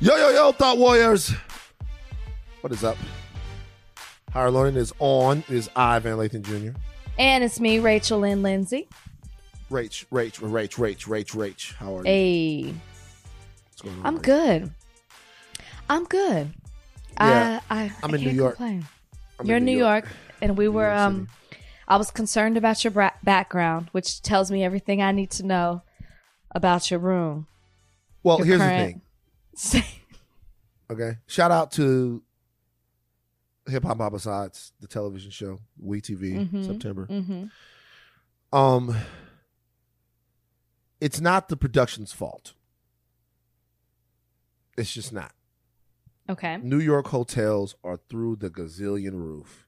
Yo, 0.00 0.16
yo, 0.16 0.30
yo, 0.30 0.52
Thought 0.52 0.78
Warriors. 0.78 1.32
What 2.60 2.72
is 2.72 2.84
up? 2.84 2.96
Higher 4.32 4.50
Learning 4.50 4.76
is 4.76 4.92
on. 4.98 5.38
It 5.48 5.50
is 5.50 5.70
I, 5.74 5.98
Van 5.98 6.16
Lathan 6.16 6.42
Jr. 6.42 6.78
And 7.18 7.42
it's 7.42 7.58
me, 7.58 7.78
Rachel 7.80 8.20
Lynn 8.20 8.42
Lindsay. 8.42 8.88
Rach, 9.70 10.06
Rach, 10.12 10.38
Rach, 10.40 10.74
Rach, 10.76 11.06
Rach, 11.06 11.34
Rach. 11.34 11.74
How 11.74 11.96
are 11.96 12.00
you? 12.00 12.04
Hey, 12.04 12.74
What's 13.70 13.82
going 13.82 13.98
on, 13.98 14.06
I'm 14.06 14.18
Rach? 14.18 14.22
good. 14.22 14.74
I'm 15.90 16.04
good. 16.04 16.54
Yeah, 17.20 17.60
I, 17.68 17.84
I, 17.84 17.92
I'm 18.02 18.14
in 18.14 18.20
New 18.20 18.30
York. 18.30 18.56
complain. 18.56 18.86
I'm 19.40 19.46
You're 19.46 19.56
in 19.56 19.64
New 19.64 19.76
York, 19.76 20.06
and 20.40 20.56
we 20.56 20.68
were. 20.68 20.90
Um, 20.90 21.26
I 21.88 21.96
was 21.96 22.10
concerned 22.10 22.56
about 22.56 22.84
your 22.84 22.90
bra- 22.92 23.10
background, 23.24 23.88
which 23.92 24.20
tells 24.22 24.50
me 24.50 24.62
everything 24.62 25.02
I 25.02 25.10
need 25.10 25.30
to 25.32 25.42
know 25.46 25.82
about 26.52 26.90
your 26.90 27.00
room. 27.00 27.46
Well, 28.22 28.38
your 28.38 28.46
here's 28.46 28.60
the 28.60 28.64
current- 28.66 29.02
Okay. 30.90 31.18
Shout 31.26 31.50
out 31.50 31.70
to 31.72 32.22
Hip 33.68 33.84
Hop 33.84 33.98
Homicides, 33.98 34.72
the 34.80 34.86
television 34.86 35.30
show, 35.30 35.58
We 35.78 36.00
TV, 36.00 36.48
Mhm. 36.48 36.64
September. 36.64 37.04
hmm 37.06 37.44
Um, 38.56 38.96
it's 41.00 41.20
not 41.20 41.48
the 41.50 41.56
production's 41.58 42.12
fault. 42.12 42.54
It's 44.78 44.92
just 44.92 45.12
not. 45.12 45.34
Okay. 46.30 46.56
New 46.58 46.78
York 46.80 47.08
hotels 47.08 47.74
are 47.84 47.98
through 48.08 48.36
the 48.36 48.48
gazillion 48.50 49.12
roof. 49.14 49.66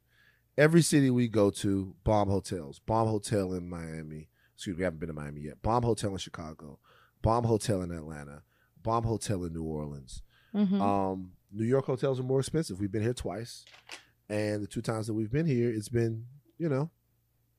Every 0.57 0.81
city 0.83 1.11
we 1.11 1.29
go 1.29 1.51
to, 1.51 1.95
bomb 2.05 2.29
hotels. 2.29 2.79
Bomb 2.79 3.09
hotel 3.09 3.53
in 3.55 3.69
Miami. 3.69 4.29
Excuse 4.55 4.77
me, 4.77 4.81
we 4.81 4.85
haven't 4.85 5.01
been 5.01 5.09
to 5.09 5.13
Miami 5.15 5.43
yet. 5.43 5.61
Bomb 5.63 5.83
hotel 5.83 6.13
in 6.13 6.19
Chicago. 6.19 6.79
Bomb 7.23 7.45
hotel 7.45 7.83
in 7.83 7.91
Atlanta. 7.91 8.43
Bomb 8.83 9.05
hotel 9.05 9.45
in 9.45 9.53
New 9.53 9.65
Orleans. 9.65 10.23
hmm 10.53 10.81
Um, 10.81 11.33
New 11.53 11.65
York 11.65 11.85
hotels 11.87 12.21
are 12.21 12.25
more 12.25 12.39
expensive. 12.41 12.79
We've 12.81 12.93
been 12.93 13.03
here 13.03 13.15
twice, 13.15 13.65
and 14.29 14.63
the 14.63 14.67
two 14.67 14.81
times 14.83 15.07
that 15.09 15.15
we've 15.15 15.31
been 15.33 15.47
here, 15.47 15.71
it's 15.71 15.89
been 15.89 16.27
you 16.59 16.69
know, 16.69 16.91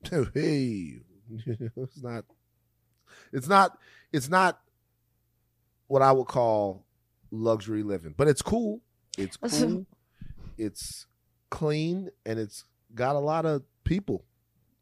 hey, 0.34 1.00
it's 1.76 2.02
not, 2.02 2.24
it's 3.32 3.48
not, 3.48 3.78
it's 4.12 4.28
not 4.28 4.60
what 5.88 6.02
I 6.02 6.12
would 6.12 6.28
call 6.28 6.86
luxury 7.30 7.82
living, 7.82 8.14
but 8.16 8.28
it's 8.28 8.42
cool. 8.42 8.80
It's 9.18 9.36
cool. 9.36 9.86
it's 10.56 11.06
clean, 11.50 12.10
and 12.24 12.38
it's 12.38 12.64
got 12.94 13.16
a 13.16 13.18
lot 13.18 13.44
of 13.44 13.62
people, 13.84 14.24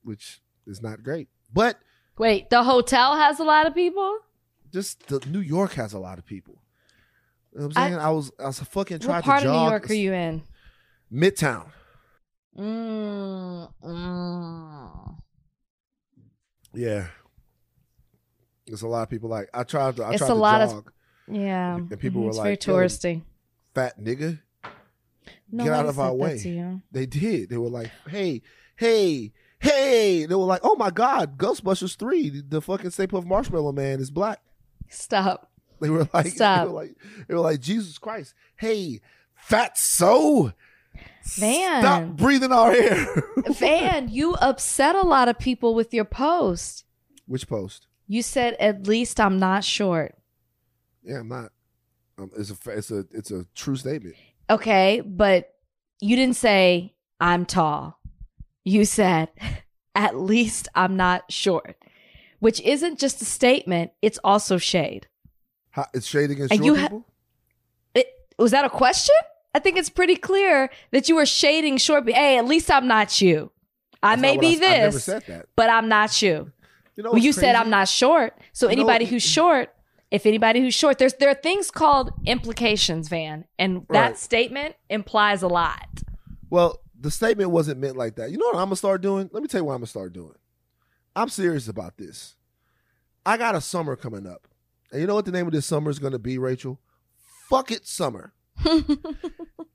which 0.04 0.40
is 0.66 0.80
not 0.82 1.02
great. 1.02 1.28
But 1.52 1.78
Wait, 2.18 2.50
the 2.50 2.62
hotel 2.62 3.16
has 3.16 3.40
a 3.40 3.44
lot 3.44 3.66
of 3.66 3.74
people. 3.74 4.18
Just 4.72 5.06
the 5.08 5.20
New 5.28 5.40
York 5.40 5.72
has 5.74 5.92
a 5.92 5.98
lot 5.98 6.18
of 6.18 6.24
people. 6.26 6.62
You 7.52 7.60
know 7.60 7.66
what 7.68 7.76
I- 7.76 7.84
I'm 7.84 7.90
saying? 7.90 8.00
I, 8.00 8.10
was 8.10 8.32
I 8.38 8.46
was 8.46 8.60
fucking 8.60 8.98
trying 9.00 9.16
What 9.16 9.24
part 9.24 9.42
to 9.42 9.48
of. 9.50 9.54
New 9.54 9.68
York 9.70 9.90
are 9.90 9.94
you 9.94 10.12
in? 10.12 10.42
Midtown. 11.12 11.66
Mm, 12.58 13.68
mm. 13.82 15.16
Yeah. 16.74 17.06
There's 18.66 18.82
a 18.82 18.88
lot 18.88 19.02
of 19.02 19.10
people 19.10 19.28
like 19.28 19.48
I 19.52 19.64
tried 19.64 19.96
to 19.96 20.04
I 20.04 20.10
It's 20.10 20.18
tried 20.18 20.26
a 20.26 20.30
to 20.30 20.34
lot 20.34 20.62
of- 20.62 20.84
Yeah, 21.28 21.76
And 21.76 21.98
people 21.98 22.20
mhm, 22.20 22.24
were 22.24 22.28
it's 22.30 22.38
like, 22.38 22.44
very 22.44 22.56
touristy. 22.56 23.22
Fat 23.74 24.00
nigga. 24.00 24.40
No, 25.52 25.64
get 25.64 25.72
out 25.72 25.86
of 25.86 25.98
our 25.98 26.14
way. 26.14 26.38
They 26.92 27.06
did. 27.06 27.50
They 27.50 27.56
were 27.56 27.68
like, 27.68 27.90
hey, 28.08 28.42
hey, 28.76 29.32
hey. 29.58 30.26
They 30.26 30.34
were 30.34 30.44
like, 30.44 30.60
oh 30.64 30.76
my 30.76 30.90
God, 30.90 31.38
Ghostbusters 31.38 31.96
3, 31.98 32.42
the 32.48 32.60
fucking 32.60 32.90
Stay 32.90 33.06
Puft 33.08 33.26
Marshmallow 33.26 33.72
Man 33.72 34.00
is 34.00 34.10
black. 34.10 34.40
Stop. 34.90 35.50
They 35.80 35.90
were 35.90 36.08
like, 36.12 36.26
Stop. 36.26 36.66
They 36.66 36.72
were 36.72 36.80
like, 36.80 36.96
they 37.28 37.34
were 37.34 37.40
like, 37.40 37.60
Jesus 37.60 37.98
Christ. 37.98 38.34
Hey, 38.56 39.00
fat 39.34 39.78
so. 39.78 40.52
Man. 41.40 41.82
Stop 41.82 42.16
breathing 42.16 42.52
our 42.52 42.72
air. 42.72 43.06
Van, 43.48 44.08
you 44.08 44.34
upset 44.34 44.94
a 44.96 45.02
lot 45.02 45.28
of 45.28 45.38
people 45.38 45.74
with 45.74 45.94
your 45.94 46.04
post. 46.04 46.84
Which 47.26 47.48
post? 47.48 47.86
You 48.06 48.22
said, 48.22 48.54
at 48.58 48.86
least 48.86 49.20
I'm 49.20 49.38
not 49.38 49.64
short. 49.64 50.16
Yeah, 51.02 51.20
I'm 51.20 51.28
not. 51.28 51.52
Um, 52.18 52.30
it's 52.36 52.50
a 52.50 52.70
it's 52.70 52.90
a 52.90 53.06
it's 53.12 53.30
a 53.30 53.46
true 53.54 53.76
statement. 53.76 54.16
Okay, 54.50 55.00
but 55.00 55.54
you 56.00 56.16
didn't 56.16 56.36
say, 56.36 56.94
I'm 57.20 57.46
tall. 57.46 58.00
You 58.64 58.84
said, 58.84 59.28
at 59.94 60.16
least 60.16 60.68
I'm 60.74 60.96
not 60.96 61.30
short, 61.30 61.76
which 62.40 62.60
isn't 62.62 62.98
just 62.98 63.22
a 63.22 63.24
statement, 63.24 63.92
it's 64.02 64.18
also 64.24 64.58
shade. 64.58 65.06
How, 65.70 65.86
it's 65.94 66.06
shade 66.06 66.30
against 66.30 66.52
And 66.52 66.58
short 66.58 66.66
you 66.66 66.74
ha- 66.74 66.82
people. 66.88 67.06
It, 67.94 68.06
was 68.38 68.50
that 68.50 68.64
a 68.64 68.70
question? 68.70 69.14
I 69.54 69.58
think 69.60 69.76
it's 69.76 69.88
pretty 69.90 70.16
clear 70.16 70.70
that 70.90 71.08
you 71.08 71.16
were 71.16 71.26
shading 71.26 71.76
short. 71.76 72.08
Hey, 72.10 72.38
at 72.38 72.44
least 72.46 72.70
I'm 72.70 72.86
not 72.88 73.20
you. 73.20 73.50
I 74.02 74.16
That's 74.16 74.22
may 74.22 74.36
be 74.36 74.46
I, 74.46 74.50
I 74.86 74.90
this, 74.90 75.04
that. 75.06 75.46
but 75.56 75.68
I'm 75.70 75.88
not 75.88 76.20
you. 76.22 76.50
You 76.96 77.04
know, 77.04 77.12
well, 77.12 77.18
you 77.22 77.32
said? 77.32 77.54
I'm 77.54 77.70
not 77.70 77.88
short. 77.88 78.36
So 78.52 78.66
You 78.66 78.72
anybody 78.72 79.04
who's 79.04 79.22
short, 79.22 79.72
if 80.10 80.26
anybody 80.26 80.60
who's 80.60 80.74
short, 80.74 80.98
there's 80.98 81.14
there 81.14 81.28
are 81.30 81.34
things 81.34 81.70
called 81.70 82.10
implications, 82.26 83.08
Van, 83.08 83.44
and 83.58 83.86
that 83.90 84.00
Right. 84.08 84.18
statement 84.18 84.74
implies 84.88 85.42
a 85.42 85.48
lot. 85.48 85.86
Well, 86.48 86.80
the 86.98 87.10
statement 87.10 87.50
wasn't 87.50 87.80
meant 87.80 87.96
like 87.96 88.16
that. 88.16 88.30
You 88.30 88.38
know 88.38 88.46
what 88.46 88.56
I'm 88.56 88.66
gonna 88.66 88.76
start 88.76 89.02
doing? 89.02 89.30
Let 89.32 89.42
me 89.42 89.48
tell 89.48 89.60
you 89.60 89.64
what 89.64 89.74
I'm 89.74 89.80
gonna 89.80 89.86
start 89.86 90.12
doing. 90.12 90.34
I'm 91.16 91.28
serious 91.28 91.68
about 91.68 91.96
this. 91.96 92.36
I 93.26 93.36
got 93.36 93.54
a 93.54 93.60
summer 93.60 93.96
coming 93.96 94.26
up, 94.26 94.48
and 94.92 95.00
you 95.00 95.06
know 95.06 95.14
what 95.14 95.24
the 95.26 95.32
name 95.32 95.46
of 95.46 95.52
this 95.52 95.66
summer 95.66 95.90
is 95.90 95.98
gonna 95.98 96.18
be, 96.18 96.38
Rachel? 96.38 96.80
Fuck 97.48 97.70
it, 97.70 97.86
summer. 97.86 98.32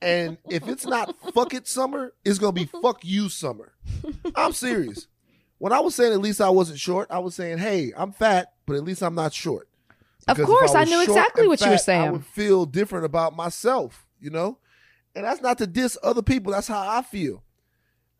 And 0.01 0.37
if 0.49 0.67
it's 0.67 0.85
not 0.85 1.15
fuck 1.33 1.53
it, 1.55 1.67
summer, 1.67 2.13
it's 2.23 2.37
gonna 2.37 2.51
be 2.51 2.65
fuck 2.65 3.03
you, 3.03 3.27
summer. 3.27 3.73
I'm 4.35 4.51
serious. 4.53 5.07
When 5.57 5.73
I 5.73 5.79
was 5.79 5.95
saying 5.95 6.13
at 6.13 6.19
least 6.21 6.41
I 6.41 6.49
wasn't 6.49 6.79
short, 6.79 7.07
I 7.09 7.19
was 7.19 7.33
saying, 7.33 7.57
hey, 7.57 7.91
I'm 7.97 8.11
fat, 8.11 8.53
but 8.67 8.75
at 8.75 8.83
least 8.83 9.01
I'm 9.01 9.15
not 9.15 9.33
short. 9.33 9.67
Of 10.27 10.37
Because 10.37 10.51
if 10.51 10.59
course, 10.59 10.75
I 10.75 10.81
was 10.81 10.89
knew 10.89 11.01
exactly 11.01 11.47
what 11.47 11.59
you 11.61 11.67
were 11.67 11.77
fat, 11.77 11.81
I 11.81 11.83
saying. 11.83 12.11
would 12.11 12.25
feel 12.25 12.65
different 12.65 13.05
about 13.05 13.35
myself, 13.35 14.05
you 14.19 14.29
know? 14.29 14.59
And 15.15 15.25
that's 15.25 15.41
not 15.41 15.57
to 15.59 15.65
diss 15.67 15.97
other 16.03 16.21
people. 16.21 16.51
That's 16.51 16.67
how 16.67 16.87
I 16.87 17.01
feel. 17.01 17.41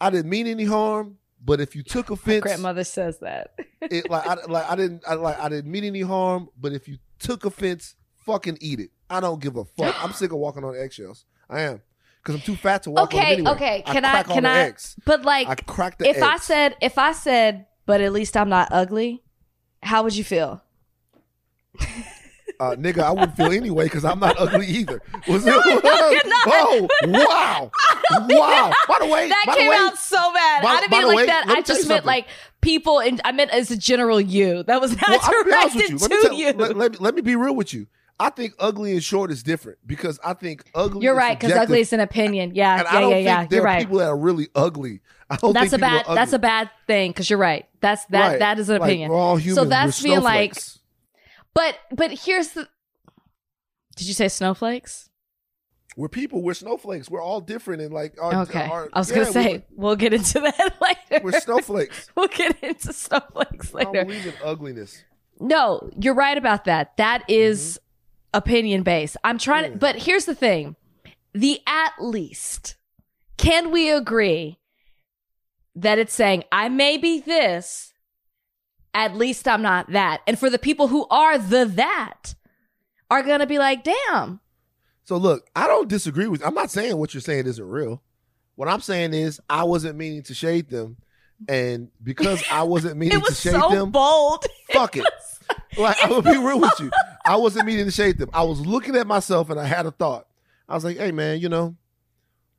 I 0.02 0.10
didn't 0.10 0.30
mean 0.30 0.48
any 0.48 0.66
harm, 0.66 1.18
but 1.46 1.62
if 1.62 1.76
you 1.76 1.84
took 1.84 2.10
offense, 2.12 2.44
My 2.44 2.50
grandmother 2.50 2.84
says 2.84 3.20
that. 3.20 3.58
it 3.82 4.10
like 4.10 4.28
I 4.28 4.36
like 4.48 4.70
I 4.70 4.76
didn't 4.76 5.04
I 5.08 5.14
like 5.14 5.40
I 5.40 5.50
didn't 5.50 5.72
mean 5.72 5.84
any 5.84 6.02
harm, 6.02 6.50
but 6.60 6.74
if 6.74 6.88
you 6.88 6.98
took 7.20 7.46
offense, 7.46 7.96
fucking 8.26 8.58
eat 8.60 8.80
it. 8.80 8.90
I 9.10 9.20
don't 9.20 9.42
give 9.42 9.56
a 9.56 9.66
fuck. 9.66 9.96
I'm 10.04 10.14
sick 10.14 10.32
of 10.32 10.40
walking 10.40 10.64
on 10.64 10.76
eggshells. 10.76 11.26
I 11.50 11.62
am. 11.62 11.82
Because 12.22 12.36
I'm 12.36 12.42
too 12.42 12.56
fat 12.56 12.82
to 12.84 12.92
walk 12.92 13.14
on 13.14 13.20
them 13.20 13.20
okay, 13.20 13.34
anyway. 13.34 13.52
okay. 13.52 13.84
I 13.86 13.94
Can 13.94 14.06
I? 14.06 14.24
Can 14.24 14.46
I? 14.48 14.60
eggs. 14.62 14.96
But 15.06 15.24
like, 15.26 15.48
I 15.48 15.54
crack 15.54 16.00
the 16.00 16.10
if 16.10 16.24
I 16.24 16.38
said, 16.38 16.76
if 16.82 16.98
I 16.98 17.12
said, 17.12 17.68
but 17.86 18.02
at 18.02 18.12
least 18.14 18.36
I'm 18.36 18.50
not 18.50 18.70
ugly, 18.72 19.22
how 19.84 20.02
would 20.02 20.16
you 20.16 20.24
feel? 20.24 20.64
uh, 22.60 22.76
nigga, 22.76 23.00
I 23.04 23.12
wouldn't 23.12 23.38
feel 23.38 23.52
anyway 23.52 23.86
because 23.86 24.06
I'm 24.06 24.20
not 24.20 24.40
ugly 24.40 24.66
either. 24.68 25.02
Was 25.28 25.46
it? 25.46 25.54
you're 25.54 25.84
not. 25.84 26.48
Oh, 26.48 26.88
wow, 27.04 27.72
wow. 28.12 28.72
By 28.88 28.98
the 29.00 29.06
way, 29.12 29.30
That 29.30 29.56
came 29.58 29.70
way, 29.70 29.76
out 29.76 29.98
so 29.98 30.18
bad. 30.34 30.64
by- 30.64 30.70
I 30.70 30.80
didn't 30.82 30.92
mean 30.92 31.08
like 31.08 31.18
way, 31.18 31.26
that. 31.28 31.48
me 31.48 31.54
I 31.54 31.62
just 31.62 31.70
meant 31.88 31.88
something. 31.88 32.06
like 32.06 32.28
people, 32.62 33.00
and 33.00 33.22
I 33.26 33.32
meant 33.32 33.52
as 33.52 33.72
a 33.72 33.78
general 33.78 34.20
you. 34.22 34.64
That 34.64 34.82
was 34.82 34.92
not 34.96 35.08
well, 35.10 35.20
I'll 35.24 35.44
be 35.44 35.52
honest 35.54 35.76
directed 35.78 35.94
with 36.02 36.10
to 36.10 36.10
you. 36.10 36.10
Let 36.10 36.12
me, 36.12 36.22
tell, 36.24 36.34
you. 36.34 36.54
Let, 36.54 36.78
let 36.78 36.92
me, 36.92 36.98
let 37.00 37.16
me 37.16 37.22
be 37.22 37.36
real 37.36 37.56
with 37.56 37.74
you. 37.74 37.88
I 38.18 38.30
think 38.30 38.54
ugly 38.60 38.94
and 38.94 39.04
short 39.04 39.30
is 39.30 39.44
different 39.44 39.78
because 39.86 40.20
I 40.24 40.34
think 40.34 40.64
ugly. 40.74 41.04
You're 41.04 41.16
right, 41.16 41.38
because 41.38 41.56
ugly 41.56 41.82
is 41.82 41.92
an 41.92 42.00
opinion. 42.00 42.52
Yeah, 42.56 42.80
and 42.80 42.88
I 42.88 42.94
yeah, 42.94 43.00
don't 43.02 43.10
yeah, 43.10 43.16
think 43.16 43.26
yeah. 43.26 43.46
there 43.48 43.58
You're 43.58 43.62
are 43.64 43.66
right. 43.66 43.80
people 43.82 43.98
that 43.98 44.08
are 44.08 44.18
really 44.18 44.48
ugly. 44.56 45.02
I 45.30 45.36
don't 45.36 45.54
That's 45.54 45.74
a 45.74 45.78
bad. 45.78 46.06
That's 46.08 46.32
a 46.34 46.40
bad 46.40 46.70
thing 46.88 47.10
because 47.12 47.30
you're 47.30 47.40
right. 47.40 47.66
That's 47.82 48.06
that. 48.06 48.28
Right. 48.30 48.40
That 48.40 48.58
is 48.60 48.70
an 48.70 48.80
Like, 48.80 48.90
opinion. 48.90 49.10
we're 49.12 49.18
all 49.18 49.36
human. 49.36 49.56
So 49.56 49.66
that's 49.66 50.02
being 50.02 50.22
like- 50.22 50.56
But 51.54 51.78
but 51.92 52.12
here's 52.12 52.50
the. 52.50 52.70
Did 53.98 54.08
you 54.08 54.14
say 54.14 54.28
snowflakes? 54.30 55.10
We're 55.96 56.10
people. 56.10 56.42
We're 56.42 56.54
snowflakes. 56.54 57.10
We're 57.10 57.22
all 57.22 57.42
different 57.42 57.82
and 57.82 57.94
like. 57.94 58.16
Our, 58.22 58.42
Okay, 58.44 58.66
our- 58.66 58.90
I 58.94 59.00
was 59.00 59.10
yeah, 59.10 59.16
gonna 59.18 59.32
say 59.32 59.66
we'll 59.72 59.96
get 59.96 60.14
into 60.14 60.40
that 60.42 60.76
later. 61.12 61.24
we're, 61.24 61.40
snowflakes. 61.40 62.10
we'll 62.16 62.28
get 62.28 62.62
into 62.64 62.92
snowflakes 62.94 63.74
I 63.76 63.84
don't 63.84 63.94
later. 63.94 64.06
believe 64.06 64.26
in 64.28 64.34
ugliness. 64.44 65.04
No, 65.40 65.90
you're 66.00 66.14
right 66.16 66.38
about 66.38 66.66
that. 66.66 66.98
That 66.98 67.24
is 67.30 67.80
opinion 68.34 68.84
based. 68.84 69.18
I'm 69.24 69.38
trying 69.38 69.64
Mm-hmm. 69.66 69.74
To, 69.74 69.80
but 69.80 69.96
here's 69.98 70.26
the 70.26 70.36
thing 70.36 70.76
the 71.34 71.62
at 71.68 71.94
least. 72.00 72.76
Can 73.38 73.72
we 73.72 73.90
agree 73.92 74.60
that 75.76 76.00
it's 76.00 76.14
saying, 76.14 76.46
I 76.54 76.70
may 76.70 76.96
be 76.98 77.20
this, 77.20 77.94
at 78.94 79.14
least 79.16 79.46
I'm 79.46 79.62
not 79.62 79.92
that? 79.92 80.22
And 80.26 80.40
for 80.40 80.50
the 80.50 80.58
people 80.58 80.88
who 80.88 81.06
are 81.10 81.38
the 81.38 81.66
that, 81.66 82.36
are 83.12 83.22
going 83.24 83.40
to 83.42 83.46
be 83.46 83.60
like, 83.60 83.84
damn. 83.84 84.40
So 85.06 85.18
look, 85.18 85.48
I 85.56 85.68
don't 85.68 85.88
disagree 85.88 86.28
with. 86.28 86.46
I'm 86.46 86.54
not 86.54 86.72
saying 86.72 86.98
what 86.98 87.14
you're 87.14 87.22
saying 87.22 87.46
isn't 87.48 87.68
real. 87.68 88.02
What 88.56 88.68
I'm 88.68 88.82
saying 88.82 89.14
is 89.14 89.40
I 89.50 89.64
wasn't 89.64 89.98
meaning 89.98 90.24
to 90.24 90.34
shade 90.34 90.70
them, 90.70 90.98
and 91.48 91.90
because 92.04 92.44
I 92.52 92.64
wasn't 92.64 92.98
meaning 92.98 93.20
was 93.20 93.30
to 93.30 93.36
shade 93.36 93.60
so 93.60 93.70
them, 93.70 93.92
bold. 93.92 94.46
fuck 94.72 94.98
it. 94.98 95.06
Like 95.78 95.98
I'm 96.02 96.10
gonna 96.10 96.32
be 96.32 96.38
real 96.38 96.60
with 96.60 96.80
you. 96.80 96.90
I 97.26 97.36
wasn't 97.36 97.68
meaning 97.68 97.86
to 97.86 97.92
shade 97.92 98.18
them. 98.18 98.30
I 98.34 98.44
was 98.44 98.60
looking 98.66 98.96
at 98.96 99.06
myself 99.08 99.50
and 99.50 99.60
I 99.60 99.66
had 99.66 99.86
a 99.86 99.92
thought. 99.92 100.28
I 100.68 100.74
was 100.74 100.84
like, 100.84 100.98
hey 100.98 101.12
man, 101.12 101.40
you 101.40 101.50
know, 101.50 101.76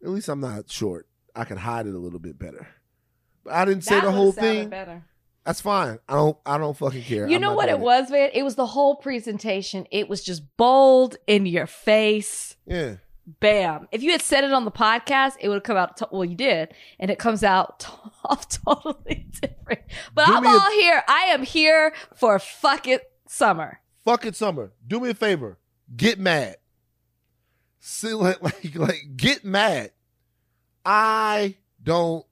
at 0.02 0.10
least 0.10 0.28
I'm 0.28 0.40
not 0.40 0.70
short. 0.70 1.08
I 1.34 1.44
can 1.44 1.56
hide 1.56 1.86
it 1.86 1.94
a 1.94 1.98
little 1.98 2.18
bit 2.20 2.38
better. 2.38 2.68
But 3.42 3.54
I 3.54 3.64
didn't 3.64 3.84
say 3.84 3.96
That 3.96 4.04
the 4.04 4.12
whole 4.12 4.32
thing. 4.32 4.68
Better. 4.68 5.02
That's 5.46 5.60
fine. 5.60 6.00
I 6.08 6.14
don't 6.14 6.36
I 6.44 6.58
don't 6.58 6.76
fucking 6.76 7.02
care. 7.04 7.28
You 7.28 7.36
I'm 7.36 7.40
know 7.40 7.54
what 7.54 7.68
it 7.68 7.78
was, 7.78 8.10
man? 8.10 8.30
It 8.34 8.42
was 8.42 8.56
the 8.56 8.66
whole 8.66 8.96
presentation. 8.96 9.86
It 9.92 10.08
was 10.08 10.22
just 10.24 10.42
bold 10.56 11.16
in 11.28 11.46
your 11.46 11.66
face. 11.68 12.56
Yeah. 12.66 12.96
Bam. 13.40 13.86
If 13.92 14.02
you 14.02 14.10
had 14.12 14.22
said 14.22 14.42
it 14.44 14.52
on 14.52 14.64
the 14.64 14.70
podcast, 14.72 15.34
it 15.40 15.48
would 15.48 15.54
have 15.56 15.62
come 15.62 15.76
out. 15.76 15.96
To- 15.98 16.08
well, 16.10 16.24
you 16.24 16.34
did, 16.36 16.74
and 16.98 17.10
it 17.12 17.18
comes 17.20 17.42
out 17.44 17.80
t- 17.80 17.86
off 18.24 18.48
totally 18.48 19.26
different. 19.40 19.82
But 20.14 20.26
Do 20.26 20.34
I'm 20.34 20.42
me 20.42 20.48
a- 20.48 20.52
all 20.52 20.70
here. 20.72 21.02
I 21.08 21.20
am 21.26 21.42
here 21.44 21.92
for 22.16 22.38
fuck 22.40 22.86
it 22.88 23.02
summer. 23.28 23.80
Fuck 24.04 24.26
it, 24.26 24.34
summer. 24.36 24.72
Do 24.86 24.98
me 25.00 25.10
a 25.10 25.14
favor. 25.14 25.58
Get 25.96 26.18
mad. 26.18 26.56
See, 27.80 28.12
like, 28.14 28.42
like, 28.42 28.74
like, 28.74 29.02
get 29.16 29.44
mad. 29.44 29.90
I 30.84 31.54
don't 31.82 32.24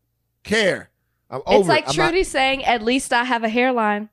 care. 0.43 0.91
I'm 1.35 1.43
over 1.47 1.61
it's 1.61 1.69
like 1.69 1.85
it. 1.85 1.91
I'm 1.91 1.97
not- 1.97 2.05
Trudy 2.11 2.25
saying, 2.25 2.65
"At 2.65 2.83
least 2.83 3.13
I 3.13 3.25
have 3.25 3.43
a 3.45 3.49
hairline." 3.49 4.09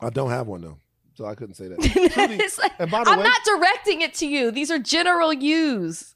I 0.00 0.10
don't 0.10 0.30
have 0.30 0.46
one 0.46 0.60
though, 0.60 0.78
so 1.14 1.24
I 1.26 1.34
couldn't 1.34 1.54
say 1.54 1.68
that. 1.68 1.78
Trudy, 2.12 2.38
like, 2.58 2.72
and 2.78 2.90
by 2.90 3.02
the 3.04 3.10
I'm 3.10 3.18
way, 3.18 3.24
not 3.24 3.40
directing 3.44 4.00
it 4.02 4.14
to 4.14 4.26
you. 4.26 4.50
These 4.50 4.70
are 4.70 4.78
general 4.78 5.32
use. 5.32 6.14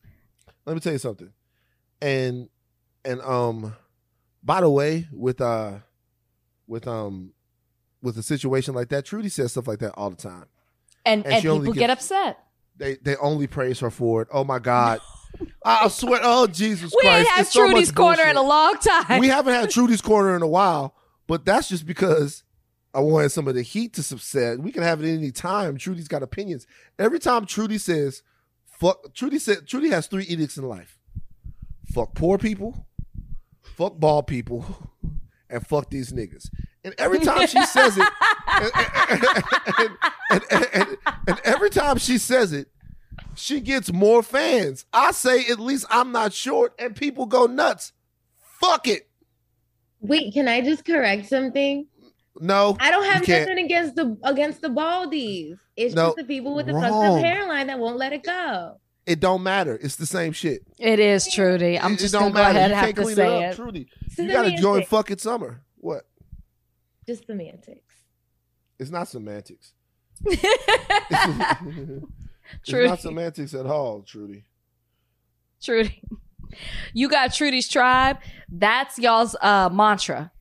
let 0.65 0.75
me 0.75 0.81
tell 0.81 0.93
you 0.93 0.99
something. 0.99 1.31
And 2.01 2.49
and 3.05 3.21
um, 3.23 3.75
by 4.43 4.61
the 4.61 4.71
way, 4.71 5.09
with 5.13 5.41
uh, 5.41 5.75
with 6.67 6.87
um, 6.87 7.33
with 8.03 8.17
a 8.19 8.23
situation 8.23 8.75
like 8.75 8.89
that, 8.91 9.05
Trudy 9.05 9.29
says 9.29 9.51
stuff 9.53 9.67
like 9.67 9.81
that 9.81 9.93
all 9.93 10.11
the 10.11 10.17
time. 10.17 10.47
And 11.05 11.25
And 11.27 11.35
and, 11.35 11.43
people 11.43 11.73
get 11.75 11.91
upset. 11.91 12.39
They 12.77 12.97
they 13.03 13.17
only 13.17 13.47
praise 13.49 13.81
her 13.81 13.91
for 13.91 14.23
it. 14.23 14.29
Oh 14.33 14.45
my 14.45 14.59
God. 14.61 15.01
I 15.65 15.89
swear, 15.89 16.21
oh 16.23 16.47
Jesus 16.47 16.93
We 16.97 17.03
Christ! 17.03 17.19
ain't 17.21 17.29
had 17.29 17.47
so 17.47 17.67
Trudy's 17.69 17.93
corner 17.93 18.17
bullshit. 18.17 18.31
in 18.31 18.37
a 18.37 18.43
long 18.43 18.77
time. 18.79 19.19
we 19.21 19.29
haven't 19.29 19.55
had 19.55 19.71
Trudy's 19.71 20.01
corner 20.01 20.35
in 20.37 20.43
a 20.43 20.47
while, 20.49 20.95
but 21.27 21.45
that's 21.45 21.69
just 21.69 21.87
because 21.87 22.43
I 22.95 23.01
wanted 23.01 23.31
some 23.31 23.49
of 23.49 23.55
the 23.55 23.63
heat 23.63 23.95
to 23.95 24.03
subside. 24.03 24.59
We 24.59 24.73
can 24.73 24.83
have 24.83 25.03
it 25.03 25.09
any 25.13 25.31
time. 25.31 25.79
Trudy's 25.79 26.09
got 26.09 26.23
opinions. 26.23 26.67
Every 26.99 27.19
time 27.19 27.47
Trudy 27.47 27.79
says, 27.79 28.23
"Fuck," 28.67 29.15
Trudy 29.15 29.39
said, 29.39 29.67
Trudy 29.67 29.89
has 29.91 30.07
three 30.09 30.25
edicts 30.25 30.57
in 30.59 30.69
life: 30.69 30.99
fuck 31.95 32.15
poor 32.15 32.37
people, 32.39 32.87
fuck 33.63 33.99
bald 33.99 34.27
people, 34.27 34.65
and 35.49 35.67
fuck 35.67 35.89
these 35.91 36.13
niggas. 36.13 36.51
And 36.85 36.95
every 36.99 37.21
time 37.21 37.47
she 37.47 37.65
says 37.65 37.97
it, 37.97 38.09
and- 38.49 39.97
and- 40.31 40.67
and- 40.73 40.97
and 41.29 41.41
every 41.45 41.71
time 41.71 41.97
she 41.99 42.19
says 42.19 42.53
it, 42.53 42.69
she 43.35 43.61
gets 43.61 43.93
more 43.93 44.23
fans. 44.23 44.85
I 44.93 45.13
say, 45.13 45.45
at 45.47 45.59
least 45.61 45.87
I'm 45.91 46.13
not 46.13 46.33
short, 46.33 46.75
and 46.79 46.95
people 46.97 47.27
go 47.27 47.47
nuts. 47.47 47.93
Fuck 48.61 48.87
it. 48.89 49.09
Wait, 50.01 50.33
can 50.35 50.49
I 50.49 50.61
just 50.61 50.85
correct 50.85 51.27
something? 51.29 51.87
No, 52.41 52.77
I 52.81 52.91
don't 52.91 53.05
You 53.05 53.11
have 53.11 53.23
can't. 53.25 53.49
nothing 53.49 53.65
against 53.65 53.95
the 53.95 54.17
against 54.25 54.63
the 54.63 54.69
baldies. 54.69 55.59
It's 55.77 55.95
No, 55.95 56.07
just 56.07 56.17
the 56.17 56.25
people 56.25 56.55
with 56.55 56.67
the 56.67 56.73
fucked 56.73 56.87
up 56.87 57.23
hairline 57.23 57.67
that 57.69 57.79
won't 57.79 57.99
let 57.99 58.13
it 58.13 58.23
go. 58.25 58.79
it 59.05 59.21
don't 59.21 59.43
matter. 59.43 59.79
It's 59.83 59.97
the 59.97 60.07
same 60.07 60.33
shit. 60.33 60.63
It 60.79 60.99
is 60.99 61.29
Trudy. 61.33 61.79
I'm 61.79 61.93
It- 61.93 61.95
it 61.97 61.99
just 61.99 62.13
don't 62.13 62.33
gonna 62.33 62.35
go 62.35 62.41
matter. 62.43 62.59
ahead 62.59 62.71
You 62.71 62.75
and 62.75 62.75
have 62.75 62.85
can't 62.87 62.97
to 62.97 63.03
clean 63.03 63.17
say 63.17 63.27
it 63.27 63.43
it. 63.43 63.51
up, 63.51 63.57
Trudy. 63.57 63.89
So 64.11 64.23
You 64.23 64.33
gotta 64.33 64.57
join 64.57 64.77
answer- 64.79 64.89
fucking 64.89 65.19
summer. 65.19 65.63
What? 65.77 66.07
just 67.07 67.27
semantics. 67.27 67.95
It's 68.79 68.91
not 68.91 69.09
semantics. 69.09 69.75
it's 72.67 72.73
not 72.73 73.01
semantics 73.01 73.55
at 73.55 73.67
all, 73.67 74.03
Trudy. 74.03 74.45
Trudy. 75.63 76.03
You 76.93 77.09
got 77.09 77.33
Trudy's 77.33 77.69
tribe. 77.69 78.19
That's 78.51 78.99
y'all's 78.99 79.35
uh 79.41 79.69
mantra. 79.73 80.33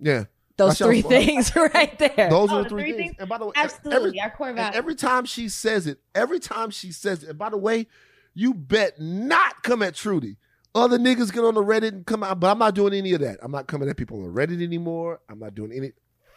Yeah, 0.00 0.24
Those 0.56 0.78
three 0.78 1.02
mo- 1.02 1.08
things 1.08 1.54
right 1.74 1.96
there. 1.98 2.28
those 2.28 2.50
Oh, 2.50 2.56
are 2.56 2.58
the 2.58 2.62
the 2.64 2.68
three, 2.68 2.82
three 2.82 2.92
things. 2.92 2.98
things? 3.10 3.16
And 3.20 3.28
by 3.28 3.38
the 3.38 3.46
way, 3.46 3.52
Absolutely, 3.56 3.94
every, 4.18 4.20
our 4.20 4.30
core 4.30 4.48
and 4.48 4.56
value. 4.56 4.76
every 4.76 4.94
time 4.94 5.24
she 5.24 5.48
says 5.48 5.86
it, 5.86 5.98
every 6.14 6.40
time 6.40 6.70
she 6.70 6.92
says 6.92 7.22
it, 7.22 7.30
and 7.30 7.38
by 7.38 7.48
the 7.50 7.56
way, 7.56 7.86
you 8.34 8.52
bet 8.52 9.00
not 9.00 9.62
come 9.62 9.82
at 9.82 9.94
Trudy. 9.94 10.36
Other 10.74 10.98
niggas 10.98 11.32
get 11.32 11.44
on 11.44 11.54
the 11.54 11.62
Reddit 11.62 11.88
and 11.88 12.04
come 12.04 12.24
out, 12.24 12.40
but 12.40 12.50
I'm 12.50 12.58
not 12.58 12.74
doing 12.74 12.92
any 12.94 13.12
of 13.12 13.20
that. 13.20 13.38
I'm 13.42 13.52
not 13.52 13.68
coming 13.68 13.88
at 13.88 13.96
people 13.96 14.24
on 14.24 14.34
Reddit 14.34 14.60
anymore. 14.62 15.20
I'm 15.30 15.38
not 15.38 15.54
doing 15.54 15.70
any. 15.72 15.92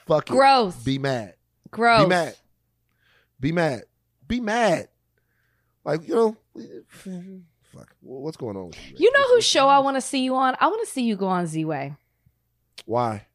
Fuck 0.05 0.29
it. 0.29 0.85
Be 0.85 0.99
mad. 0.99 1.33
Growth. 1.71 2.05
Be 2.05 2.09
mad. 2.09 2.35
Be 3.39 3.51
mad. 3.51 3.81
Be 4.27 4.39
mad. 4.39 4.89
Like, 5.85 6.07
you 6.07 6.15
know, 6.15 6.37
fuck. 7.73 7.95
What's 8.01 8.37
going 8.37 8.57
on 8.57 8.67
with 8.67 8.77
you? 8.89 8.95
You 8.99 9.11
know 9.11 9.27
whose 9.35 9.45
show 9.45 9.67
I 9.67 9.79
want 9.79 9.95
to 9.95 10.01
see 10.01 10.23
you 10.23 10.35
on? 10.35 10.55
I 10.59 10.67
want 10.67 10.85
to 10.85 10.91
see 10.91 11.03
you 11.03 11.15
go 11.15 11.27
on 11.27 11.47
Z 11.47 11.63
Way. 11.65 11.95
Why? 12.85 13.25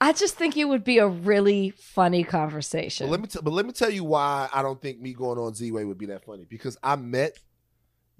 I 0.00 0.12
just 0.12 0.34
think 0.36 0.56
it 0.56 0.64
would 0.64 0.82
be 0.84 0.98
a 0.98 1.06
really 1.06 1.70
funny 1.70 2.24
conversation. 2.24 3.06
But 3.06 3.12
let 3.12 3.20
me 3.20 3.26
t- 3.28 3.38
but 3.42 3.52
let 3.52 3.64
me 3.66 3.72
tell 3.72 3.90
you 3.90 4.02
why 4.04 4.48
I 4.52 4.60
don't 4.62 4.80
think 4.82 5.00
me 5.00 5.12
going 5.14 5.38
on 5.38 5.54
Z 5.54 5.70
Way 5.70 5.84
would 5.84 5.98
be 5.98 6.06
that 6.06 6.24
funny. 6.24 6.44
Because 6.48 6.76
I 6.82 6.96
met 6.96 7.38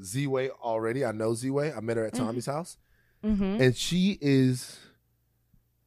Z 0.02 0.26
Way 0.28 0.50
already. 0.50 1.04
I 1.04 1.12
know 1.12 1.34
Z 1.34 1.50
Way. 1.50 1.72
I 1.72 1.80
met 1.80 1.96
her 1.96 2.06
at 2.06 2.14
Mhm. 2.14 2.18
Tommy's 2.18 2.46
house. 2.46 2.76
hmm 3.22 3.60
And 3.60 3.76
she 3.76 4.16
is 4.20 4.78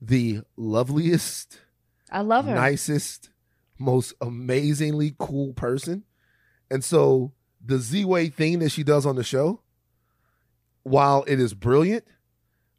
the 0.01 0.41
loveliest, 0.57 1.61
I 2.11 2.21
love 2.21 2.45
her. 2.45 2.53
nicest, 2.53 3.29
most 3.77 4.13
amazingly 4.21 5.15
cool 5.17 5.53
person. 5.53 6.03
And 6.69 6.83
so 6.83 7.33
the 7.63 7.79
Z 7.79 8.05
Way 8.05 8.29
thing 8.29 8.59
that 8.59 8.69
she 8.69 8.83
does 8.83 9.05
on 9.05 9.15
the 9.15 9.23
show, 9.23 9.61
while 10.83 11.23
it 11.27 11.39
is 11.39 11.53
brilliant, 11.53 12.05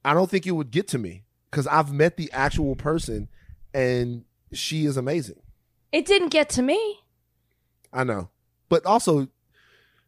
I 0.05 0.15
don't 0.15 0.31
think 0.31 0.47
it 0.47 0.53
would 0.53 0.71
get 0.71 0.89
to 0.89 0.99
me 0.99 1.25
because 1.51 1.67
I've 1.67 1.93
met 1.93 2.17
the 2.17 2.31
actual 2.33 2.77
person 2.77 3.29
and 3.75 4.25
she 4.53 4.87
is 4.87 4.97
amazing. 4.97 5.41
It 5.93 6.07
didn't 6.07 6.29
get 6.29 6.49
to 6.51 6.63
me. 6.63 6.99
I 7.93 8.05
know. 8.05 8.31
But 8.69 8.85
also, 8.87 9.29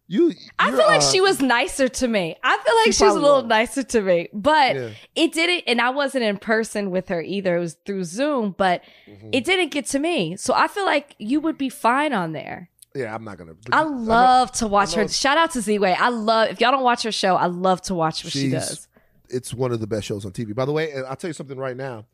you. 0.09 0.33
I 0.59 0.71
feel 0.71 0.79
like 0.87 1.03
uh, 1.03 1.11
she 1.13 1.21
was 1.21 1.41
nicer 1.41 1.87
to 1.89 2.09
me. 2.09 2.35
I 2.43 2.59
feel 2.59 2.75
like 2.77 2.87
She 2.87 2.93
she, 2.93 3.05
was 3.05 3.15
a 3.15 3.21
little 3.21 3.43
was. 3.43 3.49
nicer 3.49 3.83
to 3.83 4.01
me, 4.01 4.29
but 4.33 4.75
Yeah. 4.75 4.91
it 5.15 5.33
didn't. 5.33 5.65
And 5.67 5.81
I 5.81 5.91
wasn't 5.91 6.25
in 6.25 6.39
person 6.39 6.91
with 6.91 7.09
her 7.09 7.21
either. 7.23 7.57
It 7.57 7.61
was 7.61 7.77
through 7.87 8.05
Zoom, 8.05 8.55
but 8.57 8.83
Mhm. 9.07 9.31
it 9.33 9.45
didn't 9.45 9.71
get 9.71 9.87
to 9.89 9.99
me. 9.99 10.37
So 10.37 10.55
I 10.55 10.67
feel 10.67 10.87
like 10.87 11.15
you 11.19 11.41
would 11.41 11.59
be 11.59 11.69
fine 11.69 12.13
on 12.13 12.33
there. 12.33 12.71
yeah, 12.95 13.15
I'm 13.15 13.23
not 13.23 13.39
gonna. 13.39 13.55
I 13.71 13.83
love 13.83 14.51
to 14.53 14.67
watch 14.67 14.95
her. 14.95 15.07
Shout 15.07 15.37
out 15.39 15.53
to 15.53 15.61
Z 15.61 15.79
Way. 15.79 15.93
I 15.95 16.09
love 16.09 16.49
if 16.51 16.61
y'all 16.61 16.73
don't 16.73 16.83
watch 16.83 17.03
her 17.05 17.13
show. 17.13 17.37
I 17.37 17.47
love 17.47 17.81
to 17.83 17.95
watch 17.95 18.25
what 18.25 18.33
she 18.33 18.51
does. 18.51 18.89
it's 19.29 19.53
one 19.53 19.73
of 19.73 19.79
the 19.81 19.87
best 19.87 20.07
shows 20.07 20.25
on 20.25 20.33
TV. 20.33 20.55
By 20.55 20.65
the 20.65 20.73
way, 20.73 20.91
and 20.91 21.07
I'll 21.07 21.15
tell 21.15 21.29
you 21.29 21.35
something 21.35 21.59
right 21.59 21.77
now. 21.77 22.07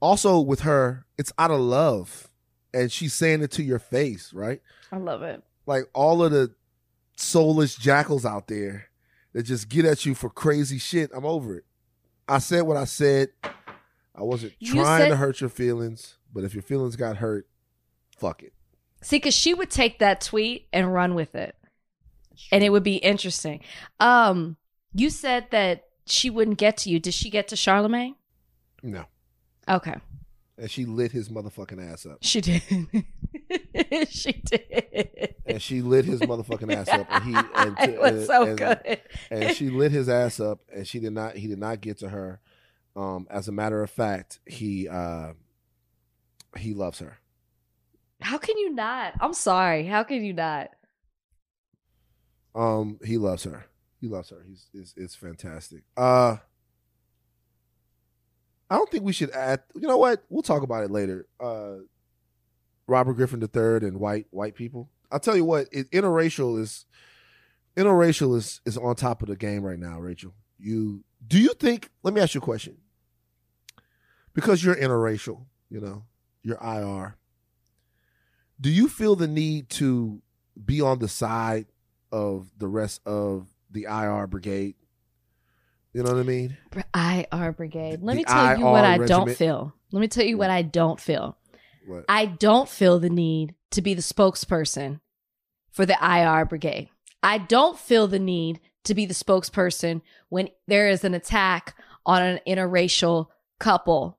Also, 0.00 0.38
with 0.40 0.60
her, 0.60 1.04
it's 1.18 1.32
out 1.38 1.50
of 1.50 1.58
love, 1.60 2.28
and 2.72 2.92
she's 2.92 3.14
saying 3.14 3.42
it 3.42 3.50
to 3.52 3.62
your 3.62 3.78
face, 3.80 4.32
right? 4.32 4.60
I 4.92 4.98
love 4.98 5.22
it. 5.22 5.42
Like 5.66 5.84
all 5.92 6.22
of 6.22 6.30
the 6.30 6.54
soulless 7.16 7.74
jackals 7.74 8.24
out 8.24 8.46
there 8.48 8.88
that 9.32 9.42
just 9.44 9.68
get 9.68 9.84
at 9.84 10.06
you 10.06 10.14
for 10.14 10.30
crazy 10.30 10.78
shit. 10.78 11.10
I'm 11.14 11.24
over 11.26 11.56
it. 11.56 11.64
I 12.28 12.38
said 12.38 12.62
what 12.62 12.76
I 12.76 12.84
said. 12.84 13.28
I 14.14 14.22
wasn't 14.22 14.54
You 14.58 14.74
trying 14.74 15.02
said- 15.02 15.08
to 15.10 15.16
hurt 15.16 15.40
your 15.40 15.50
feelings, 15.50 16.16
but 16.32 16.44
if 16.44 16.54
your 16.54 16.62
feelings 16.62 16.96
got 16.96 17.18
hurt, 17.18 17.46
fuck 18.16 18.42
it. 18.42 18.52
See, 19.02 19.16
because 19.16 19.34
she 19.34 19.52
would 19.54 19.70
take 19.70 19.98
that 19.98 20.20
tweet 20.20 20.68
and 20.72 20.92
run 20.92 21.14
with 21.14 21.34
it, 21.34 21.54
and 22.50 22.64
it 22.64 22.70
would 22.70 22.82
be 22.82 22.96
interesting. 22.96 23.60
Um, 24.00 24.56
you 24.94 25.10
said 25.10 25.48
that 25.50 25.84
she 26.06 26.30
wouldn't 26.30 26.58
get 26.58 26.78
to 26.78 26.90
you. 26.90 26.98
Did 26.98 27.12
she 27.14 27.28
get 27.30 27.48
to 27.48 27.56
Charlemagne? 27.56 28.16
No, 28.82 29.04
Okay, 29.68 29.94
and 30.58 30.70
she 30.70 30.84
lit 30.84 31.12
his 31.12 31.28
motherfucking 31.28 31.92
ass 31.92 32.06
up. 32.06 32.18
she 32.22 32.40
did. 32.40 32.62
she 34.08 34.32
did. 34.32 35.34
and 35.46 35.60
she 35.62 35.82
lit 35.82 36.04
his 36.04 36.20
motherfucking 36.20 36.74
ass 36.74 36.88
up, 36.88 37.06
and 37.10 37.24
he 37.24 37.34
and, 37.54 37.78
it 37.90 38.00
was 38.00 38.12
and- 38.12 38.26
so 38.26 38.42
and- 38.44 38.58
good. 38.58 39.00
and 39.30 39.54
she 39.56 39.70
lit 39.70 39.92
his 39.92 40.08
ass 40.08 40.40
up, 40.40 40.60
and 40.74 40.86
she 40.86 40.98
did 41.00 41.12
not. 41.12 41.36
He 41.36 41.46
did 41.46 41.58
not 41.58 41.80
get 41.80 41.98
to 41.98 42.08
her. 42.08 42.40
Um, 42.94 43.26
as 43.30 43.46
a 43.48 43.52
matter 43.52 43.82
of 43.82 43.90
fact, 43.90 44.40
he 44.46 44.88
uh, 44.88 45.32
he 46.56 46.72
loves 46.72 46.98
her. 47.00 47.18
How 48.22 48.38
can 48.38 48.56
you 48.56 48.72
not? 48.74 49.12
I'm 49.20 49.34
sorry. 49.34 49.84
How 49.84 50.02
can 50.02 50.24
you 50.24 50.32
not? 50.32 50.70
Um, 52.54 52.98
he 53.04 53.18
loves 53.18 53.44
her. 53.44 53.66
He 54.00 54.08
loves 54.08 54.30
her. 54.30 54.42
He's 54.46 54.66
it's, 54.72 54.94
it's 54.96 55.14
fantastic. 55.14 55.82
Uh, 55.96 56.38
I 58.68 58.76
don't 58.76 58.90
think 58.90 59.04
we 59.04 59.12
should 59.12 59.30
add. 59.30 59.62
You 59.74 59.86
know 59.86 59.98
what? 59.98 60.24
We'll 60.28 60.42
talk 60.42 60.62
about 60.62 60.84
it 60.84 60.90
later. 60.90 61.26
Uh, 61.38 61.76
Robert 62.86 63.14
Griffin 63.14 63.40
III 63.40 63.88
and 63.88 63.98
white 63.98 64.26
white 64.30 64.54
people. 64.54 64.90
I'll 65.10 65.20
tell 65.20 65.36
you 65.36 65.44
what. 65.44 65.68
It, 65.72 65.90
interracial 65.90 66.60
is 66.60 66.84
interracial 67.76 68.36
is 68.36 68.60
is 68.64 68.76
on 68.76 68.96
top 68.96 69.22
of 69.22 69.28
the 69.28 69.36
game 69.36 69.62
right 69.62 69.78
now. 69.78 69.98
Rachel, 70.00 70.34
you 70.58 71.04
do 71.26 71.38
you 71.38 71.54
think? 71.54 71.90
Let 72.02 72.14
me 72.14 72.20
ask 72.20 72.34
you 72.34 72.40
a 72.40 72.44
question. 72.44 72.78
Because 74.32 74.62
you're 74.62 74.76
interracial, 74.76 75.46
you 75.70 75.80
know, 75.80 76.04
you're 76.42 76.58
IR. 76.62 77.16
Do 78.60 78.70
you 78.70 78.88
feel 78.88 79.16
the 79.16 79.28
need 79.28 79.70
to 79.70 80.20
be 80.62 80.80
on 80.80 80.98
the 80.98 81.08
side 81.08 81.66
of 82.12 82.50
the 82.58 82.68
rest 82.68 83.00
of 83.06 83.48
the 83.70 83.84
IR 83.84 84.26
brigade? 84.26 84.74
You 85.96 86.02
know 86.02 86.12
what 86.12 86.20
I 86.20 86.24
mean? 86.24 86.58
IR 86.94 87.52
Brigade. 87.52 88.02
Let 88.02 88.12
The 88.12 88.18
me 88.18 88.24
tell 88.24 88.58
you 88.58 88.66
what 88.66 88.84
IR 88.84 89.04
I 89.04 89.06
don't 89.06 89.30
feel. 89.30 89.72
Let 89.92 90.00
me 90.00 90.08
tell 90.08 90.26
you 90.26 90.36
what 90.36 90.50
I 90.50 90.60
don't 90.60 91.00
feel. 91.00 91.38
What? 91.86 92.04
I 92.06 92.26
don't 92.26 92.68
feel 92.68 92.98
the 92.98 93.08
need 93.08 93.54
to 93.70 93.80
be 93.80 93.94
the 93.94 94.02
spokesperson 94.02 95.00
for 95.70 95.86
the 95.86 95.96
IR 96.02 96.44
Brigade. 96.44 96.90
I 97.22 97.38
don't 97.38 97.78
feel 97.78 98.08
the 98.08 98.18
need 98.18 98.60
to 98.84 98.94
be 98.94 99.06
the 99.06 99.14
spokesperson 99.14 100.02
when 100.28 100.50
there 100.66 100.86
is 100.86 101.02
an 101.02 101.14
attack 101.14 101.74
on 102.04 102.20
an 102.20 102.40
interracial 102.46 103.28
couple 103.58 104.18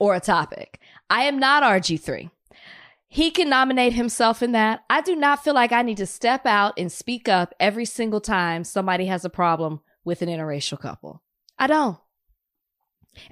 or 0.00 0.16
a 0.16 0.20
topic. 0.20 0.80
I 1.08 1.22
am 1.22 1.38
not 1.38 1.62
RG3. 1.62 2.32
He 3.06 3.30
can 3.30 3.48
nominate 3.48 3.92
himself 3.92 4.42
in 4.42 4.50
that. 4.52 4.82
I 4.90 5.02
do 5.02 5.14
not 5.14 5.44
feel 5.44 5.54
like 5.54 5.70
I 5.70 5.82
need 5.82 5.98
to 5.98 6.06
step 6.06 6.46
out 6.46 6.74
and 6.76 6.90
speak 6.90 7.28
up 7.28 7.54
every 7.60 7.84
single 7.84 8.20
time 8.20 8.64
somebody 8.64 9.06
has 9.06 9.24
a 9.24 9.30
problem 9.30 9.82
with 10.06 10.22
an 10.22 10.28
interracial 10.30 10.80
couple. 10.80 11.20
I 11.58 11.66
don't. 11.66 11.98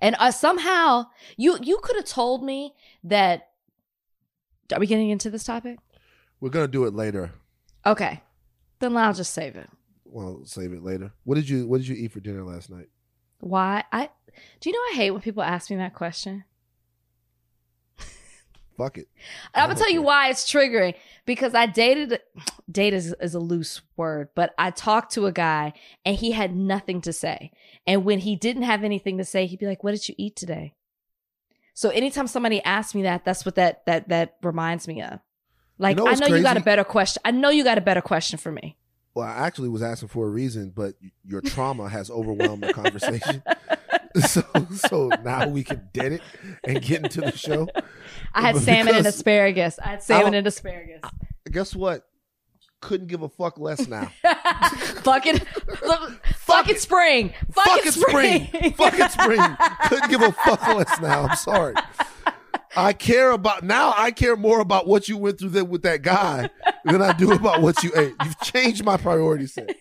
And 0.00 0.16
uh, 0.18 0.30
somehow 0.30 1.06
you 1.36 1.58
you 1.62 1.78
could 1.82 1.96
have 1.96 2.04
told 2.04 2.44
me 2.44 2.74
that 3.04 3.48
are 4.72 4.80
we 4.80 4.86
getting 4.86 5.10
into 5.10 5.30
this 5.30 5.44
topic? 5.44 5.78
We're 6.40 6.50
gonna 6.50 6.68
do 6.68 6.84
it 6.84 6.94
later. 6.94 7.32
Okay. 7.86 8.22
Then 8.80 8.96
I'll 8.96 9.14
just 9.14 9.32
save 9.32 9.56
it. 9.56 9.70
Well, 10.04 10.42
save 10.44 10.72
it 10.72 10.82
later. 10.82 11.12
What 11.22 11.36
did 11.36 11.48
you 11.48 11.66
What 11.66 11.78
did 11.78 11.88
you 11.88 11.96
eat 11.96 12.12
for 12.12 12.20
dinner 12.20 12.44
last 12.44 12.70
night? 12.70 12.88
Why? 13.40 13.84
I 13.92 14.10
do 14.60 14.70
you 14.70 14.72
know 14.72 14.94
I 14.94 14.96
hate 14.96 15.10
when 15.12 15.20
people 15.20 15.42
ask 15.42 15.70
me 15.70 15.76
that 15.76 15.94
question? 15.94 16.44
Fuck 18.76 18.98
it. 18.98 19.08
I'm 19.54 19.68
gonna 19.68 19.78
tell 19.78 19.90
you 19.90 20.02
why 20.02 20.28
it's 20.30 20.50
triggering 20.50 20.94
because 21.26 21.54
I 21.54 21.66
dated 21.66 22.20
date 22.70 22.94
is, 22.94 23.14
is 23.20 23.34
a 23.34 23.40
loose 23.40 23.82
word, 23.96 24.28
but 24.34 24.54
I 24.58 24.70
talked 24.70 25.12
to 25.12 25.26
a 25.26 25.32
guy 25.32 25.74
and 26.04 26.16
he 26.16 26.32
had 26.32 26.54
nothing 26.54 27.00
to 27.02 27.12
say. 27.12 27.52
And 27.86 28.04
when 28.04 28.20
he 28.20 28.36
didn't 28.36 28.62
have 28.62 28.84
anything 28.84 29.18
to 29.18 29.24
say, 29.24 29.46
he'd 29.46 29.60
be 29.60 29.66
like, 29.66 29.84
"What 29.84 29.92
did 29.92 30.08
you 30.08 30.14
eat 30.18 30.36
today?" 30.36 30.74
So 31.74 31.90
anytime 31.90 32.26
somebody 32.26 32.62
asks 32.62 32.94
me 32.94 33.02
that, 33.02 33.24
that's 33.24 33.44
what 33.44 33.56
that 33.56 33.84
that 33.86 34.08
that 34.08 34.36
reminds 34.42 34.88
me 34.88 35.02
of. 35.02 35.20
Like 35.78 35.96
know 35.96 36.06
I 36.06 36.14
know 36.14 36.28
you 36.28 36.42
got 36.42 36.56
a 36.56 36.60
better 36.60 36.84
question. 36.84 37.20
I 37.24 37.30
know 37.30 37.50
you 37.50 37.64
got 37.64 37.78
a 37.78 37.82
better 37.82 38.02
question 38.02 38.38
for 38.38 38.52
me. 38.52 38.76
Well, 39.14 39.26
I 39.28 39.46
actually 39.46 39.68
was 39.68 39.82
asking 39.82 40.08
for 40.08 40.26
a 40.26 40.30
reason, 40.30 40.72
but 40.74 40.94
your 41.24 41.40
trauma 41.40 41.88
has 41.88 42.10
overwhelmed 42.10 42.64
the 42.64 42.72
conversation. 42.72 43.42
so, 44.26 44.42
so 44.70 45.10
now 45.24 45.48
we 45.48 45.64
can 45.64 45.88
dead 45.92 46.12
it 46.12 46.22
and 46.64 46.80
get 46.80 47.02
into 47.02 47.20
the 47.20 47.36
show. 47.36 47.68
I 48.34 48.40
had 48.42 48.56
salmon 48.56 48.94
and 48.96 49.06
asparagus. 49.06 49.78
I 49.78 49.88
had 49.88 50.02
salmon 50.02 50.26
don't- 50.26 50.34
and 50.36 50.46
asparagus. 50.46 51.00
Guess 51.50 51.74
what? 51.74 52.06
Couldn't 52.80 53.06
give 53.06 53.22
a 53.22 53.28
fuck 53.30 53.58
less 53.58 53.88
now. 53.88 54.10
Fucking, 55.02 55.38
fucking 56.36 56.76
spring. 56.76 57.32
Fucking 57.52 57.92
Fucking 57.92 57.92
spring. 57.92 58.46
spring. 58.48 58.72
Fucking 58.74 59.08
spring. 59.08 59.56
Couldn't 59.88 60.10
give 60.10 60.20
a 60.22 60.32
fuck 60.32 60.66
less 60.68 61.00
now. 61.00 61.22
I'm 61.22 61.36
sorry. 61.36 61.74
I 62.76 62.92
care 62.92 63.30
about 63.30 63.62
now. 63.62 63.94
I 63.96 64.10
care 64.10 64.36
more 64.36 64.60
about 64.60 64.86
what 64.86 65.08
you 65.08 65.16
went 65.16 65.38
through 65.38 65.50
there 65.50 65.64
with 65.64 65.82
that 65.82 66.02
guy 66.02 66.50
than 66.84 67.00
I 67.00 67.12
do 67.12 67.32
about 67.32 67.62
what 67.62 67.82
you 67.84 67.90
ate. 67.94 68.14
You've 68.24 68.40
changed 68.40 68.84
my 68.84 68.96
priority 68.96 69.46
set. 69.46 69.74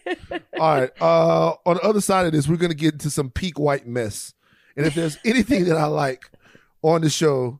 All 0.59 0.79
right. 0.79 0.91
Uh, 1.01 1.55
on 1.65 1.75
the 1.77 1.81
other 1.83 2.01
side 2.01 2.25
of 2.27 2.31
this, 2.31 2.47
we're 2.47 2.57
gonna 2.57 2.73
get 2.73 2.93
into 2.93 3.09
some 3.09 3.29
peak 3.31 3.57
white 3.59 3.87
mess. 3.87 4.33
And 4.77 4.85
if 4.85 4.95
there's 4.95 5.17
anything 5.25 5.65
that 5.65 5.77
I 5.77 5.85
like 5.87 6.29
on 6.83 7.01
the 7.01 7.09
show, 7.09 7.59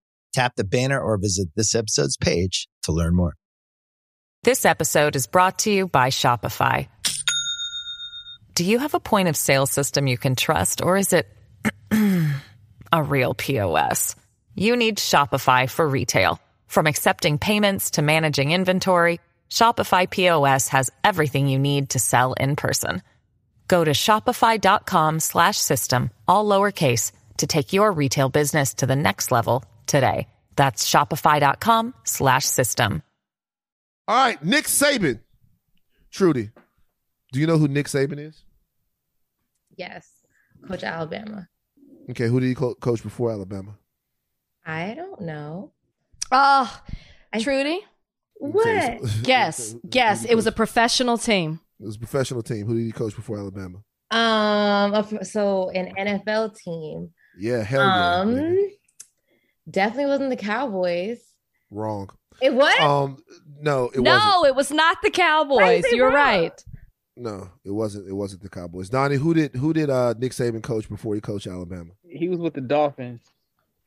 Tap 0.33 0.55
the 0.55 0.63
banner 0.63 0.99
or 0.99 1.17
visit 1.17 1.49
this 1.55 1.75
episode's 1.75 2.17
page 2.17 2.67
to 2.83 2.91
learn 2.91 3.15
more. 3.15 3.33
This 4.43 4.65
episode 4.65 5.15
is 5.15 5.27
brought 5.27 5.59
to 5.59 5.71
you 5.71 5.87
by 5.87 6.09
Shopify. 6.09 6.87
Do 8.55 8.63
you 8.63 8.79
have 8.79 8.93
a 8.93 8.99
point 8.99 9.27
of 9.27 9.35
sale 9.35 9.65
system 9.65 10.07
you 10.07 10.17
can 10.17 10.35
trust, 10.35 10.81
or 10.81 10.97
is 10.97 11.13
it 11.13 11.27
a 12.91 13.03
real 13.03 13.33
POS? 13.33 14.15
You 14.55 14.75
need 14.75 14.97
Shopify 14.97 15.69
for 15.69 15.87
retail. 15.87 16.39
From 16.67 16.87
accepting 16.87 17.37
payments 17.37 17.91
to 17.91 18.01
managing 18.01 18.51
inventory, 18.51 19.19
Shopify 19.49 20.09
POS 20.09 20.69
has 20.69 20.91
everything 21.03 21.47
you 21.47 21.59
need 21.59 21.91
to 21.91 21.99
sell 21.99 22.33
in 22.33 22.55
person. 22.55 23.03
Go 23.67 23.83
to 23.83 23.91
shopify.com 23.91 25.19
slash 25.19 25.57
system, 25.57 26.09
all 26.27 26.45
lowercase, 26.45 27.11
to 27.37 27.47
take 27.47 27.73
your 27.73 27.91
retail 27.91 28.29
business 28.29 28.73
to 28.75 28.85
the 28.85 28.95
next 28.95 29.31
level 29.31 29.63
today. 29.91 30.27
That's 30.55 30.89
shopify.com 30.89 31.93
slash 32.03 32.45
system. 32.45 33.03
All 34.07 34.15
right, 34.25 34.43
Nick 34.43 34.65
Saban. 34.65 35.19
Trudy, 36.11 36.49
do 37.31 37.39
you 37.39 37.47
know 37.47 37.57
who 37.57 37.67
Nick 37.67 37.85
Saban 37.85 38.19
is? 38.19 38.43
Yes. 39.77 40.09
Coach 40.67 40.83
Alabama. 40.83 41.47
Okay, 42.09 42.27
who 42.27 42.39
did 42.39 42.47
he 42.47 42.55
co- 42.55 42.75
coach 42.75 43.03
before 43.03 43.31
Alabama? 43.31 43.77
I 44.65 44.93
don't 44.95 45.21
know. 45.21 45.71
Oh, 46.31 46.81
I- 47.33 47.39
Trudy. 47.39 47.81
What? 48.35 48.99
Yes, 49.23 49.75
yes. 49.91 50.25
It 50.25 50.35
was 50.35 50.47
a 50.47 50.51
professional 50.51 51.17
team. 51.17 51.59
It 51.79 51.85
was 51.85 51.95
a 51.95 51.99
professional 51.99 52.41
team. 52.41 52.65
Who 52.65 52.75
did 52.75 52.85
he 52.85 52.91
coach 52.91 53.15
before 53.15 53.37
Alabama? 53.37 53.79
Um. 54.11 55.23
So 55.23 55.69
an 55.69 55.93
NFL 55.95 56.57
team. 56.57 57.11
Yeah, 57.39 57.63
hell 57.63 57.81
yeah. 57.81 58.15
um. 58.19 58.69
Nigga. 59.71 59.73
Definitely 59.73 60.05
wasn't 60.05 60.29
the 60.29 60.35
Cowboys. 60.35 61.19
Wrong. 61.69 62.09
It 62.41 62.53
was. 62.53 62.79
Um, 62.79 63.17
no, 63.59 63.85
it 63.89 63.99
no, 63.99 64.11
wasn't. 64.11 64.31
No, 64.31 64.45
it 64.45 64.55
was 64.55 64.71
not 64.71 64.97
the 65.03 65.11
Cowboys. 65.11 65.83
You're 65.91 66.07
wrong? 66.07 66.15
right. 66.15 66.65
No, 67.17 67.49
it 67.63 67.71
wasn't. 67.71 68.07
It 68.07 68.13
wasn't 68.13 68.41
the 68.41 68.49
Cowboys. 68.49 68.89
Donnie, 68.89 69.17
who 69.17 69.33
did 69.33 69.55
who 69.55 69.73
did 69.73 69.89
uh 69.89 70.13
Nick 70.17 70.31
Saban 70.31 70.63
coach 70.63 70.89
before 70.89 71.13
he 71.13 71.21
coached 71.21 71.47
Alabama? 71.47 71.91
He 72.03 72.29
was 72.29 72.39
with 72.39 72.53
the 72.53 72.61
Dolphins. 72.61 73.21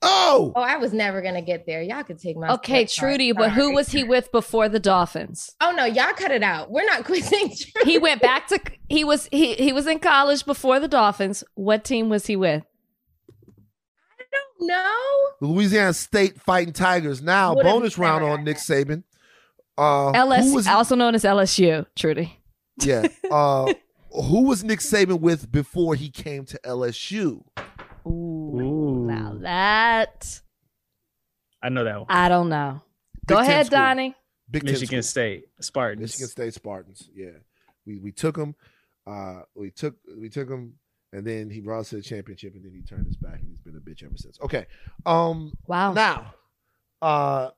Oh, 0.06 0.52
oh, 0.54 0.60
I 0.60 0.76
was 0.76 0.92
never 0.92 1.22
gonna 1.22 1.40
get 1.40 1.64
there. 1.64 1.80
Y'all 1.80 2.02
could 2.04 2.20
take 2.20 2.36
my. 2.36 2.52
Okay, 2.52 2.84
step 2.86 3.02
back. 3.02 3.10
Trudy, 3.10 3.32
but 3.32 3.52
who 3.52 3.72
was 3.72 3.88
he 3.88 4.04
with 4.04 4.30
before 4.30 4.68
the 4.68 4.78
Dolphins? 4.78 5.56
Oh 5.62 5.72
no, 5.72 5.86
y'all 5.86 6.12
cut 6.12 6.30
it 6.30 6.42
out. 6.42 6.70
We're 6.70 6.84
not 6.84 7.04
quizzing. 7.06 7.54
Trudy. 7.56 7.90
He 7.90 7.98
went 7.98 8.20
back 8.20 8.46
to 8.48 8.60
he 8.88 9.02
was 9.02 9.28
he 9.32 9.54
he 9.54 9.72
was 9.72 9.86
in 9.86 9.98
college 9.98 10.44
before 10.44 10.78
the 10.78 10.88
Dolphins. 10.88 11.42
What 11.54 11.84
team 11.84 12.10
was 12.10 12.26
he 12.26 12.36
with? 12.36 12.64
No. 14.66 15.28
Louisiana 15.40 15.92
State 15.92 16.40
Fighting 16.40 16.72
Tigers. 16.72 17.22
Now 17.22 17.54
Would've 17.54 17.70
bonus 17.70 17.98
round 17.98 18.24
on 18.24 18.44
Nick. 18.44 18.56
Saban. 18.56 19.02
Uh, 19.76 20.10
LS, 20.10 20.44
who 20.44 20.54
was, 20.54 20.66
also 20.66 20.94
known 20.94 21.14
as 21.14 21.24
LSU. 21.24 21.86
Trudy. 21.96 22.38
yeah. 22.82 23.06
Uh, 23.30 23.72
who 24.10 24.44
was 24.44 24.62
Nick 24.62 24.78
Saban 24.78 25.20
with 25.20 25.50
before 25.50 25.96
he 25.96 26.08
came 26.08 26.44
to 26.44 26.60
LSU? 26.64 27.42
Ooh, 28.06 28.10
Ooh. 28.10 29.06
now 29.06 29.36
that 29.40 30.40
I 31.62 31.70
know 31.70 31.82
that 31.84 31.98
one. 31.98 32.06
I 32.08 32.28
don't 32.28 32.48
know. 32.48 32.82
Go 33.26 33.36
Big 33.36 33.46
Ten 33.46 33.50
ahead, 33.50 33.66
school. 33.66 33.78
Donnie. 33.78 34.14
Big 34.50 34.64
Michigan. 34.64 35.02
State 35.02 35.46
Spartans. 35.60 36.00
Michigan 36.00 36.28
State 36.28 36.54
Spartans. 36.54 37.08
Yeah, 37.14 37.30
we 37.86 37.98
we 37.98 38.12
took 38.12 38.36
them. 38.36 38.54
Uh, 39.06 39.42
we 39.54 39.70
took 39.70 39.96
we 40.16 40.28
took 40.28 40.48
him, 40.48 40.74
and 41.14 41.26
then 41.26 41.48
he 41.50 41.60
brought 41.60 41.80
us 41.80 41.90
to 41.90 41.96
the 41.96 42.02
championship, 42.02 42.54
and 42.54 42.64
then 42.64 42.72
he 42.72 42.82
turned 42.82 43.06
his 43.06 43.16
back, 43.16 43.40
and 43.40 43.48
he's 43.48 43.60
been 43.60 43.76
a 43.76 43.80
bitch 43.80 44.02
ever 44.04 44.16
since. 44.16 44.38
Okay, 44.40 44.66
um, 45.06 45.52
Wow. 45.66 45.92
now, 45.92 46.34
uh, 47.02 47.50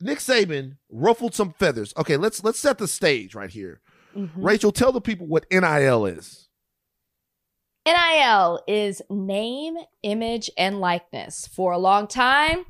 Nick 0.00 0.18
Saban 0.18 0.76
ruffled 0.90 1.34
some 1.34 1.52
feathers. 1.52 1.92
Okay, 1.96 2.16
let's 2.16 2.42
let's 2.44 2.58
set 2.58 2.78
the 2.78 2.88
stage 2.88 3.34
right 3.34 3.50
here. 3.50 3.80
Mhm. 4.16 4.30
Rachel, 4.36 4.72
tell 4.72 4.92
the 4.92 5.00
people 5.00 5.26
what 5.26 5.46
NIL 5.50 6.06
is. 6.06 6.48
NIL 7.86 8.62
is 8.68 9.00
name, 9.08 9.76
image, 10.02 10.50
and 10.56 10.80
likeness. 10.80 11.46
For 11.46 11.72
a 11.72 11.78
long 11.78 12.06
time, 12.06 12.66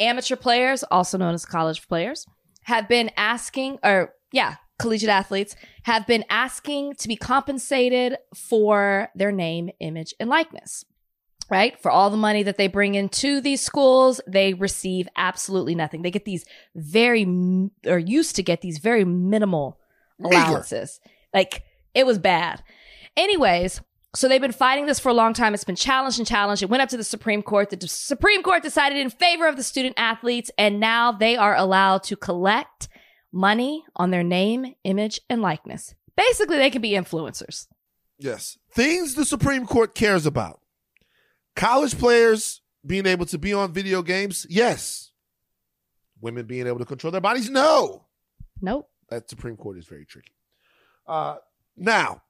amateur 0.00 0.36
players, 0.36 0.82
also 0.84 1.18
known 1.18 1.34
as 1.34 1.44
college 1.44 1.86
players, 1.88 2.26
have 2.64 2.88
been 2.88 3.10
asking, 3.16 3.78
or 3.82 4.14
yeah, 4.32 4.56
collegiate 4.78 5.10
athletes 5.10 5.56
have 5.84 6.06
been 6.06 6.24
asking 6.28 6.94
to 6.96 7.08
be 7.08 7.16
compensated 7.16 8.16
for 8.34 9.08
their 9.14 9.32
name, 9.32 9.70
image, 9.80 10.14
and 10.20 10.28
likeness. 10.28 10.84
right? 11.50 11.80
For 11.80 11.90
all 11.90 12.10
the 12.10 12.16
money 12.16 12.42
that 12.42 12.56
they 12.56 12.66
bring 12.66 12.94
into 12.94 13.40
these 13.40 13.60
schools, 13.60 14.20
they 14.26 14.54
receive 14.54 15.08
absolutely 15.16 15.74
nothing. 15.74 16.02
They 16.02 16.10
get 16.10 16.24
these 16.24 16.44
very, 16.74 17.24
or 17.86 17.98
used 17.98 18.36
to 18.36 18.42
get 18.42 18.60
these 18.62 18.78
very 18.78 19.04
minimal 19.04 19.78
allowances. 20.22 21.00
Like 21.32 21.62
it 21.94 22.06
was 22.06 22.18
bad. 22.18 22.62
Anyways, 23.16 23.80
so 24.14 24.28
they've 24.28 24.40
been 24.40 24.52
fighting 24.52 24.86
this 24.86 24.98
for 24.98 25.10
a 25.10 25.14
long 25.14 25.34
time. 25.34 25.54
It's 25.54 25.64
been 25.64 25.76
challenged 25.76 26.18
and 26.18 26.26
challenged. 26.26 26.62
It 26.62 26.70
went 26.70 26.82
up 26.82 26.88
to 26.90 26.96
the 26.96 27.04
Supreme 27.04 27.42
Court. 27.42 27.70
The 27.70 27.86
Supreme 27.86 28.42
Court 28.42 28.62
decided 28.62 28.98
in 28.98 29.10
favor 29.10 29.46
of 29.46 29.56
the 29.56 29.62
student 29.62 29.94
athletes, 29.98 30.50
and 30.58 30.80
now 30.80 31.12
they 31.12 31.36
are 31.36 31.54
allowed 31.54 32.02
to 32.04 32.16
collect 32.16 32.88
money 33.32 33.84
on 33.96 34.10
their 34.10 34.22
name, 34.22 34.74
image, 34.84 35.20
and 35.28 35.42
likeness. 35.42 35.94
Basically, 36.16 36.56
they 36.56 36.70
can 36.70 36.82
be 36.82 36.92
influencers. 36.92 37.66
Yes. 38.18 38.56
Things 38.72 39.14
the 39.14 39.24
Supreme 39.24 39.66
Court 39.66 39.94
cares 39.94 40.24
about. 40.26 40.60
College 41.54 41.98
players 41.98 42.62
being 42.84 43.06
able 43.06 43.26
to 43.26 43.38
be 43.38 43.52
on 43.52 43.72
video 43.72 44.02
games, 44.02 44.46
yes. 44.48 45.10
Women 46.20 46.46
being 46.46 46.66
able 46.66 46.78
to 46.78 46.84
control 46.84 47.10
their 47.10 47.20
bodies, 47.20 47.50
no. 47.50 48.06
Nope. 48.60 48.88
That 49.10 49.28
Supreme 49.28 49.56
Court 49.56 49.78
is 49.78 49.86
very 49.86 50.06
tricky. 50.06 50.32
Uh, 51.06 51.36
now, 51.76 52.22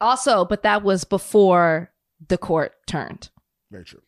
Also, 0.00 0.44
but 0.44 0.62
that 0.62 0.82
was 0.82 1.04
before 1.04 1.90
the 2.28 2.38
court 2.38 2.72
turned. 2.86 3.30
very 3.70 3.84
true. 3.84 4.02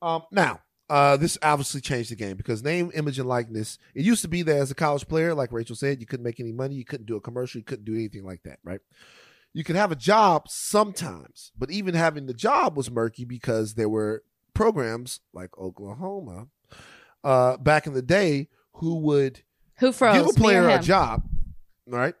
Um, 0.00 0.22
now, 0.32 0.60
uh, 0.92 1.16
this 1.16 1.38
obviously 1.42 1.80
changed 1.80 2.10
the 2.10 2.14
game 2.16 2.36
because 2.36 2.62
name, 2.62 2.90
image, 2.94 3.18
and 3.18 3.26
likeness. 3.26 3.78
It 3.94 4.04
used 4.04 4.20
to 4.22 4.28
be 4.28 4.42
that 4.42 4.56
as 4.56 4.70
a 4.70 4.74
college 4.74 5.08
player, 5.08 5.32
like 5.34 5.50
Rachel 5.50 5.74
said, 5.74 6.00
you 6.00 6.06
couldn't 6.06 6.22
make 6.22 6.38
any 6.38 6.52
money, 6.52 6.74
you 6.74 6.84
couldn't 6.84 7.06
do 7.06 7.16
a 7.16 7.20
commercial, 7.20 7.60
you 7.60 7.64
couldn't 7.64 7.86
do 7.86 7.94
anything 7.94 8.24
like 8.24 8.42
that, 8.42 8.58
right? 8.62 8.80
You 9.54 9.64
could 9.64 9.76
have 9.76 9.90
a 9.90 9.96
job 9.96 10.50
sometimes, 10.50 11.50
but 11.58 11.70
even 11.70 11.94
having 11.94 12.26
the 12.26 12.34
job 12.34 12.76
was 12.76 12.90
murky 12.90 13.24
because 13.24 13.72
there 13.72 13.88
were 13.88 14.22
programs 14.52 15.20
like 15.32 15.56
Oklahoma 15.56 16.48
uh, 17.24 17.56
back 17.56 17.86
in 17.86 17.94
the 17.94 18.02
day 18.02 18.48
who 18.74 18.96
would 18.96 19.40
Who 19.78 19.92
froze? 19.92 20.18
give 20.18 20.26
a 20.26 20.38
player 20.38 20.68
a 20.68 20.78
job, 20.78 21.22
right? 21.86 22.14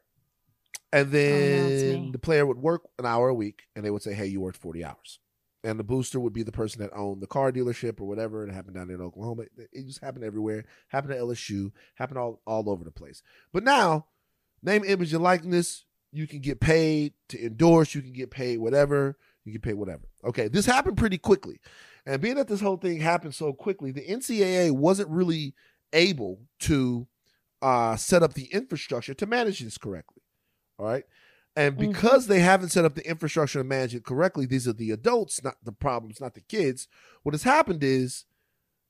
And 0.94 1.08
Oh, 1.08 1.10
no, 1.10 1.12
then 1.12 2.12
the 2.12 2.18
player 2.18 2.46
would 2.46 2.56
work 2.58 2.82
an 2.98 3.04
hour 3.04 3.28
a 3.28 3.34
week, 3.34 3.64
and 3.76 3.84
they 3.84 3.90
would 3.90 4.02
say, 4.02 4.14
"Hey, 4.14 4.26
you 4.26 4.40
worked 4.40 4.56
forty 4.58 4.82
hours." 4.82 5.18
And 5.64 5.78
the 5.78 5.84
booster 5.84 6.18
would 6.18 6.32
be 6.32 6.42
the 6.42 6.50
person 6.50 6.82
that 6.82 6.90
owned 6.92 7.22
the 7.22 7.28
car 7.28 7.52
dealership 7.52 8.00
or 8.00 8.08
whatever. 8.08 8.44
It 8.44 8.52
happened 8.52 8.74
down 8.74 8.90
in 8.90 9.00
Oklahoma. 9.00 9.42
It 9.42 9.68
it 9.72 9.86
just 9.86 10.00
happened 10.00 10.24
everywhere. 10.24 10.64
Happened 10.88 11.12
to 11.12 11.20
LSU. 11.20 11.70
Happened 11.94 12.18
all 12.18 12.42
all 12.46 12.68
over 12.68 12.82
the 12.82 12.90
place. 12.90 13.22
But 13.52 13.62
now, 13.62 14.06
name, 14.62 14.82
image, 14.84 15.12
and 15.12 15.22
likeness. 15.22 15.84
You 16.10 16.26
can 16.26 16.40
get 16.40 16.60
paid 16.60 17.14
to 17.28 17.42
endorse. 17.42 17.94
You 17.94 18.02
can 18.02 18.12
get 18.12 18.30
paid 18.30 18.58
whatever. 18.58 19.16
You 19.44 19.52
can 19.52 19.60
pay 19.60 19.72
whatever. 19.72 20.02
Okay, 20.24 20.48
this 20.48 20.66
happened 20.66 20.96
pretty 20.96 21.18
quickly, 21.18 21.60
and 22.06 22.20
being 22.20 22.36
that 22.36 22.48
this 22.48 22.60
whole 22.60 22.76
thing 22.76 23.00
happened 23.00 23.34
so 23.34 23.52
quickly, 23.52 23.90
the 23.90 24.06
NCAA 24.06 24.72
wasn't 24.72 25.08
really 25.08 25.54
able 25.92 26.40
to 26.60 27.06
uh, 27.60 27.96
set 27.96 28.22
up 28.22 28.34
the 28.34 28.46
infrastructure 28.52 29.14
to 29.14 29.26
manage 29.26 29.60
this 29.60 29.78
correctly. 29.78 30.22
All 30.78 30.86
right. 30.86 31.04
And 31.54 31.76
Mhm. 31.76 31.92
because 31.92 32.26
they 32.26 32.40
haven't 32.40 32.70
set 32.70 32.84
up 32.84 32.94
the 32.94 33.06
infrastructure 33.06 33.58
to 33.60 33.64
manage 33.64 33.94
it 33.94 34.04
correctly, 34.04 34.46
these 34.46 34.66
are 34.66 34.72
the 34.72 34.90
adults, 34.90 35.42
not 35.44 35.56
the 35.62 35.72
problems, 35.72 36.20
not 36.20 36.34
the 36.34 36.40
kids. 36.40 36.88
What 37.22 37.34
has 37.34 37.42
happened 37.42 37.84
is 37.84 38.24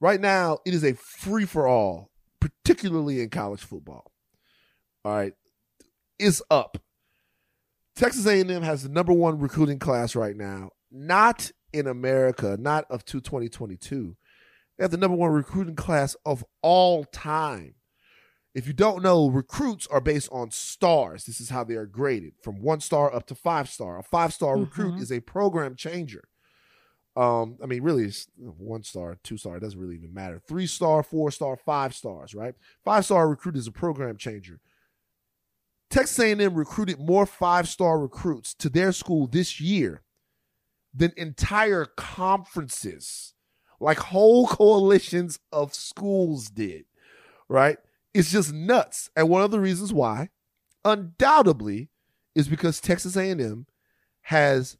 right 0.00 0.20
now 0.20 0.58
it 0.64 0.72
is 0.72 0.84
a 0.84 0.94
free 0.94 1.44
for 1.44 1.66
all, 1.66 2.10
particularly 2.40 3.20
in 3.20 3.30
college 3.30 3.62
football. 3.62 4.12
All 5.04 5.12
right. 5.14 5.34
Is 6.18 6.42
up. 6.50 6.78
Texas 7.96 8.26
A&M 8.26 8.62
has 8.62 8.84
the 8.84 8.88
number 8.88 9.12
one 9.12 9.38
recruiting 9.38 9.78
class 9.78 10.14
right 10.14 10.36
now, 10.36 10.70
not 10.90 11.50
in 11.72 11.86
America, 11.86 12.56
not 12.58 12.84
of 12.90 13.04
2022. 13.04 14.16
They 14.78 14.84
have 14.84 14.90
the 14.92 14.96
number 14.96 15.16
one 15.16 15.32
recruiting 15.32 15.74
class 15.76 16.16
of 16.24 16.44
all 16.62 17.04
time. 17.04 17.74
If 18.54 18.66
you 18.66 18.72
don't 18.74 19.02
know, 19.02 19.28
recruits 19.28 19.86
are 19.86 20.00
based 20.00 20.28
on 20.30 20.50
stars. 20.50 21.24
This 21.24 21.40
is 21.40 21.48
how 21.50 21.64
they 21.64 21.74
are 21.74 21.86
graded 21.86 22.34
from 22.42 22.60
one 22.60 22.80
star 22.80 23.12
up 23.14 23.26
to 23.28 23.34
five 23.34 23.68
star. 23.70 23.98
A 23.98 24.02
five 24.02 24.34
star 24.34 24.58
recruit 24.58 24.94
Mhm. 24.94 25.00
is 25.00 25.10
a 25.10 25.20
program 25.20 25.74
changer. 25.74 26.24
Um, 27.16 27.58
I 27.62 27.66
mean, 27.66 27.82
really, 27.82 28.04
it's 28.04 28.26
one 28.36 28.82
star, 28.82 29.16
two 29.22 29.36
star, 29.36 29.56
it 29.56 29.60
doesn't 29.60 29.78
really 29.78 29.96
even 29.96 30.12
matter. 30.14 30.38
Three 30.38 30.66
star, 30.66 31.02
four 31.02 31.30
star, 31.30 31.56
five 31.56 31.94
stars, 31.94 32.34
right? 32.34 32.54
Five 32.84 33.04
star 33.06 33.28
recruit 33.28 33.56
is 33.56 33.66
a 33.66 33.72
program 33.72 34.16
changer. 34.16 34.60
Texas 35.90 36.18
A&M 36.18 36.54
recruited 36.54 36.98
more 36.98 37.26
five 37.26 37.68
star 37.68 37.98
recruits 37.98 38.54
to 38.54 38.70
their 38.70 38.92
school 38.92 39.26
this 39.26 39.60
year 39.60 40.02
than 40.94 41.12
entire 41.18 41.84
conferences, 41.86 43.34
like 43.80 43.98
whole 43.98 44.46
coalitions 44.58 45.38
of 45.52 45.74
schools 45.74 46.48
did, 46.48 46.84
right? 47.48 47.78
It's 48.14 48.30
just 48.30 48.52
nuts. 48.52 49.10
And 49.16 49.28
one 49.28 49.42
of 49.42 49.50
the 49.50 49.60
reasons 49.60 49.92
why, 49.92 50.30
undoubtedly, 50.84 51.88
is 52.34 52.48
because 52.48 52.80
Texas 52.80 53.16
A&M 53.16 53.66
has 54.22 54.76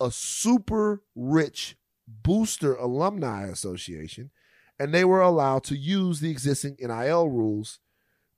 a 0.00 0.10
super 0.10 1.02
rich 1.14 1.76
booster 2.06 2.74
alumni 2.74 3.46
association, 3.46 4.30
and 4.78 4.92
they 4.92 5.04
were 5.04 5.20
allowed 5.20 5.64
to 5.64 5.76
use 5.76 6.20
the 6.20 6.30
existing 6.30 6.76
NIL 6.78 7.28
rules 7.28 7.80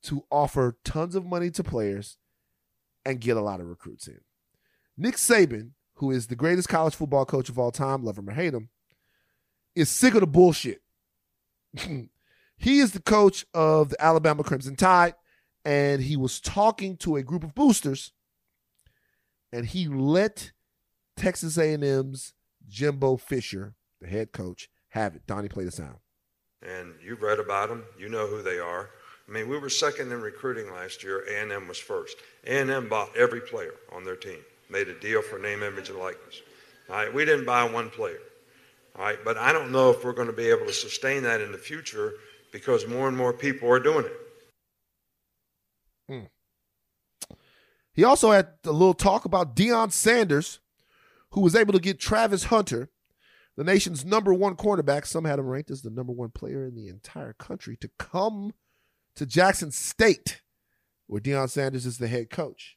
to 0.05 0.24
offer 0.31 0.79
tons 0.85 1.14
of 1.14 1.27
money 1.27 1.51
to 1.51 1.64
players 1.64 2.16
and 3.05 3.20
get 3.20 3.37
a 3.37 3.42
lot 3.42 3.61
of 3.61 3.66
recruits 3.66 4.07
in. 4.07 4.20
Nick 4.96 5.16
Saban, 5.16 5.70
who 5.94 6.11
is 6.11 6.29
the 6.29 6.37
greatest 6.37 6.68
college 6.68 6.94
football 6.94 7.24
coach 7.24 7.48
of 7.48 7.59
all 7.59 7.72
time, 7.72 8.05
love 8.05 8.18
him 8.18 8.29
or 8.29 8.35
hate 8.35 8.55
him, 8.55 8.68
is 9.74 9.88
sick 9.88 10.14
of 10.14 10.20
the 10.20 10.27
bullshit. 10.27 10.83
he 12.58 12.80
is 12.80 12.92
the 12.92 13.00
coach 13.02 13.46
of 13.54 13.90
the 13.90 14.04
Alabama 14.04 14.42
Crimson 14.42 14.76
Tide, 14.76 15.14
and 15.64 16.02
he 16.02 16.16
was 16.16 16.40
talking 16.40 16.96
to 16.98 17.16
a 17.16 17.22
group 17.22 17.44
of 17.44 17.54
boosters, 17.54 18.12
and 19.52 19.66
he 19.66 19.88
let 19.88 20.52
Texas 21.16 21.56
A&M's 21.58 22.32
Jimbo 22.68 23.16
Fisher, 23.16 23.74
the 24.00 24.08
head 24.08 24.32
coach, 24.32 24.68
have 24.90 25.14
it. 25.16 25.26
Donnie, 25.26 25.48
play 25.48 25.64
the 25.64 25.70
sound. 25.70 25.96
and 26.62 26.94
you've 27.04 27.22
read 27.22 27.38
about 27.38 27.68
them. 27.68 27.84
You 27.98 28.08
know 28.08 28.26
who 28.26 28.42
they 28.42 28.58
are. 28.58 28.90
I 29.28 29.32
mean, 29.32 29.48
we 29.48 29.58
were 29.58 29.68
second 29.68 30.10
in 30.10 30.20
recruiting 30.20 30.72
last 30.72 31.04
year. 31.04 31.20
A&M 31.28 31.68
was 31.68 31.78
first. 31.78 32.16
A&M 32.46 32.88
bought 32.88 33.14
every 33.16 33.40
player 33.40 33.74
on 33.92 34.02
their 34.04 34.16
team, 34.16 34.38
made 34.70 34.88
a 34.88 34.98
deal 34.98 35.22
for 35.22 35.38
name, 35.38 35.62
image, 35.62 35.90
and 35.90 35.98
likeness. 35.98 36.40
All 36.88 36.96
right, 36.96 37.12
we 37.12 37.24
didn't 37.24 37.44
buy 37.44 37.62
one 37.64 37.90
player. 37.90 38.18
All 38.96 39.04
right, 39.04 39.18
but 39.24 39.36
I 39.36 39.52
don't 39.52 39.70
know 39.70 39.90
if 39.90 40.02
we're 40.04 40.14
going 40.14 40.28
to 40.28 40.32
be 40.32 40.48
able 40.48 40.66
to 40.66 40.72
sustain 40.72 41.22
that 41.24 41.40
in 41.40 41.52
the 41.52 41.58
future 41.58 42.14
because 42.52 42.87
more 42.87 43.08
and 43.08 43.16
more 43.16 43.32
people 43.32 43.70
are 43.70 43.80
doing 43.80 44.04
it. 44.06 44.12
Hmm. 46.08 47.34
He 47.92 48.04
also 48.04 48.30
had 48.30 48.48
a 48.64 48.72
little 48.72 48.94
talk 48.94 49.24
about 49.24 49.56
Deion 49.56 49.92
Sanders, 49.92 50.61
who 51.30 51.40
was 51.40 51.54
able 51.54 51.72
to 51.72 51.80
get 51.80 51.98
Travis 51.98 52.44
Hunter, 52.44 52.90
the 53.56 53.64
nation's 53.64 54.04
number 54.04 54.32
one 54.32 54.54
cornerback. 54.54 55.04
Some 55.04 55.24
had 55.24 55.38
him 55.38 55.46
ranked 55.46 55.70
as 55.70 55.82
the 55.82 55.90
number 55.90 56.12
one 56.12 56.30
player 56.30 56.64
in 56.64 56.76
the 56.76 56.88
entire 56.88 57.32
country 57.32 57.76
to 57.78 57.90
come 57.98 58.54
to 59.16 59.26
Jackson 59.26 59.72
State, 59.72 60.42
where 61.08 61.20
Deion 61.20 61.50
Sanders 61.50 61.84
is 61.84 61.98
the 61.98 62.06
head 62.06 62.30
coach. 62.30 62.76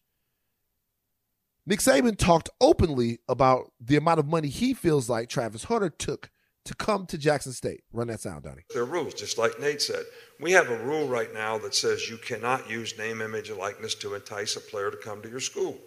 Nick 1.68 1.80
Saban 1.80 2.18
talked 2.18 2.50
openly 2.60 3.20
about 3.30 3.72
the 3.80 3.96
amount 3.96 4.20
of 4.20 4.26
money 4.26 4.48
he 4.48 4.74
feels 4.74 5.08
like 5.08 5.30
Travis 5.30 5.66
Hunter 5.66 5.92
took 5.92 6.32
to 6.66 6.76
come 6.76 7.06
to 7.08 7.18
Jackson 7.18 7.54
State. 7.54 7.84
Run 7.92 8.08
that 8.08 8.22
sound, 8.22 8.44
Donnie. 8.44 8.64
There 8.74 8.84
are 8.84 8.86
rules, 8.86 9.14
just 9.14 9.38
like 9.38 9.60
Nate 9.60 9.82
said. 9.82 10.04
We 10.40 10.52
have 10.52 10.70
a 10.70 10.84
rule 10.84 11.08
right 11.08 11.34
now 11.34 11.58
that 11.60 11.76
says 11.76 12.10
you 12.10 12.18
cannot 12.18 12.70
use 12.70 12.98
name, 12.98 13.22
image, 13.22 13.50
and 13.50 13.58
likeness 13.58 13.96
to 13.96 14.14
entice 14.16 14.56
a 14.56 14.62
player 14.62 14.92
to 14.92 14.98
come 14.98 15.22
to 15.22 15.30
your 15.30 15.40
school. 15.40 15.78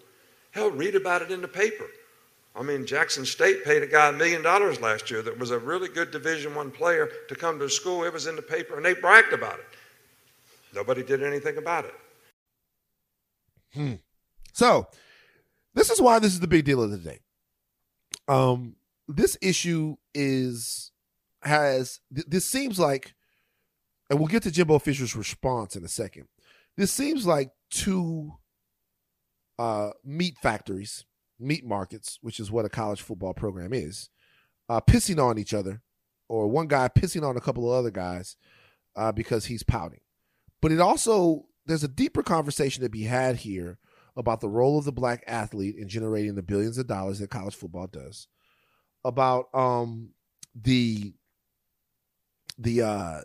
Hell, 0.50 0.70
read 0.70 0.94
about 0.94 1.22
it 1.22 1.30
in 1.30 1.40
the 1.40 1.48
paper. 1.48 1.86
I 2.56 2.62
mean, 2.62 2.86
Jackson 2.86 3.24
State 3.24 3.64
paid 3.64 3.82
a 3.82 3.86
guy 3.86 4.08
a 4.08 4.12
million 4.12 4.42
dollars 4.42 4.80
last 4.80 5.10
year 5.10 5.22
that 5.22 5.38
was 5.38 5.50
a 5.50 5.58
really 5.58 5.88
good 5.88 6.12
Division 6.12 6.54
One 6.54 6.70
player 6.70 7.10
to 7.28 7.34
come 7.34 7.58
to 7.58 7.68
school. 7.68 8.04
It 8.04 8.12
was 8.12 8.26
in 8.26 8.36
the 8.36 8.42
paper, 8.42 8.76
and 8.76 8.84
they 8.84 8.94
bragged 8.94 9.32
about 9.32 9.58
it. 9.58 9.66
Nobody 10.74 11.02
did 11.02 11.22
anything 11.22 11.56
about 11.56 11.84
it. 11.84 11.94
Hmm. 13.74 13.94
So, 14.52 14.86
this 15.74 15.90
is 15.90 16.00
why 16.00 16.20
this 16.20 16.32
is 16.32 16.40
the 16.40 16.46
big 16.46 16.64
deal 16.64 16.82
of 16.82 16.92
the 16.92 16.98
day. 16.98 17.18
Um, 18.28 18.76
this 19.08 19.36
issue 19.40 19.96
is 20.14 20.92
has 21.42 22.00
th- 22.14 22.26
this 22.26 22.44
seems 22.44 22.78
like, 22.78 23.14
and 24.08 24.18
we'll 24.18 24.28
get 24.28 24.42
to 24.44 24.50
Jimbo 24.50 24.78
Fisher's 24.78 25.16
response 25.16 25.76
in 25.76 25.84
a 25.84 25.88
second. 25.88 26.26
This 26.76 26.90
seems 26.90 27.26
like 27.26 27.50
two 27.70 28.34
uh, 29.58 29.90
meat 30.04 30.36
factories, 30.42 31.04
meat 31.38 31.64
markets, 31.64 32.18
which 32.22 32.40
is 32.40 32.50
what 32.50 32.64
a 32.64 32.70
college 32.70 33.02
football 33.02 33.34
program 33.34 33.72
is, 33.72 34.10
uh, 34.68 34.80
pissing 34.80 35.22
on 35.22 35.38
each 35.38 35.54
other, 35.54 35.82
or 36.28 36.48
one 36.48 36.66
guy 36.66 36.88
pissing 36.88 37.28
on 37.28 37.36
a 37.36 37.40
couple 37.40 37.70
of 37.70 37.78
other 37.78 37.90
guys 37.90 38.36
uh, 38.96 39.12
because 39.12 39.46
he's 39.46 39.62
pouting. 39.62 40.00
But 40.60 40.72
it 40.72 40.80
also 40.80 41.46
there's 41.66 41.84
a 41.84 41.88
deeper 41.88 42.22
conversation 42.22 42.82
to 42.82 42.88
be 42.88 43.04
had 43.04 43.36
here 43.36 43.78
about 44.16 44.40
the 44.40 44.48
role 44.48 44.78
of 44.78 44.84
the 44.84 44.92
black 44.92 45.24
athlete 45.26 45.76
in 45.76 45.88
generating 45.88 46.34
the 46.34 46.42
billions 46.42 46.78
of 46.78 46.86
dollars 46.86 47.18
that 47.18 47.30
college 47.30 47.54
football 47.54 47.86
does, 47.86 48.28
about 49.04 49.48
um, 49.54 50.10
the 50.54 51.14
the 52.58 52.82
uh 52.82 53.20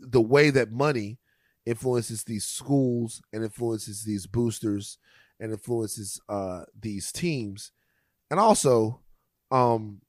the 0.00 0.20
way 0.20 0.50
that 0.50 0.70
money 0.70 1.18
influences 1.66 2.24
these 2.24 2.44
schools 2.44 3.22
and 3.32 3.42
influences 3.42 4.04
these 4.04 4.26
boosters 4.26 4.98
and 5.40 5.52
influences 5.52 6.20
uh 6.28 6.62
these 6.78 7.12
teams. 7.12 7.72
And 8.30 8.38
also 8.38 9.00
um 9.50 10.02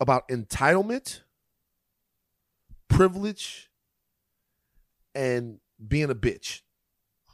about 0.00 0.28
entitlement 0.28 1.20
privilege 2.88 3.70
and 5.14 5.58
being 5.86 6.10
a 6.10 6.14
bitch. 6.14 6.62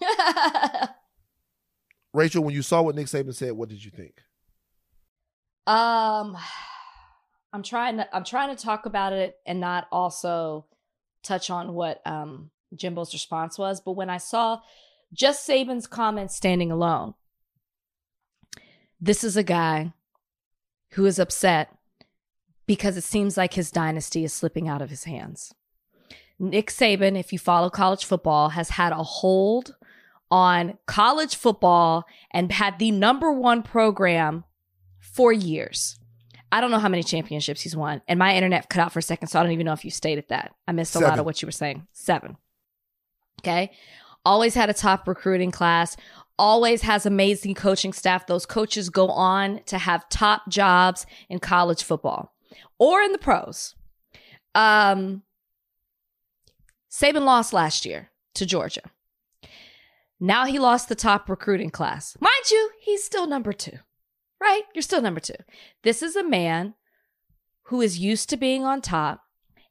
Rachel 2.12 2.44
when 2.44 2.54
you 2.54 2.62
saw 2.62 2.82
what 2.82 2.94
nick 2.94 3.06
saban 3.06 3.34
said 3.34 3.52
what 3.52 3.68
did 3.68 3.84
you 3.84 3.90
think? 3.90 4.22
Um, 5.66 6.36
I'm 7.54 7.62
trying 7.62 7.98
to 7.98 8.14
I'm 8.14 8.24
trying 8.24 8.54
to 8.54 8.60
talk 8.60 8.84
about 8.84 9.12
it 9.12 9.38
and 9.46 9.60
not 9.60 9.86
also 9.92 10.66
touch 11.22 11.50
on 11.50 11.72
what 11.72 12.04
um 12.04 12.50
Jimbo's 12.76 13.12
response 13.12 13.56
was. 13.56 13.80
But 13.80 13.92
when 13.92 14.10
I 14.10 14.18
saw 14.18 14.60
just 15.12 15.48
Saban's 15.48 15.86
comments 15.86 16.34
standing 16.34 16.72
alone, 16.72 17.14
this 19.00 19.22
is 19.22 19.36
a 19.36 19.44
guy 19.44 19.92
who 20.94 21.06
is 21.06 21.20
upset 21.20 21.72
because 22.66 22.96
it 22.96 23.04
seems 23.04 23.36
like 23.36 23.54
his 23.54 23.70
dynasty 23.70 24.24
is 24.24 24.32
slipping 24.32 24.68
out 24.68 24.82
of 24.82 24.90
his 24.90 25.04
hands. 25.04 25.54
Nick 26.40 26.70
Saban, 26.70 27.16
if 27.16 27.32
you 27.32 27.38
follow 27.38 27.70
college 27.70 28.04
football, 28.04 28.48
has 28.48 28.70
had 28.70 28.90
a 28.90 29.04
hold 29.04 29.76
on 30.28 30.76
college 30.86 31.36
football 31.36 32.04
and 32.32 32.50
had 32.50 32.80
the 32.80 32.90
number 32.90 33.30
one 33.30 33.62
program 33.62 34.42
for 34.98 35.32
years. 35.32 36.00
I 36.54 36.60
don't 36.60 36.70
know 36.70 36.78
how 36.78 36.88
many 36.88 37.02
championships 37.02 37.62
he's 37.62 37.74
won. 37.74 38.00
And 38.06 38.16
my 38.16 38.32
internet 38.36 38.68
cut 38.70 38.80
out 38.80 38.92
for 38.92 39.00
a 39.00 39.02
second, 39.02 39.26
so 39.26 39.40
I 39.40 39.42
don't 39.42 39.50
even 39.50 39.66
know 39.66 39.72
if 39.72 39.84
you 39.84 39.90
stated 39.90 40.26
that. 40.28 40.54
I 40.68 40.72
missed 40.72 40.94
a 40.94 41.00
lot 41.00 41.18
of 41.18 41.24
what 41.24 41.42
you 41.42 41.46
were 41.48 41.52
saying. 41.52 41.88
Seven. 41.92 42.36
Okay. 43.40 43.72
Always 44.24 44.54
had 44.54 44.70
a 44.70 44.72
top 44.72 45.08
recruiting 45.08 45.50
class, 45.50 45.96
always 46.38 46.82
has 46.82 47.06
amazing 47.06 47.56
coaching 47.56 47.92
staff. 47.92 48.28
Those 48.28 48.46
coaches 48.46 48.88
go 48.88 49.08
on 49.08 49.62
to 49.66 49.78
have 49.78 50.08
top 50.10 50.48
jobs 50.48 51.06
in 51.28 51.40
college 51.40 51.82
football 51.82 52.32
or 52.78 53.00
in 53.00 53.10
the 53.10 53.18
pros. 53.18 53.74
Um, 54.54 55.22
Saban 56.88 57.24
lost 57.24 57.52
last 57.52 57.84
year 57.84 58.12
to 58.34 58.46
Georgia. 58.46 58.82
Now 60.20 60.46
he 60.46 60.60
lost 60.60 60.88
the 60.88 60.94
top 60.94 61.28
recruiting 61.28 61.70
class. 61.70 62.16
Mind 62.20 62.50
you, 62.52 62.70
he's 62.80 63.02
still 63.02 63.26
number 63.26 63.52
two 63.52 63.80
right? 64.40 64.62
You're 64.74 64.82
still 64.82 65.02
number 65.02 65.20
two. 65.20 65.34
This 65.82 66.02
is 66.02 66.16
a 66.16 66.24
man 66.24 66.74
who 67.64 67.80
is 67.80 67.98
used 67.98 68.28
to 68.30 68.36
being 68.36 68.64
on 68.64 68.80
top 68.80 69.22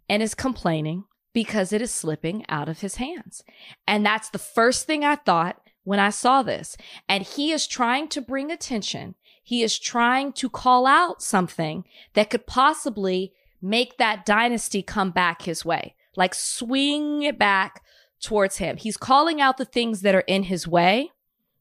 and 0.09 0.21
is 0.23 0.35
complaining 0.35 1.05
because 1.33 1.73
it 1.73 1.81
is 1.81 1.91
slipping 1.91 2.45
out 2.47 2.69
of 2.69 2.81
his 2.81 2.95
hands. 2.95 3.43
And 3.87 4.05
that's 4.05 4.29
the 4.29 4.39
first 4.39 4.85
thing 4.85 5.03
I 5.03 5.15
thought 5.15 5.59
when 5.83 5.99
I 5.99 6.09
saw 6.09 6.43
this. 6.43 6.77
And 7.09 7.23
he 7.23 7.51
is 7.51 7.67
trying 7.67 8.07
to 8.09 8.21
bring 8.21 8.51
attention. 8.51 9.15
He 9.43 9.63
is 9.63 9.77
trying 9.77 10.33
to 10.33 10.49
call 10.49 10.85
out 10.85 11.21
something 11.21 11.85
that 12.13 12.29
could 12.29 12.47
possibly 12.47 13.33
make 13.61 13.97
that 13.97 14.25
dynasty 14.25 14.81
come 14.81 15.11
back 15.11 15.43
his 15.43 15.65
way, 15.65 15.95
like 16.15 16.33
swing 16.33 17.23
it 17.23 17.39
back 17.39 17.81
towards 18.21 18.57
him. 18.57 18.77
He's 18.77 18.97
calling 18.97 19.41
out 19.41 19.57
the 19.57 19.65
things 19.65 20.01
that 20.01 20.15
are 20.15 20.21
in 20.21 20.43
his 20.43 20.67
way 20.67 21.11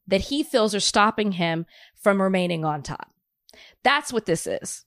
that 0.07 0.21
he 0.21 0.43
feels 0.43 0.73
are 0.75 0.79
stopping 0.79 1.33
him 1.33 1.65
from 1.95 2.21
remaining 2.21 2.65
on 2.65 2.83
top. 2.83 3.11
That's 3.83 4.11
what 4.11 4.25
this 4.25 4.47
is. 4.47 4.85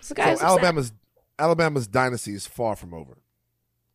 So, 0.00 0.14
guys, 0.14 0.40
so 0.40 0.46
Alabama's 0.46 0.92
Alabama's 1.38 1.86
dynasty 1.86 2.34
is 2.34 2.46
far 2.46 2.76
from 2.76 2.94
over. 2.94 3.18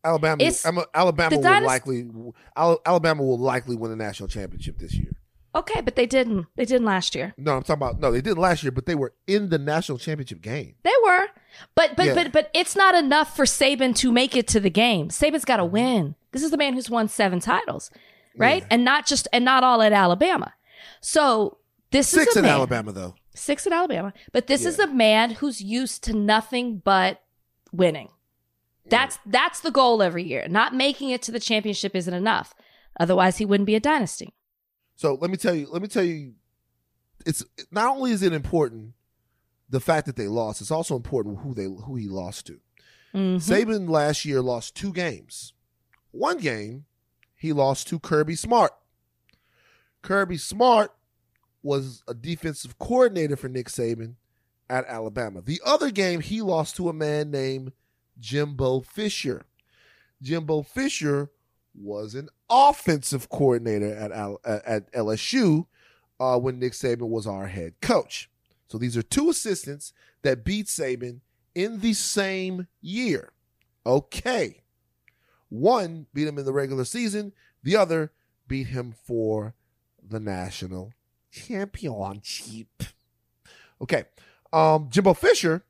Alabama, 0.04 0.42
It's- 0.42 0.64
Alabama, 0.94 1.36
will 1.36 1.42
dynasty- 1.42 1.66
likely 1.66 2.08
Alabama 2.56 3.22
will 3.22 3.38
likely 3.38 3.76
win 3.76 3.90
the 3.90 3.96
national 3.96 4.28
championship 4.28 4.78
this 4.78 4.94
year. 4.94 5.12
okay, 5.54 5.80
but 5.80 5.96
they 5.96 6.06
didn't. 6.06 6.46
They 6.54 6.64
didn't 6.64 6.86
last 6.86 7.14
year. 7.14 7.34
No, 7.36 7.56
I'm 7.56 7.62
talking 7.62 7.82
about 7.82 7.98
no, 7.98 8.12
they 8.12 8.20
didn't 8.20 8.38
last 8.38 8.62
year, 8.62 8.70
but 8.70 8.86
they 8.86 8.94
were 8.94 9.14
in 9.26 9.48
the 9.48 9.58
national 9.58 9.98
championship 9.98 10.42
game. 10.42 10.74
They 10.84 10.92
were, 11.02 11.26
but 11.74 11.96
but 11.96 12.06
Yeah. 12.06 12.14
but 12.14 12.30
but 12.32 12.50
it's 12.54 12.76
not 12.76 12.94
enough 12.94 13.34
for 13.34 13.44
Saban 13.46 13.96
to 13.96 14.12
make 14.12 14.36
it 14.36 14.46
to 14.48 14.60
the 14.60 14.70
game. 14.70 15.08
Saban's 15.08 15.44
got 15.44 15.56
to 15.56 15.64
mm-hmm. 15.64 15.72
win. 15.72 16.14
This 16.30 16.42
is 16.44 16.50
the 16.52 16.56
man 16.58 16.74
who's 16.74 16.90
won 16.90 17.08
seven 17.08 17.40
titles, 17.40 17.90
right? 18.36 18.62
Yeah. 18.62 18.68
And 18.70 18.84
not 18.84 19.06
just 19.06 19.28
and 19.32 19.44
not 19.44 19.64
all 19.64 19.82
at 19.82 19.92
Alabama. 19.92 20.54
So 21.00 21.58
this 21.90 22.08
Six 22.08 22.28
is 22.30 22.36
a 22.36 22.38
in 22.40 22.44
man, 22.46 22.54
Alabama 22.54 22.92
though. 22.92 23.14
six 23.34 23.66
in 23.66 23.72
Alabama. 23.72 24.12
But 24.32 24.46
this 24.46 24.64
is 24.64 24.78
a 24.78 24.86
man 24.86 25.30
who's 25.30 25.60
used 25.60 26.02
to 26.04 26.12
nothing 26.12 26.78
but 26.84 27.22
winning. 27.72 28.08
That's 28.88 29.18
that's 29.26 29.60
the 29.60 29.70
goal 29.70 30.02
every 30.02 30.22
year. 30.24 30.46
Not 30.48 30.74
making 30.74 31.10
it 31.10 31.22
to 31.22 31.32
the 31.32 31.40
championship 31.40 31.94
isn't 31.96 32.12
enough. 32.14 32.54
Otherwise, 32.98 33.38
he 33.38 33.44
wouldn't 33.44 33.66
be 33.66 33.74
a 33.74 33.80
dynasty. 33.80 34.32
So 34.94 35.14
let 35.20 35.30
me 35.30 35.36
tell 35.36 35.54
you, 35.54 35.68
let 35.70 35.82
me 35.82 35.88
tell 35.88 36.04
you, 36.04 36.34
it's 37.26 37.44
not 37.70 37.96
only 37.96 38.12
is 38.12 38.22
it 38.22 38.32
important 38.32 38.92
the 39.68 39.80
fact 39.80 40.06
that 40.06 40.16
they 40.16 40.28
lost, 40.28 40.60
it's 40.60 40.70
also 40.70 40.94
important 40.96 41.40
who 41.40 41.52
they 41.54 41.64
who 41.64 41.96
he 41.96 42.08
lost 42.08 42.46
to. 42.46 42.60
Mhm. 43.14 43.36
Saban 43.36 43.88
last 43.88 44.24
year 44.24 44.40
lost 44.40 44.74
two 44.76 44.92
games. 44.92 45.52
One 46.12 46.38
game, 46.38 46.84
he 47.46 47.52
lost 47.52 47.86
to 47.88 48.00
Kirby 48.00 48.34
Smart. 48.34 48.72
Kirby 50.02 50.36
Smart 50.36 50.92
was 51.62 52.02
a 52.08 52.14
defensive 52.14 52.78
coordinator 52.78 53.36
for 53.36 53.48
Nick 53.48 53.68
Saban 53.68 54.14
at 54.68 54.84
Alabama. 54.86 55.40
The 55.40 55.60
other 55.64 55.90
game, 55.90 56.20
he 56.20 56.42
lost 56.42 56.76
to 56.76 56.88
a 56.88 56.92
man 56.92 57.30
named 57.30 57.72
Jimbo 58.18 58.80
Fisher. 58.80 59.44
Jimbo 60.20 60.62
Fisher 60.62 61.30
was 61.72 62.14
an 62.14 62.28
offensive 62.50 63.28
coordinator 63.28 63.94
at 63.94 64.10
at 64.44 64.92
LSU 64.92 65.66
uh, 66.18 66.38
when 66.38 66.58
Nick 66.58 66.72
Saban 66.72 67.08
was 67.08 67.26
our 67.26 67.46
head 67.46 67.74
coach. 67.80 68.28
So 68.68 68.78
these 68.78 68.96
are 68.96 69.02
two 69.02 69.30
assistants 69.30 69.92
that 70.22 70.44
beat 70.44 70.66
Saban 70.66 71.20
in 71.54 71.80
the 71.80 71.92
same 71.92 72.66
year. 72.80 73.32
Okay. 73.84 74.62
One 75.48 76.06
beat 76.12 76.26
him 76.26 76.38
in 76.38 76.44
the 76.44 76.52
regular 76.52 76.84
season, 76.84 77.32
the 77.62 77.76
other 77.76 78.12
beat 78.48 78.68
him 78.68 78.94
for 79.04 79.54
the 80.02 80.20
national 80.20 80.92
championship. 81.30 82.82
Okay. 83.80 84.04
Um, 84.52 84.88
Jimbo 84.90 85.14
Fisher, 85.14 85.64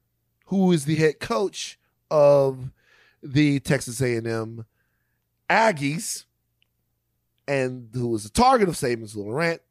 who 0.47 0.73
is 0.73 0.85
the 0.85 0.97
head 0.97 1.21
coach 1.21 1.79
of 2.11 2.71
the 3.23 3.61
Texas 3.61 4.01
A&M 4.01 4.65
Aggies, 5.51 6.25
and 7.49 7.89
who 7.93 8.09
was 8.09 8.25
the 8.25 8.31
target 8.31 8.69
of 8.69 8.75
Saban's 8.75 9.15
rant, 9.17 9.63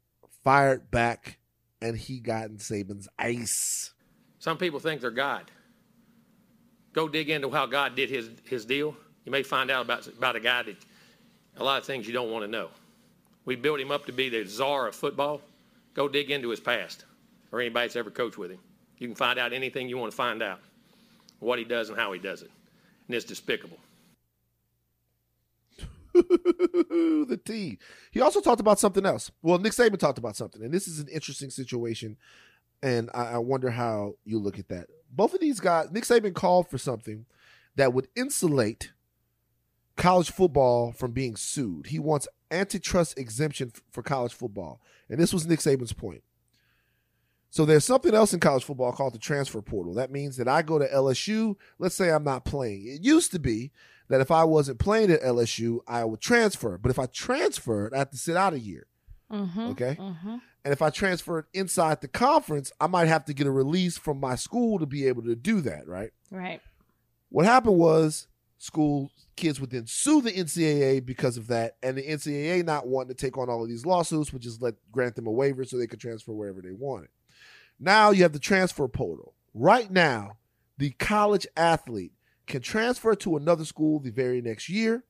fired 0.42 0.90
back, 0.90 1.38
and 1.80 1.96
he 1.96 2.20
got 2.20 2.46
in 2.46 2.56
Saban's 2.56 3.08
ice. 3.18 3.92
Some 4.38 4.58
people 4.58 4.80
think 4.80 5.00
they're 5.00 5.10
God. 5.10 5.50
Go 6.92 7.08
dig 7.08 7.28
into 7.28 7.50
how 7.50 7.66
God 7.66 7.94
did 7.94 8.08
his, 8.08 8.30
his 8.44 8.64
deal. 8.64 8.96
You 9.26 9.32
may 9.32 9.42
find 9.42 9.70
out 9.70 9.84
about, 9.84 10.06
about 10.06 10.36
a 10.36 10.40
guy 10.40 10.62
that 10.62 10.76
a 11.56 11.64
lot 11.64 11.78
of 11.78 11.84
things 11.84 12.06
you 12.06 12.12
don't 12.12 12.30
want 12.30 12.44
to 12.44 12.50
know. 12.50 12.68
We 13.44 13.56
built 13.56 13.80
him 13.80 13.90
up 13.90 14.06
to 14.06 14.12
be 14.12 14.28
the 14.28 14.44
czar 14.44 14.86
of 14.86 14.94
football. 14.94 15.42
Go 15.94 16.08
dig 16.08 16.30
into 16.30 16.48
his 16.48 16.60
past 16.60 17.04
or 17.50 17.60
anybody 17.60 17.88
that's 17.88 17.96
ever 17.96 18.10
coached 18.10 18.38
with 18.38 18.52
him. 18.52 18.60
You 18.98 19.08
can 19.08 19.16
find 19.16 19.38
out 19.38 19.52
anything 19.52 19.88
you 19.88 19.98
want 19.98 20.12
to 20.12 20.16
find 20.16 20.42
out, 20.42 20.60
what 21.40 21.58
he 21.58 21.64
does 21.64 21.88
and 21.90 21.98
how 21.98 22.12
he 22.12 22.20
does 22.20 22.42
it. 22.42 22.50
And 23.08 23.16
it's 23.16 23.24
despicable. 23.24 23.78
the 26.14 27.38
T. 27.44 27.78
He 28.10 28.20
also 28.20 28.40
talked 28.40 28.60
about 28.60 28.78
something 28.78 29.04
else. 29.04 29.30
Well, 29.42 29.58
Nick 29.58 29.72
Saban 29.72 29.98
talked 29.98 30.18
about 30.18 30.36
something, 30.36 30.62
and 30.62 30.72
this 30.72 30.88
is 30.88 30.98
an 30.98 31.08
interesting 31.08 31.50
situation, 31.50 32.16
and 32.82 33.10
I, 33.12 33.32
I 33.32 33.38
wonder 33.38 33.70
how 33.70 34.14
you 34.24 34.38
look 34.38 34.58
at 34.58 34.68
that. 34.68 34.86
Both 35.10 35.34
of 35.34 35.40
these 35.40 35.60
guys, 35.60 35.90
Nick 35.90 36.04
Saban 36.04 36.32
called 36.32 36.70
for 36.70 36.78
something 36.78 37.26
that 37.74 37.92
would 37.92 38.08
insulate 38.16 38.92
college 39.96 40.30
football 40.30 40.92
from 40.92 41.12
being 41.12 41.36
sued. 41.36 41.86
He 41.86 41.98
wants 41.98 42.28
antitrust 42.50 43.18
exemption 43.18 43.72
for 43.90 44.02
college 44.02 44.32
football, 44.34 44.80
and 45.08 45.18
this 45.18 45.32
was 45.32 45.46
Nick 45.46 45.60
Saban's 45.60 45.92
point. 45.92 46.22
So 47.50 47.64
there's 47.64 47.84
something 47.84 48.14
else 48.14 48.34
in 48.34 48.40
college 48.40 48.64
football 48.64 48.92
called 48.92 49.14
the 49.14 49.18
transfer 49.18 49.62
portal. 49.62 49.94
That 49.94 50.10
means 50.10 50.36
that 50.36 50.48
I 50.48 50.62
go 50.62 50.78
to 50.78 50.86
LSU. 50.86 51.56
Let's 51.78 51.94
say 51.94 52.10
I'm 52.10 52.24
not 52.24 52.44
playing. 52.44 52.86
It 52.86 53.02
used 53.02 53.32
to 53.32 53.38
be 53.38 53.72
that 54.08 54.20
if 54.20 54.30
I 54.30 54.44
wasn't 54.44 54.78
playing 54.78 55.10
at 55.10 55.22
LSU, 55.22 55.78
I 55.86 56.04
would 56.04 56.20
transfer. 56.20 56.76
But 56.76 56.90
if 56.90 56.98
I 56.98 57.06
transferred, 57.06 57.94
I 57.94 57.98
have 57.98 58.10
to 58.10 58.18
sit 58.18 58.36
out 58.36 58.52
a 58.52 58.60
year. 58.60 58.86
Mhm, 59.32 59.70
Okay. 59.70 59.96
mhm. 59.98 60.40
And 60.64 60.72
if 60.72 60.82
I 60.82 60.90
transferred 60.90 61.46
inside 61.54 62.00
the 62.00 62.08
conference, 62.08 62.70
I 62.80 62.88
might 62.88 63.08
have 63.08 63.24
to 63.26 63.34
get 63.34 63.46
a 63.46 63.50
release 63.52 63.96
from 63.96 64.20
my 64.20 64.34
school 64.36 64.78
to 64.78 64.86
be 64.86 65.06
able 65.06 65.22
to 65.22 65.34
do 65.34 65.60
that, 65.62 65.88
right? 65.88 66.10
Right. 66.30 66.60
What 67.30 67.46
happened 67.46 67.78
was 67.78 68.26
school 68.58 69.10
kids 69.36 69.60
would 69.60 69.70
then 69.70 69.86
sue 69.86 70.22
the 70.22 70.32
NCAA 70.32 71.04
because 71.04 71.36
of 71.36 71.48
that, 71.48 71.76
and 71.82 71.96
the 71.96 72.02
NCAA 72.02 72.64
not 72.64 72.86
wanting 72.86 73.14
to 73.14 73.14
take 73.14 73.36
on 73.36 73.48
all 73.48 73.62
of 73.62 73.68
these 73.68 73.86
lawsuits 73.86 74.32
would 74.32 74.42
just 74.42 74.62
let 74.62 74.74
grant 74.90 75.14
them 75.14 75.26
a 75.26 75.32
waiver 75.32 75.64
so 75.64 75.76
they 75.76 75.86
could 75.86 76.00
transfer 76.00 76.32
wherever 76.32 76.60
they 76.60 76.72
wanted. 76.72 77.08
Now 77.78 78.10
you 78.10 78.22
have 78.22 78.32
the 78.32 78.38
transfer 78.38 78.88
portal. 78.88 79.34
Right 79.52 79.90
now, 79.90 80.38
the 80.78 80.90
college 80.90 81.46
athlete 81.56 82.12
can 82.46 82.62
transfer 82.62 83.14
to 83.16 83.36
another 83.36 83.64
school 83.64 83.98
the 83.98 84.10
very 84.10 84.40
next 84.40 84.68
year 84.68 85.04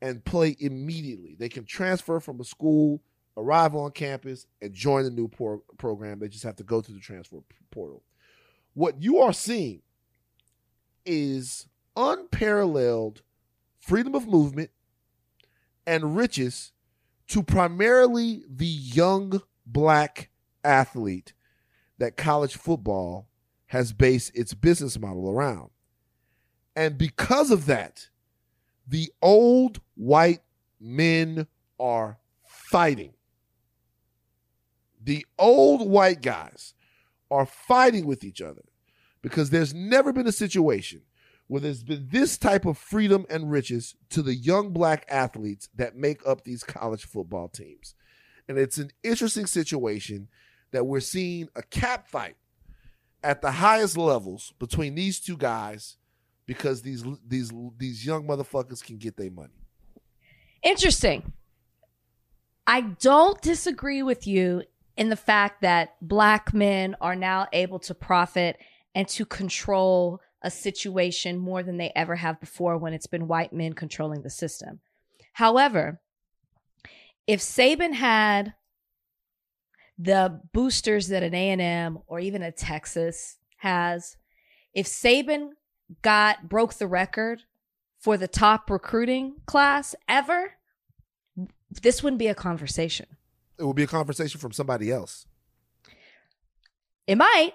and 0.00 0.24
play 0.24 0.56
immediately. 0.60 1.36
They 1.38 1.48
can 1.48 1.64
transfer 1.64 2.20
from 2.20 2.40
a 2.40 2.44
school, 2.44 3.02
arrive 3.36 3.74
on 3.74 3.90
campus, 3.90 4.46
and 4.62 4.72
join 4.72 5.04
the 5.04 5.10
new 5.10 5.28
por- 5.28 5.62
program. 5.76 6.18
They 6.18 6.28
just 6.28 6.44
have 6.44 6.56
to 6.56 6.64
go 6.64 6.80
through 6.80 6.96
the 6.96 7.00
transfer 7.00 7.38
portal. 7.70 8.02
What 8.74 9.02
you 9.02 9.18
are 9.18 9.32
seeing 9.32 9.82
is 11.04 11.66
unparalleled 11.98 13.22
freedom 13.80 14.14
of 14.14 14.28
movement 14.28 14.70
and 15.86 16.16
riches 16.16 16.72
to 17.26 17.42
primarily 17.42 18.44
the 18.48 18.66
young 18.66 19.42
black 19.66 20.30
athlete 20.62 21.34
that 21.98 22.16
college 22.16 22.56
football 22.56 23.28
has 23.66 23.92
based 23.92 24.30
its 24.34 24.54
business 24.54 24.98
model 24.98 25.28
around. 25.28 25.70
And 26.76 26.96
because 26.96 27.50
of 27.50 27.66
that, 27.66 28.08
the 28.86 29.12
old 29.20 29.80
white 29.96 30.40
men 30.80 31.48
are 31.80 32.18
fighting. 32.46 33.12
The 35.02 35.26
old 35.38 35.90
white 35.90 36.22
guys 36.22 36.74
are 37.30 37.46
fighting 37.46 38.06
with 38.06 38.22
each 38.22 38.40
other 38.40 38.64
because 39.20 39.50
there's 39.50 39.74
never 39.74 40.12
been 40.12 40.26
a 40.26 40.32
situation 40.32 41.02
where 41.48 41.60
there's 41.60 41.82
been 41.82 42.08
this 42.10 42.38
type 42.38 42.66
of 42.66 42.78
freedom 42.78 43.26
and 43.28 43.50
riches 43.50 43.96
to 44.10 44.22
the 44.22 44.34
young 44.34 44.70
black 44.70 45.04
athletes 45.08 45.68
that 45.74 45.96
make 45.96 46.20
up 46.26 46.44
these 46.44 46.62
college 46.62 47.04
football 47.04 47.48
teams. 47.48 47.94
And 48.46 48.58
it's 48.58 48.78
an 48.78 48.90
interesting 49.02 49.46
situation 49.46 50.28
that 50.70 50.86
we're 50.86 51.00
seeing 51.00 51.48
a 51.56 51.62
cap 51.62 52.06
fight 52.06 52.36
at 53.24 53.42
the 53.42 53.50
highest 53.50 53.96
levels 53.96 54.52
between 54.58 54.94
these 54.94 55.20
two 55.20 55.36
guys 55.36 55.96
because 56.46 56.82
these 56.82 57.04
these 57.26 57.52
these 57.76 58.06
young 58.06 58.26
motherfuckers 58.26 58.82
can 58.82 58.96
get 58.96 59.16
their 59.16 59.30
money. 59.30 59.52
Interesting. 60.62 61.32
I 62.66 62.82
don't 62.82 63.40
disagree 63.40 64.02
with 64.02 64.26
you 64.26 64.62
in 64.96 65.08
the 65.08 65.16
fact 65.16 65.62
that 65.62 65.94
black 66.02 66.52
men 66.52 66.96
are 67.00 67.16
now 67.16 67.46
able 67.52 67.78
to 67.80 67.94
profit 67.94 68.58
and 68.94 69.08
to 69.08 69.24
control 69.24 70.20
a 70.42 70.50
situation 70.50 71.38
more 71.38 71.62
than 71.62 71.76
they 71.78 71.92
ever 71.96 72.16
have 72.16 72.40
before 72.40 72.78
when 72.78 72.92
it's 72.92 73.06
been 73.06 73.28
white 73.28 73.52
men 73.52 73.72
controlling 73.72 74.22
the 74.22 74.30
system. 74.30 74.80
However, 75.32 76.00
if 77.26 77.40
Saban 77.40 77.92
had 77.94 78.54
the 79.98 80.40
boosters 80.52 81.08
that 81.08 81.22
an 81.22 81.34
A&M 81.34 81.98
or 82.06 82.20
even 82.20 82.42
a 82.42 82.52
Texas 82.52 83.38
has, 83.56 84.16
if 84.72 84.86
Saban 84.86 85.50
got 86.02 86.48
broke 86.48 86.74
the 86.74 86.86
record 86.86 87.42
for 87.98 88.16
the 88.16 88.28
top 88.28 88.70
recruiting 88.70 89.36
class 89.46 89.94
ever, 90.08 90.52
this 91.82 92.02
wouldn't 92.02 92.20
be 92.20 92.28
a 92.28 92.34
conversation. 92.34 93.06
It 93.58 93.64
would 93.64 93.76
be 93.76 93.82
a 93.82 93.88
conversation 93.88 94.40
from 94.40 94.52
somebody 94.52 94.90
else. 94.92 95.26
It 97.06 97.16
might, 97.16 97.54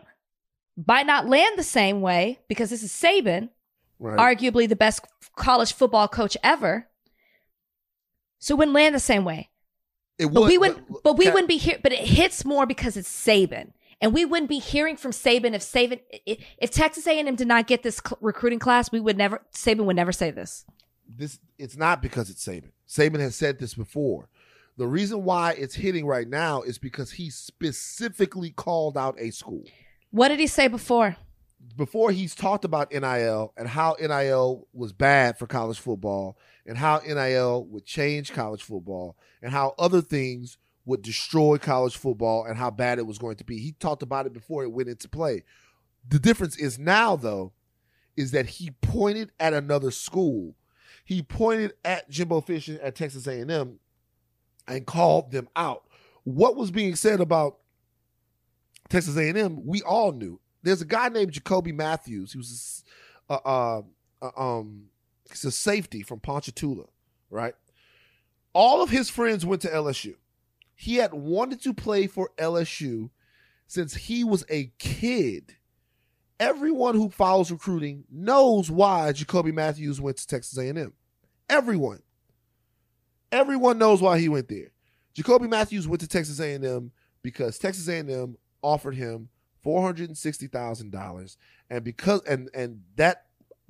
might 0.88 1.06
not 1.06 1.28
land 1.28 1.58
the 1.58 1.64
same 1.64 2.02
way 2.02 2.40
because 2.48 2.70
this 2.70 2.84
is 2.84 2.92
Saban, 2.92 3.50
Right. 4.00 4.18
arguably 4.38 4.68
the 4.68 4.76
best 4.76 5.06
college 5.36 5.74
football 5.74 6.08
coach 6.08 6.36
ever. 6.44 6.88
So 8.40 8.56
it 8.56 8.58
wouldn't 8.58 8.76
land 8.76 8.94
the 8.96 9.00
same 9.00 9.24
way. 9.24 9.50
it 10.18 10.26
But 10.26 10.42
would, 10.42 10.48
we 10.50 10.58
wouldn't. 10.58 11.04
But, 11.04 11.14
we 11.18 11.26
Kat, 11.26 11.34
wouldn't 11.34 11.48
be 11.50 11.58
here. 11.58 11.80
But 11.82 11.94
it 11.94 12.00
hits 12.00 12.44
more 12.44 12.66
because 12.66 12.98
it's 12.98 13.10
Saban, 13.10 13.72
and 14.02 14.14
we 14.14 14.26
wouldn't 14.26 14.50
be 14.50 14.60
hearing 14.60 14.98
from 14.98 15.12
Saban 15.12 15.54
if 15.54 15.62
Saban 15.62 16.02
if, 16.26 16.40
if 16.58 16.72
Texas 16.72 17.08
A&M 17.08 17.36
did 17.36 17.48
not 17.48 17.68
get 17.68 17.84
this 17.84 18.02
cl- 18.06 18.18
recruiting 18.22 18.60
class, 18.60 18.92
we 18.92 19.00
would 19.00 19.18
never. 19.18 19.42
Saban 19.56 19.86
would 19.86 19.96
never 19.96 20.12
say 20.12 20.30
this. 20.32 20.66
this 21.08 21.40
it's 21.58 21.78
not 21.78 22.02
because 22.02 22.30
it's 22.30 22.46
Saban. 22.46 22.72
Saban 22.88 23.20
has 23.22 23.36
said 23.36 23.60
this 23.60 23.74
before. 23.76 24.28
The 24.76 24.88
reason 24.88 25.24
why 25.24 25.54
it's 25.54 25.76
hitting 25.76 26.06
right 26.06 26.28
now 26.28 26.64
is 26.64 26.78
because 26.80 27.12
he 27.12 27.30
specifically 27.30 28.50
called 28.50 28.98
out 28.98 29.16
a 29.20 29.30
school. 29.32 29.64
What 30.14 30.28
did 30.28 30.40
he 30.40 30.46
say 30.46 30.68
before? 30.68 31.18
Before 31.76 32.12
he's 32.12 32.36
talked 32.36 32.66
about 32.66 32.92
NIL 32.92 33.52
and 33.58 33.68
how 33.68 33.96
NIL 34.00 34.68
was 34.72 34.94
bad 34.94 35.40
for 35.40 35.48
college 35.48 35.80
football 35.80 36.38
and 36.68 36.78
how 36.78 37.00
NIL 37.00 37.66
would 37.66 37.84
change 37.84 38.32
college 38.32 38.62
football 38.62 39.18
and 39.42 39.52
how 39.52 39.74
other 39.80 40.02
things 40.02 40.60
would 40.86 41.02
destroy 41.02 41.58
college 41.58 41.98
football 41.98 42.46
and 42.46 42.60
how 42.60 42.70
bad 42.70 43.00
it 43.00 43.08
was 43.08 43.18
going 43.18 43.38
to 43.38 43.44
be. 43.44 43.58
He 43.58 43.72
talked 43.72 44.04
about 44.04 44.28
it 44.28 44.34
before 44.34 44.64
it 44.64 44.72
went 44.72 44.88
into 44.88 45.10
play. 45.10 45.42
The 46.08 46.20
difference 46.20 46.58
is 46.58 46.78
now 46.78 47.16
though 47.16 47.54
is 48.16 48.30
that 48.34 48.46
he 48.46 48.70
pointed 48.82 49.32
at 49.40 49.56
another 49.56 49.90
school. 49.90 50.54
He 51.04 51.24
pointed 51.24 51.74
at 51.84 52.08
Jimbo 52.12 52.42
Fisher 52.42 52.78
at 52.84 52.94
Texas 52.94 53.26
A&M 53.26 53.80
and 54.68 54.86
called 54.86 55.32
them 55.32 55.50
out. 55.56 55.86
What 56.24 56.56
was 56.56 56.70
being 56.70 56.94
said 56.94 57.20
about 57.20 57.58
Texas 58.94 59.18
A&M, 59.18 59.66
we 59.66 59.82
all 59.82 60.12
knew. 60.12 60.40
There's 60.62 60.84
a 60.84 60.86
guy 60.86 61.10
named 61.10 61.32
Jacoby 61.32 61.72
Mathews. 61.72 62.32
He 62.32 62.38
was 62.38 62.84
a, 63.28 63.34
uh, 63.34 63.82
uh, 64.22 64.30
um, 64.38 64.84
he's 65.28 65.44
a 65.46 65.52
safety 65.52 66.04
from 66.04 66.20
Ponchatoula, 66.20 66.86
right? 67.32 67.56
All 68.54 68.84
of 68.84 68.92
his 68.92 69.10
friends 69.10 69.48
went 69.48 69.64
to 69.64 69.68
LSU. 69.68 70.14
He 70.76 70.98
had 70.98 71.12
wanted 71.12 71.60
to 71.64 71.74
play 71.74 72.06
for 72.06 72.30
LSU 72.38 73.10
since 73.66 73.96
he 73.96 74.24
was 74.24 74.46
a 74.48 74.72
kid. 74.78 75.56
Everyone 76.40 76.94
who 76.94 77.10
follows 77.10 77.52
recruiting 77.52 78.04
knows 78.12 78.70
why 78.70 79.12
Jacoby 79.12 79.52
Mathews 79.52 80.00
went 80.00 80.18
to 80.18 80.28
Texas 80.28 80.56
A&M. 80.56 80.94
Everyone. 81.50 82.04
Everyone 83.32 83.80
knows 83.80 84.04
why 84.04 84.20
he 84.20 84.30
went 84.30 84.50
there. 84.50 84.72
Jacoby 85.16 85.48
Mathews 85.48 85.88
went 85.88 86.02
to 86.02 86.08
Texas 86.08 86.40
A&M 86.40 86.92
because 87.24 87.58
Texas 87.58 87.88
A&M 87.88 88.38
offered 88.64 88.96
him 88.96 89.30
four 89.62 89.82
hundred 89.82 90.10
and 90.10 90.18
sixty 90.18 90.48
thousand 90.48 90.92
dollars, 90.92 91.38
and 91.70 91.84
because 91.84 92.22
and 92.24 92.50
and 92.54 92.82
that 92.96 93.26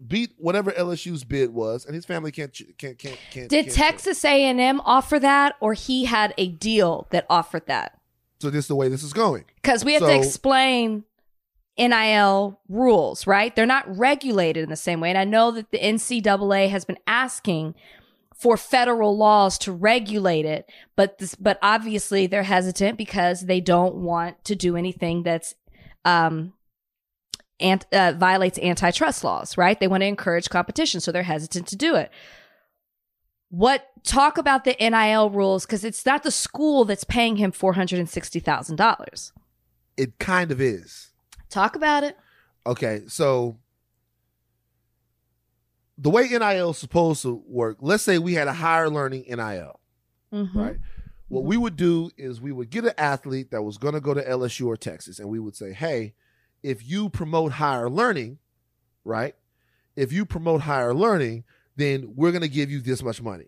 beat 0.06 0.32
whatever 0.38 0.72
LSU's 0.72 1.24
bid 1.24 1.54
was, 1.54 1.86
and 1.86 1.96
his 1.96 2.06
family 2.06 2.32
can't 2.32 2.54
can't 2.78 2.98
can't 2.98 3.18
can't. 3.32 3.50
Did 3.50 3.66
can't- 3.66 3.76
Texas 3.76 4.24
A&M 4.26 4.82
offer 4.82 5.20
that, 5.20 5.56
or 5.60 5.74
he 5.74 6.06
had 6.06 6.34
a 6.38 6.48
deal 6.48 7.08
that 7.12 7.26
offered 7.30 7.66
that? 7.68 8.00
So 8.40 8.50
this 8.50 8.66
is 8.66 8.68
the 8.68 8.76
way 8.76 8.90
this 8.90 9.04
is 9.04 9.14
going. 9.14 9.46
Because 9.56 9.86
we 9.86 9.94
have 9.94 10.02
to 10.02 10.16
explain 10.16 11.06
NIL 11.78 12.60
rules, 12.68 13.26
right? 13.26 13.56
They're 13.56 13.66
not 13.66 13.98
regulated 13.98 14.64
in 14.64 14.70
the 14.70 14.76
same 14.76 15.00
way. 15.00 15.10
And 15.10 15.18
I 15.18 15.24
know 15.24 15.52
that 15.52 15.72
the 15.72 15.80
NCAA 15.80 16.70
has 16.70 16.86
been 16.86 17.00
asking 17.08 17.74
for 18.44 18.58
federal 18.58 19.16
laws 19.16 19.58
to 19.58 19.72
regulate 19.72 20.46
it, 20.46 20.70
but 20.98 21.18
this, 21.18 21.34
but 21.34 21.58
obviously 21.62 22.28
they're 22.28 22.44
hesitant 22.44 22.98
because 22.98 23.46
they 23.46 23.62
don't 23.62 23.96
want 23.96 24.44
to 24.44 24.54
do 24.54 24.76
anything 24.76 25.24
that's 25.24 25.56
um 26.04 26.52
ant, 27.62 27.86
uh, 27.94 28.12
violates 28.18 28.60
antitrust 28.60 29.24
laws, 29.24 29.58
right? 29.58 29.80
They 29.80 29.88
want 29.88 30.02
to 30.02 30.08
encourage 30.08 30.50
competition, 30.50 31.00
so 31.00 31.14
they're 31.14 31.24
hesitant 31.24 31.68
to 31.68 31.78
do 31.78 31.96
it. 31.96 32.12
What 33.48 33.88
talk 34.04 34.38
about 34.38 34.66
the 34.66 34.76
NIL 34.78 35.30
rules 35.30 35.66
because 35.66 35.86
it's 35.86 36.06
not 36.06 36.24
the 36.24 36.32
school 36.32 36.84
that's 36.84 37.06
paying 37.06 37.38
him 37.38 37.54
four 37.54 37.72
hundred 37.72 38.00
and 38.00 38.10
sixty 38.10 38.42
thousand 38.42 38.76
dollars. 38.76 39.32
It 39.96 40.20
kind 40.20 40.52
of 40.52 40.60
is. 40.60 41.12
Talk 41.50 41.78
about 41.78 42.04
it. 42.04 42.18
Okay, 42.68 43.04
so 43.08 43.58
the 45.98 46.10
way 46.10 46.28
NIL 46.28 46.72
is 46.72 46.78
supposed 46.78 47.22
to 47.22 47.44
work, 47.48 47.78
let's 47.82 48.04
say 48.04 48.18
we 48.18 48.34
had 48.34 48.48
a 48.48 48.54
higher 48.54 48.90
learning 48.90 49.26
NIL, 49.28 49.80
Mhm. 50.34 50.56
right? 50.56 50.78
What 51.28 51.44
we 51.46 51.58
would 51.58 51.76
do 51.76 52.12
is 52.18 52.42
we 52.42 52.52
would 52.52 52.70
get 52.70 52.86
an 52.86 52.94
athlete 52.98 53.52
that 53.52 53.64
was 53.64 53.78
going 53.78 53.94
to 53.94 54.02
go 54.02 54.14
to 54.14 54.28
LSU 54.28 54.68
or 54.68 54.78
Texas, 54.78 55.20
and 55.20 55.30
we 55.30 55.40
would 55.40 55.56
say, 55.56 55.72
hey, 55.74 56.14
if 56.62 56.88
you 56.88 57.10
promote 57.10 57.54
higher 57.54 57.90
learning, 57.90 58.40
right? 59.04 59.36
If 59.96 60.12
you 60.12 60.26
promote 60.26 60.62
higher 60.62 60.94
learning, 60.94 61.44
then 61.76 62.14
we're 62.16 62.32
going 62.32 62.42
to 62.42 62.48
give 62.50 62.70
you 62.72 62.80
this 62.82 63.02
much 63.04 63.22
money. 63.22 63.46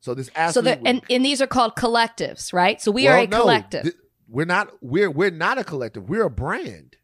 So 0.00 0.14
this 0.14 0.30
athlete, 0.34 0.54
So 0.54 0.60
that 0.62 0.80
would- 0.80 0.88
and, 0.88 1.02
and 1.10 1.24
these 1.24 1.40
are 1.42 1.46
called 1.46 1.74
collectives, 1.76 2.52
right? 2.52 2.80
So 2.80 2.90
we 2.90 3.04
Well, 3.04 3.18
are 3.18 3.24
a 3.24 3.26
no, 3.26 3.40
collective. 3.42 3.82
th- 3.84 3.94
we're 4.28 4.44
not. 4.46 4.72
We're 4.82 5.10
we're 5.10 5.30
not 5.30 5.58
a 5.58 5.64
collective. 5.64 6.08
We're 6.08 6.24
a 6.24 6.30
brand. 6.30 6.96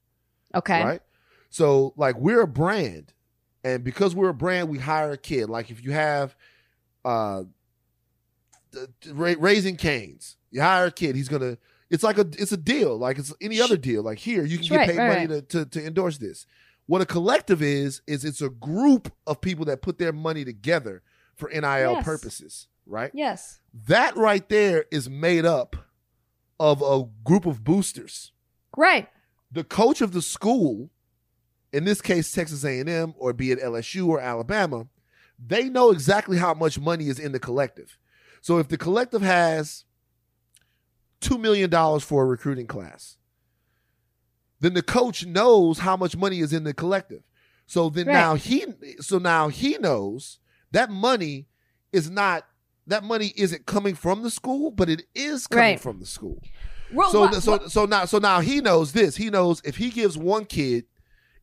okay. 0.55 0.83
Right. 0.85 1.00
So 1.50 1.94
like 1.96 2.16
we're 2.16 2.40
a 2.42 2.46
brand, 2.48 3.12
and 3.64 3.85
because 3.85 4.14
we're 4.14 4.29
a 4.31 4.35
brand, 4.35 4.68
we 4.68 4.79
hire 4.79 5.12
a 5.12 5.18
kid. 5.18 5.48
Like 5.48 5.70
if 5.70 5.85
you 5.85 5.92
have, 5.92 6.35
uh, 7.05 7.44
th- 8.72 8.88
th- 9.01 9.14
ra- 9.14 9.35
Raising 9.38 9.77
Cane's, 9.77 10.37
you 10.51 10.61
hire 10.61 10.87
a 10.87 10.92
kid. 10.92 11.16
He's 11.16 11.29
gonna. 11.29 11.59
It's 11.90 12.03
like 12.03 12.18
a. 12.18 12.27
It's 12.38 12.53
a 12.53 12.57
deal. 12.57 12.96
Like 12.96 13.18
it's 13.18 13.33
any 13.40 13.61
other 13.61 13.77
deal. 13.77 14.03
Like 14.03 14.18
here, 14.18 14.44
you 14.44 14.59
can 14.59 14.66
get 14.68 14.77
Right, 14.77 14.88
paid 14.88 14.98
right, 14.98 15.29
money 15.29 15.29
to, 15.29 15.42
to 15.42 15.64
to 15.66 15.87
endorse 15.87 16.18
this. 16.18 16.46
What 16.87 17.01
a 17.03 17.07
collective 17.07 17.62
is 17.62 18.03
is 18.07 18.25
it's 18.25 18.40
a 18.42 18.48
group 18.51 19.12
of 19.27 19.40
people 19.40 19.64
that 19.66 19.83
put 19.83 19.98
their 19.98 20.12
money 20.12 20.44
together 20.44 21.03
for 21.37 21.48
NIL 21.51 21.62
Yes. 21.92 22.05
purposes. 22.05 22.66
Right. 22.87 23.11
Yes. 23.14 23.61
That 23.87 24.16
right 24.16 24.46
there 24.48 24.87
is 24.90 25.09
made 25.09 25.44
up 25.46 25.77
of 26.59 26.83
a 26.83 27.09
group 27.25 27.46
of 27.46 27.62
boosters 27.64 28.33
Right. 28.77 29.09
the 29.51 29.64
coach 29.64 30.01
of 30.01 30.12
the 30.12 30.20
school 30.22 30.90
in 31.72 31.85
this 31.85 32.00
case 32.00 32.30
Texas 32.32 32.64
A&M 32.64 33.14
or 33.16 33.32
be 33.32 33.50
it 33.50 33.61
LSU 33.61 34.06
or 34.08 34.20
Alabama, 34.20 34.87
they 35.38 35.68
know 35.68 35.90
exactly 35.90 36.37
how 36.38 36.54
much 36.54 36.78
money 36.78 37.08
is 37.08 37.18
in 37.18 37.32
the 37.32 37.38
collective. 37.40 37.98
So 38.40 38.58
if 38.58 38.68
the 38.68 38.76
collective 38.76 39.22
has 39.22 39.85
$2 41.22 41.40
million 41.40 41.70
for 42.00 42.22
a 42.24 42.26
recruiting 42.26 42.66
class, 42.66 43.16
then 44.61 44.74
the 44.74 44.82
coach 44.82 45.26
knows 45.26 45.80
how 45.80 45.96
much 45.96 46.16
money 46.16 46.40
is 46.40 46.52
in 46.52 46.64
the 46.64 46.74
collective. 46.74 47.22
So 47.66 47.88
then 47.88 48.06
Right. 48.06 48.12
now 48.14 48.35
he 48.35 48.66
so 49.00 49.18
now 49.18 49.48
he 49.48 49.78
knows 49.78 50.38
that 50.72 50.90
money 50.90 51.46
is 51.92 52.11
not 52.11 52.46
that 52.87 53.04
money 53.04 53.32
isn't 53.37 53.64
coming 53.66 53.94
from 53.94 54.22
the 54.22 54.30
school, 54.30 54.70
but 54.70 54.88
it 54.88 55.04
is 55.14 55.46
coming 55.46 55.62
Right. 55.62 55.80
from 55.80 56.00
the 56.00 56.06
school. 56.06 56.42
Well, 56.92 57.11
So 57.11 57.30
so 57.40 57.66
so 57.68 57.87
now 57.87 58.04
so 58.04 58.18
now 58.18 58.40
he 58.40 58.61
knows 58.61 58.92
this. 58.92 59.16
He 59.16 59.30
knows 59.30 59.62
if 59.64 59.76
he 59.76 59.90
gives 59.90 60.18
one 60.18 60.44
kid, 60.44 60.85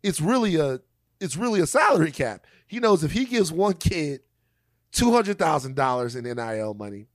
it's 0.04 0.22
really 0.22 0.56
a 0.56 0.82
it's 1.20 1.36
really 1.36 1.60
a 1.60 1.68
salary 1.68 2.12
cap. 2.12 2.46
He 2.68 2.80
knows 2.80 3.04
if 3.04 3.12
he 3.12 3.26
gives 3.26 3.52
one 3.52 3.74
kid 3.74 4.22
two 4.92 5.12
hundred 5.12 5.38
thousand 5.38 5.76
dollars 5.76 6.16
in 6.16 6.24
NIL 6.24 6.74
money, 6.74 7.08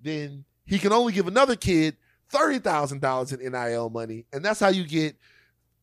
then 0.00 0.44
he 0.64 0.78
can 0.78 0.92
only 0.92 1.12
give 1.12 1.26
another 1.26 1.56
kid 1.56 1.96
thirty 2.28 2.58
thousand 2.58 3.00
dollars 3.00 3.32
in 3.32 3.40
NIL 3.40 3.90
money, 3.90 4.26
and 4.32 4.44
that's 4.44 4.60
how 4.60 4.68
you 4.68 4.86
get 4.86 5.16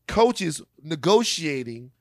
coaches 0.07 0.61
negotiating 0.83 1.91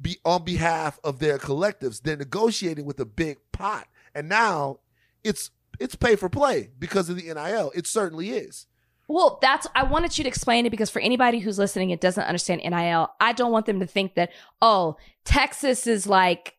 be 0.00 0.18
on 0.24 0.44
behalf 0.44 0.98
of 1.04 1.18
their 1.18 1.38
collectives. 1.38 2.02
They're 2.02 2.16
negotiating 2.16 2.84
with 2.84 3.00
a 3.00 3.06
big 3.06 3.38
pot, 3.52 3.86
and 4.14 4.28
now 4.28 4.80
it's 5.24 5.50
it's 5.78 5.94
pay 5.94 6.16
for 6.16 6.28
play 6.28 6.70
because 6.78 7.08
of 7.08 7.16
the 7.16 7.32
NIL. 7.32 7.72
It 7.74 7.86
certainly 7.86 8.30
is. 8.30 8.66
Well, 9.08 9.38
that's 9.40 9.66
I 9.74 9.84
wanted 9.84 10.16
you 10.18 10.24
to 10.24 10.28
explain 10.28 10.66
it 10.66 10.70
because 10.70 10.90
for 10.90 11.00
anybody 11.00 11.38
who's 11.38 11.58
listening 11.58 11.92
and 11.92 12.00
doesn't 12.00 12.24
understand 12.24 12.62
NIL, 12.64 13.08
I 13.20 13.32
don't 13.32 13.52
want 13.52 13.66
them 13.66 13.80
to 13.80 13.86
think 13.86 14.14
that 14.14 14.30
oh, 14.60 14.96
Texas 15.24 15.86
is 15.86 16.06
like 16.06 16.54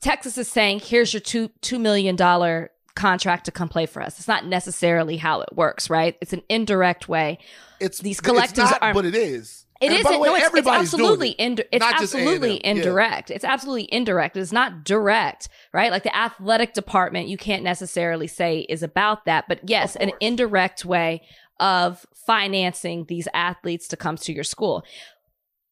Texas 0.00 0.38
is 0.38 0.48
saying 0.48 0.80
here's 0.80 1.12
your 1.12 1.20
two 1.20 1.50
two 1.60 1.78
million 1.78 2.16
dollar 2.16 2.70
contract 2.94 3.44
to 3.44 3.50
come 3.52 3.68
play 3.68 3.86
for 3.86 4.02
us. 4.02 4.18
It's 4.18 4.28
not 4.28 4.46
necessarily 4.46 5.16
how 5.16 5.40
it 5.42 5.50
works, 5.54 5.90
right? 5.90 6.16
It's 6.20 6.32
an 6.32 6.42
indirect 6.48 7.08
way. 7.08 7.38
It's 7.80 7.98
These 7.98 8.18
it's 8.18 8.28
collectives 8.28 8.70
not, 8.70 8.82
aren't- 8.82 8.94
but 8.94 9.04
it 9.04 9.14
is. 9.14 9.66
It 9.80 9.92
is 9.92 10.02
no, 10.02 10.34
it's, 10.34 10.54
it's 10.54 10.66
absolutely 10.66 11.30
it. 11.30 11.34
indi- 11.38 11.64
it's 11.70 11.80
Not 11.80 12.00
absolutely 12.02 12.56
A&M. 12.56 12.76
Yeah. 12.78 12.82
indirect. 12.82 13.30
It's 13.30 13.44
absolutely 13.44 13.84
indirect. 13.94 14.36
It's 14.36 14.50
not 14.50 14.82
direct, 14.82 15.48
right? 15.72 15.92
Like 15.92 16.02
the 16.02 16.16
athletic 16.16 16.74
department, 16.74 17.28
you 17.28 17.36
can't 17.36 17.62
necessarily 17.62 18.26
say 18.26 18.66
is 18.68 18.82
about 18.82 19.24
that, 19.26 19.44
but 19.46 19.60
yes, 19.68 19.94
an 19.94 20.10
indirect 20.20 20.84
way 20.84 21.22
of 21.60 22.06
financing 22.14 23.04
these 23.06 23.28
athletes 23.34 23.88
to 23.88 23.96
come 23.96 24.16
to 24.16 24.32
your 24.32 24.44
school. 24.44 24.84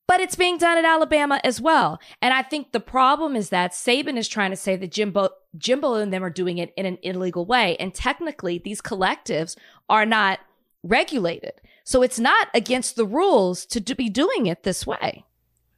But 0.09 0.21
it's 0.21 0.37
being 0.37 0.57
done 0.57 0.79
at 0.79 0.85
Alabama 0.85 1.41
as 1.43 1.61
well. 1.61 1.99
And 2.23 2.33
I 2.33 2.43
think 2.43 2.71
the 2.71 2.81
problem 2.81 3.35
is 3.35 3.49
that 3.49 3.73
Saban 3.73 4.17
is 4.17 4.29
trying 4.29 4.51
to 4.51 4.57
say 4.57 4.77
that 4.77 4.93
Jimbo 4.93 5.31
Jimbo 5.59 5.95
and 5.95 6.13
them 6.13 6.23
are 6.23 6.31
doing 6.31 6.59
it 6.59 6.73
in 6.77 6.87
an 6.87 6.99
illegal 7.03 7.45
way. 7.45 7.77
And 7.79 7.93
technically, 7.95 8.59
these 8.59 8.81
collectives 8.81 9.57
are 9.89 10.07
not 10.07 10.39
regulated. 10.83 11.53
So 11.85 12.03
it's 12.03 12.19
not 12.19 12.49
against 12.55 12.97
the 12.97 13.07
rules 13.07 13.67
to 13.67 13.81
do, 13.81 13.95
be 13.95 14.09
doing 14.09 14.47
it 14.47 14.63
this 14.63 14.87
way. 14.87 15.25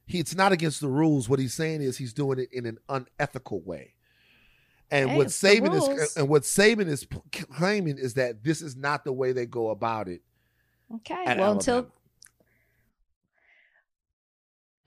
It's 0.07 0.35
not 0.35 0.51
against 0.51 0.81
the 0.81 0.87
rules. 0.87 1.29
What 1.29 1.39
he's 1.39 1.53
saying 1.53 1.81
is 1.81 1.97
he's 1.97 2.13
doing 2.13 2.39
it 2.39 2.49
in 2.51 2.65
an 2.65 2.79
unethical 2.89 3.61
way. 3.61 3.93
And 4.91 5.11
Hey, 5.11 5.17
what 5.17 5.27
Saban 5.27 5.75
is 5.75 6.17
and 6.17 6.27
what 6.27 6.43
Saban 6.43 6.87
is 6.87 7.07
claiming 7.51 7.97
is 7.97 8.15
that 8.15 8.43
this 8.43 8.61
is 8.61 8.75
not 8.75 9.03
the 9.03 9.13
way 9.13 9.31
they 9.31 9.45
go 9.45 9.69
about 9.69 10.07
it. 10.07 10.21
Okay. 10.95 11.35
Well, 11.37 11.53
until 11.53 11.91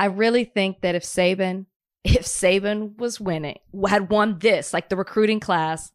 I 0.01 0.07
really 0.07 0.45
think 0.45 0.81
that 0.81 0.97
if 0.97 1.05
Saban, 1.05 1.67
if 2.05 2.23
Saban 2.23 2.99
was 2.99 3.21
winning, 3.21 3.59
had 3.87 4.11
won 4.11 4.39
this, 4.41 4.73
like 4.73 4.89
the 4.89 4.97
recruiting 4.97 5.39
class, 5.39 5.93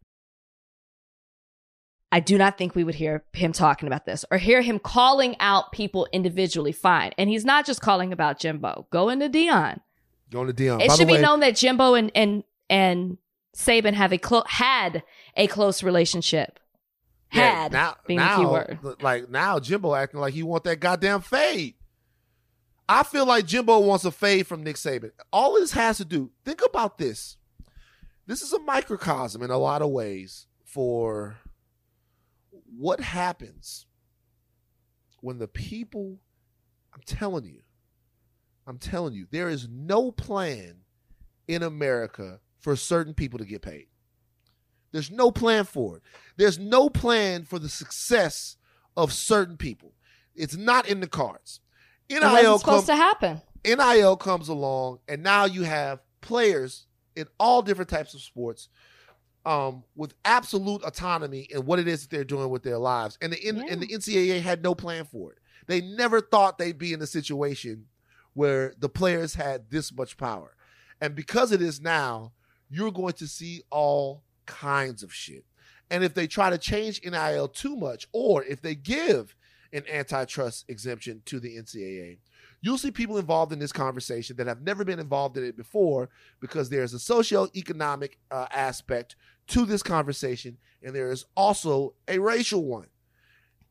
I 2.10 2.22
do 2.22 2.38
not 2.38 2.58
think 2.58 2.74
we 2.74 2.86
would 2.86 2.96
hear 2.96 3.26
him 3.34 3.52
talking 3.52 3.88
about 3.88 4.06
this 4.06 4.24
or 4.32 4.38
hear 4.38 4.62
him 4.62 4.80
calling 4.80 5.36
out 5.42 5.74
people 5.74 6.08
individually. 6.14 6.72
Fine. 6.72 7.12
And 7.18 7.30
he's 7.30 7.44
not 7.44 7.66
just 7.66 7.82
calling 7.82 8.14
about 8.14 8.40
Jimbo. 8.40 8.88
Go 8.92 9.10
into 9.10 9.30
Deion. 9.30 9.82
Going 10.32 10.48
to 10.48 10.54
Deion. 10.54 10.82
It 10.82 10.88
By 10.88 10.96
should 10.96 11.08
the 11.08 11.14
way, 11.14 11.18
be 11.18 11.22
known 11.22 11.42
that 11.42 11.58
Jimbo 11.58 11.96
and 11.96 12.12
and 12.16 12.44
and 12.70 13.18
Saban 13.58 13.94
have 13.96 14.14
a 14.14 14.20
clo- 14.20 14.44
had 14.48 15.04
a 15.36 15.48
close 15.48 15.82
relationship. 15.82 16.60
yeah, 17.34 17.64
Had 17.64 17.72
now, 17.72 17.96
being 18.06 18.20
now, 18.20 18.36
a 18.36 18.38
key 18.38 18.46
word. 18.46 19.02
like 19.02 19.30
now 19.30 19.60
Jimbo 19.60 19.96
acting 19.96 20.20
like 20.20 20.36
he 20.36 20.44
want 20.44 20.64
that 20.66 20.80
goddamn 20.80 21.22
fade. 21.22 21.74
I 22.88 23.02
feel 23.04 23.26
like 23.26 23.46
Jimbo 23.48 23.80
wants 23.80 24.06
a 24.06 24.12
fade 24.12 24.48
from 24.48 24.64
Nick 24.64 24.76
Saban. 24.78 25.12
All 25.34 25.56
this 25.56 25.72
has 25.74 25.98
to 25.98 26.06
do, 26.06 26.32
think 26.46 26.62
about 26.64 26.98
this. 27.00 27.36
This 28.28 28.42
is 28.42 28.54
a 28.54 28.60
microcosm 28.60 29.42
in 29.42 29.50
a 29.50 29.58
lot 29.58 29.82
of 29.82 29.90
ways 29.90 30.46
for 30.64 31.38
what 32.78 33.00
happens 33.00 33.88
when 35.22 35.40
the 35.40 35.48
people, 35.48 36.20
I'm 36.94 37.02
telling 37.06 37.46
you, 37.46 37.62
I'm 38.68 38.78
telling 38.78 39.14
you, 39.14 39.26
there 39.32 39.50
is 39.50 39.68
no 39.68 40.12
plan 40.12 40.82
in 41.48 41.64
America 41.64 42.40
for 42.60 42.76
certain 42.76 43.14
people 43.14 43.40
to 43.40 43.46
get 43.46 43.62
paid. 43.62 43.88
There's 44.92 45.12
no 45.12 45.32
plan 45.32 45.66
for 45.66 45.98
it. 45.98 46.04
There's 46.38 46.58
no 46.58 46.90
plan 46.90 47.44
for 47.44 47.60
the 47.60 47.70
success 47.70 48.58
of 48.96 49.12
certain 49.14 49.58
people. 49.58 49.94
It's 50.36 50.56
not 50.56 50.88
in 50.88 51.00
the 51.02 51.08
cards. 51.08 51.60
NIL 52.10 52.58
supposed 52.60 52.88
come- 52.88 52.96
to 52.98 53.02
happen. 53.04 53.42
NIL 53.66 54.16
comes 54.16 54.48
along, 54.48 55.00
and 55.08 55.22
now 55.24 55.46
you 55.46 55.64
have 55.64 56.00
players 56.22 56.88
in 57.16 57.26
all 57.40 57.62
different 57.62 57.90
types 57.90 58.14
of 58.14 58.22
sports 58.22 58.70
um, 59.46 59.84
with 59.96 60.14
absolute 60.24 60.84
autonomy 60.84 61.48
in 61.50 61.66
what 61.66 61.80
it 61.80 61.88
is 61.88 62.02
that 62.04 62.10
they're 62.10 62.24
doing 62.24 62.50
with 62.50 62.64
their 62.64 62.78
lives. 62.78 63.18
And 63.22 63.34
the, 63.34 63.46
N- 63.48 63.58
Yeah. 63.58 63.64
and 63.70 63.82
the 63.82 63.88
NCAA 63.88 64.42
had 64.42 64.64
no 64.64 64.74
plan 64.74 65.04
for 65.06 65.34
it. 65.34 65.40
They 65.68 65.82
never 65.82 66.22
thought 66.22 66.58
they'd 66.58 66.78
be 66.78 66.94
in 66.94 67.02
a 67.02 67.08
situation 67.08 67.88
where 68.34 68.74
the 68.78 68.90
players 68.90 69.36
had 69.36 69.70
this 69.70 69.92
much 69.94 70.16
power. 70.18 70.56
And 71.02 71.14
because 71.16 71.52
it 71.52 71.62
is 71.62 71.82
now, 71.82 72.32
you're 72.70 72.92
going 72.92 73.14
to 73.14 73.28
see 73.28 73.64
all 73.70 74.24
kinds 74.46 75.04
of 75.04 75.14
shit. 75.14 75.46
And 75.90 76.04
if 76.04 76.14
they 76.14 76.28
try 76.28 76.50
to 76.50 76.58
change 76.58 77.02
NIL 77.04 77.48
too 77.48 77.76
much, 77.76 78.08
or 78.12 78.44
if 78.44 78.62
they 78.62 78.76
give 78.76 79.36
an 79.72 79.84
antitrust 79.92 80.66
exemption 80.70 81.22
to 81.26 81.40
the 81.40 81.58
NCAA, 81.58 82.18
you'll 82.62 82.78
see 82.78 82.92
people 82.92 83.18
involved 83.18 83.54
in 83.54 83.60
this 83.60 83.72
conversation 83.72 84.36
that 84.38 84.48
have 84.48 84.62
never 84.62 84.84
been 84.84 85.00
involved 85.00 85.38
in 85.38 85.46
it 85.46 85.56
before 85.56 86.10
because 86.40 86.70
there's 86.70 86.94
a 86.94 86.98
socioeconomic 86.98 88.14
uh, 88.32 88.48
aspect 88.52 89.16
to 89.48 89.66
this 89.66 89.84
conversation, 89.84 90.58
and 90.84 90.94
there 90.96 91.12
is 91.12 91.26
also 91.36 91.94
a 92.08 92.20
racial 92.20 92.66
one 92.66 92.88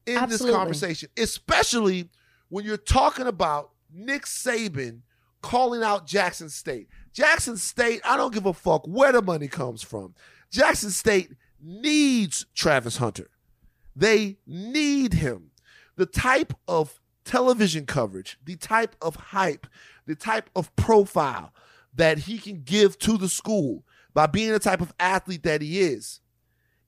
in 0.07 0.29
this 0.29 0.43
conversation, 0.43 1.09
especially 1.19 2.09
when 2.49 2.65
you're 2.65 2.77
talking 2.77 3.27
about 3.27 3.73
Nick 3.93 4.25
Saban 4.25 5.01
calling 5.43 5.83
out 5.83 6.07
Jackson 6.07 6.49
State. 6.49 6.89
Jackson 7.17 7.57
State, 7.57 8.03
I 8.05 8.19
don't 8.19 8.35
give 8.35 8.45
a 8.45 8.53
fuck 8.53 8.87
where 8.87 9.11
the 9.11 9.23
money 9.23 9.49
comes 9.49 9.83
from. 9.83 10.15
Jackson 10.51 10.91
State 10.91 11.33
needs 11.63 12.45
Travis 12.55 12.99
Hunter. 12.99 13.31
They 13.97 14.37
need 14.47 15.15
him. 15.15 15.51
The 15.97 16.05
type 16.05 16.53
of 16.69 17.01
television 17.25 17.87
coverage, 17.87 18.39
the 18.45 18.57
type 18.57 18.97
of 19.01 19.17
hype, 19.17 19.67
the 20.05 20.15
type 20.15 20.51
of 20.55 20.77
profile 20.77 21.55
that 21.95 22.19
he 22.19 22.37
can 22.37 22.61
give 22.61 22.99
to 22.99 23.17
the 23.17 23.31
school 23.31 23.87
by 24.13 24.27
being 24.27 24.53
the 24.53 24.59
type 24.59 24.83
of 24.83 24.93
athlete 25.01 25.43
that 25.45 25.63
he 25.63 25.81
is, 25.81 26.21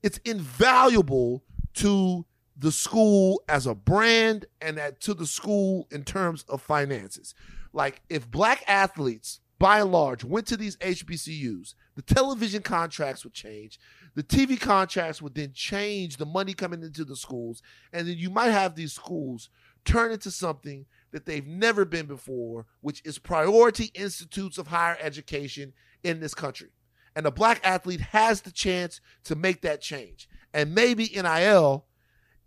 it's 0.03 0.19
invaluable 0.27 1.43
to 1.73 2.27
the 2.55 2.71
school 2.71 3.43
as 3.49 3.67
a 3.67 3.75
brand 3.75 4.45
and 4.61 4.79
to 5.01 5.14
the 5.14 5.27
school 5.27 5.88
in 5.91 6.05
terms 6.05 6.45
of 6.51 6.61
finances. 6.61 7.35
Like 7.73 8.03
if 8.11 8.31
black 8.31 8.62
athletes 8.69 9.41
by 9.59 9.81
and 9.81 9.90
large 9.90 10.25
went 10.25 10.47
to 10.49 10.57
these 10.57 10.77
HBCUs, 10.77 11.75
the 11.97 12.03
television 12.03 12.62
contracts 12.62 13.24
would 13.24 13.35
change. 13.35 13.78
The 14.14 14.22
TV 14.22 14.59
contracts 14.59 15.20
would 15.20 15.35
then 15.35 15.53
change 15.53 16.16
the 16.16 16.26
money 16.26 16.55
coming 16.55 16.82
into 16.82 17.05
the 17.05 17.16
schools. 17.16 17.62
And 17.93 18.07
then 18.07 18.16
you 18.16 18.30
might 18.30 18.51
have 18.51 18.74
these 18.74 18.93
schools 18.93 19.49
turn 19.85 20.12
into 20.12 20.30
something 20.30 20.87
that 21.12 21.26
they've 21.26 21.47
never 21.47 21.85
been 21.85 22.07
before, 22.07 22.66
which 22.80 23.03
is 23.05 23.18
priority 23.18 23.91
institutes 23.95 24.59
of 24.59 24.68
higher 24.68 24.99
education 25.01 25.72
in 26.05 26.20
this 26.20 26.35
country. 26.35 26.70
And 27.16 27.26
a 27.26 27.30
black 27.30 27.61
athlete 27.64 28.01
has 28.01 28.43
the 28.43 28.53
chance 28.53 29.01
to 29.24 29.35
make 29.35 29.62
that 29.62 29.80
change. 29.80 30.28
And 30.55 30.74
maybe 30.74 31.11
NIL, 31.14 31.85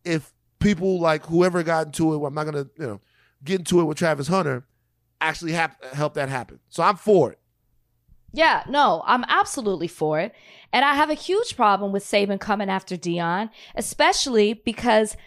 if 0.05 0.31
people 0.59 0.99
like 0.99 1.25
whoever 1.25 1.61
got 1.63 1.87
into 1.87 2.13
it, 2.13 2.25
I'm 2.25 2.33
not 2.33 2.45
gonna, 2.45 2.67
you 2.77 2.87
know, 2.87 3.01
get 3.43 3.59
into 3.59 3.81
it 3.81 3.85
with 3.85 3.97
Travis 3.97 4.27
Hunter, 4.27 4.65
actually 5.21 5.53
hap- 5.53 5.83
help 5.93 6.15
that 6.15 6.29
happen. 6.29 6.59
So 6.69 6.83
I'm 6.83 6.97
for 6.97 7.31
it. 7.31 7.39
Yeah, 8.33 8.63
no, 8.69 9.03
I'm 9.05 9.25
absolutely 9.27 9.87
for 9.87 10.19
it. 10.19 10.33
And 10.71 10.85
I 10.85 10.95
have 10.95 11.09
a 11.09 11.15
huge 11.15 11.55
problem 11.55 11.91
with 11.91 12.03
Saban 12.03 12.39
coming 12.39 12.69
after 12.69 12.95
Deion, 12.95 13.49
especially 13.75 14.53
because 14.53 15.17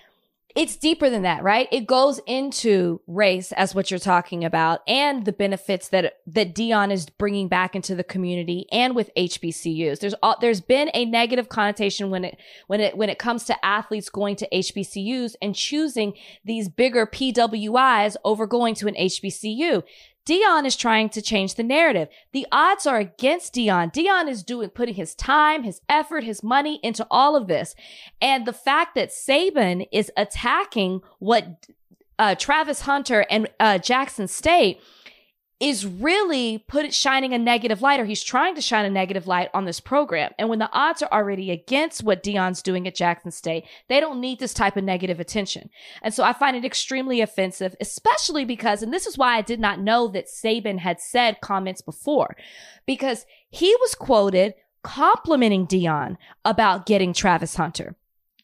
it's 0.55 0.77
deeper 0.77 1.11
than 1.11 1.23
that, 1.23 1.43
right? 1.43 1.67
It 1.73 1.85
goes 1.87 2.21
into 2.27 3.01
race 3.09 3.51
as 3.53 3.75
what 3.75 3.91
you're 3.91 3.99
talking 3.99 4.45
about 4.45 4.83
and 4.87 5.25
the 5.25 5.33
benefits 5.33 5.89
that 5.89 6.19
that 6.29 6.55
Deion 6.55 6.93
is 6.93 7.07
bringing 7.07 7.49
back 7.49 7.75
into 7.75 7.97
the 7.97 8.05
community 8.05 8.67
and 8.71 8.95
with 8.95 9.11
HBCUs. 9.17 9.99
There's 9.99 10.15
all, 10.23 10.37
there's 10.41 10.61
been 10.61 10.91
a 10.95 11.07
negative 11.07 11.49
connotation 11.49 12.11
when 12.11 12.25
it 12.25 12.39
when 12.69 12.81
it 12.81 12.97
when 12.97 13.11
it 13.11 13.19
comes 13.19 13.45
to 13.45 13.65
athletes 13.67 14.09
going 14.09 14.37
to 14.37 14.49
HBCUs 14.51 15.35
and 15.43 15.57
choosing 15.57 16.13
these 16.45 16.69
bigger 16.69 17.05
PWIs 17.05 18.15
over 18.25 18.47
going 18.47 18.77
to 18.77 18.87
an 18.87 18.95
HBCU. 18.95 19.83
Deion 20.27 20.65
is 20.65 20.77
trying 20.77 21.11
to 21.11 21.21
change 21.21 21.55
the 21.55 21.63
narrative. 21.63 22.09
The 22.33 22.47
odds 22.51 22.87
are 22.87 22.99
against 22.99 23.55
Deion. 23.55 23.93
Deion 23.93 24.29
is 24.29 24.43
doing, 24.43 24.71
putting 24.71 24.95
his 24.95 25.15
time, 25.15 25.65
his 25.65 25.83
effort, 25.89 26.25
his 26.25 26.43
money 26.43 26.81
into 26.83 27.07
all 27.11 27.37
of 27.37 27.47
this. 27.47 27.75
And 28.23 28.47
the 28.47 28.53
fact 28.53 28.95
that 28.95 29.11
Saban 29.11 29.87
is 29.93 30.11
attacking 30.17 31.01
what 31.19 31.67
uh, 32.19 32.35
Travis 32.37 32.83
Hunter 32.83 33.27
and 33.29 33.49
uh, 33.61 33.79
Jackson 33.79 34.29
State 34.29 34.81
is 35.65 35.87
really 35.87 36.59
put 36.69 36.93
shining 36.93 37.33
a 37.33 37.39
negative 37.39 37.81
light 37.81 37.99
or 37.99 38.05
he's 38.05 38.23
trying 38.23 38.55
to 38.55 38.61
shine 38.61 38.85
a 38.85 38.91
negative 38.91 39.27
light 39.27 39.49
on 39.55 39.65
this 39.65 39.81
program. 39.81 40.31
And 40.39 40.51
when 40.51 40.59
the 40.59 40.71
odds 40.73 41.01
are 41.01 41.09
already 41.11 41.51
against 41.51 42.05
what 42.05 42.23
Deion's 42.23 42.61
doing 42.61 42.87
at 42.87 42.95
Jackson 42.95 43.31
State, 43.31 43.65
they 43.89 43.99
don't 43.99 44.21
need 44.21 44.41
this 44.41 44.53
type 44.53 44.77
of 44.77 44.85
negative 44.85 45.21
attention. 45.21 45.71
And 46.03 46.13
so 46.13 46.23
I 46.23 46.35
find 46.35 46.55
it 46.55 46.67
extremely 46.67 47.23
offensive, 47.23 47.75
especially 47.81 48.45
because, 48.45 48.83
and 48.83 48.93
this 48.93 49.07
is 49.07 49.17
why 49.17 49.39
I 49.39 49.41
did 49.41 49.59
not 49.59 49.81
know 49.81 50.07
that 50.09 50.27
Saban 50.27 50.81
had 50.81 51.01
said 51.01 51.41
comments 51.41 51.81
before, 51.81 52.37
because 52.85 53.25
he 53.49 53.75
was 53.81 53.95
quoted 53.95 54.53
complimenting 54.83 55.67
Deion 55.67 56.19
about 56.45 56.85
getting 56.85 57.15
Travis 57.15 57.57
Hunter 57.57 57.97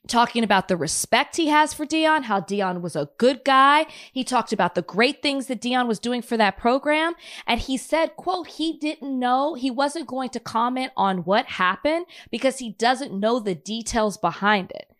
talking 0.08 0.42
about 0.42 0.68
the 0.68 0.76
respect 0.76 1.36
he 1.36 1.48
has 1.48 1.72
for 1.72 1.86
Deion, 1.86 2.24
how 2.24 2.40
Deion 2.40 2.80
was 2.80 2.96
a 2.96 3.10
good 3.18 3.44
guy. 3.44 3.86
He 4.12 4.24
talked 4.24 4.52
about 4.52 4.74
the 4.74 4.82
great 4.82 5.22
things 5.22 5.46
that 5.46 5.60
Deion 5.60 5.86
was 5.86 5.98
doing 5.98 6.22
for 6.22 6.36
that 6.36 6.56
program. 6.56 7.14
And 7.46 7.60
he 7.60 7.76
said, 7.76 8.16
quote, 8.16 8.48
he 8.48 8.78
didn't 8.78 9.18
know, 9.18 9.54
he 9.54 9.70
wasn't 9.70 10.08
going 10.08 10.30
to 10.30 10.40
comment 10.40 10.92
on 10.96 11.18
what 11.18 11.46
happened 11.46 12.06
because 12.30 12.58
he 12.58 12.70
doesn't 12.70 13.18
know 13.18 13.38
the 13.38 13.54
details 13.54 14.16
behind 14.16 14.70
it. 14.72 14.90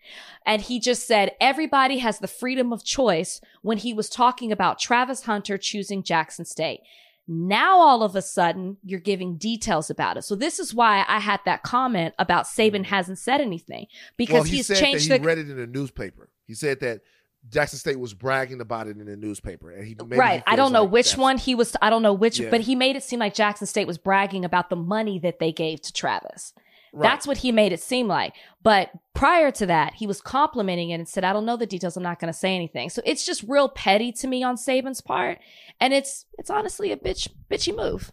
And 0.47 0.63
he 0.63 0.81
just 0.81 1.07
said 1.07 1.33
everybody 1.41 1.99
has 1.99 2.19
the 2.19 2.29
freedom 2.29 2.73
of 2.73 2.85
choice 2.85 3.41
when 3.63 3.79
he 3.79 3.93
was 3.93 4.09
talking 4.09 4.51
about 4.51 4.79
Travis 4.79 5.25
Hunter 5.25 5.59
choosing 5.59 6.03
Jackson 6.03 6.45
State. 6.45 6.81
Now 7.29 7.79
all 7.79 8.03
of 8.03 8.16
a 8.16 8.23
sudden 8.23 8.79
you're 8.83 9.01
giving 9.01 9.37
details 9.37 9.91
about 9.91 10.16
it. 10.16 10.23
So 10.23 10.35
this 10.35 10.59
is 10.59 10.75
why 10.75 11.05
I 11.07 11.21
had 11.21 11.41
that 11.45 11.62
comment 11.62 12.14
about 12.18 12.47
Saban 12.47 12.81
mm. 12.81 12.87
hasn't 12.87 13.18
said 13.18 13.41
anything 13.41 13.87
because 14.16 14.35
well, 14.35 14.43
he 14.45 14.57
he's 14.57 14.66
said 14.66 14.79
changed 14.79 15.11
he 15.11 15.16
the 15.16 15.25
read 15.25 15.39
it 15.39 15.49
in 15.49 15.59
a 15.59 15.66
newspaper. 15.66 16.29
He 16.47 16.55
said 16.55 16.81
that 16.81 17.03
Jackson 17.49 17.79
State 17.79 17.99
was 17.99 18.12
bragging 18.12 18.61
about 18.61 18.87
it 18.87 18.99
in 18.99 19.07
the 19.07 19.16
newspaper, 19.16 19.71
and 19.71 19.87
he 19.87 19.97
right. 19.99 20.43
I 20.47 20.57
don't 20.57 20.73
know 20.73 20.83
like 20.83 20.93
which 20.93 21.16
one 21.16 21.39
he 21.39 21.55
was. 21.55 21.75
I 21.81 21.89
don't 21.89 22.03
know 22.03 22.12
which, 22.12 22.39
Yeah. 22.39 22.51
but 22.51 22.61
he 22.61 22.75
made 22.75 22.97
it 22.97 23.03
seem 23.03 23.18
like 23.18 23.35
Jackson 23.35 23.66
State 23.66 23.87
was 23.87 23.97
bragging 23.97 24.45
about 24.45 24.68
the 24.68 24.77
money 24.77 25.18
that 25.21 25.39
they 25.39 25.51
gave 25.51 25.81
to 25.83 25.93
Travis. 25.93 26.53
Right. 26.93 27.09
That's 27.09 27.26
what 27.26 27.38
he 27.38 27.53
made 27.53 27.72
it 27.72 27.80
seem 27.80 28.09
like. 28.09 28.34
But 28.62 28.91
prior 29.14 29.51
to 29.53 29.66
that, 29.66 29.95
he 29.95 30.07
was 30.07 30.20
complimenting 30.20 30.91
it 30.91 30.95
and 30.95 31.09
said, 31.09 31.24
I 31.24 31.32
don't 31.32 31.47
know 31.47 31.57
the 31.57 31.66
details. 31.66 31.97
I'm 31.97 32.03
not 32.03 32.18
going 32.18 32.32
to 32.32 32.38
say 32.38 32.55
anything. 32.55 32.91
So 32.91 33.01
it's 33.05 33.24
just 33.24 33.45
real 33.45 33.68
petty 33.68 34.12
to 34.12 34.26
me 34.26 34.43
on 34.43 34.57
Saban's 34.57 35.01
part. 35.01 35.38
And 35.80 35.93
it's, 35.93 36.26
it's 36.38 36.51
honestly 36.51 36.91
a 36.91 36.97
bitch, 36.97 37.28
bitchy 37.51 37.74
move. 37.74 38.12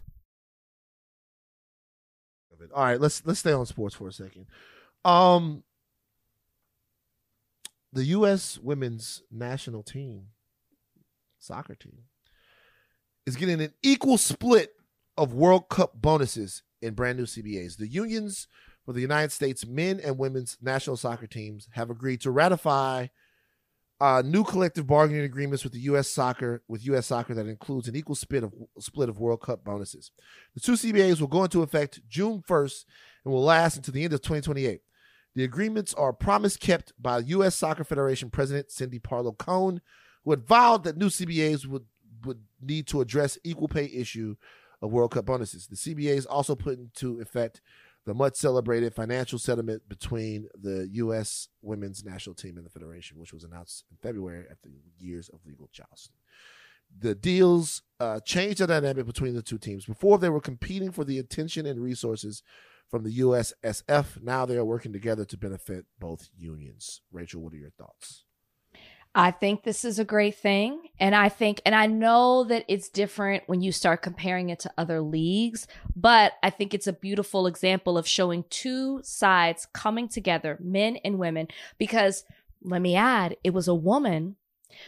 All 2.74 2.84
right, 2.84 3.00
let's 3.00 3.24
let's 3.24 3.40
stay 3.40 3.52
on 3.52 3.66
sports 3.66 3.94
for 3.94 4.08
a 4.08 4.12
second. 4.12 4.46
Um, 5.04 5.62
the 7.92 8.04
U.S. 8.04 8.58
women's 8.58 9.22
national 9.30 9.82
team, 9.82 10.26
soccer 11.38 11.74
team, 11.74 12.02
is 13.26 13.36
getting 13.36 13.60
an 13.60 13.72
equal 13.82 14.18
split 14.18 14.74
of 15.16 15.32
World 15.32 15.68
Cup 15.68 16.00
bonuses 16.00 16.62
in 16.82 16.94
brand 16.94 17.18
new 17.18 17.24
CBAs. 17.24 17.76
The 17.76 17.88
unions 17.88 18.48
for 18.88 18.94
the 18.94 19.02
United 19.02 19.30
States 19.30 19.66
men 19.66 20.00
and 20.02 20.16
women's 20.16 20.56
national 20.62 20.96
soccer 20.96 21.26
teams 21.26 21.68
have 21.72 21.90
agreed 21.90 22.22
to 22.22 22.30
ratify 22.30 23.08
uh, 24.00 24.22
new 24.24 24.42
collective 24.42 24.86
bargaining 24.86 25.24
agreements 25.24 25.62
with 25.62 25.74
the 25.74 25.80
U.S. 25.80 26.08
soccer 26.08 26.62
with 26.68 26.86
U.S. 26.86 27.04
soccer 27.04 27.34
that 27.34 27.46
includes 27.46 27.86
an 27.86 27.94
equal 27.94 28.14
split 28.14 28.44
of 28.44 28.54
split 28.78 29.10
of 29.10 29.20
World 29.20 29.42
Cup 29.42 29.62
bonuses. 29.62 30.10
The 30.54 30.60
two 30.60 30.72
CBAs 30.72 31.20
will 31.20 31.28
go 31.28 31.44
into 31.44 31.60
effect 31.60 32.00
June 32.08 32.42
1st 32.48 32.86
and 33.26 33.34
will 33.34 33.44
last 33.44 33.76
until 33.76 33.92
the 33.92 34.04
end 34.04 34.14
of 34.14 34.22
2028. 34.22 34.80
The 35.34 35.44
agreements 35.44 35.92
are 35.92 36.14
promise 36.14 36.56
kept 36.56 36.94
by 36.98 37.18
U.S. 37.18 37.56
Soccer 37.56 37.84
Federation 37.84 38.30
President 38.30 38.70
Cindy 38.70 38.98
Parlow 38.98 39.36
Cone, 39.36 39.82
who 40.24 40.30
had 40.30 40.46
vowed 40.46 40.84
that 40.84 40.96
new 40.96 41.10
CBAs 41.10 41.66
would 41.66 41.84
would 42.24 42.40
need 42.62 42.86
to 42.86 43.02
address 43.02 43.36
equal 43.44 43.68
pay 43.68 43.84
issue 43.84 44.36
of 44.80 44.92
World 44.92 45.10
Cup 45.10 45.26
bonuses. 45.26 45.66
The 45.66 45.76
CBAs 45.76 46.24
also 46.26 46.54
put 46.54 46.78
into 46.78 47.20
effect 47.20 47.60
the 48.08 48.14
much 48.14 48.36
celebrated 48.36 48.94
financial 48.94 49.38
settlement 49.38 49.86
between 49.86 50.48
the 50.58 50.88
U.S. 50.92 51.48
women's 51.60 52.02
national 52.02 52.34
team 52.34 52.56
and 52.56 52.64
the 52.64 52.70
federation, 52.70 53.18
which 53.18 53.34
was 53.34 53.44
announced 53.44 53.84
in 53.90 53.98
February 53.98 54.46
after 54.50 54.70
years 54.98 55.28
of 55.28 55.40
legal 55.44 55.68
jousting. 55.70 56.14
The 56.98 57.14
deals 57.14 57.82
uh, 58.00 58.20
changed 58.20 58.60
the 58.60 58.66
dynamic 58.66 59.04
between 59.04 59.34
the 59.34 59.42
two 59.42 59.58
teams. 59.58 59.84
Before, 59.84 60.16
they 60.16 60.30
were 60.30 60.40
competing 60.40 60.90
for 60.90 61.04
the 61.04 61.18
attention 61.18 61.66
and 61.66 61.82
resources 61.82 62.42
from 62.90 63.04
the 63.04 63.18
USSF. 63.18 64.22
Now 64.22 64.46
they 64.46 64.56
are 64.56 64.64
working 64.64 64.94
together 64.94 65.26
to 65.26 65.36
benefit 65.36 65.84
both 66.00 66.30
unions. 66.34 67.02
Rachel, 67.12 67.42
what 67.42 67.52
are 67.52 67.56
your 67.56 67.72
thoughts? 67.76 68.24
I 69.14 69.30
think 69.30 69.62
this 69.62 69.84
is 69.84 69.98
a 69.98 70.04
great 70.04 70.36
thing. 70.36 70.80
And 71.00 71.14
I 71.14 71.28
think, 71.28 71.60
and 71.64 71.74
I 71.74 71.86
know 71.86 72.44
that 72.44 72.64
it's 72.68 72.88
different 72.88 73.44
when 73.46 73.60
you 73.62 73.72
start 73.72 74.02
comparing 74.02 74.50
it 74.50 74.60
to 74.60 74.72
other 74.78 75.00
leagues, 75.00 75.66
but 75.96 76.34
I 76.42 76.50
think 76.50 76.74
it's 76.74 76.86
a 76.86 76.92
beautiful 76.92 77.46
example 77.46 77.98
of 77.98 78.06
showing 78.06 78.44
two 78.50 79.00
sides 79.02 79.66
coming 79.72 80.08
together, 80.08 80.58
men 80.60 80.98
and 81.04 81.18
women, 81.18 81.48
because 81.78 82.24
let 82.62 82.82
me 82.82 82.94
add, 82.96 83.36
it 83.42 83.54
was 83.54 83.66
a 83.66 83.74
woman 83.74 84.36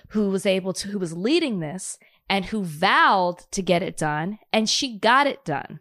who 0.09 0.29
was 0.29 0.47
able 0.47 0.73
to, 0.75 0.89
who 0.89 0.99
was 0.99 1.17
leading 1.17 1.61
this 1.61 1.99
and 2.29 2.47
who 2.47 2.63
vowed 2.63 3.39
to 3.51 3.63
get 3.63 3.83
it 3.83 3.97
done 3.97 4.39
and 4.53 4.69
she 4.69 4.99
got 4.99 5.27
it 5.27 5.45
done. 5.45 5.81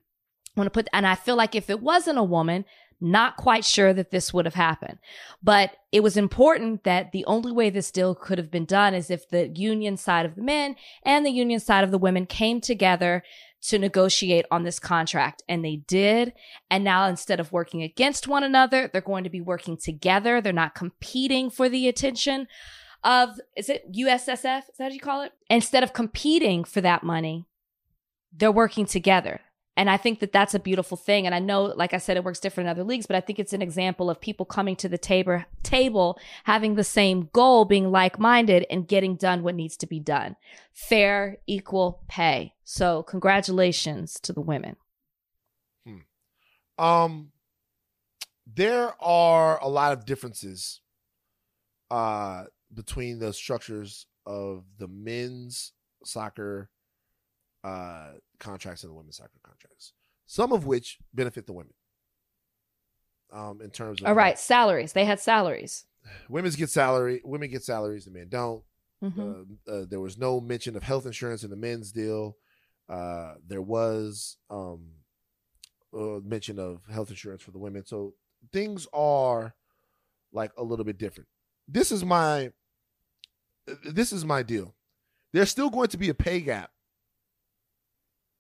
I 0.56 0.60
want 0.60 0.66
to 0.66 0.72
put, 0.72 0.88
and 0.94 1.06
I 1.06 1.16
feel 1.16 1.36
like 1.36 1.56
if 1.56 1.70
it 1.70 1.82
wasn't 1.82 2.18
a 2.18 2.24
woman, 2.24 2.66
not 3.02 3.38
quite 3.38 3.64
sure 3.64 3.94
that 3.94 4.12
this 4.12 4.34
would 4.34 4.46
have 4.46 4.56
happened. 4.56 5.00
But 5.42 5.72
it 5.92 6.02
was 6.02 6.18
important 6.18 6.84
that 6.84 7.12
the 7.12 7.26
only 7.26 7.52
way 7.52 7.70
this 7.70 7.92
deal 7.92 8.14
could 8.14 8.38
have 8.38 8.52
been 8.52 8.66
done 8.66 8.94
is 8.94 9.10
if 9.10 9.30
the 9.30 9.48
union 9.48 9.98
side 9.98 10.26
of 10.26 10.36
the 10.36 10.42
men 10.42 10.76
and 11.04 11.26
the 11.26 11.32
union 11.32 11.60
side 11.60 11.84
of 11.84 11.92
the 11.92 11.98
women 11.98 12.26
came 12.26 12.60
together 12.60 13.24
to 13.62 13.80
negotiate 13.80 14.46
on 14.52 14.64
this 14.64 14.80
contract. 14.80 15.44
And 15.48 15.64
they 15.64 15.78
did. 15.78 16.34
And 16.70 16.84
now 16.84 17.08
instead 17.08 17.40
of 17.40 17.52
working 17.52 17.84
against 17.84 18.28
one 18.28 18.44
another, 18.44 18.90
they're 18.92 19.02
going 19.02 19.24
to 19.24 19.30
be 19.30 19.42
working 19.42 19.78
together. 19.78 20.42
They're 20.42 20.54
not 20.54 20.76
competing 20.76 21.50
for 21.50 21.70
the 21.70 21.88
attention 21.88 22.48
of, 23.04 23.40
is 23.56 23.70
it 23.70 23.92
USSF? 23.94 24.60
Is 24.60 24.78
that 24.78 24.86
what 24.86 24.94
you 24.94 25.00
call 25.00 25.22
it? 25.22 25.32
Instead 25.50 25.84
of 25.84 25.94
competing 25.94 26.64
for 26.64 26.82
that 26.82 27.04
money, 27.04 27.46
they're 28.32 28.52
working 28.52 28.86
together. 28.86 29.42
And 29.80 29.90
I 29.90 29.96
think 29.96 30.20
that 30.20 30.34
that's 30.34 30.54
a 30.54 30.60
beautiful 30.60 30.98
thing. 30.98 31.26
And 31.26 31.34
I 31.34 31.40
know, 31.40 31.64
like 31.64 31.94
I 31.94 32.00
said, 32.00 32.18
it 32.18 32.24
works 32.26 32.42
different 32.42 32.68
in 32.68 32.72
other 32.72 32.84
leagues, 32.84 33.06
but 33.06 33.16
I 33.16 33.22
think 33.22 33.40
it's 33.40 33.54
an 33.54 33.62
example 33.62 34.10
of 34.10 34.20
people 34.20 34.46
coming 34.46 34.76
to 34.76 34.90
the 34.90 34.98
table, 34.98 35.42
table, 35.64 36.20
having 36.44 36.76
the 36.76 36.84
same 36.84 37.30
goal, 37.32 37.64
being 37.64 37.90
like 37.90 38.20
minded, 38.20 38.66
and 38.70 38.90
getting 38.90 39.16
done 39.16 39.42
what 39.42 39.56
needs 39.56 39.78
to 39.78 39.88
be 39.88 40.02
done. 40.02 40.36
Fair, 40.74 41.38
equal 41.48 42.04
pay. 42.10 42.56
So, 42.66 43.04
congratulations 43.04 44.20
to 44.20 44.34
the 44.34 44.42
women. 44.42 44.76
Hmm. 45.86 46.84
Um, 46.84 47.32
there 48.54 49.02
are 49.02 49.64
a 49.64 49.70
lot 49.70 49.94
of 49.94 50.06
differences 50.06 50.82
uh, 51.90 52.44
between 52.74 53.20
the 53.20 53.32
structures 53.32 54.08
of 54.26 54.66
the 54.78 54.90
men's 54.90 55.72
soccer 56.04 56.70
uh, 57.64 58.12
contracts 58.40 58.84
and 58.84 58.92
the 58.92 58.96
women's 58.96 59.18
soccer 59.18 59.40
contracts. 59.44 59.94
Some 60.26 60.52
of 60.54 60.66
which 60.66 60.98
benefit 61.14 61.46
the 61.48 61.54
women. 61.54 61.74
Um, 63.32 63.62
in 63.62 63.70
terms 63.70 64.02
of 64.02 64.08
All 64.08 64.14
right, 64.16 64.40
salaries. 64.40 64.94
They 64.94 65.06
had 65.06 65.20
salaries. 65.20 65.86
women's 66.30 66.56
get 66.56 66.70
salary, 66.70 67.22
women 67.24 67.50
get 67.52 67.64
salaries, 67.64 68.06
the 68.06 68.12
men 68.12 68.28
don't. 68.30 68.64
Mhm. 69.04 69.58
Uh, 69.68 69.72
uh, 69.72 69.86
there 69.88 70.00
was 70.00 70.18
no 70.18 70.42
mention 70.42 70.76
of 70.76 70.84
health 70.84 71.06
insurance 71.06 71.44
in 71.44 71.50
the 71.50 71.56
men's 71.56 71.92
deal. 71.92 72.38
Uh, 72.90 73.36
there 73.48 73.62
was 73.62 74.38
um, 74.50 74.92
uh, 75.94 76.20
mention 76.24 76.58
of 76.60 76.82
health 76.92 77.10
insurance 77.10 77.42
for 77.44 77.52
the 77.52 77.60
women. 77.60 77.86
So 77.86 78.16
things 78.52 78.88
are 78.94 79.54
like 80.32 80.52
a 80.58 80.64
little 80.64 80.86
bit 80.86 80.98
different. 80.98 81.28
This 81.68 81.92
is 81.92 82.04
my 82.04 82.52
this 83.86 84.12
is 84.12 84.26
my 84.26 84.42
deal. 84.42 84.76
There's 85.34 85.50
still 85.52 85.70
going 85.70 85.90
to 85.90 85.98
be 85.98 86.10
a 86.10 86.14
pay 86.16 86.42
gap 86.42 86.72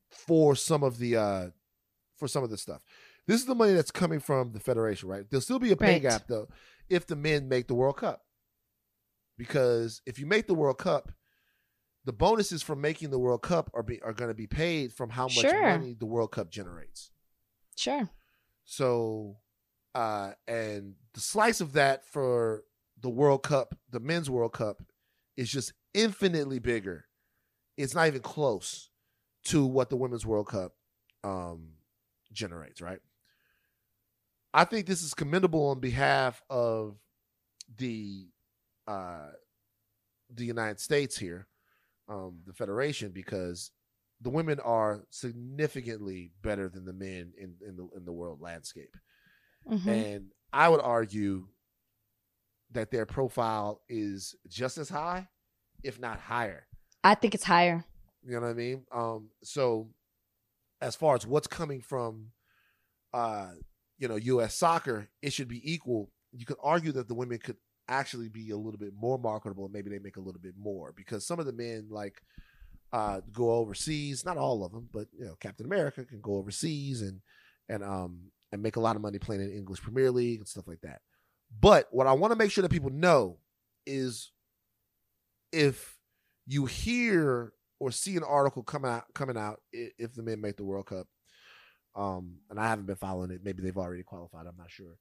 for 0.10 0.55
some 0.55 0.84
of 0.84 0.97
the 0.97 1.16
uh 1.16 1.47
for 2.18 2.28
some 2.28 2.43
of 2.43 2.49
the 2.49 2.57
stuff. 2.57 2.82
This 3.28 3.39
is 3.39 3.45
the 3.47 3.55
money 3.55 3.74
that's 3.74 3.91
coming 3.91 4.20
from 4.20 4.51
the 4.53 4.60
federation, 4.60 5.07
right? 5.10 5.24
There'll 5.30 5.41
still 5.41 5.60
be 5.60 5.72
a 5.72 5.78
pay 5.78 5.93
Right. 5.93 6.01
gap 6.01 6.24
though 6.28 6.47
if 6.89 7.05
the 7.07 7.16
men 7.16 7.47
make 7.47 7.68
the 7.68 7.76
World 7.76 7.97
Cup. 7.97 8.24
because 9.38 10.01
if 10.05 10.20
you 10.20 10.26
make 10.26 10.47
the 10.47 10.53
World 10.53 10.78
Cup, 10.78 11.12
the 12.05 12.14
bonuses 12.14 12.62
from 12.64 12.82
making 12.82 13.10
the 13.10 13.20
World 13.20 13.41
Cup 13.41 13.70
are 13.74 13.84
be, 13.84 14.01
are 14.01 14.14
going 14.14 14.30
to 14.30 14.36
be 14.36 14.47
paid 14.47 14.91
from 14.93 15.10
how 15.10 15.26
much 15.26 15.34
Sure. 15.49 15.70
money 15.78 15.93
the 15.93 16.05
World 16.05 16.32
Cup 16.32 16.49
generates. 16.49 17.12
Sure. 17.76 18.10
So, 18.66 19.38
uh, 19.95 20.32
and 20.47 20.95
the 21.14 21.20
slice 21.20 21.62
of 21.62 21.74
that 21.74 22.05
for 22.05 22.64
the 22.99 23.10
World 23.10 23.43
Cup, 23.43 23.76
the 23.89 23.99
men's 23.99 24.30
World 24.30 24.53
Cup, 24.53 24.82
is 25.38 25.49
just 25.49 25.74
infinitely 25.93 26.60
bigger. 26.60 27.05
It's 27.78 27.95
not 27.95 28.07
even 28.07 28.22
close 28.22 28.89
to 29.46 29.66
what 29.66 29.90
the 29.90 29.96
women's 29.96 30.26
World 30.26 30.48
Cup 30.48 30.74
um, 31.24 31.70
generates, 32.32 32.82
right? 32.82 33.00
I 34.54 34.66
think 34.66 34.88
this 34.88 35.04
is 35.04 35.14
commendable 35.14 35.68
on 35.68 35.80
behalf 35.80 36.42
of 36.50 36.98
the 37.78 38.28
uh, 38.88 39.30
the 40.34 40.46
United 40.46 40.80
States 40.80 41.18
here, 41.18 41.48
um, 42.08 42.40
the 42.46 42.54
federation, 42.54 43.12
because 43.12 43.72
the 44.22 44.30
women 44.30 44.60
are 44.60 45.04
significantly 45.12 46.32
better 46.42 46.68
than 46.68 46.86
the 46.86 46.94
men 46.94 47.34
in, 47.38 47.56
in 47.66 47.76
the 47.76 47.88
in 47.96 48.06
the 48.06 48.12
world 48.12 48.42
landscape. 48.42 48.96
Mhm. 49.70 49.88
And 49.88 50.26
I 50.52 50.68
would 50.70 50.82
argue 50.82 51.48
that 52.72 52.92
their 52.92 53.06
profile 53.06 53.82
is 53.88 54.36
just 54.48 54.78
as 54.78 54.90
high, 54.90 55.28
if 55.84 56.00
not 56.00 56.20
higher. 56.20 56.68
I 57.04 57.16
think 57.16 57.34
it's 57.36 57.44
higher. 57.44 57.86
You 58.26 58.36
know 58.36 58.41
what 58.41 58.49
I 58.49 58.53
mean? 58.53 58.84
Um, 58.91 59.30
so 59.43 59.89
as 60.82 60.95
far 60.95 61.15
as 61.15 61.26
what's 61.26 61.47
coming 61.47 61.82
from 61.82 62.32
uh, 63.13 63.51
you 63.97 64.07
know, 64.07 64.15
US 64.15 64.55
soccer, 64.55 65.09
it 65.22 65.34
should 65.34 65.47
be 65.47 65.61
equal. 65.72 66.09
You 66.32 66.45
could 66.45 66.57
argue 66.63 66.91
that 66.93 67.07
the 67.07 67.13
women 67.13 67.38
could 67.38 67.57
actually 67.88 68.30
be 68.30 68.51
a 68.51 68.57
little 68.57 68.80
bit 68.80 68.93
more 68.95 69.17
marketable 69.17 69.65
and 69.65 69.74
maybe 69.74 69.89
they 69.89 69.99
make 69.99 70.17
a 70.17 70.22
little 70.22 70.39
bit 70.39 70.53
more 70.57 70.93
because 70.95 71.26
some 71.26 71.39
of 71.39 71.47
the 71.47 71.51
men 71.51 71.88
like 71.89 72.22
uh 72.93 73.20
go 73.32 73.51
overseas, 73.51 74.24
not 74.26 74.38
all 74.38 74.63
of 74.63 74.72
them, 74.72 74.88
but 74.91 75.07
you 75.17 75.26
know, 75.26 75.36
Captain 75.39 75.65
America 75.65 76.05
can 76.05 76.22
go 76.22 76.38
overseas 76.38 77.01
and 77.01 77.20
and 77.67 77.84
um 77.84 78.32
and 78.51 78.61
make 78.61 78.76
a 78.76 78.80
lot 78.80 78.95
of 78.95 79.01
money 79.01 79.20
playing 79.20 79.41
in 79.41 79.51
English 79.51 79.82
Premier 79.82 80.11
League 80.11 80.39
and 80.39 80.47
stuff 80.47 80.67
like 80.67 80.82
that. 80.82 81.01
But 81.59 81.88
what 81.91 82.07
I 82.07 82.13
want 82.13 82.32
to 82.32 82.38
make 82.38 82.51
sure 82.51 82.61
that 82.61 82.72
people 82.72 82.91
know 82.91 83.39
is 83.86 84.32
if 85.51 85.97
you 86.45 86.65
hear 86.67 87.53
or 87.80 87.92
see 87.92 88.18
an 88.18 88.24
article 88.24 88.64
coming 88.64 88.92
out 88.92 89.06
coming 89.14 89.38
out 89.38 89.62
if 89.72 90.14
the 90.14 90.24
men 90.24 90.42
make 90.42 90.58
the 90.58 90.64
World 90.64 90.88
Cup, 90.88 91.08
um, 91.96 92.38
and 92.50 92.60
I 92.60 92.68
haven't 92.68 92.88
been 92.88 92.96
following 92.96 93.32
it. 93.32 93.42
Maybe 93.44 93.62
they've 93.64 93.78
already 93.78 94.04
qualified. 94.04 94.46
I'm 94.48 94.58
not 94.58 94.72
sure. 94.72 94.98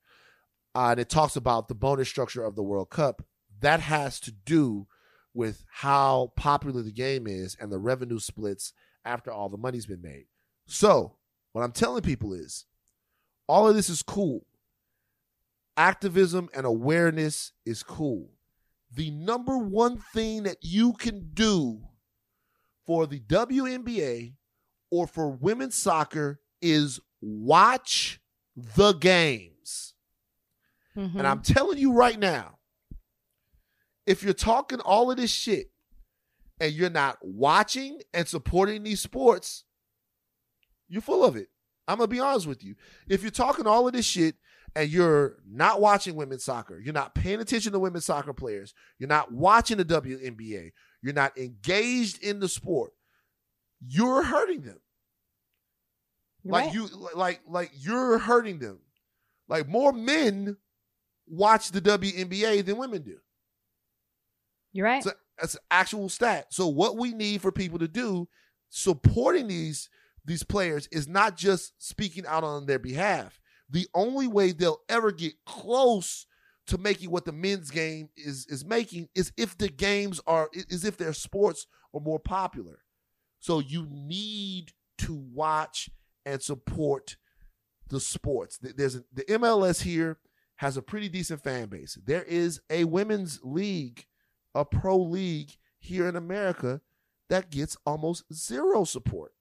Uh, 0.75 0.91
and 0.91 1.01
it 1.01 1.09
talks 1.09 1.37
about 1.37 1.69
the 1.69 1.75
bonus 1.75 2.09
structure 2.09 2.45
of 2.45 2.55
the 2.55 2.63
World 2.63 2.91
Cup. 2.91 3.25
That 3.61 3.81
has 3.81 4.21
to 4.21 4.31
do 4.31 4.87
with 5.35 5.65
how 5.71 6.33
popular 6.37 6.83
the 6.83 6.93
game 6.93 7.27
is 7.27 7.57
and 7.61 7.71
the 7.71 7.79
revenue 7.79 8.19
splits 8.19 8.73
after 9.05 9.31
all 9.31 9.49
the 9.49 9.57
money's 9.57 9.87
been 9.87 10.03
made. 10.03 10.27
So, 10.67 11.17
what 11.53 11.63
I'm 11.63 11.73
telling 11.73 12.03
people 12.03 12.33
is 12.33 12.67
all 13.47 13.69
of 13.69 13.75
this 13.75 13.89
is 13.89 14.03
cool. 14.03 14.47
Activism 15.77 16.49
and 16.55 16.67
awareness 16.67 17.53
is 17.65 17.83
cool. 17.83 18.31
The 18.95 19.11
number 19.11 19.57
one 19.57 19.99
thing 20.13 20.45
that 20.45 20.59
you 20.61 20.93
can 20.95 21.31
do 21.35 21.83
for 22.89 23.07
the 23.07 23.21
WNBA 23.21 24.33
or 24.91 25.07
for 25.07 25.29
women's 25.29 25.75
soccer 25.75 26.41
is 26.63 26.99
watch 27.21 28.19
the 28.57 28.95
games. 28.95 29.93
Mhm. 30.97 31.19
And 31.19 31.27
I'm 31.27 31.43
telling 31.43 31.77
you 31.77 31.93
right 31.93 32.19
now, 32.19 32.59
if 34.07 34.23
you're 34.23 34.33
talking 34.33 34.81
all 34.81 35.11
of 35.11 35.19
this 35.19 35.31
shit 35.31 35.71
and 36.59 36.73
you're 36.73 36.89
not 36.89 37.19
watching 37.21 38.01
and 38.15 38.27
supporting 38.27 38.85
these 38.85 39.03
sports, 39.03 39.65
you're 40.89 41.03
full 41.03 41.27
of 41.27 41.37
it. 41.37 41.51
I'm 41.87 41.99
going 41.99 42.09
to 42.09 42.17
be 42.17 42.21
honest 42.21 42.47
with 42.47 42.65
you. 42.65 42.75
If 43.07 43.21
you're 43.21 43.31
talking 43.31 43.67
all 43.67 43.87
of 43.87 43.93
this 43.93 44.07
shit 44.07 44.37
and 44.75 44.89
you're 44.89 45.37
not 45.47 45.83
watching 45.83 46.15
women's 46.15 46.45
soccer, 46.45 46.81
you're 46.81 46.95
not 46.95 47.15
paying 47.15 47.41
attention 47.41 47.73
to 47.73 47.79
women's 47.79 48.07
soccer 48.07 48.33
players, 48.33 48.73
you're 48.99 49.11
not 49.11 49.31
watching 49.31 49.77
the 49.77 49.85
WNBA, 49.85 50.73
you're 51.03 51.15
not 51.15 51.37
engaged 51.39 52.23
in 52.23 52.41
the 52.41 52.49
sport, 52.49 52.93
you're 53.87 54.23
hurting 54.23 54.63
them. 54.63 54.81
You're 56.43 56.53
like 56.53 56.67
right. 56.67 56.75
you 56.75 56.89
like 57.15 57.41
like 57.49 57.71
you're 57.75 58.19
hurting 58.19 58.59
them. 58.59 58.79
Like 59.49 59.69
more 59.69 59.93
men 59.93 60.57
watch 61.27 61.71
the 61.71 61.81
WNBA 61.81 62.65
than 62.65 62.77
women 62.77 63.03
do. 63.03 63.19
You're 64.73 64.87
right. 64.87 65.03
So 65.03 65.13
that's 65.39 65.55
an 65.55 65.61
actual 65.71 66.09
stat. 66.09 66.47
So 66.51 66.67
what 66.69 66.97
we 66.97 67.13
need 67.13 67.43
for 67.43 67.53
people 67.53 67.79
to 67.79 67.89
do 67.89 68.29
supporting 68.71 69.49
these 69.49 69.89
these 70.25 70.43
players 70.43 70.89
is 70.93 71.09
not 71.09 71.37
just 71.37 71.73
speaking 71.79 72.27
out 72.27 72.45
on 72.45 72.67
their 72.67 72.79
behalf. 72.79 73.41
The 73.71 73.87
only 73.95 74.27
way 74.27 74.53
they'll 74.53 74.81
ever 74.89 75.11
get 75.11 75.35
close 75.45 76.27
to 76.69 76.79
making 76.79 77.11
what 77.11 77.25
the 77.25 77.33
men's 77.33 77.71
game 77.71 78.11
is 78.17 78.47
is 78.47 78.65
making 78.65 79.09
is 79.15 79.33
if 79.37 79.57
the 79.59 79.69
games 79.69 80.21
are 80.27 80.49
is 80.55 80.85
if 80.85 80.97
their 80.97 81.13
sports 81.13 81.67
are 81.95 82.01
more 82.01 82.21
popular. 82.21 82.81
So 83.41 83.59
you 83.61 83.87
need 83.91 84.73
to 84.99 85.15
watch 85.15 85.91
and 86.27 86.43
support 86.43 87.17
the 87.89 88.01
sports. 88.01 88.59
There's 88.61 88.97
a, 88.97 89.05
the 89.13 89.25
MLS 89.25 89.83
here 89.83 90.19
has 90.57 90.77
a 90.77 90.83
pretty 90.83 91.09
decent 91.09 91.43
fan 91.43 91.69
base. 91.69 91.97
There 92.05 92.25
is 92.25 92.61
a 92.69 92.85
women's 92.85 93.41
league, 93.43 94.05
a 94.55 94.65
pro 94.65 94.97
league 94.97 95.53
here 95.79 96.09
in 96.09 96.17
America 96.17 96.81
that 97.31 97.51
gets 97.51 97.77
almost 97.87 98.25
zero 98.33 98.85
support. 98.85 99.33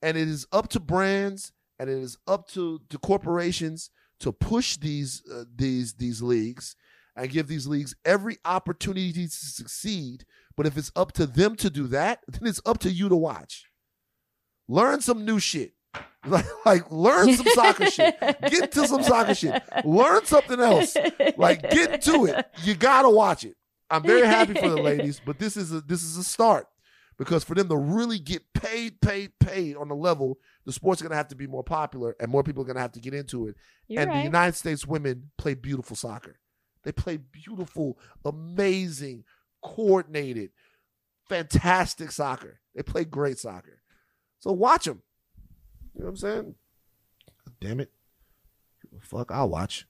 And 0.00 0.16
it 0.16 0.28
is 0.28 0.46
up 0.52 0.68
to 0.68 0.80
brands 0.80 1.52
and 1.78 1.90
it 1.90 1.98
is 1.98 2.16
up 2.26 2.48
to, 2.50 2.80
to 2.88 2.98
corporations 2.98 3.90
to 4.22 4.32
push 4.32 4.76
these 4.76 5.22
uh, 5.32 5.44
these 5.54 5.94
these 5.94 6.22
leagues 6.22 6.76
and 7.16 7.30
give 7.30 7.46
these 7.46 7.66
leagues 7.66 7.94
every 8.04 8.38
opportunity 8.44 9.12
to 9.12 9.30
succeed. 9.30 10.24
But 10.56 10.66
if 10.66 10.76
it's 10.76 10.92
up 10.96 11.12
to 11.12 11.26
them 11.26 11.56
to 11.56 11.70
do 11.70 11.86
that, 11.88 12.20
then 12.28 12.48
it's 12.48 12.60
up 12.64 12.78
to 12.80 12.90
you 12.90 13.08
to 13.08 13.16
watch. 13.16 13.66
Learn 14.68 15.00
some 15.00 15.24
new 15.24 15.38
shit. 15.38 15.72
Like, 16.24 16.46
like 16.64 16.88
learn 16.92 17.34
some 17.34 17.46
soccer 17.46 17.90
shit. 17.90 18.16
Get 18.48 18.70
to 18.72 18.86
some 18.86 19.02
soccer 19.02 19.34
shit. 19.34 19.60
Learn 19.84 20.24
something 20.24 20.60
else. 20.60 20.96
Like 21.36 21.68
get 21.68 22.00
to 22.02 22.26
it. 22.26 22.46
You 22.62 22.76
gotta 22.76 23.10
watch 23.10 23.42
it. 23.42 23.56
I'm 23.90 24.04
very 24.04 24.24
happy 24.24 24.54
for 24.54 24.68
the 24.68 24.80
ladies, 24.80 25.20
but 25.26 25.40
this 25.40 25.56
is 25.56 25.72
a 25.72 25.80
this 25.80 26.04
is 26.04 26.16
a 26.16 26.22
start 26.22 26.68
because 27.22 27.44
for 27.44 27.54
them 27.54 27.68
to 27.68 27.76
really 27.76 28.18
get 28.18 28.52
paid, 28.52 29.00
paid, 29.00 29.30
paid 29.38 29.76
on 29.76 29.86
the 29.86 29.94
level, 29.94 30.38
the 30.64 30.72
sport's 30.72 31.00
are 31.00 31.04
gonna 31.04 31.14
have 31.14 31.28
to 31.28 31.36
be 31.36 31.46
more 31.46 31.62
popular 31.62 32.16
and 32.18 32.28
more 32.28 32.42
people 32.42 32.64
are 32.64 32.66
gonna 32.66 32.80
have 32.80 32.90
to 32.90 33.00
get 33.00 33.14
into 33.14 33.46
it. 33.46 33.54
You're 33.86 34.02
and 34.02 34.10
the. 34.10 34.22
United 34.24 34.56
States 34.56 34.84
women 34.84 35.30
play 35.38 35.54
beautiful 35.54 35.94
soccer. 35.94 36.40
They 36.82 36.90
play 36.90 37.18
beautiful, 37.18 37.96
amazing, 38.24 39.22
coordinated, 39.62 40.50
fantastic 41.28 42.10
soccer. 42.10 42.58
They 42.74 42.82
play 42.82 43.04
great 43.04 43.38
soccer. 43.38 43.82
So 44.40 44.50
watch 44.50 44.86
them. 44.86 45.02
You 45.94 46.00
know 46.00 46.06
what 46.06 46.10
I'm 46.10 46.16
saying? 46.16 46.54
Damn 47.60 47.78
it. 47.78 47.92
Fuck, 49.00 49.30
I'll 49.30 49.48
watch. 49.48 49.86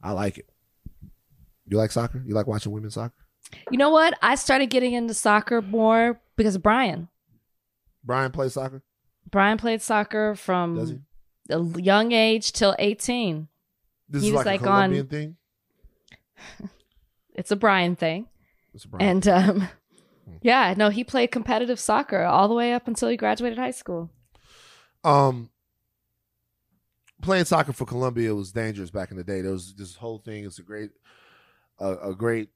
I 0.00 0.12
like 0.12 0.38
it. 0.38 0.48
You 1.66 1.76
like 1.76 1.90
soccer? 1.90 2.22
You 2.24 2.34
like 2.34 2.46
watching 2.46 2.70
women's 2.70 2.94
soccer? 2.94 3.14
You 3.72 3.78
know 3.78 3.90
what? 3.90 4.14
I 4.22 4.36
started 4.36 4.70
getting 4.70 4.92
into 4.92 5.14
soccer 5.14 5.60
more 5.60 6.20
because 6.38 6.54
of 6.54 6.62
Brian. 6.62 7.08
Brian 8.02 8.30
played 8.32 8.50
soccer? 8.52 8.82
Brian 9.30 9.58
played 9.58 9.82
soccer 9.82 10.34
from 10.34 11.02
a 11.50 11.58
young 11.78 12.12
age 12.12 12.52
till 12.52 12.74
18. 12.78 13.48
This 14.08 14.22
He 14.22 14.28
is 14.28 14.34
was 14.34 14.46
like, 14.46 14.62
like 14.62 14.68
a 14.68 14.72
on- 14.72 14.90
Colombian 14.90 15.06
thing? 15.06 15.36
It's 17.34 17.52
a 17.52 17.56
Brian 17.56 17.94
thing. 17.94 18.26
It's 18.74 18.84
a 18.84 18.88
Brian. 18.88 19.08
And 19.10 19.28
um, 19.28 19.68
yeah, 20.42 20.74
no, 20.76 20.88
he 20.88 21.04
played 21.04 21.28
competitive 21.28 21.78
soccer 21.78 22.22
all 22.24 22.48
the 22.48 22.54
way 22.54 22.72
up 22.72 22.88
until 22.88 23.08
he 23.08 23.16
graduated 23.16 23.58
high 23.58 23.70
school. 23.70 24.10
Um, 25.04 25.48
playing 27.22 27.44
soccer 27.44 27.72
for 27.72 27.86
Colombia 27.86 28.34
was 28.34 28.50
dangerous 28.50 28.90
back 28.90 29.12
in 29.12 29.16
the 29.16 29.22
day. 29.22 29.40
There 29.40 29.52
was 29.52 29.72
this 29.74 29.94
whole 29.94 30.18
thing. 30.18 30.44
It's 30.46 30.58
a 30.58 30.62
great, 30.62 30.90
a 31.78 32.08
a 32.10 32.14
great, 32.14 32.48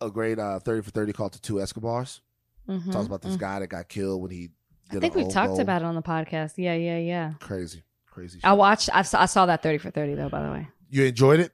a 0.00 0.10
great 0.10 0.38
uh, 0.38 0.58
thirty 0.58 0.80
for 0.80 0.90
thirty 0.90 1.12
called 1.12 1.34
the 1.34 1.38
two 1.40 1.60
Escobars. 1.60 2.22
Mhm, 2.68 2.92
Talks 2.92 3.06
about 3.06 3.22
this 3.22 3.36
mhm. 3.36 3.40
guy 3.40 3.58
that 3.60 3.66
got 3.68 3.88
killed 3.88 4.22
when 4.22 4.30
he 4.30 4.50
did. 4.90 4.98
I 4.98 5.00
think 5.00 5.14
we've 5.14 5.30
talked 5.32 5.48
goal. 5.50 5.60
about 5.60 5.82
it 5.82 5.84
on 5.84 5.94
the 5.94 6.02
podcast. 6.02 6.52
Yeah, 6.56 6.74
yeah, 6.74 6.98
yeah. 6.98 7.32
Crazy, 7.40 7.82
crazy. 8.10 8.40
I 8.42 8.54
watched. 8.54 8.88
I 8.92 9.02
saw, 9.02 9.22
I 9.22 9.26
saw 9.26 9.46
that 9.46 9.62
thirty 9.62 9.78
for 9.78 9.90
thirty 9.90 10.14
though. 10.14 10.28
By 10.30 10.42
the 10.42 10.50
way, 10.50 10.68
You 10.88 11.04
enjoyed 11.04 11.40
it? 11.40 11.52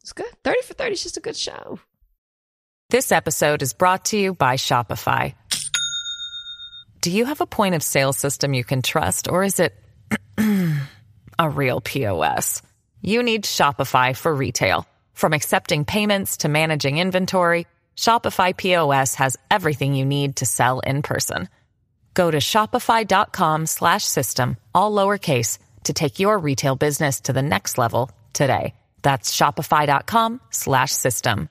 it's 0.00 0.12
good. 0.12 0.26
Thirty 0.44 0.60
for 0.62 0.74
thirty 0.74 0.92
is 0.92 1.02
just 1.02 1.16
a 1.16 1.20
good 1.20 1.36
show. 1.36 1.78
This 2.90 3.10
episode 3.10 3.62
is 3.62 3.72
brought 3.72 4.04
to 4.06 4.18
you 4.18 4.34
by 4.34 4.56
Shopify. 4.56 5.34
Do 7.00 7.10
you 7.10 7.24
have 7.24 7.40
a 7.40 7.46
point 7.46 7.74
of 7.74 7.82
sale 7.82 8.12
system 8.12 8.54
you 8.54 8.64
can 8.64 8.82
trust, 8.82 9.28
or 9.28 9.42
is 9.42 9.58
it 9.60 9.74
a 11.38 11.48
real 11.50 11.80
POS? 11.80 12.62
You 13.00 13.22
need 13.22 13.44
Shopify 13.44 14.14
for 14.16 14.32
retail. 14.34 14.86
From 15.14 15.32
accepting 15.32 15.84
payments 15.84 16.38
to 16.38 16.48
managing 16.48 16.98
inventory, 16.98 17.66
Shopify 17.96 18.56
POS 18.56 19.14
has 19.14 19.38
everything 19.50 19.94
you 19.94 20.04
need 20.04 20.36
to 20.36 20.46
sell 20.46 20.80
in 20.80 21.02
person. 21.02 21.48
Go 22.14 22.30
to 22.30 22.38
shopify.com 22.38 23.66
slash 23.66 24.04
system, 24.04 24.56
all 24.74 24.92
lowercase, 24.92 25.58
to 25.84 25.92
take 25.92 26.20
your 26.20 26.38
retail 26.38 26.76
business 26.76 27.22
to 27.22 27.32
the 27.32 27.42
next 27.42 27.78
level 27.78 28.10
today. 28.32 28.74
That's 29.02 29.34
shopify.com 29.34 30.40
slash 30.50 30.92
system. 30.92 31.48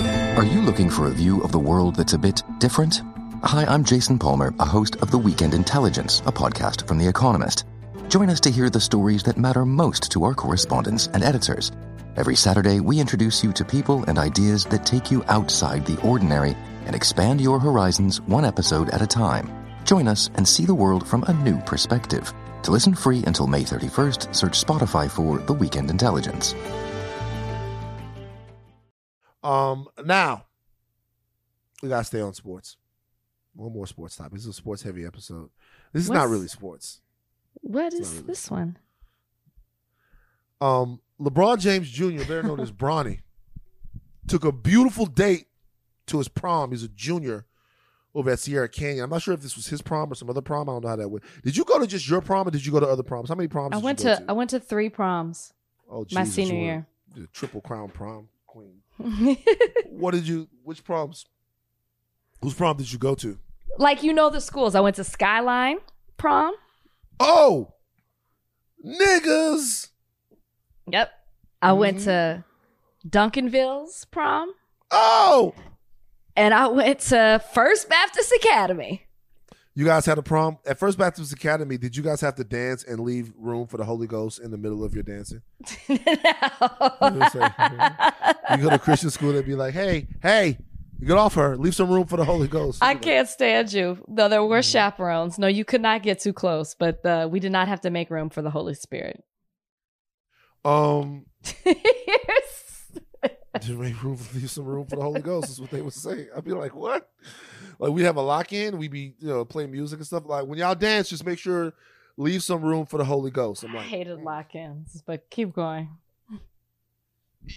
Are 0.00 0.44
you 0.44 0.62
looking 0.62 0.88
for 0.88 1.06
a 1.06 1.10
view 1.12 1.42
of 1.42 1.52
the 1.52 1.58
world 1.58 1.96
that's 1.96 2.14
a 2.14 2.18
bit 2.18 2.42
different? 2.58 3.02
Hi, 3.42 3.64
I'm 3.64 3.84
Jason 3.84 4.18
Palmer, 4.18 4.54
a 4.58 4.64
host 4.64 4.96
of 4.96 5.10
The 5.10 5.18
Weekend 5.18 5.52
Intelligence, 5.52 6.20
a 6.20 6.32
podcast 6.32 6.86
from 6.88 6.98
The 6.98 7.08
Economist. 7.08 7.64
Join 8.08 8.30
us 8.30 8.40
to 8.40 8.50
hear 8.50 8.70
the 8.70 8.80
stories 8.80 9.22
that 9.24 9.36
matter 9.36 9.66
most 9.66 10.10
to 10.12 10.24
our 10.24 10.34
correspondents 10.34 11.08
and 11.08 11.22
editors. 11.22 11.72
Every 12.20 12.36
Saturday, 12.36 12.80
we 12.80 13.00
introduce 13.00 13.42
you 13.42 13.50
to 13.54 13.64
people 13.64 14.04
and 14.04 14.18
ideas 14.18 14.66
that 14.66 14.84
take 14.84 15.10
you 15.10 15.24
outside 15.28 15.86
the 15.86 15.98
ordinary 16.02 16.54
and 16.84 16.94
expand 16.94 17.40
your 17.40 17.58
horizons 17.58 18.20
one 18.26 18.44
episode 18.44 18.90
at 18.90 19.00
a 19.00 19.06
time. 19.06 19.50
Join 19.86 20.06
us 20.06 20.28
and 20.34 20.46
see 20.46 20.66
the 20.66 20.74
world 20.74 21.06
from 21.08 21.22
a 21.28 21.32
new 21.32 21.56
perspective. 21.60 22.30
To 22.64 22.72
listen 22.72 22.94
free 22.94 23.22
until 23.26 23.46
May 23.46 23.62
31st, 23.62 24.36
search 24.36 24.62
Spotify 24.62 25.10
for 25.10 25.38
The 25.38 25.54
Weekend 25.54 25.88
Intelligence. 25.88 26.54
Um, 29.42 29.88
now 30.04 30.44
we 31.82 31.88
gotta 31.88 32.04
stay 32.04 32.20
on 32.20 32.34
sports. 32.34 32.76
One 33.54 33.72
more 33.72 33.86
sports 33.86 34.16
topic. 34.16 34.34
This 34.34 34.42
is 34.42 34.48
a 34.48 34.52
sports 34.52 34.82
heavy 34.82 35.06
episode. 35.06 35.48
This 35.94 36.02
is 36.02 36.10
not 36.10 36.28
really 36.28 36.48
sports. 36.48 37.00
What 37.62 37.94
It's 37.94 38.10
is 38.10 38.12
really 38.16 38.26
this 38.26 38.50
one? 38.50 38.76
Um, 40.60 41.00
LeBron 41.20 41.58
James 41.58 41.90
Jr., 41.90 42.20
better 42.20 42.42
known 42.42 42.60
as 42.60 42.72
Bronny, 42.72 43.20
took 44.26 44.44
a 44.44 44.52
beautiful 44.52 45.06
date 45.06 45.46
to 46.06 46.18
his 46.18 46.28
prom. 46.28 46.70
He's 46.70 46.82
a 46.82 46.88
junior 46.88 47.46
over 48.14 48.30
at 48.30 48.40
Sierra 48.40 48.68
Canyon. 48.68 49.04
I'm 49.04 49.10
not 49.10 49.22
sure 49.22 49.34
if 49.34 49.42
this 49.42 49.54
was 49.56 49.68
his 49.68 49.82
prom 49.82 50.10
or 50.10 50.14
some 50.14 50.30
other 50.30 50.40
prom. 50.40 50.68
I 50.68 50.72
don't 50.72 50.82
know 50.82 50.88
how 50.88 50.96
that 50.96 51.08
went. 51.08 51.24
Did 51.44 51.56
you 51.56 51.64
go 51.64 51.78
to 51.78 51.86
just 51.86 52.08
your 52.08 52.20
prom 52.20 52.48
or 52.48 52.50
did 52.50 52.64
you 52.64 52.72
go 52.72 52.80
to 52.80 52.86
other 52.88 53.02
proms? 53.02 53.28
How 53.28 53.34
many 53.34 53.48
proms? 53.48 53.74
I 53.74 53.76
did 53.76 53.84
went 53.84 53.98
you 54.00 54.04
go 54.06 54.16
to 54.16 54.24
I 54.28 54.32
went 54.32 54.50
to 54.50 54.60
three 54.60 54.88
proms. 54.88 55.52
oh, 55.90 56.06
my 56.12 56.22
Jesus, 56.22 56.34
senior 56.34 56.60
year. 56.60 56.86
The 57.14 57.26
triple 57.28 57.60
crown 57.60 57.90
prom 57.90 58.28
queen. 58.46 58.80
what 59.90 60.12
did 60.12 60.26
you? 60.26 60.48
Which 60.64 60.84
proms? 60.84 61.26
Whose 62.42 62.54
prom 62.54 62.76
did 62.76 62.90
you 62.92 62.98
go 62.98 63.14
to? 63.16 63.38
like 63.78 64.02
you 64.02 64.12
know 64.12 64.30
the 64.30 64.40
schools. 64.40 64.74
I 64.74 64.80
went 64.80 64.96
to 64.96 65.04
Skyline 65.04 65.78
prom. 66.16 66.54
Oh, 67.18 67.74
niggas. 68.84 69.89
Yep. 70.92 71.10
I 71.62 71.72
went 71.72 72.00
to 72.00 72.44
Duncanville's 73.08 74.04
prom, 74.06 74.52
Oh, 74.90 75.54
and 76.36 76.52
I 76.54 76.68
went 76.68 77.00
to 77.00 77.42
First 77.52 77.88
Baptist 77.88 78.32
Academy. 78.32 79.02
you 79.74 79.84
guys 79.84 80.04
had 80.06 80.18
a 80.18 80.22
prom 80.22 80.58
at 80.66 80.78
First 80.78 80.98
Baptist 80.98 81.32
Academy. 81.32 81.76
Did 81.78 81.96
you 81.96 82.02
guys 82.02 82.20
have 82.22 82.34
to 82.36 82.44
dance 82.44 82.82
and 82.84 83.00
leave 83.00 83.32
room 83.36 83.66
for 83.66 83.76
the 83.76 83.84
Holy 83.84 84.06
Ghost 84.06 84.40
in 84.40 84.50
the 84.50 84.58
middle 84.58 84.82
of 84.84 84.94
your 84.94 85.02
dancing? 85.02 85.42
You 88.50 88.56
go 88.62 88.70
to 88.70 88.78
Christian 88.78 89.10
school, 89.10 89.32
they'd 89.32 89.46
be 89.46 89.54
like, 89.54 89.74
"Hey, 89.74 90.08
hey, 90.22 90.58
get 91.04 91.16
off 91.16 91.34
her. 91.34 91.56
Leave 91.56 91.74
some 91.74 91.88
room 91.90 92.06
for 92.06 92.16
the 92.16 92.24
Holy 92.24 92.48
Ghost." 92.48 92.82
I 92.82 92.94
can't 92.94 93.28
stand 93.28 93.72
you. 93.72 94.02
No, 94.08 94.28
there 94.28 94.44
were 94.44 94.62
chaperones. 94.62 95.38
No, 95.38 95.46
you 95.46 95.64
could 95.64 95.80
not 95.80 96.02
get 96.02 96.18
too 96.20 96.32
close, 96.32 96.74
but 96.74 97.04
uh, 97.06 97.28
we 97.30 97.38
did 97.40 97.52
not 97.52 97.68
have 97.68 97.80
to 97.82 97.90
make 97.90 98.10
room 98.10 98.28
for 98.30 98.42
the 98.42 98.50
Holy 98.50 98.74
Spirit. 98.74 99.22
Um, 100.64 101.26
Yes. 101.64 102.90
just 103.60 103.78
make 103.78 104.02
room, 104.02 104.18
leave 104.34 104.50
some 104.50 104.64
room 104.64 104.86
for 104.86 104.96
the 104.96 105.02
Holy 105.02 105.20
Ghost. 105.20 105.50
Is 105.50 105.60
what 105.60 105.70
they 105.70 105.82
would 105.82 105.92
say. 105.92 106.28
I'd 106.36 106.44
be 106.44 106.52
like, 106.52 106.74
"What?" 106.74 107.10
Like 107.78 107.92
we 107.92 108.02
have 108.04 108.16
a 108.16 108.22
lock 108.22 108.52
in. 108.52 108.78
We 108.78 108.88
be 108.88 109.14
you 109.18 109.28
know 109.28 109.44
playing 109.44 109.70
music 109.72 109.98
and 109.98 110.06
stuff. 110.06 110.24
Like 110.26 110.46
when 110.46 110.58
y'all 110.58 110.74
dance, 110.74 111.08
just 111.08 111.24
make 111.24 111.38
sure 111.38 111.72
leave 112.16 112.42
some 112.42 112.62
room 112.62 112.84
for 112.86 112.98
the 112.98 113.04
Holy 113.04 113.30
Ghost. 113.30 113.64
I'm 113.64 113.70
I 113.72 113.78
like, 113.78 113.86
hated 113.86 114.20
lock-ins, 114.20 115.02
but 115.06 115.28
keep 115.30 115.54
going. 115.54 115.88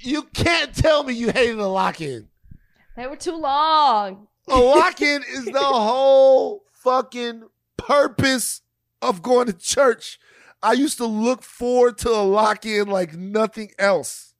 you 0.01 0.23
can't 0.23 0.73
tell 0.73 1.03
me 1.03 1.13
you 1.13 1.29
hated 1.31 1.59
a 1.59 1.67
lock 1.67 1.99
in. 2.01 2.29
They 2.95 3.07
were 3.07 3.15
too 3.17 3.35
long. 3.35 4.27
A 4.47 4.57
lock 4.57 5.01
in 5.01 5.23
is 5.23 5.45
the 5.45 5.59
whole 5.59 6.63
fucking 6.73 7.43
purpose 7.77 8.61
of 9.01 9.21
going 9.21 9.47
to 9.47 9.53
church. 9.53 10.19
I 10.63 10.71
used 10.73 10.97
to 10.97 11.05
look 11.05 11.43
forward 11.43 11.97
to 11.99 12.09
a 12.09 12.23
lock 12.23 12.65
in 12.65 12.87
like 12.87 13.13
nothing 13.13 13.71
else. 13.77 14.33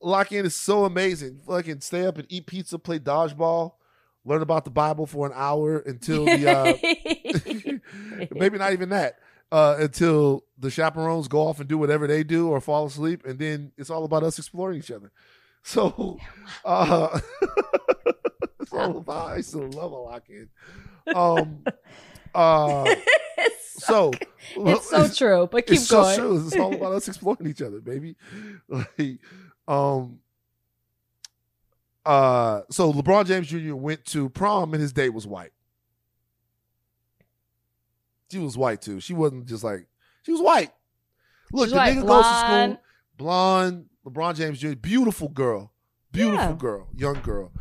Lock 0.00 0.30
in 0.30 0.46
is 0.46 0.54
so 0.54 0.84
amazing. 0.84 1.40
Fucking 1.44 1.80
stay 1.80 2.06
up 2.06 2.16
and 2.16 2.26
eat 2.30 2.46
pizza, 2.46 2.78
play 2.78 3.00
dodgeball, 3.00 3.72
learn 4.24 4.40
about 4.40 4.64
the 4.64 4.70
Bible 4.70 5.04
for 5.04 5.26
an 5.26 5.32
hour 5.34 5.78
until 5.78 6.24
the 6.24 6.48
uh, 6.48 8.28
maybe 8.34 8.56
not 8.56 8.72
even 8.72 8.90
that. 8.90 9.18
Uh, 9.50 9.76
until 9.80 10.44
the 10.58 10.70
chaperones 10.70 11.26
go 11.26 11.40
off 11.48 11.58
and 11.58 11.68
do 11.68 11.78
whatever 11.78 12.06
they 12.06 12.22
do 12.22 12.48
or 12.50 12.60
fall 12.60 12.86
asleep, 12.86 13.24
and 13.24 13.38
then 13.38 13.72
it's 13.78 13.88
all 13.90 14.04
about 14.04 14.22
us 14.22 14.38
exploring 14.38 14.78
each 14.78 14.90
other. 14.90 15.10
So, 15.64 16.18
uh, 16.64 17.18
it's 18.60 18.72
all 18.72 18.98
about. 18.98 19.32
I 19.32 19.36
used 19.38 19.50
to 19.50 19.58
love 19.58 19.92
a 19.92 19.96
lock 19.96 20.30
in. 20.30 20.48
Um, 21.14 21.64
uh, 22.34 22.94
it's 23.38 23.84
so 23.84 24.12
it's 24.56 24.90
so 24.90 25.08
true, 25.08 25.48
but 25.50 25.66
keep 25.66 25.76
it's 25.76 25.90
going. 25.90 26.16
so 26.16 26.20
true. 26.22 26.46
It's 26.46 26.56
all 26.56 26.74
about 26.74 26.92
us 26.92 27.08
exploring 27.08 27.46
each 27.48 27.62
other, 27.62 27.80
baby. 27.80 28.16
Like, 28.68 29.18
um, 29.66 30.20
uh, 32.04 32.62
so 32.70 32.92
LeBron 32.92 33.26
James 33.26 33.48
Jr. 33.48 33.74
went 33.74 34.04
to 34.06 34.28
prom 34.30 34.72
and 34.74 34.80
his 34.82 34.92
date 34.92 35.10
was 35.10 35.26
white. 35.26 35.52
She 38.30 38.38
was 38.38 38.56
white 38.58 38.82
too. 38.82 39.00
She 39.00 39.14
wasn't 39.14 39.46
just 39.46 39.64
like 39.64 39.86
she 40.22 40.32
was 40.32 40.40
white. 40.40 40.70
Look, 41.52 41.66
She's 41.66 41.72
the 41.72 41.76
white, 41.78 41.96
nigga 41.96 42.06
goes 42.06 42.26
to 42.26 42.38
school, 42.38 42.80
blonde. 43.16 43.84
LeBron 44.06 44.34
James 44.36 44.58
Jr. 44.58 44.74
Beautiful 44.74 45.28
girl, 45.28 45.72
beautiful 46.12 46.46
Yeah. 46.50 46.56
girl, 46.56 46.88
young 46.94 47.20
girl. 47.20 47.52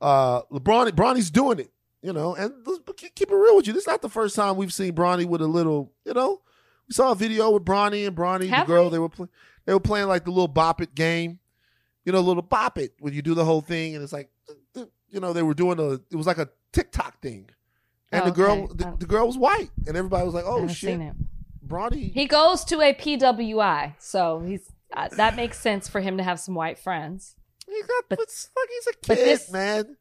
Uh, 0.00 0.42
LeBron, 0.50 0.94
Bronny's 0.94 1.30
doing 1.30 1.58
it, 1.58 1.70
you 2.02 2.12
know. 2.12 2.34
And 2.34 2.52
keep 2.96 3.30
it 3.30 3.34
real 3.34 3.56
with 3.56 3.66
you. 3.66 3.72
This 3.72 3.82
is 3.82 3.86
not 3.88 4.02
the 4.02 4.08
first 4.08 4.34
time 4.36 4.56
we've 4.56 4.72
seen 4.72 4.94
Bronny 4.94 5.24
with 5.26 5.40
a 5.42 5.46
little, 5.46 5.92
you 6.04 6.14
know. 6.14 6.40
We 6.88 6.94
saw 6.94 7.12
a 7.12 7.14
video 7.14 7.50
with 7.50 7.64
Bronny 7.64 8.06
and 8.06 8.16
Bronny, 8.16 8.48
Have 8.48 8.66
the 8.66 8.72
girl. 8.72 8.84
we? 8.84 8.90
They 8.90 8.98
were 8.98 9.08
playing. 9.08 9.28
They 9.66 9.72
were 9.74 9.80
playing 9.80 10.08
like 10.08 10.24
the 10.24 10.30
little 10.30 10.48
bop 10.48 10.80
it 10.80 10.94
game, 10.94 11.38
you 12.04 12.12
know, 12.12 12.20
little 12.20 12.42
bop 12.42 12.78
it 12.78 12.94
when 12.98 13.12
you 13.14 13.22
do 13.22 13.34
the 13.34 13.44
whole 13.44 13.60
thing, 13.60 13.94
and 13.94 14.02
it's 14.02 14.12
like, 14.12 14.30
you 14.74 15.20
know, 15.20 15.32
they 15.32 15.42
were 15.42 15.54
doing 15.54 15.78
a. 15.78 15.92
It 16.10 16.16
was 16.16 16.26
like 16.26 16.38
a 16.38 16.48
TikTok 16.72 17.20
thing, 17.20 17.48
and 18.10 18.22
Oh, 18.22 18.24
the 18.26 18.30
girl, 18.32 18.52
okay. 18.64 18.72
the, 18.76 18.96
the 19.00 19.06
girl 19.06 19.26
was 19.26 19.36
white, 19.38 19.70
and 19.86 19.96
everybody 19.96 20.24
was 20.24 20.34
like, 20.34 20.44
"Oh 20.46 20.66
shit. 20.68 20.98
Bronny." 21.66 22.12
He 22.12 22.26
goes 22.26 22.64
to 22.64 22.80
a 22.80 22.94
PWI, 22.94 23.94
so 23.98 24.40
he's 24.40 24.62
uh, 24.92 25.08
that 25.12 25.36
makes 25.36 25.58
sense 25.60 25.88
for 25.88 26.00
him 26.00 26.16
to 26.16 26.22
have 26.24 26.40
some 26.40 26.54
white 26.54 26.78
friends. 26.78 27.36
He 27.66 27.80
got, 27.82 28.04
But- 28.08 28.20
it's 28.20 28.48
like 28.56 28.68
he's 28.68 28.86
a 28.88 28.98
kid, 29.16 29.24
this- 29.26 29.52
man. 29.52 29.96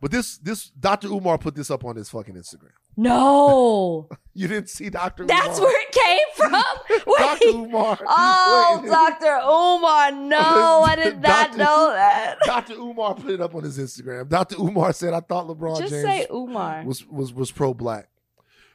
But 0.00 0.10
this, 0.12 0.38
this 0.38 0.70
Dr. 0.70 1.08
Umar 1.08 1.38
put 1.38 1.54
this 1.56 1.70
up 1.70 1.84
on 1.84 1.96
his 1.96 2.08
fucking 2.08 2.34
Instagram. 2.34 2.70
No, 2.96 4.08
You 4.34 4.46
didn't 4.48 4.68
see 4.68 4.90
Dr. 4.90 5.24
that's 5.26 5.58
Umar. 5.58 5.70
where 5.70 5.82
it 5.82 5.92
came 5.92 6.26
from. 6.36 6.64
Dr. 7.18 7.48
Umar. 7.48 7.98
Oh, 8.06 8.80
Wait. 8.82 8.90
Dr. 8.90 9.38
Umar, 9.44 10.12
no, 10.12 10.82
I 10.84 10.94
did 10.96 11.20
not 11.20 11.48
Dr. 11.48 11.58
know 11.58 11.90
that. 11.92 12.36
Dr. 12.44 12.74
Umar 12.74 13.14
put 13.14 13.30
it 13.30 13.40
up 13.40 13.54
on 13.54 13.62
his 13.64 13.78
Instagram. 13.78 14.28
Dr. 14.28 14.56
Umar 14.60 14.92
said, 14.92 15.14
"I 15.14 15.20
thought 15.20 15.46
LeBron 15.48 15.78
Just 15.78 15.90
James 15.92 16.04
say 16.04 16.26
Umar. 16.30 16.84
was 16.84 17.06
was 17.06 17.32
was 17.32 17.50
pro 17.52 17.74
black." 17.74 18.08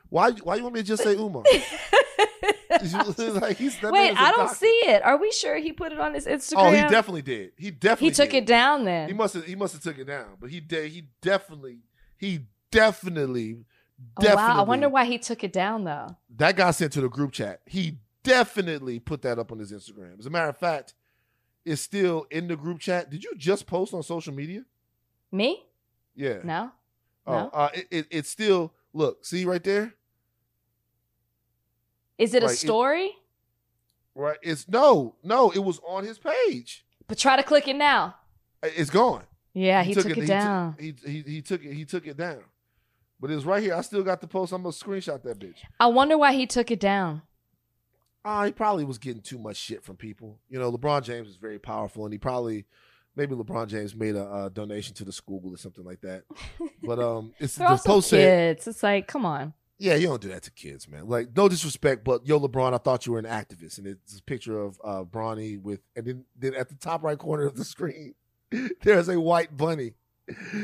Why? 0.09 0.31
Why 0.31 0.55
you 0.55 0.63
want 0.63 0.75
me 0.75 0.81
to 0.81 0.87
just 0.87 1.03
say 1.03 1.15
Umar? 1.15 1.43
like 3.41 3.59
Wait, 3.59 3.81
man 3.91 4.11
is 4.11 4.17
a 4.17 4.21
I 4.21 4.31
don't 4.31 4.49
see 4.49 4.65
it. 4.85 5.03
Are 5.03 5.17
we 5.17 5.31
sure 5.31 5.57
he 5.57 5.71
put 5.73 5.91
it 5.91 5.99
on 5.99 6.13
his 6.13 6.25
Instagram? 6.25 6.53
Oh, 6.57 6.71
he 6.71 6.81
definitely 6.81 7.21
did. 7.21 7.51
He 7.57 7.71
definitely 7.71 8.09
He 8.09 8.13
took 8.15 8.29
did. 8.31 8.43
it 8.43 8.45
down 8.45 8.85
then. 8.85 9.07
He 9.07 9.13
must 9.13 9.33
have. 9.35 9.45
He 9.45 9.55
must 9.55 9.73
have 9.73 9.83
took 9.83 9.97
it 9.97 10.05
down. 10.05 10.37
But 10.39 10.49
he 10.49 10.59
did. 10.59 10.91
He 10.91 11.05
definitely. 11.21 11.79
He 12.17 12.47
definitely. 12.71 13.65
Oh, 14.17 14.21
Definitely. 14.21 14.43
wow, 14.53 14.59
I 14.59 14.63
wonder 14.63 14.89
why 14.89 15.05
he 15.05 15.17
took 15.17 15.43
it 15.43 15.53
down 15.53 15.83
though. 15.85 16.17
that 16.37 16.55
got 16.57 16.71
sent 16.71 16.91
to 16.93 17.01
the 17.01 17.07
group 17.09 17.31
chat. 17.31 17.61
He 17.65 17.99
definitely 18.23 18.99
put 18.99 19.21
that 19.21 19.39
up 19.39 19.51
on 19.51 19.59
his 19.59 19.71
Instagram. 19.71 20.19
As 20.19 20.25
a 20.25 20.29
matter 20.29 20.49
of 20.49 20.57
fact, 20.57 20.93
it's 21.63 21.81
still 21.81 22.25
in 22.31 22.47
the 22.47 22.57
group 22.57 22.79
chat. 22.79 23.09
Did 23.09 23.23
you 23.23 23.31
just 23.37 23.65
post 23.67 23.93
on 23.93 24.03
social 24.03 24.33
media? 24.33 24.65
Me? 25.31 25.63
Yeah. 26.15 26.39
No. 26.43 26.71
Oh, 27.25 27.31
No. 27.33 27.49
uh, 27.53 27.69
it, 27.73 27.87
it, 27.91 28.07
it's 28.11 28.29
still 28.29 28.73
look. 28.93 29.23
See 29.25 29.45
right 29.45 29.63
there. 29.63 29.93
Is 32.17 32.33
it 32.33 32.43
a 32.43 32.47
Right, 32.47 32.53
it- 32.53 32.57
story? 32.57 33.11
Right. 34.15 34.37
It's 34.43 34.67
no, 34.69 35.15
no. 35.23 35.49
It 35.51 35.59
was 35.63 35.79
on 35.87 36.03
his 36.03 36.19
page. 36.19 36.85
but 37.07 37.17
try 37.17 37.35
to 37.35 37.43
click 37.43 37.67
it 37.67 37.75
now. 37.75 38.15
It's 38.61 38.89
gone. 38.89 39.23
Yeah, 39.53 39.83
he, 39.83 39.93
took, 39.93 40.05
it, 40.05 40.15
he 40.15 40.21
took- 40.21 40.27
down. 40.27 40.75
He, 40.79 40.95
he 41.05 41.21
he 41.21 41.41
took 41.41 41.63
it. 41.63 41.73
He 41.73 41.85
took 41.85 42.07
it 42.07 42.17
down. 42.17 42.43
But 43.19 43.31
it's 43.31 43.45
right 43.45 43.61
here. 43.63 43.73
I 43.75 43.81
still 43.81 44.03
got 44.03 44.19
the 44.21 44.27
post. 44.27 44.51
I'm 44.53 44.63
gonna 44.63 44.71
screenshot 44.73 45.21
that 45.23 45.39
bitch. 45.39 45.57
I 45.79 45.87
wonder 45.87 46.17
why 46.17 46.33
he 46.33 46.45
took 46.45 46.71
it 46.71 46.79
down. 46.79 47.21
Uh, 48.25 48.45
he 48.45 48.51
probably 48.51 48.83
was 48.85 48.97
getting 48.97 49.21
too 49.21 49.37
much 49.37 49.57
shit 49.57 49.83
from 49.83 49.95
people. 49.97 50.39
You 50.49 50.57
know, 50.59 50.71
LeBron 50.71 51.03
James 51.03 51.27
is 51.27 51.35
very 51.35 51.59
powerful, 51.59 52.05
and 52.05 52.13
he 52.13 52.17
probably 52.17 52.65
maybe 53.15 53.35
LeBron 53.35 53.67
James 53.67 53.95
made 53.95 54.15
a 54.15 54.23
uh, 54.25 54.49
donation 54.49 54.93
to 54.95 55.05
the 55.05 55.11
school 55.11 55.41
or 55.53 55.57
something 55.57 55.83
like 55.83 56.01
that. 56.01 56.23
But 56.85 56.99
um, 56.99 57.33
it's 57.39 57.55
the 57.55 57.79
post 57.85 58.09
said. 58.09 58.57
It's 58.65 58.83
like, 58.83 59.07
come 59.07 59.25
on. 59.25 59.53
Yeah, 59.77 59.95
you 59.95 60.07
don't 60.07 60.21
do 60.21 60.29
that 60.29 60.43
to 60.43 60.51
kids, 60.51 60.87
man. 60.87 61.07
Like, 61.07 61.35
no 61.35 61.49
disrespect, 61.49 62.03
but 62.03 62.25
yo, 62.25 62.39
LeBron, 62.39 62.73
I 62.73 62.77
thought 62.77 63.05
you 63.05 63.13
were 63.13 63.19
an 63.19 63.25
activist, 63.25 63.77
and 63.77 63.87
it's 63.87 64.19
a 64.19 64.23
picture 64.23 64.59
of 64.59 64.79
uh, 64.83 65.03
Bronny 65.03 65.61
with, 65.61 65.81
and 65.95 66.05
then 66.05 66.25
then 66.37 66.53
at 66.55 66.69
the 66.69 66.75
top 66.75 67.03
right 67.03 67.17
corner 67.17 67.45
of 67.45 67.55
the 67.55 67.65
screen, 67.65 68.15
there's 68.81 69.09
a 69.09 69.19
white 69.19 69.55
bunny. 69.55 69.93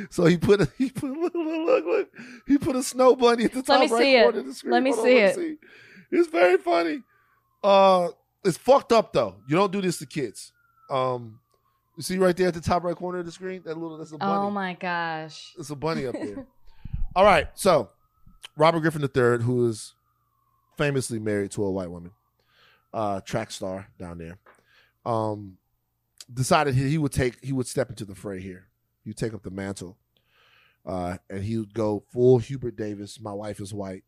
So 0.10 0.26
he 0.26 0.38
put 0.38 0.62
a 0.62 0.70
he 0.78 0.89
put 0.89 1.12
look, 1.12 1.34
look, 1.36 1.66
look, 1.66 1.86
look. 1.86 2.10
he 2.47 2.57
put 2.57 2.78
a 2.78 2.84
snow 2.84 3.16
bunny 3.16 3.43
at 3.43 3.53
the 3.53 3.62
top 3.62 3.82
right 3.82 3.89
see 3.89 4.16
it. 4.16 4.24
corner 4.24 4.39
of 4.39 4.45
the 4.45 4.53
screen. 4.53 4.72
Let 4.72 4.84
me 4.84 4.91
Hold 4.91 4.99
on, 4.99 5.05
see 5.05 5.20
let 5.20 5.38
it. 5.38 5.57
It's 6.12 6.30
very 6.30 6.57
funny. 6.57 7.03
Uh, 7.62 8.10
it's 8.45 8.57
fucked 8.57 8.93
up 8.93 9.12
though. 9.12 9.36
You 9.49 9.57
don't 9.57 9.72
do 9.72 9.82
this 9.82 9.97
to 9.97 10.05
kids. 10.05 10.53
Um, 10.89 11.39
you 11.97 12.03
see 12.03 12.18
right 12.18 12.36
there 12.38 12.47
at 12.47 12.53
the 12.53 12.62
top 12.62 12.86
right 12.86 12.95
corner 12.95 13.20
of 13.20 13.26
the 13.26 13.32
screen 13.34 13.62
that 13.66 13.78
little 13.78 13.97
that's 13.97 14.14
a 14.14 14.18
bunny. 14.18 14.47
Oh 14.47 14.49
my 14.49 14.74
gosh. 14.76 15.53
It's 15.57 15.70
a 15.70 15.76
bunny 15.76 16.07
up 16.07 16.14
there. 16.14 16.47
All 17.16 17.26
right, 17.26 17.49
so 17.55 17.89
Robert 18.60 18.82
Griffin 18.82 19.01
III, 19.01 19.41
who 19.43 19.68
is 19.70 19.95
famously 20.78 21.18
married 21.18 21.49
to 21.51 21.64
a 21.64 21.72
white 21.72 21.89
woman, 21.89 22.12
uh, 22.93 23.22
track 23.22 23.51
star 23.51 23.88
down 23.97 24.18
there, 24.18 24.38
um, 25.05 25.57
decided 26.32 26.76
he, 26.76 26.97
would 26.97 27.14
take 27.14 27.43
he 27.43 27.53
would 27.53 27.68
step 27.68 27.89
into 27.89 28.03
the 28.03 28.16
fray 28.16 28.41
here. 28.41 28.68
He 29.01 29.12
would 29.12 29.18
take 29.18 29.34
up 29.34 29.43
the 29.43 29.49
mantle, 29.49 29.97
uh, 30.86 31.18
and 31.30 31.41
he 31.41 31.57
would 31.57 31.74
go 31.74 32.03
full 32.12 32.39
Hubert 32.39 32.76
Davis. 32.76 33.18
My 33.22 33.32
wife 33.32 33.62
is 33.62 33.74
white, 33.74 34.03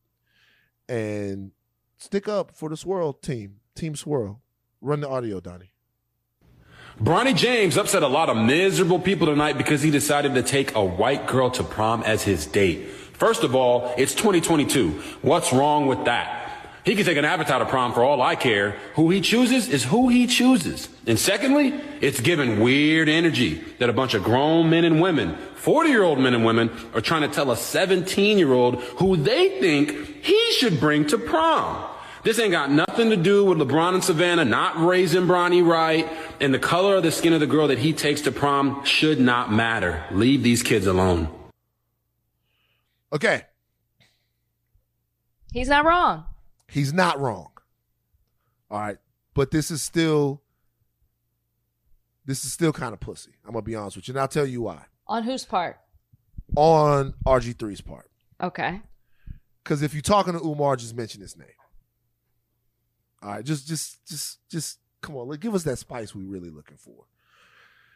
and 0.90 1.52
stick 1.98 2.28
up 2.28 2.52
for 2.54 2.68
the 2.68 2.76
Swirl 2.76 3.14
team, 3.14 3.62
Team 3.74 3.96
Swirl. 3.96 4.42
Run 4.82 5.00
the 5.00 5.08
audio, 5.08 5.40
Donnie. 5.40 5.72
Bronny 7.00 7.36
James 7.36 7.78
upset 7.78 8.04
a 8.04 8.08
lot 8.08 8.30
of 8.30 8.36
miserable 8.36 9.00
people 9.00 9.28
tonight 9.28 9.58
because 9.58 9.82
he 9.82 9.90
decided 9.90 10.34
to 10.36 10.44
take 10.44 10.76
a 10.76 10.84
white 10.84 11.26
girl 11.26 11.50
to 11.52 11.64
prom 11.64 12.04
as 12.04 12.24
his 12.24 12.46
date. 12.46 12.90
First 13.22 13.44
of 13.44 13.54
all, 13.54 13.94
it's 14.00 14.16
2022. 14.16 15.00
What's 15.22 15.54
wrong 15.54 15.86
with 15.86 16.06
that? 16.06 16.72
He 16.84 16.96
can 16.96 17.06
take 17.06 17.18
an 17.18 17.24
avatar 17.24 17.60
to 17.60 17.68
prom 17.68 17.94
for 17.94 18.04
all 18.04 18.20
I 18.20 18.34
care. 18.34 18.72
Who 18.96 19.12
he 19.12 19.22
chooses 19.22 19.70
is 19.70 19.84
who 19.84 20.10
he 20.10 20.26
chooses. 20.26 20.90
And 21.06 21.20
secondly, 21.20 21.80
it's 22.02 22.20
given 22.20 22.62
weird 22.62 23.10
energy 23.10 23.64
that 23.78 23.92
a 23.92 23.94
bunch 23.94 24.16
of 24.16 24.24
grown 24.24 24.72
men 24.72 24.86
and 24.86 25.00
women, 25.00 25.38
40 25.54 25.90
year 25.92 26.02
old 26.02 26.18
men 26.18 26.34
and 26.34 26.44
women, 26.44 26.72
are 26.96 27.00
trying 27.00 27.22
to 27.22 27.28
tell 27.28 27.52
a 27.52 27.58
17 27.58 28.40
year 28.40 28.54
old 28.54 28.82
who 28.98 29.18
they 29.18 29.60
think 29.60 30.26
he 30.26 30.54
should 30.54 30.80
bring 30.80 31.06
to 31.06 31.20
prom. 31.20 31.88
This 32.24 32.40
ain't 32.40 32.52
got 32.52 32.72
nothing 32.72 33.12
to 33.12 33.18
do 33.18 33.46
with 33.46 33.60
LeBron 33.60 33.94
and 33.94 34.04
Savannah 34.04 34.46
not 34.46 34.84
raising 34.84 35.28
Bronny 35.28 35.64
right, 35.64 36.10
and 36.40 36.52
the 36.52 36.58
color 36.58 36.96
of 36.96 37.04
the 37.04 37.12
skin 37.12 37.34
of 37.34 37.40
the 37.40 37.46
girl 37.46 37.68
that 37.68 37.78
he 37.78 37.94
takes 37.94 38.22
to 38.22 38.32
prom 38.32 38.84
should 38.84 39.20
not 39.20 39.54
matter. 39.54 40.04
Leave 40.10 40.42
these 40.42 40.64
kids 40.64 40.88
alone. 40.88 41.30
Okay, 43.14 43.44
He's 45.54 45.68
not 45.68 45.84
wrong. 45.86 46.26
he's 46.70 46.94
not 46.94 47.20
wrong. 47.20 47.50
All 48.70 48.80
right, 48.80 48.98
but 49.34 49.52
this 49.52 49.70
is 49.70 49.82
still 49.82 50.42
this 52.26 52.46
is 52.46 52.54
still 52.54 52.72
kind 52.72 52.94
of 52.94 53.00
pussy. 53.00 53.32
I'm 53.46 53.52
gonna 53.52 53.62
be 53.64 53.76
honest 53.76 53.98
with 53.98 54.08
you, 54.08 54.14
and 54.14 54.22
I'll 54.22 54.28
tell 54.30 54.46
you 54.46 54.62
why. 54.62 54.86
On 55.08 55.24
whose 55.24 55.44
part? 55.46 55.78
On 56.56 57.14
RG3's 57.26 57.82
part, 57.82 58.10
Okay. 58.42 58.82
because 59.64 59.82
if 59.82 59.94
you're 59.94 60.02
talking 60.02 60.34
to 60.34 60.40
Umar, 60.40 60.76
just 60.78 60.96
mention 60.96 61.22
his 61.22 61.38
name. 61.38 61.48
All 63.22 63.30
right, 63.32 63.46
just 63.46 63.68
just 63.68 64.06
just 64.08 64.40
just 64.50 64.80
come 65.02 65.16
on, 65.18 65.30
give 65.38 65.54
us 65.54 65.64
that 65.64 65.78
spice 65.80 66.16
we 66.16 66.24
really 66.24 66.50
looking 66.50 66.78
for. 66.78 67.06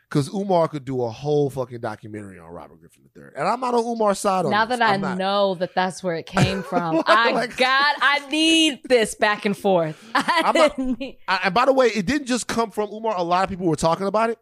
Because 0.09 0.31
Umar 0.33 0.67
could 0.67 0.85
do 0.85 1.01
a 1.03 1.09
whole 1.09 1.49
fucking 1.49 1.79
documentary 1.79 2.37
on 2.39 2.47
Robert 2.51 2.79
Griffin 2.79 3.09
III, 3.17 3.23
and 3.35 3.47
I'm 3.47 3.59
not 3.59 3.73
on 3.73 3.83
Umar's 3.85 4.19
side 4.19 4.45
on 4.45 4.51
Now 4.51 4.65
this. 4.65 4.77
that 4.79 4.87
I 4.89 4.97
not. 4.97 5.17
know 5.17 5.55
that 5.55 5.73
that's 5.73 6.03
where 6.03 6.15
it 6.15 6.25
came 6.27 6.61
from, 6.69 7.01
I 7.07 7.31
Like- 7.31 7.57
got, 7.57 7.95
I 8.01 8.27
need 8.29 8.81
this 8.83 9.15
back 9.15 9.45
and 9.45 9.57
forth. 9.57 9.97
I 10.15 10.43
I'm 10.45 10.55
not- 10.55 10.77
need- 10.77 11.17
I, 11.27 11.39
and 11.45 11.53
by 11.53 11.65
the 11.65 11.73
way, 11.73 11.87
it 11.87 12.05
didn't 12.05 12.27
just 12.27 12.47
come 12.47 12.69
from 12.71 12.91
Umar. 12.91 13.15
A 13.17 13.23
lot 13.23 13.43
of 13.43 13.49
people 13.49 13.65
were 13.65 13.75
talking 13.75 14.05
about 14.07 14.29
it, 14.29 14.37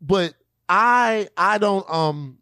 but 0.00 0.34
I 0.68 1.28
I 1.36 1.58
don't 1.58 1.88
um 1.90 2.38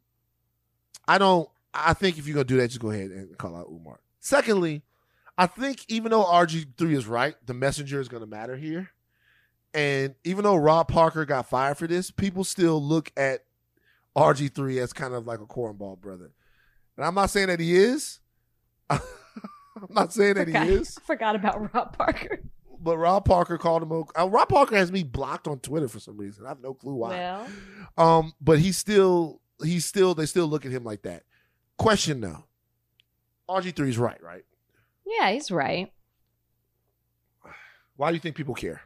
I 1.08 1.16
don't 1.18 1.48
I 1.72 1.94
think 1.94 2.18
if 2.18 2.26
you're 2.26 2.34
gonna 2.34 2.44
do 2.44 2.58
that, 2.58 2.68
just 2.68 2.80
go 2.80 2.90
ahead 2.90 3.10
and 3.10 3.36
call 3.38 3.56
out 3.56 3.66
Umar. 3.70 3.98
Secondly, 4.20 4.82
I 5.38 5.46
think 5.46 5.84
even 5.88 6.10
though 6.10 6.24
RG 6.24 6.76
three 6.76 6.94
is 6.96 7.06
right, 7.06 7.34
the 7.46 7.54
messenger 7.54 7.98
is 8.00 8.08
gonna 8.08 8.26
matter 8.26 8.56
here. 8.56 8.90
And 9.74 10.14
even 10.24 10.44
though 10.44 10.56
Rob 10.56 10.88
Parker 10.88 11.24
got 11.24 11.48
fired 11.48 11.76
for 11.76 11.86
this, 11.86 12.10
people 12.10 12.44
still 12.44 12.82
look 12.82 13.12
at 13.16 13.44
RG 14.16 14.54
three 14.54 14.78
as 14.78 14.92
kind 14.92 15.14
of 15.14 15.26
like 15.26 15.40
a 15.40 15.46
cornball 15.46 15.98
brother. 16.00 16.32
And 16.96 17.06
I'm 17.06 17.14
not 17.14 17.30
saying 17.30 17.48
that 17.48 17.60
he 17.60 17.76
is. 17.76 18.20
I'm 18.90 19.00
not 19.90 20.12
saying 20.12 20.34
that 20.34 20.46
forgot, 20.46 20.66
he 20.66 20.72
is. 20.72 20.98
I 20.98 21.00
forgot 21.06 21.36
about 21.36 21.72
Rob 21.74 21.96
Parker. 21.96 22.40
But 22.80 22.96
Rob 22.96 23.24
Parker 23.24 23.58
called 23.58 23.82
him. 23.82 23.92
A, 23.92 24.22
uh, 24.22 24.26
Rob 24.26 24.48
Parker 24.48 24.76
has 24.76 24.90
me 24.90 25.02
blocked 25.02 25.46
on 25.46 25.58
Twitter 25.60 25.88
for 25.88 26.00
some 26.00 26.16
reason. 26.16 26.46
I 26.46 26.48
have 26.48 26.60
no 26.60 26.74
clue 26.74 26.94
why. 26.94 27.10
Well, 27.10 27.46
Um, 27.96 28.32
but 28.40 28.58
he's 28.58 28.78
still 28.78 29.40
he's 29.62 29.84
still 29.84 30.14
they 30.14 30.26
still 30.26 30.46
look 30.46 30.64
at 30.64 30.72
him 30.72 30.84
like 30.84 31.02
that. 31.02 31.24
Question 31.76 32.20
though, 32.20 32.44
RG 33.48 33.76
3 33.76 33.88
is 33.88 33.98
right, 33.98 34.20
right? 34.22 34.44
yeah, 35.06 35.30
he's 35.30 35.50
right. 35.50 35.92
Why 37.96 38.10
do 38.10 38.14
you 38.14 38.20
think 38.20 38.36
people 38.36 38.54
care? 38.54 38.82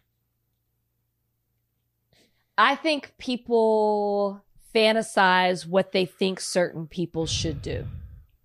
I 2.63 2.77
think 2.77 3.15
people 3.19 4.41
fantasize 4.73 5.67
what 5.67 5.91
they 5.91 6.05
think 6.05 6.39
certain 6.39 6.87
people 6.87 7.27
should 7.27 7.61
do, 7.61 7.89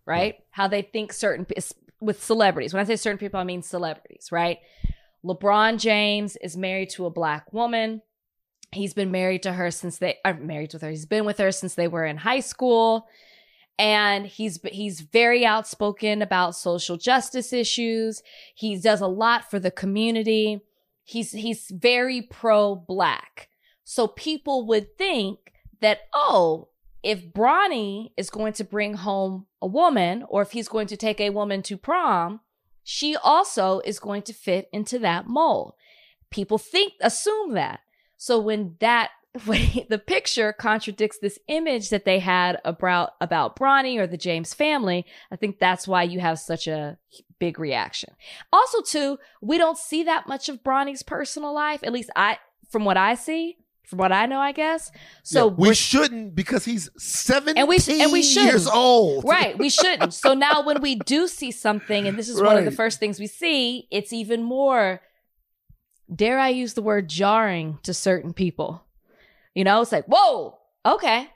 right? 0.08 0.40
How 0.50 0.68
they 0.68 0.82
think 0.82 1.14
certain 1.14 1.46
with 2.02 2.24
celebrities. 2.24 2.74
When 2.74 2.82
I 2.82 2.86
say 2.86 2.96
certain 2.96 3.20
people, 3.20 3.40
I 3.40 3.44
mean 3.44 3.62
celebrities, 3.62 4.32
right? 4.32 4.58
LeBron 5.24 5.78
James 5.78 6.36
is 6.38 6.58
married 6.58 6.90
to 6.92 7.06
a 7.06 7.12
black 7.12 7.54
woman. 7.54 8.02
He's 8.72 8.96
been 8.96 9.12
married 9.12 9.44
to 9.44 9.54
her 9.54 9.70
since 9.70 10.00
they 10.00 10.18
are 10.26 10.34
married 10.34 10.74
with 10.74 10.82
her. 10.82 10.90
He's 10.90 11.06
been 11.06 11.26
with 11.26 11.38
her 11.38 11.52
since 11.52 11.76
they 11.76 11.88
were 11.88 12.04
in 12.04 12.18
high 12.18 12.40
school. 12.40 13.08
And 13.78 14.26
he's 14.26 14.60
he's 14.64 15.02
very 15.02 15.46
outspoken 15.46 16.24
about 16.24 16.56
social 16.56 16.98
justice 16.98 17.54
issues. 17.54 18.24
He 18.56 18.80
does 18.80 19.02
a 19.02 19.06
lot 19.08 19.52
for 19.52 19.60
the 19.60 19.70
community. 19.70 20.62
He's 21.04 21.34
he's 21.34 21.70
very 21.70 22.24
pro 22.24 22.74
black. 22.74 23.50
So 23.90 24.06
people 24.06 24.66
would 24.68 24.98
think 24.98 25.54
that, 25.80 26.02
oh, 26.14 26.68
if 27.04 27.32
Bronny 27.32 28.12
is 28.18 28.30
going 28.30 28.52
to 28.54 28.66
bring 28.66 28.96
home 28.96 29.46
a 29.62 29.68
woman, 29.68 30.26
or 30.28 30.42
if 30.42 30.52
he's 30.52 30.68
going 30.68 30.88
to 30.88 30.98
take 30.98 31.22
a 31.22 31.30
woman 31.30 31.62
to 31.64 31.78
prom, 31.78 32.42
she 32.84 33.16
also 33.16 33.80
is 33.86 33.98
going 33.98 34.24
to 34.24 34.34
fit 34.34 34.68
into 34.74 35.00
that 35.00 35.28
mold. 35.28 35.74
People 36.32 36.58
think, 36.58 36.96
assume 37.00 37.54
that. 37.54 37.80
So 38.18 38.38
when 38.38 38.76
that, 38.82 39.12
when 39.46 39.66
the 39.90 40.00
picture 40.00 40.52
contradicts 40.52 41.20
this 41.20 41.40
image 41.48 41.90
that 41.90 42.04
they 42.04 42.20
had 42.20 42.60
about, 42.66 43.12
about 43.22 43.56
Bronny 43.56 43.98
or 43.98 44.06
the 44.06 44.18
James 44.18 44.54
family, 44.54 45.06
I 45.32 45.38
think 45.38 45.60
that's 45.60 45.88
why 45.88 46.04
you 46.04 46.20
have 46.20 46.40
such 46.40 46.68
a 46.68 46.98
big 47.40 47.58
reaction. 47.58 48.16
Also, 48.52 48.82
too, 48.82 49.18
we 49.42 49.58
don't 49.58 49.78
see 49.78 50.04
that 50.04 50.28
much 50.28 50.50
of 50.50 50.62
Bronny's 50.62 51.04
personal 51.04 51.54
life, 51.54 51.86
at 51.86 51.94
least 51.94 52.10
I, 52.18 52.38
from 52.70 52.84
what 52.84 52.98
I 52.98 53.16
see 53.16 53.56
from 53.88 54.00
what 54.00 54.12
I 54.12 54.26
know, 54.26 54.40
I 54.40 54.52
guess. 54.52 54.92
So 55.24 55.48
Yeah, 55.48 55.56
we 55.58 55.74
shouldn't 55.74 56.36
because 56.36 56.66
he's 56.66 56.90
17 56.98 57.58
and 57.58 57.68
we 57.68 57.78
and 58.02 58.12
we 58.12 58.22
shouldn't. 58.22 58.52
years 58.52 58.68
old. 58.68 59.24
right? 59.26 59.58
We 59.58 59.70
shouldn't. 59.70 60.14
So 60.14 60.34
now 60.34 60.62
when 60.62 60.82
we 60.82 60.96
do 60.96 61.28
see 61.28 61.52
something, 61.52 62.06
and 62.08 62.20
this 62.20 62.28
is 62.30 62.42
one 62.42 62.58
of 62.58 62.66
the 62.66 62.72
first 62.72 63.00
things 63.00 63.20
we 63.20 63.28
see, 63.28 63.88
it's 63.90 64.12
even 64.14 64.44
more. 64.44 65.02
Dare 66.14 66.38
I 66.40 66.50
use 66.50 66.74
the 66.74 66.82
word 66.82 67.10
jarring 67.10 67.80
to 67.84 67.94
certain 67.94 68.34
people? 68.34 68.84
You 69.56 69.64
know, 69.64 69.82
it's 69.82 69.92
like 69.92 70.06
whoa, 70.06 70.58
okay, 70.86 71.30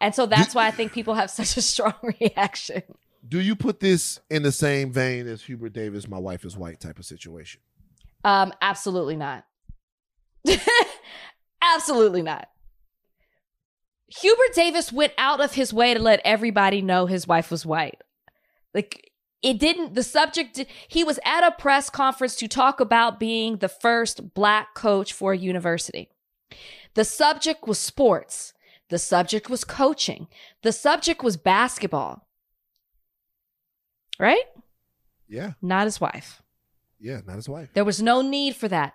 and 0.00 0.14
so 0.14 0.26
that's 0.26 0.54
why 0.54 0.66
I 0.66 0.70
think 0.70 0.92
people 0.92 1.14
have 1.14 1.30
such 1.40 1.56
a 1.56 1.62
strong 1.62 1.94
reaction. 2.20 2.82
Do 3.26 3.40
you 3.40 3.54
put 3.56 3.80
this 3.80 4.20
in 4.30 4.42
the 4.42 4.52
same 4.52 4.92
vein 4.92 5.26
as 5.26 5.42
Hubert 5.42 5.72
Davis, 5.74 6.08
my 6.08 6.18
wife 6.18 6.44
is 6.44 6.56
white 6.56 6.80
type 6.80 6.98
of 6.98 7.04
situation? 7.04 7.60
Um, 8.24 8.52
absolutely 8.62 9.16
not. 9.16 9.44
absolutely 11.74 12.22
not. 12.22 12.48
Hubert 14.08 14.54
Davis 14.54 14.92
went 14.92 15.12
out 15.18 15.40
of 15.40 15.54
his 15.54 15.72
way 15.72 15.94
to 15.94 16.00
let 16.00 16.20
everybody 16.24 16.82
know 16.82 17.06
his 17.06 17.28
wife 17.28 17.50
was 17.50 17.64
white. 17.64 18.00
Like 18.74 19.10
it 19.42 19.58
didn't 19.58 19.94
the 19.94 20.02
subject 20.02 20.64
he 20.88 21.04
was 21.04 21.18
at 21.24 21.46
a 21.46 21.52
press 21.52 21.88
conference 21.90 22.34
to 22.36 22.48
talk 22.48 22.80
about 22.80 23.20
being 23.20 23.58
the 23.58 23.68
first 23.68 24.34
black 24.34 24.74
coach 24.74 25.12
for 25.12 25.32
a 25.32 25.38
university. 25.38 26.08
The 26.94 27.04
subject 27.04 27.68
was 27.68 27.78
sports. 27.78 28.52
The 28.88 28.98
subject 28.98 29.48
was 29.48 29.62
coaching. 29.62 30.26
The 30.62 30.72
subject 30.72 31.22
was 31.22 31.36
basketball. 31.36 32.26
Right? 34.18 34.42
Yeah, 35.28 35.52
Not 35.62 35.84
his 35.86 36.00
wife. 36.00 36.42
yeah, 36.98 37.20
not 37.24 37.36
his 37.36 37.48
wife. 37.48 37.68
There 37.72 37.84
was 37.84 38.02
no 38.02 38.20
need 38.20 38.56
for 38.56 38.66
that. 38.66 38.94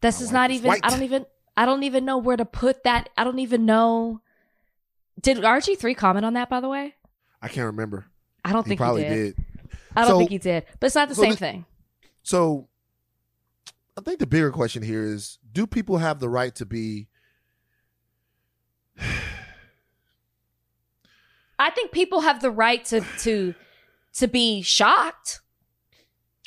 This 0.00 0.18
My 0.18 0.24
is 0.24 0.32
not 0.32 0.50
even 0.50 0.68
white. 0.68 0.80
I 0.82 0.88
don't 0.88 1.02
even 1.02 1.26
I 1.56 1.66
don't 1.66 1.82
even 1.82 2.04
know 2.04 2.18
where 2.18 2.36
to 2.36 2.44
put 2.44 2.84
that. 2.84 3.08
I 3.16 3.24
don't 3.24 3.38
even 3.38 3.66
know. 3.66 4.20
Did 5.20 5.38
RG3 5.38 5.96
comment 5.96 6.24
on 6.24 6.34
that, 6.34 6.48
by 6.48 6.60
the 6.60 6.68
way? 6.68 6.94
I 7.42 7.48
can't 7.48 7.66
remember. 7.66 8.06
I 8.44 8.52
don't 8.52 8.64
He 8.64 8.70
think 8.70 8.80
probably 8.80 9.02
he 9.04 9.08
did. 9.08 9.36
did. 9.36 9.44
I 9.96 10.02
don't 10.02 10.10
So- 10.12 10.18
think 10.18 10.30
he 10.30 10.38
did. 10.38 10.64
But 10.78 10.86
it's 10.86 10.94
not 10.94 11.08
the 11.08 11.14
so 11.14 11.22
same 11.22 11.32
the- 11.32 11.36
thing. 11.36 11.64
So 12.22 12.68
I 13.98 14.00
think 14.02 14.18
the 14.18 14.26
bigger 14.26 14.50
question 14.50 14.82
here 14.82 15.02
is 15.04 15.38
do 15.52 15.66
people 15.66 15.98
have 15.98 16.20
the 16.20 16.28
right 16.28 16.54
to 16.54 16.64
be 16.66 17.08
I 21.58 21.70
think 21.70 21.92
people 21.92 22.20
have 22.20 22.40
the 22.40 22.50
right 22.50 22.84
to 22.86 23.02
to 23.20 23.54
to 24.14 24.26
be 24.28 24.62
shocked. 24.62 25.40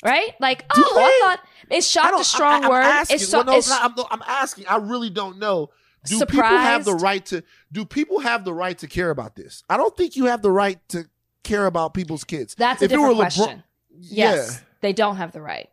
Right? 0.04 0.32
Like, 0.38 0.68
Do 0.74 0.84
oh, 0.86 0.98
I 0.98 1.20
thought 1.36 1.40
is 1.74 1.90
shocked 1.90 2.10
don't- 2.10 2.20
a 2.20 2.24
strong 2.24 2.64
I- 2.64 2.68
word. 2.68 2.82
Asking, 2.82 3.14
It's 3.16 3.28
so, 3.28 3.38
well, 3.38 3.46
no, 3.46 3.52
it's- 3.58 3.70
I'm, 3.70 3.94
I'm 4.10 4.22
asking. 4.26 4.66
I 4.66 4.76
really 4.76 5.08
don't 5.10 5.38
know. 5.38 5.70
Do 6.06 6.18
people 6.26 6.42
have 6.44 6.84
the 6.84 6.92
right 6.94 7.24
to? 7.26 7.42
Do 7.72 7.86
people 7.86 8.20
have 8.20 8.44
the 8.44 8.52
right 8.52 8.76
to 8.78 8.86
care 8.86 9.08
about 9.08 9.34
this? 9.36 9.64
I 9.70 9.78
don't 9.78 9.96
think 9.96 10.16
you 10.16 10.26
have 10.26 10.42
the 10.42 10.50
right 10.50 10.78
to 10.90 11.08
care 11.42 11.64
about 11.64 11.94
people's 11.94 12.24
kids. 12.24 12.54
that's 12.54 12.82
a 12.82 12.84
If 12.84 12.90
it 12.90 12.94
different 12.96 13.16
were 13.16 13.24
LeBron- 13.24 13.34
question. 13.36 13.62
Yes, 13.96 14.62
they 14.82 14.92
don't 14.92 15.16
have 15.16 15.32
the 15.32 15.40
right. 15.40 15.70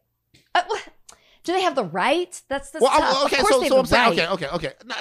Uh, 0.56 0.62
do 1.44 1.52
they 1.52 1.62
have 1.64 1.76
the 1.76 1.84
right? 1.84 2.42
That's 2.48 2.70
the 2.70 2.80
Well, 2.80 2.92
tough. 2.98 3.26
Okay, 3.26 3.36
of 3.38 3.42
course 3.42 3.54
so, 3.56 3.60
they 3.60 3.68
so 3.68 3.80
I'm 3.80 3.86
saying, 3.86 4.18
right. 4.18 4.30
okay, 4.32 4.48
okay, 4.48 4.56
okay. 4.56 4.74
Now, 4.86 4.96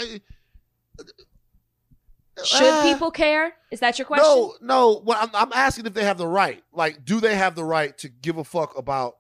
Should 2.45 2.63
uh, 2.63 2.83
people 2.83 3.11
care? 3.11 3.53
Is 3.71 3.81
that 3.81 3.99
your 3.99 4.07
question? 4.07 4.25
No, 4.27 4.55
no. 4.63 5.01
What 5.01 5.19
I'm, 5.23 5.31
I'm 5.35 5.53
asking 5.53 5.87
if 5.87 5.95
they 5.95 6.05
have 6.05 6.17
the 6.19 6.27
right. 6.27 6.65
Like, 6.73 7.05
do 7.05 7.21
they 7.21 7.37
have 7.37 7.55
the 7.55 7.65
right 7.65 7.97
to 7.99 8.09
give 8.09 8.39
a 8.39 8.45
fuck 8.45 8.77
about 8.79 9.17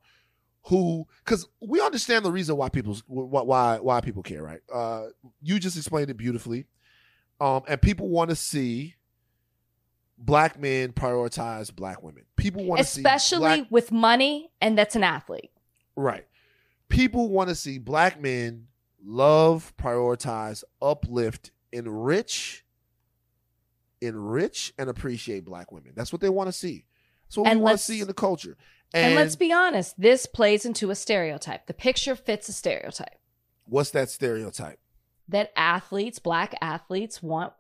who? 0.62 1.06
Because 1.24 1.46
we 1.60 1.80
understand 1.80 2.24
the 2.24 2.32
reason 2.32 2.56
why 2.56 2.68
people 2.68 2.96
why 3.06 3.78
why, 3.78 4.00
people 4.00 4.22
care, 4.22 4.42
right? 4.42 4.60
Uh, 4.72 5.06
you 5.42 5.58
just 5.58 5.76
explained 5.76 6.10
it 6.10 6.16
beautifully, 6.16 6.66
um, 7.40 7.62
and 7.68 7.80
people 7.80 8.08
want 8.08 8.30
to 8.30 8.36
see 8.36 8.96
black 10.18 10.60
men 10.60 10.92
prioritize 10.92 11.74
black 11.74 12.02
women. 12.02 12.24
People 12.36 12.64
want 12.64 12.78
to 12.80 12.84
see 12.84 13.00
Especially 13.00 13.38
black, 13.38 13.66
with 13.70 13.90
money, 13.90 14.50
and 14.60 14.76
that's 14.76 14.96
an 14.96 15.04
athlete. 15.04 15.50
right. 15.96 16.26
People 16.88 17.28
want 17.28 17.48
to 17.48 17.54
see 17.54 17.78
black 17.78 18.20
men 18.20 18.66
love, 19.04 19.72
prioritize, 19.78 20.64
uplift, 20.82 21.52
enrich, 21.72 22.64
enrich, 24.00 24.74
and 24.76 24.90
appreciate 24.90 25.44
black 25.44 25.70
women. 25.72 25.92
That's 25.94 26.12
what 26.12 26.20
they 26.20 26.28
want 26.28 26.48
to 26.48 26.52
see. 26.52 26.84
That's 27.28 27.36
what 27.38 27.46
And 27.46 27.60
we 27.60 27.64
want 27.64 27.78
to 27.78 27.84
see 27.84 28.00
in 28.00 28.08
the 28.08 28.14
culture. 28.14 28.56
And, 28.92 29.06
And, 29.06 29.14
let's 29.14 29.36
be 29.36 29.52
honest, 29.52 30.00
this 30.00 30.26
plays 30.26 30.64
into 30.64 30.90
a 30.90 30.94
stereotype. 30.94 31.66
The 31.66 31.74
picture 31.74 32.16
fits 32.16 32.48
a 32.48 32.52
stereotype 32.52 33.16
what's 33.70 33.90
that 33.90 34.10
stereotype? 34.10 34.78
that 35.30 35.52
athletes, 35.56 36.18
black 36.18 36.54
athletes, 36.60 37.22
want 37.22 37.52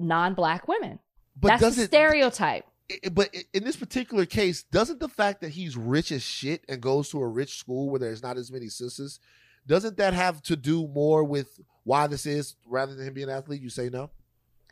non-black 0.00 0.66
women. 0.66 0.98
But 1.38 1.48
that's 1.48 1.60
does 1.60 1.78
a 1.78 1.84
stereotype. 1.86 2.64
But 3.12 3.34
in 3.52 3.64
this 3.64 3.76
particular 3.76 4.26
case, 4.26 4.62
doesn't 4.64 5.00
the 5.00 5.08
fact 5.08 5.40
that 5.40 5.50
he's 5.50 5.76
rich 5.76 6.12
as 6.12 6.22
shit 6.22 6.64
and 6.68 6.80
goes 6.80 7.10
to 7.10 7.20
a 7.20 7.26
rich 7.26 7.58
school 7.58 7.90
where 7.90 8.00
there's 8.00 8.22
not 8.22 8.36
as 8.36 8.50
many 8.50 8.68
sisters, 8.68 9.20
doesn't 9.66 9.96
that 9.96 10.12
have 10.12 10.42
to 10.42 10.56
do 10.56 10.86
more 10.88 11.24
with 11.24 11.60
why 11.84 12.06
this 12.06 12.26
is 12.26 12.56
rather 12.66 12.94
than 12.94 13.06
him 13.06 13.14
being 13.14 13.28
an 13.28 13.36
athlete? 13.36 13.62
You 13.62 13.70
say 13.70 13.88
no. 13.88 14.10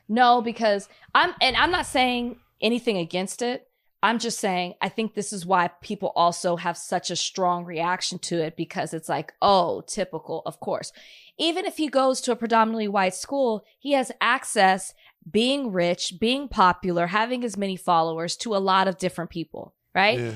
No, 0.08 0.42
because 0.42 0.88
I'm 1.14 1.34
and 1.40 1.56
I'm 1.56 1.70
not 1.70 1.86
saying 1.86 2.38
anything 2.60 2.98
against 2.98 3.40
it. 3.40 3.68
I'm 4.02 4.18
just 4.18 4.40
saying 4.40 4.74
I 4.80 4.88
think 4.88 5.14
this 5.14 5.32
is 5.32 5.46
why 5.46 5.68
people 5.80 6.12
also 6.16 6.56
have 6.56 6.76
such 6.76 7.10
a 7.10 7.16
strong 7.16 7.64
reaction 7.64 8.18
to 8.20 8.40
it 8.42 8.56
because 8.56 8.92
it's 8.92 9.08
like, 9.08 9.32
oh, 9.40 9.82
typical, 9.86 10.42
of 10.44 10.58
course. 10.58 10.92
Even 11.38 11.64
if 11.64 11.76
he 11.76 11.88
goes 11.88 12.20
to 12.22 12.32
a 12.32 12.36
predominantly 12.36 12.88
white 12.88 13.14
school, 13.14 13.64
he 13.78 13.92
has 13.92 14.10
access 14.20 14.92
being 15.30 15.70
rich, 15.72 16.14
being 16.18 16.48
popular, 16.48 17.06
having 17.06 17.44
as 17.44 17.56
many 17.56 17.76
followers 17.76 18.36
to 18.38 18.56
a 18.56 18.58
lot 18.58 18.88
of 18.88 18.98
different 18.98 19.30
people, 19.30 19.72
right? 19.94 20.18
Yeah. 20.18 20.32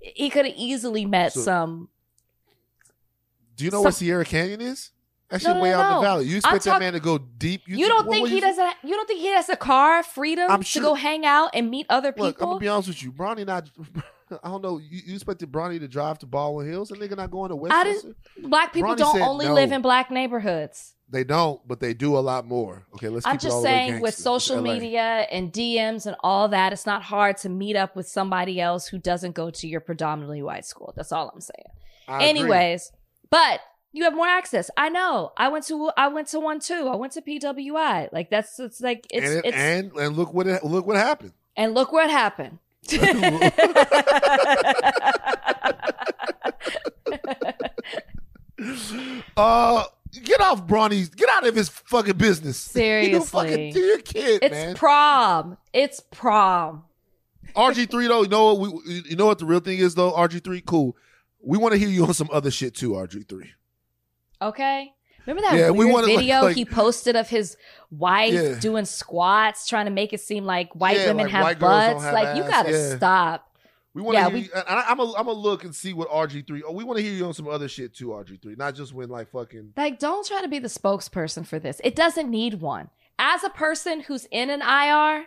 He 0.00 0.30
could 0.30 0.46
have 0.46 0.54
easily 0.56 1.04
met 1.04 1.34
So- 1.34 1.42
some 1.42 1.88
Do 3.56 3.64
you 3.66 3.70
know 3.70 3.78
Some- 3.78 3.84
where 3.84 3.92
Sierra 3.92 4.24
Canyon 4.24 4.62
is? 4.62 4.90
That 5.30 5.42
No, 5.42 5.48
shit 5.50 5.56
no, 5.56 5.62
way 5.62 5.70
no, 5.70 5.78
out 5.80 5.84
in 5.86 5.90
no. 5.90 6.00
the 6.00 6.06
valley. 6.06 6.24
You 6.26 6.36
expect 6.38 6.64
that 6.64 6.80
man 6.80 6.92
to 6.94 7.00
go 7.00 7.18
deep? 7.18 7.62
You, 7.66 7.86
don't 7.88 8.06
what- 8.06 8.12
think 8.12 8.22
what 8.22 8.30
he 8.30 8.36
you- 8.36 8.40
doesn't 8.40 8.74
you 8.82 8.90
don't 8.90 9.06
think 9.06 9.20
he 9.20 9.28
has 9.28 9.48
a 9.48 9.56
car 9.56 10.02
freedom 10.02 10.50
I'm 10.50 10.62
to 10.62 10.80
go 10.80 10.94
hang 10.94 11.24
out 11.24 11.50
and 11.54 11.70
meet 11.70 11.86
other 11.88 12.12
people? 12.12 12.26
Look, 12.26 12.40
I'm 12.42 12.48
gonna 12.48 12.60
be 12.60 12.68
honest 12.68 12.88
with 12.88 13.02
you. 13.02 13.12
Bronny 13.12 13.46
not. 13.46 13.70
I 14.44 14.48
don't 14.48 14.62
know. 14.62 14.78
You, 14.78 15.00
you 15.06 15.14
expected 15.14 15.50
Bronny 15.50 15.80
to 15.80 15.88
drive 15.88 16.20
to 16.20 16.26
Baldwin 16.26 16.68
Hills, 16.68 16.92
and 16.92 17.00
nigga 17.00 17.16
not 17.16 17.32
going 17.32 17.48
to 17.50 17.56
West. 17.56 17.74
I 17.74 17.82
didn't 17.82 18.16
Black 18.42 18.72
people 18.72 18.90
Bronny 18.94 18.98
don't 18.98 19.20
only 19.22 19.46
no. 19.46 19.54
live 19.54 19.72
in 19.72 19.82
black 19.82 20.10
neighborhoods. 20.10 20.94
They 21.12 21.24
don't, 21.24 21.60
but 21.66 21.80
they 21.80 21.92
do 21.94 22.16
a 22.16 22.20
lot 22.20 22.46
more. 22.46 22.86
Okay, 22.94 23.08
let's. 23.08 23.26
I'm 23.26 23.38
just 23.38 23.60
saying, 23.62 24.00
with 24.00 24.14
social 24.14 24.62
media 24.62 25.26
and 25.32 25.52
DMs 25.52 26.06
and 26.06 26.14
all 26.20 26.46
that, 26.48 26.72
it's 26.72 26.86
not 26.86 27.02
hard 27.02 27.36
to 27.38 27.48
meet 27.48 27.74
up 27.74 27.96
with 27.96 28.06
somebody 28.08 28.60
else 28.60 28.86
who 28.86 28.98
doesn't 28.98 29.34
go 29.34 29.50
to 29.50 29.66
your 29.66 29.80
predominantly 29.80 30.42
white 30.42 30.64
school. 30.64 30.92
That's 30.96 31.10
all 31.10 31.28
I'm 31.34 31.40
saying. 31.40 31.64
I 32.06 32.16
agree. 32.18 32.28
Anyways, 32.28 32.92
but 33.30 33.60
you 33.92 34.04
have 34.04 34.14
more 34.14 34.26
access. 34.28 34.70
I 34.76 34.88
know. 34.88 35.32
I 35.36 35.48
went 35.48 35.64
to 35.66 35.90
I 35.96 36.08
went 36.08 36.28
to 36.28 36.40
one 36.40 36.60
too. 36.60 36.88
I 36.92 36.96
went 36.96 37.12
to 37.14 37.22
PWI. 37.22 38.12
Like 38.12 38.30
that's 38.30 38.58
it's 38.60 38.80
like 38.80 39.06
it's 39.10 39.26
and, 39.28 39.38
it- 39.38 39.44
it's 39.46 39.56
and 39.56 39.92
and 39.96 40.16
look 40.16 40.32
what 40.34 40.46
it, 40.46 40.64
look 40.64 40.86
what 40.86 40.96
happened. 40.96 41.32
and 41.56 41.74
look 41.74 41.92
what 41.92 42.10
happened. 42.10 42.58
Uh, 49.36 49.84
get 50.24 50.40
off 50.40 50.66
Bronny's. 50.66 51.08
Get 51.08 51.28
out 51.30 51.46
of 51.46 51.54
his 51.54 51.68
fucking 51.68 52.16
business. 52.16 52.70
You 52.76 53.20
fucking 53.22 53.72
Seriously. 53.72 53.72
do 53.72 53.80
your 53.80 53.98
kid, 53.98 54.40
it's 54.42 54.52
man. 54.52 54.74
prom. 54.74 55.56
It's 55.72 56.00
prom. 56.10 56.84
RG 57.56 57.90
three 57.90 58.06
though, 58.06 58.22
you 58.22 58.28
know 58.28 58.54
what? 58.54 58.72
We, 58.84 59.02
you 59.08 59.16
know 59.16 59.26
what 59.26 59.38
the 59.38 59.46
real 59.46 59.60
thing 59.60 59.78
is 59.78 59.94
though. 59.94 60.12
RG 60.12 60.44
three, 60.44 60.60
cool. 60.60 60.96
We 61.42 61.58
want 61.58 61.72
to 61.72 61.78
hear 61.78 61.88
you 61.88 62.04
on 62.04 62.14
some 62.14 62.28
other 62.32 62.50
shit 62.50 62.74
too. 62.74 62.90
RG 62.92 63.28
three. 63.28 63.50
Okay. 64.42 64.92
Remember 65.26 65.42
that 65.48 65.58
Yeah, 65.58 65.70
weird 65.70 65.92
wanna, 65.92 66.06
video 66.06 66.42
like- 66.42 66.56
he 66.56 66.64
posted 66.64 67.14
of 67.14 67.28
his 67.28 67.56
wife 67.90 68.32
Yeah. 68.32 68.58
doing 68.58 68.84
squats, 68.86 69.66
trying 69.66 69.84
to 69.84 69.90
make 69.90 70.12
it 70.12 70.20
seem 70.20 70.44
like 70.44 70.74
white 70.74 70.96
Yeah, 70.96 71.08
women 71.08 71.24
like 71.26 71.32
have 71.32 71.42
white 71.44 71.58
butts? 71.58 72.02
have 72.04 72.14
like 72.14 72.36
you 72.36 72.42
gotta 72.42 72.96
stop. 72.96 73.46
We 73.92 74.02
want 74.02 74.16
to 74.16 74.20
Yeah, 74.20 74.28
hear. 74.28 74.34
we- 74.38 74.44
you, 74.44 74.50
and 74.54 74.64
I, 74.68 74.84
I'm 74.88 75.00
a, 75.00 75.12
I'm 75.14 75.26
a 75.26 75.32
look 75.32 75.64
and 75.64 75.74
see 75.74 75.92
what 75.92 76.08
RG 76.08 76.46
three. 76.46 76.62
Oh, 76.62 76.72
we 76.72 76.84
want 76.84 76.96
to 76.98 77.02
hear 77.02 77.12
you 77.12 77.26
on 77.26 77.34
some 77.34 77.48
other 77.48 77.68
shit 77.68 77.94
too. 77.94 78.08
RG 78.08 78.40
three, 78.40 78.54
not 78.56 78.74
just 78.74 78.94
when 78.94 79.08
like 79.10 79.30
fucking. 79.30 79.72
Like, 79.76 79.98
don't 79.98 80.26
try 80.26 80.40
to 80.42 80.48
be 80.48 80.58
the 80.60 80.68
spokesperson 80.68 81.44
for 81.46 81.58
this. 81.58 81.80
It 81.84 81.94
doesn't 81.96 82.30
need 82.30 82.60
one. 82.60 82.88
As 83.18 83.42
a 83.44 83.50
person 83.50 84.00
who's 84.02 84.26
in 84.30 84.48
an 84.48 84.62
IR, 84.62 85.26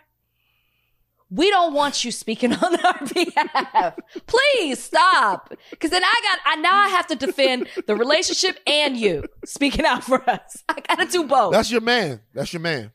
we 1.30 1.50
don't 1.50 1.72
want 1.72 2.04
you 2.04 2.10
speaking 2.10 2.52
on 2.62 2.84
our 2.84 3.06
behalf. 3.06 3.94
Please 4.26 4.82
stop. 4.82 5.52
Because 5.70 5.90
then 5.90 6.04
I 6.04 6.20
got, 6.22 6.38
I 6.44 6.56
now 6.56 6.76
I 6.76 6.88
have 6.88 7.06
to 7.08 7.16
defend 7.16 7.68
the 7.86 7.96
relationship 7.96 8.58
and 8.66 8.96
you 8.96 9.24
speaking 9.44 9.84
out 9.84 10.04
for 10.04 10.28
us. 10.28 10.62
I 10.68 10.80
gotta 10.80 11.06
do 11.06 11.24
both. 11.24 11.52
That's 11.52 11.70
your 11.70 11.80
man. 11.80 12.20
That's 12.32 12.52
your 12.52 12.60
man. 12.60 12.92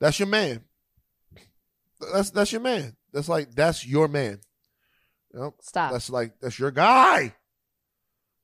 That's 0.00 0.18
your 0.18 0.28
man. 0.28 0.62
That's 2.12 2.30
that's 2.30 2.52
your 2.52 2.60
man. 2.60 2.96
That's 3.12 3.28
like 3.28 3.54
that's 3.54 3.86
your 3.86 4.08
man. 4.08 4.40
You 5.32 5.40
know? 5.40 5.54
Stop. 5.62 5.92
That's 5.92 6.10
like 6.10 6.38
that's 6.40 6.58
your 6.58 6.70
guy. 6.70 7.34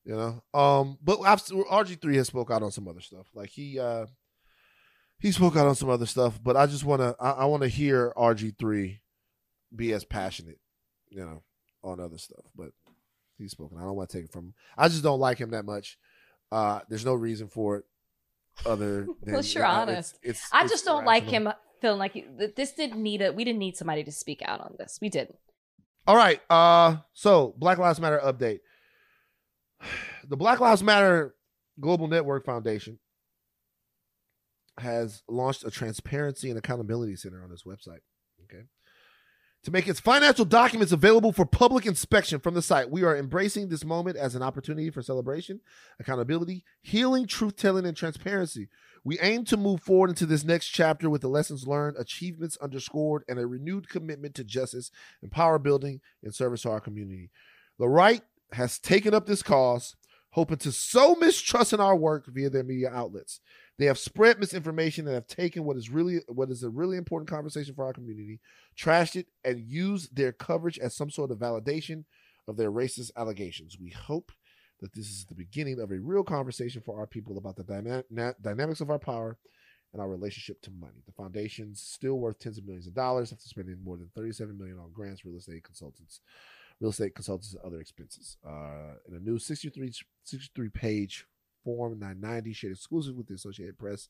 You 0.04 0.16
know. 0.16 0.58
Um. 0.58 0.98
But 1.02 1.20
RG 1.20 2.00
three 2.00 2.16
has 2.16 2.28
spoke 2.28 2.50
out 2.50 2.62
on 2.62 2.72
some 2.72 2.88
other 2.88 3.00
stuff. 3.00 3.26
Like 3.34 3.50
he 3.50 3.78
uh 3.78 4.06
he 5.22 5.30
spoke 5.30 5.56
out 5.56 5.68
on 5.68 5.76
some 5.76 5.88
other 5.88 6.04
stuff. 6.04 6.38
But 6.42 6.56
I 6.56 6.66
just 6.66 6.84
want 6.84 7.00
to 7.00 7.16
I, 7.18 7.30
I 7.30 7.44
want 7.46 7.62
to 7.62 7.68
hear 7.68 8.12
RG 8.16 8.58
three 8.58 9.00
be 9.74 9.92
as 9.92 10.04
passionate, 10.04 10.58
you 11.08 11.20
know, 11.20 11.42
on 11.82 12.00
other 12.00 12.18
stuff. 12.18 12.44
But 12.56 12.72
he's 13.38 13.52
spoken. 13.52 13.78
I 13.78 13.82
don't 13.82 13.94
want 13.94 14.10
to 14.10 14.16
take 14.18 14.26
it 14.26 14.32
from 14.32 14.46
him. 14.46 14.54
I 14.76 14.88
just 14.88 15.04
don't 15.04 15.20
like 15.20 15.38
him 15.38 15.50
that 15.50 15.64
much. 15.64 15.96
Uh, 16.50 16.80
there's 16.88 17.04
no 17.04 17.14
reason 17.14 17.48
for 17.48 17.78
it 17.78 17.84
other 18.66 19.06
than 19.22 19.28
Unless 19.28 19.54
you're 19.54 19.64
uh, 19.64 19.80
honest. 19.82 20.18
It's, 20.22 20.40
it's, 20.40 20.48
I 20.52 20.62
it's 20.64 20.72
just 20.72 20.84
don't 20.84 21.06
like 21.06 21.24
him 21.24 21.48
feeling 21.80 21.98
like 21.98 22.12
he- 22.12 22.26
this 22.56 22.72
didn't 22.72 23.00
need 23.00 23.22
a. 23.22 23.32
We 23.32 23.44
didn't 23.44 23.60
need 23.60 23.76
somebody 23.76 24.02
to 24.04 24.12
speak 24.12 24.42
out 24.44 24.60
on 24.60 24.74
this. 24.78 24.98
We 25.00 25.08
didn't. 25.08 25.36
All 26.04 26.16
right. 26.16 26.40
Uh, 26.50 26.96
so 27.12 27.54
Black 27.56 27.78
Lives 27.78 28.00
Matter 28.00 28.20
update. 28.22 28.60
The 30.28 30.36
Black 30.36 30.60
Lives 30.60 30.84
Matter 30.84 31.34
Global 31.80 32.06
Network 32.06 32.46
Foundation 32.46 33.00
has 34.78 35.22
launched 35.28 35.64
a 35.64 35.70
transparency 35.70 36.48
and 36.48 36.58
accountability 36.58 37.16
center 37.16 37.42
on 37.42 37.52
its 37.52 37.64
website. 37.64 38.00
Okay. 38.44 38.64
To 39.64 39.70
make 39.70 39.86
its 39.86 40.00
financial 40.00 40.44
documents 40.44 40.92
available 40.92 41.32
for 41.32 41.46
public 41.46 41.86
inspection 41.86 42.40
from 42.40 42.54
the 42.54 42.62
site, 42.62 42.90
we 42.90 43.04
are 43.04 43.16
embracing 43.16 43.68
this 43.68 43.84
moment 43.84 44.16
as 44.16 44.34
an 44.34 44.42
opportunity 44.42 44.90
for 44.90 45.02
celebration, 45.02 45.60
accountability, 46.00 46.64
healing, 46.80 47.28
truth 47.28 47.54
telling, 47.54 47.86
and 47.86 47.96
transparency. 47.96 48.68
We 49.04 49.20
aim 49.20 49.44
to 49.46 49.56
move 49.56 49.80
forward 49.80 50.10
into 50.10 50.26
this 50.26 50.42
next 50.42 50.68
chapter 50.68 51.08
with 51.08 51.20
the 51.20 51.28
lessons 51.28 51.68
learned, 51.68 51.96
achievements 51.96 52.56
underscored, 52.60 53.22
and 53.28 53.38
a 53.38 53.46
renewed 53.46 53.88
commitment 53.88 54.34
to 54.34 54.44
justice 54.44 54.90
and 55.22 55.30
power 55.30 55.60
building 55.60 56.00
in 56.24 56.32
service 56.32 56.62
to 56.62 56.70
our 56.70 56.80
community. 56.80 57.30
The 57.78 57.88
right 57.88 58.22
has 58.52 58.80
taken 58.80 59.14
up 59.14 59.26
this 59.26 59.44
cause 59.44 59.94
hoping 60.32 60.56
to 60.58 60.72
sow 60.72 61.14
mistrust 61.14 61.72
in 61.72 61.80
our 61.80 61.96
work 61.96 62.26
via 62.26 62.50
their 62.50 62.64
media 62.64 62.90
outlets. 62.90 63.40
They 63.78 63.86
have 63.86 63.98
spread 63.98 64.38
misinformation 64.38 65.06
and 65.06 65.14
have 65.14 65.26
taken 65.26 65.64
what 65.64 65.76
is 65.76 65.90
really 65.90 66.20
what 66.28 66.50
is 66.50 66.62
a 66.62 66.70
really 66.70 66.96
important 66.96 67.30
conversation 67.30 67.74
for 67.74 67.84
our 67.84 67.92
community, 67.92 68.40
trashed 68.78 69.16
it, 69.16 69.26
and 69.44 69.60
used 69.60 70.14
their 70.16 70.32
coverage 70.32 70.78
as 70.78 70.94
some 70.94 71.10
sort 71.10 71.30
of 71.30 71.38
validation 71.38 72.04
of 72.48 72.56
their 72.56 72.72
racist 72.72 73.10
allegations. 73.16 73.78
We 73.80 73.90
hope 73.90 74.32
that 74.80 74.94
this 74.94 75.06
is 75.06 75.26
the 75.26 75.34
beginning 75.34 75.78
of 75.78 75.90
a 75.92 75.98
real 76.00 76.24
conversation 76.24 76.82
for 76.84 76.98
our 76.98 77.06
people 77.06 77.38
about 77.38 77.56
the 77.56 77.64
dyna- 77.64 78.04
na- 78.10 78.32
dynamics 78.40 78.80
of 78.80 78.90
our 78.90 78.98
power 78.98 79.38
and 79.92 80.00
our 80.00 80.08
relationship 80.08 80.60
to 80.62 80.70
money. 80.70 81.02
The 81.06 81.12
foundation's 81.12 81.80
still 81.80 82.18
worth 82.18 82.38
tens 82.38 82.58
of 82.58 82.64
millions 82.64 82.86
of 82.86 82.94
dollars 82.94 83.32
after 83.32 83.46
spending 83.46 83.76
more 83.84 83.96
than 83.96 84.10
37 84.14 84.58
million 84.58 84.78
on 84.78 84.90
grants, 84.92 85.24
real 85.24 85.36
estate 85.36 85.64
consultants, 85.64 86.20
real 86.82 86.90
estate 86.90 87.14
consultants, 87.14 87.54
and 87.54 87.62
other 87.64 87.80
expenses. 87.80 88.36
Uh, 88.46 88.96
in 89.08 89.14
a 89.14 89.20
new 89.20 89.38
63, 89.38 89.92
63 90.24 90.68
page 90.68 91.26
Form 91.64 91.98
990 92.00 92.52
shared 92.52 92.72
exclusive 92.72 93.14
with 93.14 93.28
the 93.28 93.34
Associated 93.34 93.78
Press, 93.78 94.08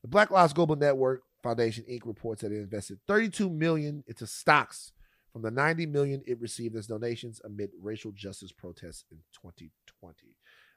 the 0.00 0.08
Black 0.08 0.30
Lives 0.30 0.54
Global 0.54 0.74
Network 0.74 1.22
Foundation 1.42 1.84
Inc. 1.84 2.06
reports 2.06 2.40
that 2.40 2.50
it 2.50 2.56
invested 2.56 2.98
32 3.06 3.50
million 3.50 4.02
into 4.06 4.26
stocks 4.26 4.92
from 5.30 5.42
the 5.42 5.50
90 5.50 5.84
million 5.86 6.22
it 6.26 6.40
received 6.40 6.76
as 6.76 6.86
donations 6.86 7.42
amid 7.44 7.70
racial 7.78 8.10
justice 8.10 8.52
protests 8.52 9.04
in 9.10 9.18
2020. 9.34 10.16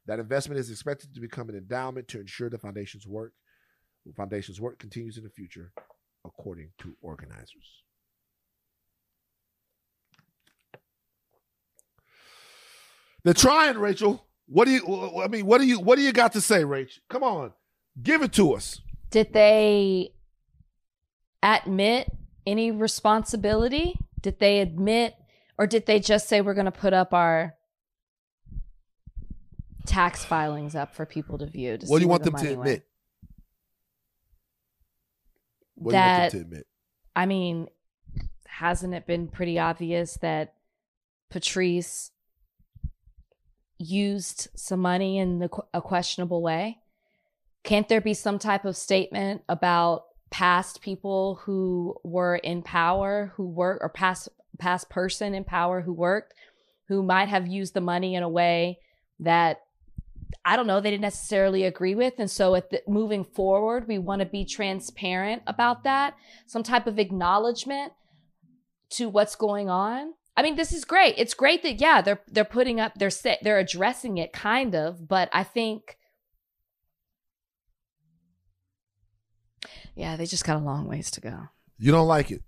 That 0.06 0.20
investment 0.20 0.60
is 0.60 0.70
expected 0.70 1.14
to 1.14 1.22
become 1.22 1.48
an 1.48 1.56
endowment 1.56 2.10
to 2.10 2.20
ensure 2.20 2.50
the 2.50 2.58
foundation's 2.58 3.08
work 3.08 3.32
the 4.06 4.14
foundation's 4.14 4.62
work 4.62 4.80
continues 4.80 5.18
in 5.18 5.26
the 5.26 5.30
future, 5.30 5.74
according 6.26 6.72
to 6.80 6.96
organizers. 7.02 7.84
They're 13.24 13.34
trying, 13.34 13.78
Rachel. 13.78 14.26
What 14.48 14.66
do 14.66 14.72
you? 14.72 15.22
I 15.22 15.28
mean, 15.28 15.46
what 15.46 15.60
do 15.60 15.68
you? 15.68 15.80
What 15.80 15.98
do 15.98 16.02
you 16.02 16.14
got 16.14 16.34
to 16.34 16.42
say, 16.42 16.64
Rachel? 16.64 17.02
Come 17.10 17.24
on, 17.24 17.52
give 18.02 18.22
it 18.22 18.32
to 18.34 18.54
us. 18.54 18.82
Did 19.10 19.34
they 19.34 20.14
admit 21.44 22.10
any 22.46 22.72
responsibility? 22.72 24.00
Did 24.22 24.40
they 24.40 24.60
admit, 24.62 25.16
or 25.58 25.68
did 25.68 25.86
they 25.86 26.00
just 26.00 26.28
say 26.30 26.42
we're 26.42 26.54
going 26.54 26.66
to 26.66 26.72
put 26.72 26.94
up 26.94 27.14
our 27.14 27.56
tax 29.86 30.24
filings 30.26 30.76
up 30.76 30.96
for 30.96 31.06
people 31.06 31.38
to 31.38 31.46
view? 31.46 31.78
To 31.78 31.86
What 31.88 32.00
do 32.00 32.04
you 32.04 32.10
want 32.10 32.24
the 32.24 32.32
them 32.32 32.40
to 32.40 32.46
went? 32.48 32.60
admit? 32.60 32.88
What 35.76 35.92
do 35.92 35.98
you 35.98 36.04
want 36.04 36.32
them 36.32 36.32
to 36.32 36.46
admit? 36.46 36.68
I 37.16 37.26
mean, 37.26 37.68
hasn't 38.48 38.94
it 38.94 39.06
been 39.06 39.28
pretty 39.28 39.60
obvious 39.60 40.18
that 40.22 40.54
Patrisse 41.32 42.12
used 43.80 44.48
some 44.56 44.80
money 44.80 45.18
in 45.18 45.40
the, 45.40 45.50
a 45.74 45.82
questionable 45.82 46.42
way? 46.42 46.80
Can't 47.64 47.90
there 47.90 48.02
be 48.02 48.14
some 48.14 48.40
type 48.40 48.66
of 48.66 48.78
statement 48.78 49.42
about 49.50 50.06
past 50.30 50.82
people 50.82 51.40
who 51.44 51.96
were 52.04 52.36
in 52.36 52.62
power, 52.62 53.34
who 53.36 53.48
work, 53.48 53.80
or 53.82 53.90
past 53.90 54.30
past 54.58 54.90
person 54.90 55.34
in 55.34 55.44
power 55.44 55.82
who 55.82 55.94
worked, 55.94 56.34
who 56.88 57.04
might 57.04 57.30
have 57.30 57.48
used 57.48 57.74
the 57.74 57.82
money 57.82 58.16
in 58.16 58.24
a 58.24 58.30
way 58.30 58.80
that 59.20 59.62
I 60.44 60.56
don't 60.56 60.68
know, 60.68 60.80
they 60.80 60.92
didn't 60.92 61.02
necessarily 61.02 61.64
agree 61.64 61.96
with. 61.96 62.16
And 62.18 62.30
so 62.30 62.56
at 62.56 62.70
the, 62.70 62.82
moving 62.88 63.24
forward, 63.24 63.88
we 63.88 63.98
want 63.98 64.22
to 64.22 64.26
be 64.26 64.46
transparent 64.46 65.42
about 65.48 65.84
that, 65.84 66.16
some 66.46 66.64
type 66.64 66.88
of 66.88 67.00
acknowledgement 67.00 67.94
to 68.92 69.10
what's 69.10 69.36
going 69.36 69.70
on. 69.70 70.14
I 70.38 70.44
mean, 70.44 70.56
this 70.56 70.72
is 70.72 70.86
great. 70.86 71.16
It's 71.18 71.34
great 71.34 71.64
that 71.64 71.82
yeah, 71.82 72.02
they're 72.02 72.22
they're 72.28 72.46
putting 72.46 72.80
up 72.80 72.94
they're 72.96 73.10
they're 73.42 73.58
addressing 73.58 74.20
it 74.20 74.32
kind 74.32 74.76
of, 74.76 75.08
but 75.08 75.30
I 75.34 75.44
think 75.44 75.98
yeah, 79.96 80.16
they 80.16 80.28
just 80.28 80.46
got 80.46 80.58
a 80.58 80.64
long 80.64 80.88
ways 80.88 81.10
to 81.12 81.22
go. 81.22 81.50
You 81.80 81.92
don't 81.92 82.08
like 82.08 82.30
it. 82.30 82.44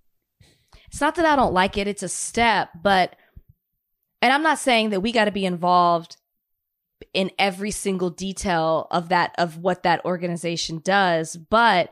It's 0.88 1.02
not 1.02 1.16
that 1.16 1.26
I 1.26 1.36
don't 1.36 1.54
like 1.54 1.78
it, 1.78 1.88
it's 1.88 2.04
a 2.04 2.10
step, 2.10 2.70
but 2.80 3.16
and 4.22 4.32
I'm 4.32 4.44
not 4.44 4.60
saying 4.60 4.92
that 4.92 5.02
we 5.02 5.12
got 5.12 5.26
to 5.26 5.32
be 5.32 5.46
involved 5.46 6.18
in 7.14 7.32
every 7.40 7.72
single 7.72 8.12
detail 8.12 8.88
of 8.92 9.10
that 9.10 9.34
of 9.40 9.58
what 9.58 9.82
that 9.82 10.06
organization 10.06 10.80
does, 10.84 11.36
but 11.36 11.90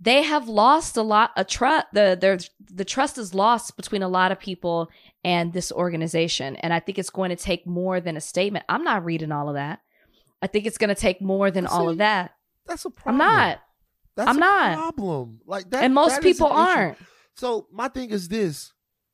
they 0.00 0.22
have 0.22 0.48
lost 0.48 0.96
a 0.96 1.02
lot 1.02 1.30
of 1.36 1.46
trust 1.46 1.86
the 1.92 2.16
their 2.20 2.38
the 2.72 2.84
trust 2.84 3.18
is 3.18 3.34
lost 3.34 3.76
between 3.76 4.02
a 4.02 4.08
lot 4.08 4.30
of 4.32 4.38
people 4.38 4.88
and 5.24 5.52
this 5.52 5.72
organization 5.72 6.54
and 6.56 6.72
i 6.72 6.78
think 6.80 6.98
it's 6.98 7.10
going 7.10 7.30
to 7.30 7.36
take 7.36 7.66
more 7.66 8.00
than 8.00 8.16
a 8.16 8.20
statement 8.20 8.64
i'm 8.68 8.84
not 8.84 9.04
reading 9.04 9.32
all 9.32 9.48
of 9.48 9.54
that 9.54 9.80
i 10.42 10.46
think 10.46 10.66
it's 10.66 10.78
going 10.78 10.88
to 10.88 10.94
take 11.00 11.20
more 11.20 11.50
than 11.50 11.66
all 11.66 11.88
of 11.88 11.98
that 11.98 12.32
That's 12.66 12.84
a 12.84 12.90
problem 12.90 13.20
i'm 13.20 13.36
not 13.36 13.58
That's 14.16 14.28
I'm 14.30 14.36
a 14.36 14.40
not. 14.40 14.76
problem. 14.78 15.40
Like 15.46 15.70
that, 15.70 15.84
and 15.84 15.94
most 15.94 16.14
that 16.16 16.22
people 16.22 16.48
an 16.48 16.56
aren't 16.56 16.98
So 17.36 17.66
my 17.72 17.86
thing 17.88 18.10
is 18.10 18.26
this: 18.28 18.72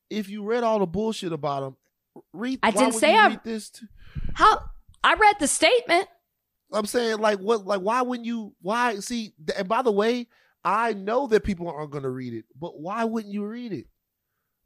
if 0.08 0.28
you 0.30 0.42
read 0.44 0.64
all 0.64 0.78
the 0.78 0.86
bullshit 0.86 1.30
about 1.32 1.60
them, 1.62 1.76
read. 2.32 2.58
I 2.62 2.70
didn't 2.70 2.94
say 2.94 3.14
I- 3.14 3.28
read 3.28 3.40
this. 3.44 3.70
How 4.34 4.60
i 5.02 5.12
read 5.14 5.36
the 5.40 5.46
statement 5.46 6.08
I'm 6.72 6.86
saying 6.86 7.18
like 7.18 7.38
what? 7.38 7.66
Like 7.66 7.80
why 7.82 8.00
wouldn't 8.00 8.24
you? 8.26 8.54
Why 8.62 8.96
see? 9.00 9.34
And 9.56 9.68
by 9.68 9.82
the 9.82 9.92
way, 9.92 10.26
I 10.64 10.92
know 10.94 11.26
that 11.26 11.44
people 11.44 11.68
aren't 11.68 11.90
going 11.90 12.04
to 12.04 12.10
read 12.10 12.32
it, 12.34 12.44
but 12.58 12.80
why 12.80 13.04
wouldn't 13.04 13.32
you 13.32 13.44
read 13.46 13.72
it? 13.72 13.86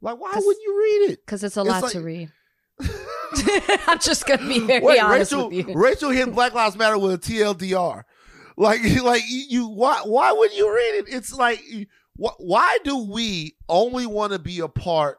Like 0.01 0.19
why 0.19 0.31
wouldn't 0.35 0.63
you 0.65 0.77
read 0.79 1.11
it? 1.11 1.25
because 1.25 1.43
it's 1.43 1.57
a 1.57 1.61
It's 1.61 1.69
lot 1.69 1.83
like- 1.83 1.91
to 1.93 2.01
read 2.01 2.31
i'm 3.87 3.99
just 3.99 4.25
going 4.25 4.39
to 4.39 4.47
be 4.47 4.59
very 4.59 4.81
Wait, 4.83 4.99
honest 5.03 5.31
Rachel, 5.33 5.49
with 5.49 5.67
you 5.67 5.73
Rachel 5.75 6.09
hit 6.09 6.33
Black 6.33 6.53
Lives 6.53 6.77
Matter 6.77 6.97
with 6.97 7.13
a 7.13 7.17
TLDR. 7.17 8.03
Like, 8.57 8.81
like 9.03 9.23
you, 9.29 9.43
you 9.49 9.67
why, 9.67 10.01
why 10.05 10.31
would 10.31 10.53
you 10.53 10.73
read 10.73 10.99
it? 10.99 11.05
It's 11.13 11.33
like, 11.33 11.61
wh- 12.17 12.39
why 12.39 12.77
do 12.85 12.97
we 13.11 13.55
only 13.67 14.05
want 14.05 14.31
to 14.33 14.39
be 14.39 14.59
a 14.61 14.67
part 14.69 15.17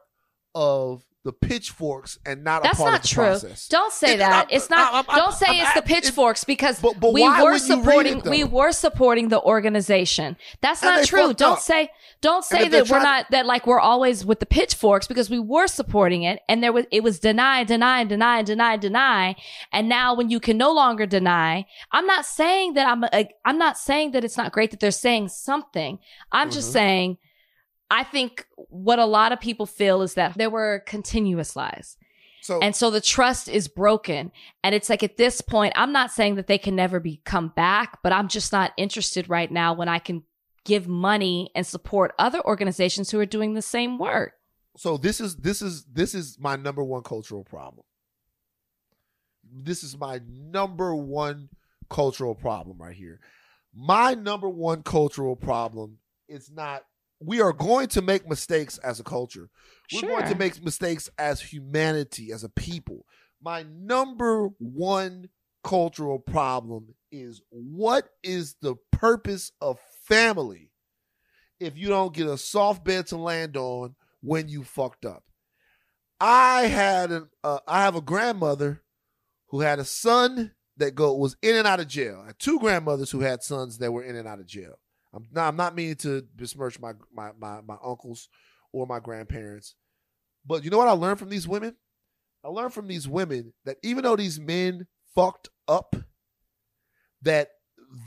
of 0.55 1.03
the 1.23 1.31
pitchforks 1.31 2.17
and 2.25 2.43
not 2.43 2.63
That's 2.63 2.79
a 2.79 2.81
part 2.81 2.91
not 2.93 2.97
of 2.97 3.01
the 3.03 3.07
true. 3.09 3.23
process? 3.25 3.67
Don't 3.67 3.93
say 3.93 4.15
It- 4.15 4.17
that. 4.17 4.47
It's 4.49 4.71
not. 4.71 4.91
I'm- 4.93 5.05
I'm- 5.07 5.17
don't 5.19 5.33
say 5.33 5.59
it's 5.59 5.73
the 5.73 5.83
pitchforks 5.83 6.43
because 6.43 6.79
But- 6.79 6.99
but 6.99 7.13
we 7.13 7.21
were 7.21 7.29
wouldn't 7.29 7.67
you 7.67 7.75
read 7.75 7.83
supporting. 7.85 8.17
it, 8.17 8.25
we 8.25 8.43
were 8.43 8.71
supporting 8.71 9.27
the 9.29 9.39
organization. 9.41 10.35
That's 10.61 10.81
And 10.81 10.95
not 10.95 11.05
true. 11.05 11.33
Don't 11.33 11.53
up. 11.53 11.59
say. 11.59 11.91
Don't 12.21 12.43
say 12.43 12.67
that 12.67 12.89
we're 12.89 13.01
not 13.03 13.27
that 13.31 13.45
like 13.45 13.65
we're 13.67 13.79
always 13.79 14.25
with 14.25 14.39
the 14.39 14.45
pitchforks 14.45 15.07
because 15.07 15.29
we 15.29 15.39
were 15.39 15.67
supporting 15.67 16.23
it 16.23 16.39
and 16.49 16.63
there 16.63 16.71
was 16.73 16.85
it 16.91 17.03
was 17.03 17.19
deny, 17.19 17.63
deny, 17.63 18.03
deny, 18.03 18.41
deny, 18.41 18.77
deny, 18.77 19.35
and 19.71 19.87
now 19.89 20.13
when 20.15 20.29
you 20.31 20.39
can 20.39 20.57
no 20.57 20.71
longer 20.71 21.05
deny, 21.05 21.65
I'm 21.91 22.05
not 22.07 22.25
saying 22.25 22.73
that 22.73 22.87
I'm. 22.87 23.03
A, 23.13 23.27
I'm 23.45 23.57
not 23.59 23.77
saying 23.77 24.11
that 24.11 24.23
it's 24.23 24.37
not 24.37 24.51
great 24.51 24.71
that 24.71 24.79
they're 24.79 24.89
saying 24.91 25.29
something. 25.29 25.99
I'm 26.31 26.49
just 26.49 26.69
Mhm. 26.69 26.73
saying. 26.73 27.17
I 27.91 28.05
think 28.05 28.47
what 28.55 28.99
a 28.99 29.05
lot 29.05 29.33
of 29.33 29.41
people 29.41 29.65
feel 29.65 30.01
is 30.01 30.13
that 30.13 30.37
there 30.37 30.49
were 30.49 30.81
continuous 30.87 31.57
lies. 31.57 31.97
So, 32.41 32.59
And 32.59 32.73
so 32.73 32.89
the 32.89 33.01
trust 33.01 33.49
is 33.49 33.67
broken. 33.67 34.31
And 34.63 34.73
it's 34.73 34.89
like 34.89 35.03
at 35.03 35.17
this 35.17 35.41
point, 35.41 35.73
I'm 35.75 35.91
not 35.91 36.09
saying 36.09 36.35
that 36.35 36.47
they 36.47 36.57
can 36.57 36.75
never 36.75 37.01
be 37.01 37.21
come 37.25 37.49
back, 37.49 37.99
but 38.01 38.13
I'm 38.13 38.29
just 38.29 38.51
not 38.53 38.71
interested 38.77 39.29
right 39.29 39.51
now 39.51 39.73
when 39.73 39.89
I 39.89 39.99
can 39.99 40.23
give 40.63 40.87
money 40.87 41.51
and 41.53 41.67
support 41.67 42.13
other 42.17 42.43
organizations 42.45 43.11
who 43.11 43.19
are 43.19 43.25
doing 43.25 43.53
the 43.53 43.61
same 43.61 43.99
work. 43.99 44.33
so 44.77 44.95
this 44.97 45.19
is 45.19 45.35
this 45.35 45.61
is 45.61 45.83
this 45.91 46.15
is 46.15 46.37
my 46.39 46.55
number 46.55 46.83
one 46.83 47.03
cultural 47.03 47.43
problem. 47.43 47.85
This 49.43 49.83
is 49.83 49.97
my 49.97 50.21
number 50.25 50.95
one 50.95 51.49
cultural 51.89 52.35
problem 52.35 52.77
right 52.77 52.95
here. 52.95 53.19
My 53.73 54.13
number 54.13 54.47
one 54.49 54.81
cultural 54.81 55.35
problem 55.35 55.97
is 56.29 56.49
not 56.49 56.83
we 57.23 57.39
are 57.41 57.53
going 57.53 57.87
to 57.87 58.01
make 58.01 58.27
mistakes 58.27 58.77
as 58.79 58.99
a 58.99 59.03
culture. 59.03 59.49
We're 59.93 60.09
going 60.09 60.29
to 60.29 60.37
make 60.37 60.63
mistakes 60.63 61.09
as 61.17 61.39
humanity, 61.39 62.31
as 62.31 62.43
a 62.43 62.49
people. 62.49 63.05
My 63.41 63.63
number 63.63 64.49
one 64.57 65.29
cultural 65.63 66.19
problem 66.19 66.95
is 67.11 67.41
what 67.49 68.09
is 68.23 68.55
the 68.61 68.75
purpose 68.91 69.51
of 69.61 69.79
family 70.03 70.71
if 71.59 71.77
you 71.77 71.87
don't 71.89 72.13
get 72.13 72.27
a 72.27 72.37
soft 72.37 72.83
bed 72.83 73.05
to 73.07 73.17
land 73.17 73.55
on 73.55 73.95
when 74.21 74.49
you 74.49 74.63
fucked 74.63 75.05
up? 75.05 75.23
I 76.19 76.63
had 76.63 77.11
an 77.11 77.29
uh, 77.43 77.59
I 77.67 77.81
have 77.83 77.95
a 77.95 78.01
grandmother 78.01 78.83
who 79.47 79.61
had 79.61 79.79
a 79.79 79.85
son 79.85 80.53
that 80.77 80.95
go 80.95 81.13
was 81.15 81.35
in 81.41 81.55
and 81.55 81.67
out 81.67 81.79
of 81.79 81.87
jail. 81.87 82.21
I 82.23 82.27
had 82.27 82.39
two 82.39 82.59
grandmothers 82.59 83.11
who 83.11 83.21
had 83.21 83.43
sons 83.43 83.77
that 83.79 83.91
were 83.91 84.03
in 84.03 84.15
and 84.15 84.27
out 84.27 84.39
of 84.39 84.47
jail. 84.47 84.75
I'm 85.13 85.27
now 85.31 85.47
I'm 85.47 85.55
not 85.55 85.75
meaning 85.75 85.95
to 85.97 86.23
besmirch 86.35 86.79
my 86.79 86.93
my 87.13 87.31
my, 87.37 87.61
my 87.61 87.77
uncles 87.83 88.29
or 88.71 88.87
my 88.87 88.99
grandparents, 88.99 89.75
but 90.45 90.63
you 90.63 90.69
know 90.69 90.77
what 90.77 90.87
I 90.87 90.93
learned 90.93 91.19
from 91.19 91.29
these 91.29 91.47
women? 91.47 91.75
I 92.43 92.47
learned 92.47 92.73
from 92.73 92.87
these 92.87 93.07
women 93.07 93.53
that 93.65 93.77
even 93.83 94.03
though 94.03 94.15
these 94.15 94.39
men 94.39 94.87
fucked 95.13 95.49
up, 95.67 95.95
that 97.21 97.49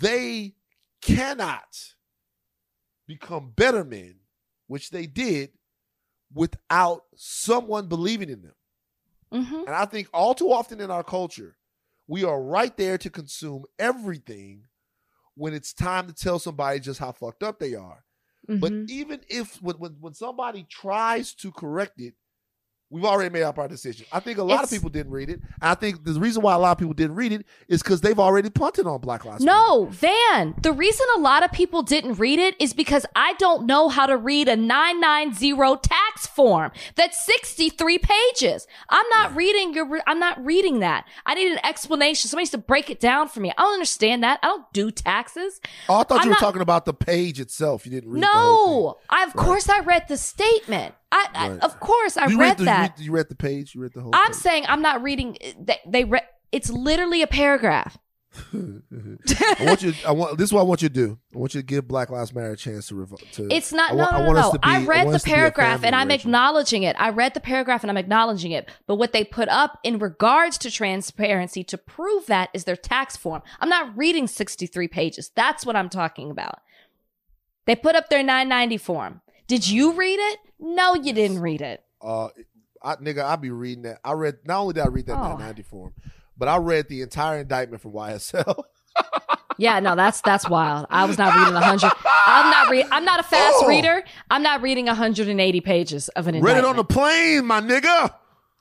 they 0.01 0.55
cannot 1.03 1.95
become 3.07 3.53
better 3.55 3.85
men, 3.85 4.17
which 4.67 4.91
they 4.91 5.07
did, 5.07 5.51
without 6.33 7.03
someone 7.15 7.87
believing 7.87 8.31
in 8.31 8.43
them. 8.43 8.55
Mm-hmm. 9.33 9.67
And 9.67 9.71
I 9.71 9.85
think 9.85 10.09
all 10.13 10.35
too 10.35 10.51
often 10.51 10.81
in 10.81 10.91
our 10.91 11.05
culture, 11.05 11.57
We 12.07 12.25
are 12.25 12.41
right 12.41 12.77
there 12.77 12.99
to 12.99 13.11
consume 13.11 13.65
everything 13.79 14.65
when 15.35 15.55
it's 15.55 15.73
time 15.73 16.07
to 16.07 16.13
tell 16.13 16.39
somebody 16.39 16.81
just 16.81 17.01
how 17.01 17.13
fucked 17.13 17.43
up 17.43 17.59
they 17.59 17.75
are. 17.75 18.05
But 18.47 18.73
Mhm. 18.73 18.91
even 18.91 19.21
if 19.29 19.61
when, 19.63 19.77
when 19.77 19.93
when 20.01 20.15
somebody 20.15 20.65
tries 20.69 21.35
to 21.37 21.51
correct 21.51 22.01
it, 22.01 22.15
we've 22.95 23.05
already 23.05 23.31
made 23.31 23.43
up 23.43 23.59
our 23.59 23.67
decision. 23.67 24.07
I 24.13 24.21
think 24.21 24.39
a 24.39 24.43
lot 24.45 24.55
It's- 24.55 24.65
of 24.65 24.77
people 24.77 24.89
didn't 24.91 25.11
read 25.13 25.29
it. 25.29 25.41
I 25.61 25.75
think 25.75 26.05
the 26.05 26.13
reason 26.13 26.43
why 26.43 26.55
a 26.55 26.59
lot 26.59 26.73
of 26.73 26.79
people 26.79 26.95
didn't 26.95 27.17
read 27.17 27.33
it 27.33 27.45
is 27.69 27.83
because 27.83 28.01
they've 28.03 28.19
already 28.21 28.51
punted 28.51 28.87
on 28.87 29.01
Black 29.01 29.25
Lives 29.25 29.45
Matter. 29.45 29.57
No, 29.59 29.87
Van. 29.87 30.55
The 30.63 30.73
reason 30.73 31.05
a 31.17 31.19
lot 31.21 31.45
of 31.45 31.51
people 31.51 31.83
didn't 31.83 32.15
read 32.15 32.39
it 32.39 32.55
is 32.61 32.73
because 32.73 33.05
I 33.17 33.33
don't 33.35 33.67
know 33.67 33.89
how 33.89 34.07
to 34.07 34.17
read 34.17 34.49
a 34.49 34.57
990 34.57 35.77
tax 35.83 36.27
form 36.27 36.71
that's 36.95 37.25
63 37.25 37.99
pages. 37.99 38.67
I'm 38.89 39.07
not 39.11 39.35
reading 39.35 39.75
your 39.75 40.01
I'm 40.07 40.19
not 40.19 40.45
reading 40.45 40.79
that. 40.81 41.05
I 41.27 41.35
need 41.35 41.51
an 41.53 41.59
explanation. 41.65 42.29
Somebody 42.29 42.43
needs 42.43 42.51
to 42.53 42.59
break 42.59 42.91
it 42.91 43.01
down 43.01 43.29
for 43.29 43.41
me. 43.41 43.51
I 43.57 43.63
don't 43.63 43.75
understand 43.75 44.23
that. 44.23 44.39
I 44.43 44.47
don't 44.47 44.73
do 44.73 44.91
taxes. 44.91 45.61
Oh, 45.89 45.99
I 45.99 46.05
thought 46.05 46.21
I'm 46.21 46.25
you 46.25 46.29
were 46.31 46.35
not- 46.35 46.41
talking 46.41 46.63
about 46.63 46.85
the 46.85 46.95
page 46.95 47.41
itself. 47.41 47.85
You 47.87 47.93
didn't 47.93 48.11
read 48.11 48.21
No. 48.21 48.99
I 49.11 49.25
of 49.25 49.35
course 49.35 49.69
I 49.69 49.81
read 49.81 50.07
the 50.09 50.17
statement. 50.17 50.95
I, 51.13 51.29
I 51.35 51.49
Right. 51.51 51.61
of 51.61 51.79
course 51.81 52.17
I. 52.17 52.27
You 52.27 52.39
read 52.41 52.59
the, 52.59 52.65
that. 52.65 52.99
You 52.99 53.03
read, 53.03 53.07
you 53.07 53.13
read 53.13 53.29
the 53.29 53.37
page. 53.37 53.75
You 53.75 53.81
read 53.83 53.93
the 53.95 54.01
whole. 54.01 54.11
I'm 54.15 54.29
page. 54.33 54.37
saying 54.37 54.65
I'm 54.69 54.83
not 54.83 55.03
reading 55.03 55.37
eh, 55.41 55.53
they, 55.61 55.79
they 55.87 56.05
read 56.05 56.23
it's 56.53 56.71
literally 56.71 57.23
a 57.23 57.27
paragraph. 57.27 57.99
I 58.53 59.57
want 59.61 59.83
you. 59.83 59.93
I 60.07 60.11
want. 60.11 60.39
This 60.39 60.49
is 60.49 60.53
what 60.53 60.61
I 60.61 60.65
want 60.65 60.83
you 60.83 60.89
to 60.89 60.95
do. 60.95 61.19
I 61.35 61.39
want 61.39 61.55
you 61.55 61.61
to 61.61 61.65
give 61.67 61.87
Black 61.87 62.11
Lives 62.11 62.35
Matter 62.35 62.51
a 62.51 62.57
chance 62.57 62.89
to. 62.89 62.95
Revo- 62.95 63.31
to 63.33 63.47
It's 63.49 63.73
not. 63.73 63.93
I 63.93 63.95
no, 63.95 64.05
I 64.07 64.19
no, 64.27 64.33
no, 64.33 64.53
be- 64.53 64.59
I 64.63 64.77
I 64.81 64.85
read 64.85 65.05
want 65.05 65.11
the 65.11 65.15
us 65.17 65.23
to 65.23 65.27
be 65.27 65.33
a 65.33 65.35
paragraph 65.37 65.85
and 65.85 65.95
I'm 65.95 66.09
Rachel. 66.09 66.29
acknowledging 66.31 66.83
it. 66.83 66.97
I 66.99 67.11
read 67.11 67.35
the 67.35 67.41
paragraph 67.41 67.85
and 67.85 67.91
I'm 67.93 67.97
acknowledging 67.97 68.51
it. 68.51 68.69
But 68.89 68.97
what 68.97 69.13
they 69.13 69.23
put 69.25 69.49
up 69.49 69.79
in 69.85 69.99
regards 70.01 70.59
to 70.59 70.71
transparency 70.73 71.63
to 71.65 71.79
prove 71.79 72.27
that 72.27 72.51
is 72.53 72.65
their 72.65 72.77
tax 72.77 73.17
form. 73.17 73.43
I'm 73.61 73.69
not 73.69 73.97
reading 73.97 74.27
63 74.27 74.89
pages. 74.89 75.31
That's 75.37 75.65
what 75.65 75.77
I'm 75.77 75.89
talking 75.89 76.31
about. 76.31 76.59
They 77.67 77.77
put 77.77 77.95
up 77.95 78.09
their 78.09 78.23
990 78.25 78.77
form. 78.79 79.21
Did 79.47 79.69
you 79.69 79.93
read 79.93 80.19
it? 80.19 80.39
No, 80.59 80.95
you 80.95 81.13
didn't 81.13 81.41
read 81.41 81.61
it. 81.61 81.83
Uh, 82.01 82.29
I, 82.83 82.97
nigga, 82.97 83.23
I 83.25 83.37
be 83.37 83.51
reading 83.51 83.83
that. 83.85 83.99
I 84.05 84.13
read 84.13 84.39
not 84.45 84.61
only 84.61 84.75
did 84.75 84.83
I 84.85 84.89
read 84.89 85.07
that 85.07 85.15
Oh. 85.17 85.23
990 85.37 85.63
form, 85.63 85.95
but 86.37 86.49
I 86.49 86.57
read 86.59 86.89
the 86.89 87.03
entire 87.03 87.39
indictment 87.41 87.83
from 87.83 87.93
YSL. 87.93 88.65
Yeah, 89.57 89.79
no, 89.79 89.95
that's 89.95 90.21
that's 90.23 90.49
wild. 90.49 90.87
I 90.91 91.05
was 91.05 91.17
not 91.17 91.33
reading 91.37 91.55
100. 91.55 91.89
I'm 92.27 92.51
not 92.51 92.71
read. 92.71 92.87
I'm 92.91 93.05
not 93.05 93.21
a 93.21 93.23
fast 93.23 93.55
Oh. 93.61 93.69
reader. 93.69 94.03
I'm 94.29 94.43
not 94.43 94.63
reading 94.63 94.87
180 94.87 95.61
pages 95.61 96.09
of 96.09 96.27
an 96.27 96.35
Indictment. 96.35 96.57
read 96.57 96.59
it 96.65 96.69
on 96.69 96.75
the 96.75 96.83
plane, 96.83 97.47
my 97.47 97.61
nigga. 97.61 98.13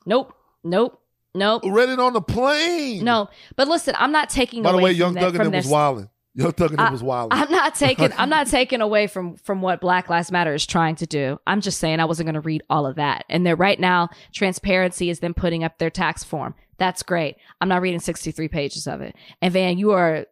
Nope. 0.06 0.36
Nope. 0.64 1.02
Nope. 1.34 1.64
Read 1.66 1.90
it 1.90 2.00
on 2.00 2.14
the 2.14 2.22
plane. 2.22 3.04
No, 3.04 3.28
but 3.56 3.68
listen, 3.68 3.96
I'm 3.98 4.12
not 4.12 4.30
taking 4.30 4.62
By 4.62 4.72
the 4.72 4.78
way, 4.78 4.92
Young 4.92 5.16
that- 5.16 5.22
Thug 5.22 5.30
and 5.30 5.44
from 5.46 5.52
them 5.52 5.58
was 5.62 5.68
wilding. 5.68 6.10
Young 6.36 6.52
Thug 6.52 6.72
and 6.72 6.82
I- 6.82 6.92
was 6.92 7.04
wilding. 7.04 7.38
I'm 7.38 7.52
not 7.52 7.76
taking 7.76 8.12
I'm 8.18 8.30
not 8.30 8.48
taking 8.52 8.82
away 8.82 9.08
from 9.08 9.38
from 9.38 9.62
what 9.62 9.82
Black 9.82 10.10
Lives 10.10 10.32
Matter 10.32 10.54
is 10.54 10.66
trying 10.66 10.96
to 10.96 11.06
do. 11.06 11.40
I'm 11.46 11.62
just 11.62 11.80
saying 11.80 12.00
I 12.00 12.06
wasn't 12.06 12.28
going 12.28 12.34
to 12.36 12.42
read 12.42 12.64
all 12.70 12.86
of 12.86 12.96
that. 12.96 13.26
And 13.30 13.46
they're 13.46 13.56
right 13.56 13.80
now 13.80 14.10
transparency 14.34 15.10
is 15.10 15.20
them 15.20 15.34
putting 15.34 15.64
up 15.64 15.78
their 15.78 15.92
tax 15.92 16.24
form. 16.24 16.56
That's 16.78 17.04
great. 17.04 17.36
I'm 17.62 17.70
not 17.70 17.82
reading 17.82 18.00
63 18.00 18.48
pages 18.48 18.88
of 18.88 19.02
it. 19.02 19.16
And 19.42 19.54
Van, 19.54 19.78
you 19.78 19.92
are 19.92 20.26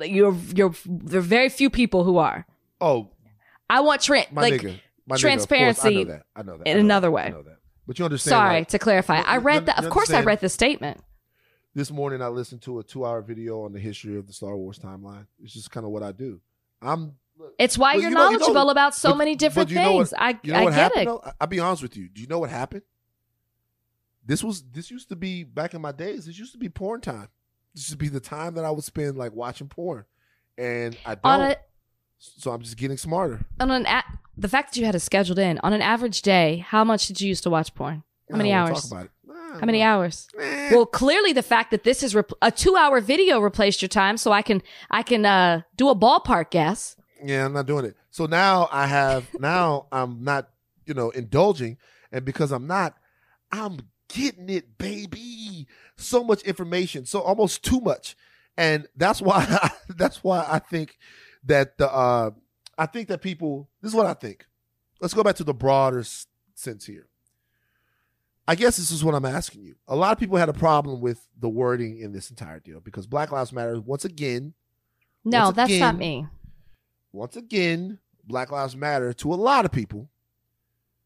you're 0.00 0.36
you're 0.54 0.74
there 0.86 1.18
are 1.18 1.22
very 1.22 1.48
few 1.48 1.70
people 1.70 2.04
who 2.04 2.18
are. 2.18 2.46
Oh, 2.80 3.10
I 3.68 3.80
want 3.80 4.08
my 4.08 4.42
like 4.42 4.54
nigga. 4.54 4.80
My 5.06 5.16
nigga, 5.16 5.20
transparency 5.20 5.88
I 5.88 5.92
know 5.92 6.04
that. 6.04 6.22
I 6.36 6.42
know 6.42 6.58
that. 6.58 6.66
in 6.68 6.70
I 6.70 6.74
know 6.74 6.80
another 6.80 7.06
that. 7.08 7.12
way. 7.12 7.22
I 7.24 7.28
know 7.30 7.42
that. 7.42 7.58
But 7.86 7.98
you 7.98 8.04
understand? 8.04 8.30
Sorry 8.30 8.58
like, 8.60 8.68
to 8.68 8.78
clarify. 8.78 9.20
I 9.20 9.38
read 9.38 9.66
that. 9.66 9.82
Of 9.84 9.90
course, 9.90 10.10
I 10.12 10.22
read 10.22 10.40
the 10.40 10.48
statement. 10.48 11.00
This 11.74 11.90
morning 11.90 12.22
I 12.22 12.28
listened 12.28 12.62
to 12.62 12.78
a 12.78 12.82
two 12.84 13.04
hour 13.04 13.22
video 13.22 13.62
on 13.62 13.72
the 13.72 13.80
history 13.80 14.16
of 14.16 14.26
the 14.26 14.32
Star 14.32 14.56
Wars 14.56 14.78
timeline. 14.78 15.26
It's 15.42 15.52
just 15.54 15.70
kind 15.70 15.84
of 15.86 15.92
what 15.92 16.02
I 16.02 16.12
do. 16.12 16.40
I'm 16.80 17.14
It's 17.58 17.78
why 17.78 17.94
you're 17.94 18.04
you 18.04 18.10
know- 18.10 18.30
you 18.30 18.38
know- 18.38 18.46
knowledgeable 18.46 18.70
about 18.70 18.94
so 18.94 19.10
but- 19.10 19.18
many 19.18 19.36
different 19.36 19.70
know 19.70 19.94
what- 19.94 20.08
things. 20.08 20.14
I 20.18 20.38
you 20.42 20.52
know 20.52 20.58
I 20.58 20.64
what 20.64 20.70
get 20.70 20.78
happened 20.78 21.02
it. 21.02 21.06
though? 21.06 21.24
I'll 21.40 21.46
be 21.46 21.60
honest 21.60 21.82
with 21.82 21.96
you. 21.96 22.08
Do 22.08 22.20
you 22.20 22.26
know 22.26 22.38
what 22.40 22.50
happened? 22.50 22.82
This 24.24 24.44
was 24.44 24.62
this 24.62 24.90
used 24.90 25.08
to 25.08 25.16
be 25.16 25.42
back 25.44 25.74
in 25.74 25.80
my 25.80 25.92
days. 25.92 26.26
This 26.26 26.38
used 26.38 26.52
to 26.52 26.58
be 26.58 26.68
porn 26.68 27.00
time. 27.00 27.28
This 27.74 27.82
used 27.84 27.90
to 27.92 27.96
be 27.96 28.08
the 28.08 28.20
time 28.20 28.54
that 28.54 28.64
I 28.64 28.70
would 28.70 28.84
spend 28.84 29.16
like 29.16 29.32
watching 29.32 29.68
porn, 29.68 30.04
and 30.58 30.96
I 31.06 31.14
don't. 31.16 31.24
A 31.40 31.56
so 32.18 32.52
I'm 32.52 32.62
just 32.62 32.76
getting 32.76 32.96
smarter. 32.98 33.44
on 33.58 33.70
an 33.72 33.86
a- 33.86 34.04
the 34.36 34.48
fact 34.48 34.72
that 34.74 34.78
you 34.78 34.86
had 34.86 34.94
it 34.94 35.00
scheduled 35.00 35.38
in 35.40 35.58
on 35.60 35.72
an 35.72 35.82
average 35.82 36.22
day, 36.22 36.58
how 36.58 36.84
much 36.84 37.08
did 37.08 37.20
you 37.20 37.28
used 37.28 37.42
to 37.44 37.50
watch 37.50 37.74
porn? 37.74 38.04
How 38.30 38.36
many 38.36 38.52
hours? 38.52 38.92
Talk 39.52 39.58
about 39.58 39.60
it. 39.60 39.60
Nah, 39.60 39.60
How 39.60 39.66
many 39.66 39.82
hours? 39.82 40.28
Eh. 40.38 40.70
Well, 40.74 40.86
clearly 40.86 41.32
the 41.32 41.42
fact 41.42 41.70
that 41.70 41.84
this 41.84 42.02
is 42.02 42.14
rep- 42.14 42.32
a 42.40 42.50
two-hour 42.50 43.00
video 43.00 43.40
replaced 43.40 43.82
your 43.82 43.88
time, 43.88 44.16
so 44.16 44.32
I 44.32 44.42
can 44.42 44.62
I 44.90 45.02
can 45.02 45.24
uh, 45.26 45.62
do 45.76 45.88
a 45.88 45.94
ballpark 45.96 46.50
guess. 46.50 46.96
Yeah, 47.24 47.44
I'm 47.44 47.52
not 47.52 47.66
doing 47.66 47.84
it. 47.84 47.96
So 48.10 48.26
now 48.26 48.68
I 48.72 48.86
have 48.86 49.28
now 49.40 49.86
I'm 49.92 50.24
not, 50.24 50.48
you 50.86 50.94
know, 50.94 51.10
indulging. 51.10 51.78
And 52.10 52.24
because 52.24 52.52
I'm 52.52 52.66
not, 52.66 52.94
I'm 53.50 53.78
getting 54.08 54.50
it, 54.50 54.76
baby. 54.76 55.66
So 55.96 56.22
much 56.24 56.42
information. 56.42 57.06
So 57.06 57.20
almost 57.20 57.64
too 57.64 57.80
much. 57.80 58.16
And 58.56 58.86
that's 58.96 59.22
why 59.22 59.70
that's 59.88 60.22
why 60.22 60.46
I 60.48 60.58
think 60.58 60.98
that 61.44 61.78
the 61.78 61.90
uh 61.90 62.30
I 62.78 62.86
think 62.86 63.08
that 63.08 63.22
people 63.22 63.68
this 63.80 63.90
is 63.90 63.94
what 63.94 64.06
I 64.06 64.14
think. 64.14 64.46
Let's 65.00 65.14
go 65.14 65.22
back 65.22 65.36
to 65.36 65.44
the 65.44 65.54
broader 65.54 66.04
sense 66.54 66.86
here. 66.86 67.08
I 68.48 68.54
guess 68.56 68.76
this 68.76 68.90
is 68.90 69.04
what 69.04 69.14
I'm 69.14 69.24
asking 69.24 69.62
you. 69.62 69.76
A 69.86 69.94
lot 69.96 70.12
of 70.12 70.18
people 70.18 70.36
had 70.36 70.48
a 70.48 70.52
problem 70.52 71.00
with 71.00 71.28
the 71.38 71.48
wording 71.48 71.98
in 71.98 72.12
this 72.12 72.28
entire 72.30 72.58
deal 72.60 72.80
because 72.80 73.06
Black 73.06 73.30
Lives 73.30 73.52
Matter 73.52 73.80
once 73.80 74.04
again 74.04 74.54
No, 75.24 75.44
Once 75.44 75.56
that's 75.56 75.78
not 75.78 75.96
me. 75.96 76.26
once 77.12 77.36
again, 77.36 77.98
Black 78.24 78.50
Lives 78.50 78.74
Matter 78.76 79.12
to 79.14 79.32
a 79.32 79.36
lot 79.36 79.64
of 79.64 79.70
people 79.72 80.08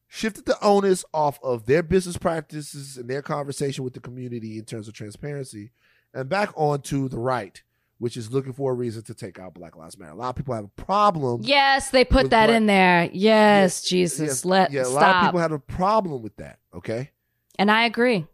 shifted 0.08 0.46
the 0.46 0.56
onus 0.64 1.04
off 1.12 1.38
of 1.42 1.66
their 1.66 1.82
business 1.82 2.16
practices 2.16 2.96
and 2.96 3.08
their 3.10 3.22
conversation 3.22 3.84
with 3.84 3.92
the 3.92 4.00
community 4.00 4.58
in 4.58 4.64
terms 4.64 4.88
of 4.88 4.94
transparency 4.94 5.70
and 6.14 6.28
back 6.28 6.50
onto 6.56 7.08
the 7.08 7.18
right, 7.18 7.62
which 7.98 8.16
is 8.16 8.32
looking 8.32 8.52
for 8.54 8.72
a 8.72 8.74
reason 8.74 9.02
to 9.02 9.12
take 9.14 9.38
out 9.38 9.52
Black 9.52 9.76
Lives 9.76 9.98
Matter. 9.98 10.12
A 10.12 10.16
lot 10.16 10.30
of 10.30 10.36
people 10.36 10.54
have 10.54 10.64
a 10.64 10.68
problem. 10.82 11.40
Yes, 11.44 11.90
they 11.90 12.04
put 12.04 12.30
that 12.30 12.46
black- 12.46 12.56
in 12.56 12.66
there. 12.66 13.10
Yes, 13.12 13.84
Yeah, 13.84 13.88
Jesus, 13.90 14.44
yeah, 14.44 14.50
let 14.50 14.70
yeah, 14.72 14.82
a 14.82 14.84
stop. 14.86 14.94
lot 15.02 15.16
of 15.16 15.22
people 15.28 15.40
have 15.40 15.52
a 15.52 15.58
problem 15.58 16.22
with 16.22 16.36
that. 16.36 16.60
Okay, 16.74 17.10
and 17.58 17.70
I 17.70 17.84
agree. 17.84 18.26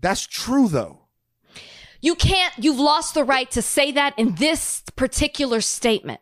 that's 0.00 0.26
true 0.26 0.68
though. 0.68 1.00
You 2.00 2.14
can't. 2.14 2.52
You've 2.58 2.78
lost 2.78 3.14
the 3.14 3.24
right 3.24 3.50
to 3.52 3.62
say 3.62 3.90
that 3.92 4.14
in 4.18 4.34
this 4.36 4.82
particular 4.94 5.60
statement. 5.60 6.20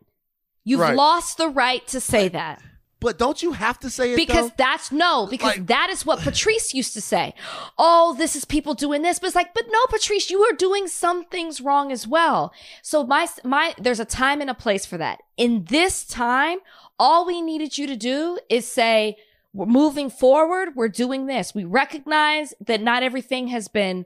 You've 0.64 0.80
Right. 0.80 0.94
lost 0.96 1.36
the 1.36 1.48
right 1.48 1.86
to 1.88 2.00
say 2.00 2.28
that. 2.28 2.62
But 3.00 3.18
don't 3.18 3.42
you 3.42 3.52
have 3.52 3.78
to 3.80 3.90
say 3.90 4.12
it 4.14 4.16
because 4.16 4.49
though? 4.49 4.54
that's 4.57 4.91
no 4.91 5.26
because 5.26 5.57
Like- 5.58 5.66
that 5.66 5.91
is 5.91 6.07
what 6.07 6.20
Patrisse 6.20 6.72
used 6.72 6.95
to 6.95 7.03
say 7.03 7.34
oh 7.76 8.14
this 8.16 8.34
is 8.34 8.46
people 8.46 8.72
doing 8.72 9.03
this 9.03 9.18
but 9.18 9.26
it's 9.26 9.37
like 9.37 9.53
but 9.53 9.64
no 9.68 9.79
Patrisse 9.91 10.30
you 10.30 10.41
are 10.45 10.54
doing 10.54 10.88
some 10.88 11.24
things 11.26 11.61
wrong 11.61 11.92
as 11.92 12.07
well 12.07 12.50
so 12.80 13.04
my 13.04 13.29
my 13.45 13.74
there's 13.76 14.00
a 14.00 14.07
time 14.07 14.41
and 14.41 14.49
a 14.49 14.54
place 14.54 14.87
for 14.87 14.96
that 14.96 15.20
in 15.37 15.64
this 15.64 16.03
time 16.03 16.61
all 16.99 17.26
we 17.26 17.42
needed 17.42 17.76
you 17.76 17.87
to 17.87 17.96
do 17.96 18.38
is 18.49 18.66
say 18.66 19.18
we're 19.55 19.67
moving 19.67 20.11
forward 20.11 20.71
we're 20.75 20.89
doing 20.89 21.26
this. 21.26 21.55
We 21.55 21.64
recognize 21.64 22.53
that 22.61 22.83
not 22.83 23.03
everything 23.03 23.49
has 23.49 23.68
been 23.68 24.05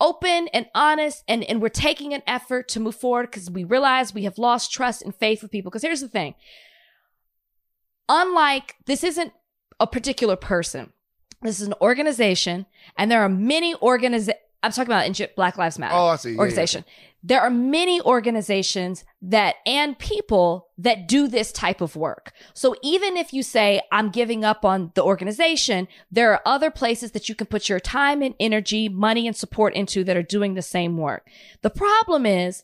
open 0.00 0.48
and 0.48 0.66
honest 0.74 1.24
and 1.28 1.44
and 1.44 1.60
we're 1.60 1.68
taking 1.68 2.14
an 2.14 2.22
effort 2.26 2.68
to 2.68 2.80
move 2.80 2.94
forward 2.94 3.30
because 3.30 3.50
we 3.50 3.64
realize 3.64 4.14
we 4.14 4.24
have 4.24 4.38
lost 4.38 4.72
trust 4.72 5.02
and 5.02 5.14
faith 5.14 5.42
with 5.42 5.52
people. 5.52 5.70
Because 5.70 5.82
here's 5.82 6.00
the 6.00 6.08
thing. 6.08 6.34
Unlike 8.08 8.76
this 8.86 9.04
isn't 9.04 9.32
a 9.78 9.86
particular 9.86 10.36
person. 10.36 10.92
This 11.42 11.60
is 11.60 11.68
an 11.68 11.74
organization, 11.80 12.66
and 12.96 13.08
there 13.10 13.22
are 13.22 13.28
many 13.28 13.72
organiza- 13.76 14.32
I'm 14.62 14.72
talking 14.72 14.92
about 14.92 15.06
in 15.06 15.28
Black 15.36 15.56
Lives 15.56 15.78
Matter. 15.78 15.94
Oh, 15.94 16.08
I 16.08 16.16
see. 16.16 16.30
Yeah, 16.30 16.34
yeah. 16.34 16.40
Organization. 16.40 16.84
There 17.22 17.40
are 17.40 17.50
many 17.50 18.00
organizations 18.00 19.04
that 19.22 19.56
and 19.66 19.98
people 19.98 20.68
that 20.78 21.08
do 21.08 21.26
this 21.26 21.50
type 21.50 21.80
of 21.80 21.96
work. 21.96 22.32
So 22.54 22.74
even 22.82 23.16
if 23.16 23.32
you 23.32 23.42
say 23.42 23.80
I'm 23.90 24.10
giving 24.10 24.44
up 24.44 24.64
on 24.64 24.92
the 24.94 25.02
organization, 25.02 25.88
there 26.10 26.32
are 26.32 26.42
other 26.46 26.70
places 26.70 27.12
that 27.12 27.28
you 27.28 27.34
can 27.34 27.46
put 27.48 27.68
your 27.68 27.80
time 27.80 28.22
and 28.22 28.34
energy, 28.38 28.88
money 28.88 29.26
and 29.26 29.36
support 29.36 29.74
into 29.74 30.04
that 30.04 30.16
are 30.16 30.22
doing 30.22 30.54
the 30.54 30.62
same 30.62 30.96
work. 30.96 31.28
The 31.62 31.70
problem 31.70 32.24
is 32.24 32.62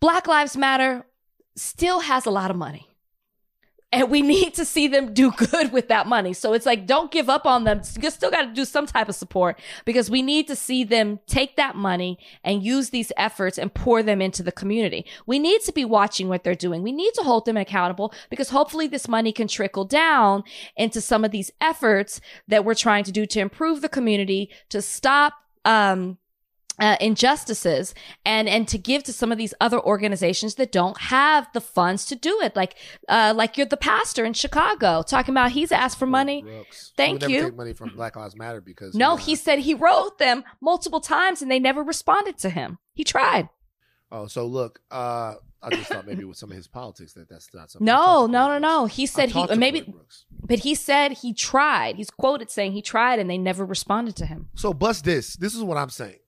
Black 0.00 0.28
Lives 0.28 0.56
Matter 0.56 1.04
still 1.56 2.00
has 2.00 2.24
a 2.24 2.30
lot 2.30 2.50
of 2.50 2.56
money. 2.56 2.87
And 3.90 4.10
we 4.10 4.20
need 4.20 4.52
to 4.54 4.66
see 4.66 4.86
them 4.86 5.14
do 5.14 5.30
good 5.32 5.72
with 5.72 5.88
that 5.88 6.06
money. 6.06 6.34
So 6.34 6.52
it's 6.52 6.66
like, 6.66 6.86
don't 6.86 7.10
give 7.10 7.30
up 7.30 7.46
on 7.46 7.64
them. 7.64 7.80
You 8.00 8.10
still 8.10 8.30
got 8.30 8.42
to 8.42 8.52
do 8.52 8.66
some 8.66 8.84
type 8.84 9.08
of 9.08 9.14
support 9.14 9.58
because 9.86 10.10
we 10.10 10.20
need 10.20 10.46
to 10.48 10.56
see 10.56 10.84
them 10.84 11.20
take 11.26 11.56
that 11.56 11.74
money 11.74 12.18
and 12.44 12.62
use 12.62 12.90
these 12.90 13.12
efforts 13.16 13.56
and 13.56 13.72
pour 13.72 14.02
them 14.02 14.20
into 14.20 14.42
the 14.42 14.52
community. 14.52 15.06
We 15.24 15.38
need 15.38 15.62
to 15.62 15.72
be 15.72 15.86
watching 15.86 16.28
what 16.28 16.44
they're 16.44 16.54
doing. 16.54 16.82
We 16.82 16.92
need 16.92 17.14
to 17.14 17.22
hold 17.22 17.46
them 17.46 17.56
accountable 17.56 18.12
because 18.28 18.50
hopefully 18.50 18.88
this 18.88 19.08
money 19.08 19.32
can 19.32 19.48
trickle 19.48 19.86
down 19.86 20.44
into 20.76 21.00
some 21.00 21.24
of 21.24 21.30
these 21.30 21.50
efforts 21.58 22.20
that 22.46 22.66
we're 22.66 22.74
trying 22.74 23.04
to 23.04 23.12
do 23.12 23.24
to 23.24 23.40
improve 23.40 23.80
the 23.80 23.88
community, 23.88 24.50
to 24.68 24.82
stop, 24.82 25.32
um, 25.64 26.18
uh, 26.78 26.96
injustices 27.00 27.94
and 28.24 28.48
and 28.48 28.68
to 28.68 28.78
give 28.78 29.02
to 29.04 29.12
some 29.12 29.32
of 29.32 29.38
these 29.38 29.54
other 29.60 29.80
organizations 29.80 30.54
that 30.56 30.70
don't 30.72 30.98
have 30.98 31.48
the 31.52 31.60
funds 31.60 32.04
to 32.06 32.14
do 32.14 32.40
it 32.40 32.54
like 32.56 32.74
uh 33.08 33.32
like 33.36 33.56
you're 33.56 33.66
the 33.66 33.76
pastor 33.76 34.24
in 34.24 34.32
chicago 34.32 35.02
talking 35.02 35.32
about 35.34 35.50
he's 35.52 35.72
asked 35.72 35.98
for 35.98 36.06
money 36.06 36.42
Brooks. 36.42 36.92
Thank 36.96 37.28
you. 37.28 37.42
Take 37.44 37.56
money 37.56 37.72
from 37.72 37.90
Black 37.90 38.16
Lives 38.16 38.36
Matter 38.36 38.60
because 38.60 38.94
no 38.94 39.16
he 39.16 39.34
said 39.34 39.60
he 39.60 39.74
wrote 39.74 40.18
them 40.18 40.44
multiple 40.60 41.00
times 41.00 41.42
and 41.42 41.50
they 41.50 41.58
never 41.58 41.82
responded 41.82 42.38
to 42.38 42.50
him 42.50 42.78
he 42.94 43.04
tried 43.04 43.48
Oh, 44.10 44.26
so 44.26 44.46
look, 44.46 44.80
uh, 44.90 45.34
I 45.62 45.68
just 45.70 45.90
thought 45.90 46.06
maybe 46.06 46.24
with 46.24 46.38
some 46.38 46.50
of 46.50 46.56
his 46.56 46.66
politics 46.66 47.12
that 47.12 47.28
that's 47.28 47.52
not 47.52 47.70
something. 47.70 47.84
No 47.94 48.26
no 48.26 48.48
no 48.48 48.58
no 48.58 48.86
he 48.86 49.04
said 49.04 49.30
he 49.30 49.46
maybe 49.56 49.92
but 50.42 50.60
he 50.60 50.74
said 50.74 51.12
he 51.12 51.34
tried 51.34 51.96
he's 51.96 52.10
quoted 52.10 52.50
saying 52.50 52.72
he 52.72 52.80
tried 52.80 53.18
and 53.18 53.28
they 53.28 53.36
never 53.36 53.66
responded 53.66 54.16
to 54.16 54.24
him 54.26 54.48
So 54.54 54.72
bust 54.72 55.04
this. 55.04 55.36
This 55.36 55.54
is 55.54 55.62
what 55.62 55.76
I'm 55.76 55.90
saying. 55.90 56.20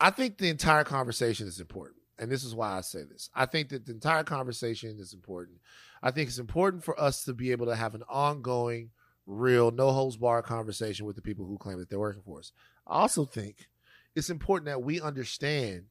I 0.00 0.10
think 0.10 0.38
the 0.38 0.48
entire 0.48 0.84
conversation 0.84 1.46
is 1.46 1.60
important. 1.60 1.96
And 2.18 2.30
this 2.30 2.44
is 2.44 2.54
why 2.54 2.76
I 2.76 2.80
say 2.80 3.02
this. 3.04 3.30
I 3.34 3.46
think 3.46 3.68
that 3.70 3.86
the 3.86 3.92
entire 3.92 4.24
conversation 4.24 4.96
is 4.98 5.12
important. 5.12 5.58
I 6.02 6.10
think 6.10 6.28
it's 6.28 6.38
important 6.38 6.84
for 6.84 6.98
us 6.98 7.24
to 7.24 7.34
be 7.34 7.52
able 7.52 7.66
to 7.66 7.76
have 7.76 7.94
an 7.94 8.04
ongoing, 8.08 8.90
real, 9.26 9.70
no 9.70 9.90
holds 9.90 10.16
bar 10.16 10.42
conversation 10.42 11.04
with 11.04 11.16
the 11.16 11.22
people 11.22 11.46
who 11.46 11.58
claim 11.58 11.78
that 11.78 11.90
they're 11.90 11.98
working 11.98 12.22
for 12.22 12.38
us. 12.38 12.52
I 12.86 13.00
also 13.00 13.24
think 13.24 13.68
it's 14.14 14.30
important 14.30 14.66
that 14.66 14.82
we 14.82 15.00
understand 15.00 15.84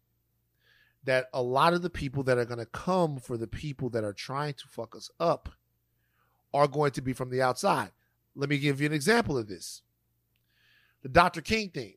that 1.03 1.29
a 1.33 1.41
lot 1.41 1.73
of 1.73 1.83
the 1.83 1.89
people 1.89 2.23
that 2.23 2.37
are 2.37 2.45
going 2.45 2.59
to 2.59 2.65
come 2.65 3.17
for 3.17 3.37
the 3.37 3.47
people 3.47 3.89
that 3.91 4.03
are 4.03 4.13
trying 4.13 4.55
to 4.55 4.67
fuck 4.67 4.95
us 4.95 5.11
up 5.19 5.49
are 6.53 6.67
going 6.67 6.91
to 6.91 7.01
be 7.01 7.13
from 7.13 7.29
the 7.29 7.41
outside. 7.41 7.91
Let 8.35 8.49
me 8.49 8.57
give 8.57 8.81
you 8.81 8.87
an 8.87 8.93
example 8.93 9.37
of 9.37 9.47
this 9.47 9.83
the 11.03 11.09
Dr. 11.09 11.41
King 11.41 11.69
thing. 11.69 11.93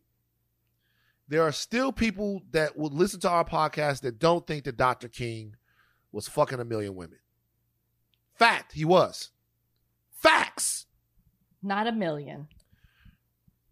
There 1.28 1.42
are 1.42 1.52
still 1.52 1.92
people 1.92 2.42
that 2.52 2.76
will 2.76 2.90
listen 2.90 3.20
to 3.20 3.28
our 3.30 3.44
podcast 3.44 4.00
that 4.00 4.18
don't 4.18 4.46
think 4.46 4.64
that 4.64 4.76
Dr. 4.76 5.08
King 5.08 5.54
was 6.10 6.26
fucking 6.26 6.58
a 6.58 6.64
million 6.64 6.94
women. 6.94 7.18
Fact, 8.34 8.72
he 8.72 8.84
was. 8.84 9.30
Facts, 10.10 10.86
not 11.62 11.86
a 11.86 11.92
million 11.92 12.48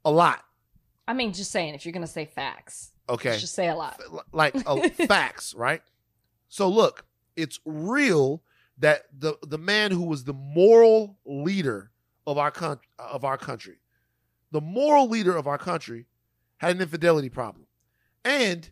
a 0.04 0.10
lot. 0.10 0.44
i 1.08 1.12
mean 1.12 1.32
just 1.32 1.50
saying 1.50 1.74
if 1.74 1.84
you're 1.84 1.92
gonna 1.92 2.06
say 2.06 2.24
facts 2.24 2.92
Okay. 3.08 3.36
just 3.38 3.54
say 3.54 3.66
a 3.68 3.74
lot 3.74 4.00
like 4.32 4.54
uh, 4.66 4.88
facts, 5.08 5.52
right? 5.54 5.82
So 6.48 6.68
look, 6.68 7.04
it's 7.36 7.58
real 7.64 8.42
that 8.78 9.02
the 9.16 9.36
the 9.46 9.58
man 9.58 9.90
who 9.90 10.02
was 10.02 10.22
the 10.24 10.32
moral 10.32 11.18
leader 11.24 11.90
of 12.26 12.38
our 12.38 12.50
con- 12.52 12.78
of 12.98 13.24
our 13.24 13.36
country, 13.38 13.78
the 14.52 14.60
moral 14.60 15.08
leader 15.08 15.36
of 15.36 15.46
our 15.48 15.58
country, 15.58 16.06
had 16.58 16.76
an 16.76 16.82
infidelity 16.82 17.28
problem, 17.28 17.66
and 18.24 18.70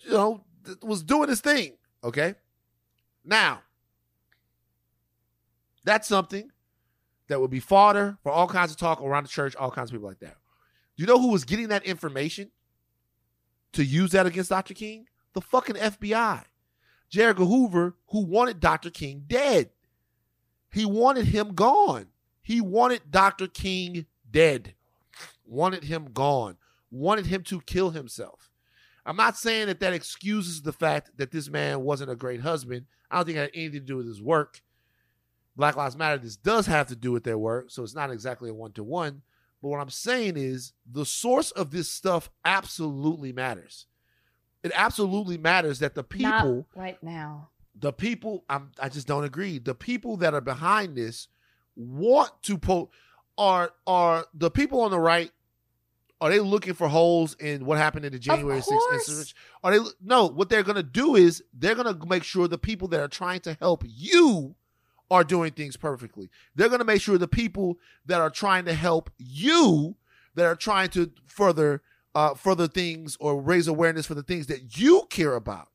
you 0.00 0.10
know 0.10 0.44
was 0.82 1.02
doing 1.02 1.28
his 1.28 1.40
thing. 1.40 1.72
Okay, 2.02 2.34
now 3.24 3.60
that's 5.84 6.08
something 6.08 6.50
that 7.28 7.40
would 7.40 7.50
be 7.50 7.60
fodder 7.60 8.18
for 8.22 8.30
all 8.30 8.46
kinds 8.46 8.70
of 8.70 8.76
talk 8.76 9.00
around 9.00 9.24
the 9.24 9.30
church, 9.30 9.56
all 9.56 9.70
kinds 9.70 9.90
of 9.90 9.94
people 9.94 10.08
like 10.08 10.20
that. 10.20 10.36
Do 10.96 11.02
you 11.02 11.06
know 11.06 11.18
who 11.18 11.30
was 11.30 11.44
getting 11.44 11.68
that 11.68 11.84
information? 11.84 12.50
to 13.74 13.84
use 13.84 14.12
that 14.12 14.26
against 14.26 14.50
Dr. 14.50 14.74
King? 14.74 15.06
The 15.34 15.40
fucking 15.40 15.76
FBI. 15.76 16.44
J. 17.10 17.24
Edgar 17.24 17.44
Hoover, 17.44 17.96
who 18.08 18.24
wanted 18.24 18.60
Dr. 18.60 18.90
King 18.90 19.24
dead. 19.26 19.70
He 20.72 20.84
wanted 20.84 21.26
him 21.26 21.54
gone. 21.54 22.06
He 22.42 22.60
wanted 22.60 23.10
Dr. 23.10 23.46
King 23.46 24.06
dead. 24.28 24.74
Wanted 25.44 25.84
him 25.84 26.08
gone. 26.12 26.56
Wanted 26.90 27.26
him 27.26 27.42
to 27.44 27.60
kill 27.60 27.90
himself. 27.90 28.50
I'm 29.06 29.16
not 29.16 29.36
saying 29.36 29.66
that 29.66 29.80
that 29.80 29.92
excuses 29.92 30.62
the 30.62 30.72
fact 30.72 31.10
that 31.18 31.30
this 31.30 31.50
man 31.50 31.82
wasn't 31.82 32.10
a 32.10 32.16
great 32.16 32.40
husband. 32.40 32.86
I 33.10 33.16
don't 33.16 33.26
think 33.26 33.36
it 33.36 33.40
had 33.40 33.50
anything 33.54 33.80
to 33.80 33.86
do 33.86 33.96
with 33.96 34.06
his 34.06 34.22
work. 34.22 34.62
Black 35.56 35.76
Lives 35.76 35.96
Matter, 35.96 36.18
this 36.18 36.36
does 36.36 36.66
have 36.66 36.88
to 36.88 36.96
do 36.96 37.12
with 37.12 37.22
their 37.24 37.38
work, 37.38 37.70
so 37.70 37.82
it's 37.82 37.94
not 37.94 38.10
exactly 38.10 38.50
a 38.50 38.54
one 38.54 38.72
to 38.72 38.82
one. 38.82 39.22
But 39.62 39.68
what 39.68 39.80
I'm 39.80 39.90
saying 39.90 40.36
is 40.36 40.72
the 40.90 41.04
source 41.06 41.50
of 41.52 41.70
this 41.70 41.88
stuff 41.90 42.30
absolutely 42.44 43.32
matters. 43.32 43.86
It 44.62 44.72
absolutely 44.74 45.38
matters 45.38 45.78
that 45.80 45.94
the 45.94 46.02
people, 46.02 46.66
Not 46.74 46.82
right 46.82 47.02
now. 47.02 47.50
the 47.78 47.92
people, 47.92 48.44
I'm, 48.48 48.72
I 48.80 48.88
just 48.88 49.06
don't 49.06 49.24
agree. 49.24 49.58
The 49.58 49.74
people 49.74 50.16
that 50.18 50.34
are 50.34 50.40
behind 50.40 50.96
this 50.96 51.28
want 51.76 52.30
to 52.42 52.56
po 52.58 52.90
are 53.36 53.72
are 53.86 54.26
the 54.32 54.50
people 54.50 54.80
on 54.80 54.90
the 54.90 54.98
right. 54.98 55.30
Are 56.24 56.30
they 56.30 56.40
looking 56.40 56.72
for 56.72 56.88
holes 56.88 57.34
in 57.34 57.66
what 57.66 57.76
happened 57.76 58.06
in 58.06 58.12
the 58.12 58.18
January 58.18 58.60
6th 58.60 58.66
course. 58.66 59.08
insurrection? 59.08 59.36
Are 59.62 59.78
they 59.78 59.84
no? 60.02 60.26
What 60.26 60.48
they're 60.48 60.62
gonna 60.62 60.82
do 60.82 61.16
is 61.16 61.44
they're 61.52 61.74
gonna 61.74 61.98
make 62.06 62.24
sure 62.24 62.48
the 62.48 62.56
people 62.56 62.88
that 62.88 63.00
are 63.00 63.08
trying 63.08 63.40
to 63.40 63.54
help 63.60 63.84
you 63.86 64.54
are 65.10 65.24
doing 65.24 65.52
things 65.52 65.76
perfectly. 65.76 66.30
They're 66.54 66.68
going 66.68 66.80
to 66.80 66.84
make 66.84 67.02
sure 67.02 67.18
the 67.18 67.28
people 67.28 67.78
that 68.06 68.20
are 68.20 68.30
trying 68.30 68.64
to 68.64 68.74
help 68.74 69.10
you, 69.18 69.96
that 70.34 70.46
are 70.46 70.56
trying 70.56 70.88
to 70.90 71.12
further 71.26 71.82
uh, 72.14 72.34
further 72.34 72.68
things 72.68 73.16
or 73.20 73.40
raise 73.40 73.66
awareness 73.66 74.06
for 74.06 74.14
the 74.14 74.22
things 74.22 74.46
that 74.46 74.78
you 74.78 75.02
care 75.10 75.34
about, 75.34 75.68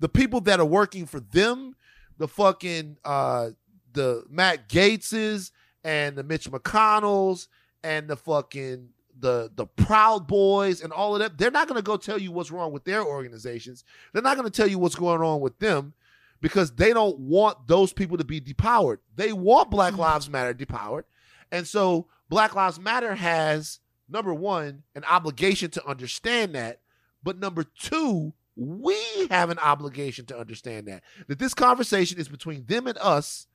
the 0.00 0.08
people 0.08 0.40
that 0.40 0.58
are 0.58 0.66
working 0.66 1.06
for 1.06 1.20
them, 1.20 1.76
the 2.18 2.26
fucking 2.26 2.96
uh, 3.04 3.50
the 3.92 4.24
Matt 4.28 4.68
Gaetzes 4.68 5.50
and 5.84 6.16
the 6.16 6.22
Mitch 6.22 6.50
McConnells 6.50 7.48
and 7.84 8.08
the 8.08 8.16
fucking 8.16 8.88
the 9.18 9.50
the 9.54 9.66
Proud 9.66 10.26
Boys 10.26 10.80
and 10.82 10.92
all 10.92 11.14
of 11.14 11.20
that, 11.20 11.38
they're 11.38 11.50
not 11.50 11.68
going 11.68 11.78
to 11.78 11.84
go 11.84 11.96
tell 11.96 12.18
you 12.18 12.32
what's 12.32 12.50
wrong 12.50 12.72
with 12.72 12.84
their 12.84 13.04
organizations. 13.04 13.84
They're 14.12 14.22
not 14.22 14.36
going 14.36 14.50
to 14.50 14.56
tell 14.56 14.68
you 14.68 14.78
what's 14.78 14.94
going 14.94 15.22
on 15.22 15.40
with 15.40 15.58
them 15.58 15.94
because 16.40 16.72
they 16.72 16.92
don't 16.92 17.18
want 17.18 17.68
those 17.68 17.92
people 17.92 18.18
to 18.18 18.24
be 18.24 18.40
depowered. 18.40 18.98
They 19.14 19.32
want 19.32 19.70
Black 19.70 19.92
mm-hmm. 19.92 20.02
Lives 20.02 20.28
Matter 20.28 20.52
depowered. 20.52 21.04
And 21.50 21.66
so 21.66 22.08
Black 22.28 22.54
Lives 22.54 22.80
Matter 22.80 23.14
has, 23.14 23.78
number 24.08 24.34
one, 24.34 24.82
an 24.94 25.04
obligation 25.04 25.70
to 25.72 25.86
understand 25.86 26.54
that. 26.54 26.80
But 27.22 27.38
number 27.38 27.62
two, 27.62 28.34
we 28.56 28.98
have 29.30 29.50
an 29.50 29.58
obligation 29.60 30.26
to 30.26 30.38
understand 30.38 30.88
that. 30.88 31.02
That 31.28 31.38
this 31.38 31.54
conversation 31.54 32.18
is 32.18 32.28
between 32.28 32.66
them 32.66 32.86
and 32.86 32.98
us 32.98 33.46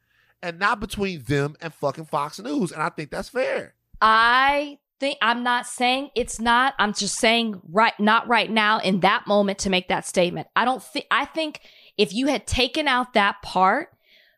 and 0.42 0.58
not 0.60 0.80
between 0.80 1.24
them 1.24 1.56
and 1.62 1.74
fucking 1.74 2.06
Fox 2.06 2.40
News. 2.40 2.72
And 2.72 2.82
I 2.82 2.90
think 2.90 3.12
that's 3.12 3.30
fair. 3.30 3.74
I 4.00 4.80
think 5.00 5.18
I'm 5.22 5.44
not 5.44 5.68
saying 5.68 6.10
it's 6.16 6.40
not. 6.40 6.74
I'm 6.80 6.94
just 6.94 7.16
saying 7.16 7.62
right 7.70 7.98
not 8.00 8.28
right 8.28 8.50
now 8.50 8.80
in 8.80 9.02
that 9.02 9.28
moment 9.28 9.60
to 9.60 9.70
make 9.70 9.88
that 9.90 10.06
statement. 10.06 10.48
I 10.56 10.66
don't 10.66 10.84
think 10.84 11.06
I 11.12 11.26
think 11.26 11.62
if 11.98 12.14
you 12.14 12.28
had 12.28 12.48
taken 12.48 12.88
out 12.88 13.14
that 13.14 13.42
part, 13.42 13.90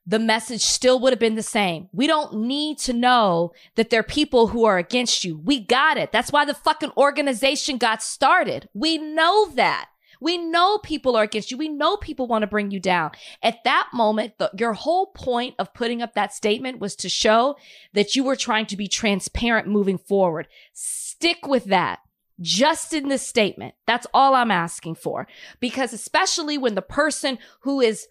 the 0.05 0.19
message 0.19 0.61
still 0.61 0.99
would 0.99 1.13
have 1.13 1.19
been 1.19 1.35
the 1.35 1.43
same. 1.43 1.87
We 1.93 2.07
don't 2.07 2.41
need 2.41 2.79
to 2.79 2.93
know 2.93 3.51
that 3.75 3.89
there 3.89 3.99
are 3.99 4.03
people 4.03 4.47
who 4.47 4.65
are 4.65 4.77
against 4.77 5.23
you. 5.23 5.37
We 5.37 5.59
got 5.59 5.97
it. 5.97 6.11
That's 6.11 6.31
why 6.31 6.45
the 6.45 6.53
fucking 6.53 6.93
organization 6.97 7.77
got 7.77 8.01
started. 8.01 8.67
We 8.73 8.97
know 8.97 9.49
that. 9.51 9.89
We 10.19 10.37
know 10.37 10.77
people 10.79 11.15
are 11.15 11.23
against 11.23 11.51
you. 11.51 11.57
We 11.57 11.69
know 11.69 11.97
people 11.97 12.27
want 12.27 12.43
to 12.43 12.47
bring 12.47 12.71
you 12.71 12.79
down. 12.79 13.11
At 13.41 13.63
that 13.63 13.89
moment, 13.93 14.33
the, 14.37 14.51
your 14.57 14.73
whole 14.73 15.07
point 15.07 15.55
of 15.57 15.73
putting 15.73 16.01
up 16.01 16.13
that 16.13 16.33
statement 16.33 16.79
was 16.79 16.95
to 16.97 17.09
show 17.09 17.55
that 17.93 18.15
you 18.15 18.23
were 18.23 18.35
trying 18.35 18.65
to 18.67 18.77
be 18.77 18.87
transparent 18.87 19.67
moving 19.67 19.97
forward. 19.97 20.47
Stick 20.73 21.47
with 21.47 21.65
that. 21.65 21.99
Just 22.41 22.93
in 22.93 23.09
this 23.09 23.27
statement. 23.27 23.75
That's 23.85 24.07
all 24.13 24.33
I'm 24.33 24.51
asking 24.51 24.95
for. 24.95 25.27
Because 25.59 25.91
especially 25.91 26.57
when 26.57 26.75
the 26.75 26.81
person 26.81 27.37
who 27.61 27.81
is, 27.81 28.07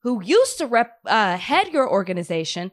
who 0.00 0.22
used 0.22 0.58
to 0.58 0.66
rep, 0.66 0.98
uh, 1.04 1.36
head 1.36 1.68
your 1.68 1.90
organization, 1.90 2.70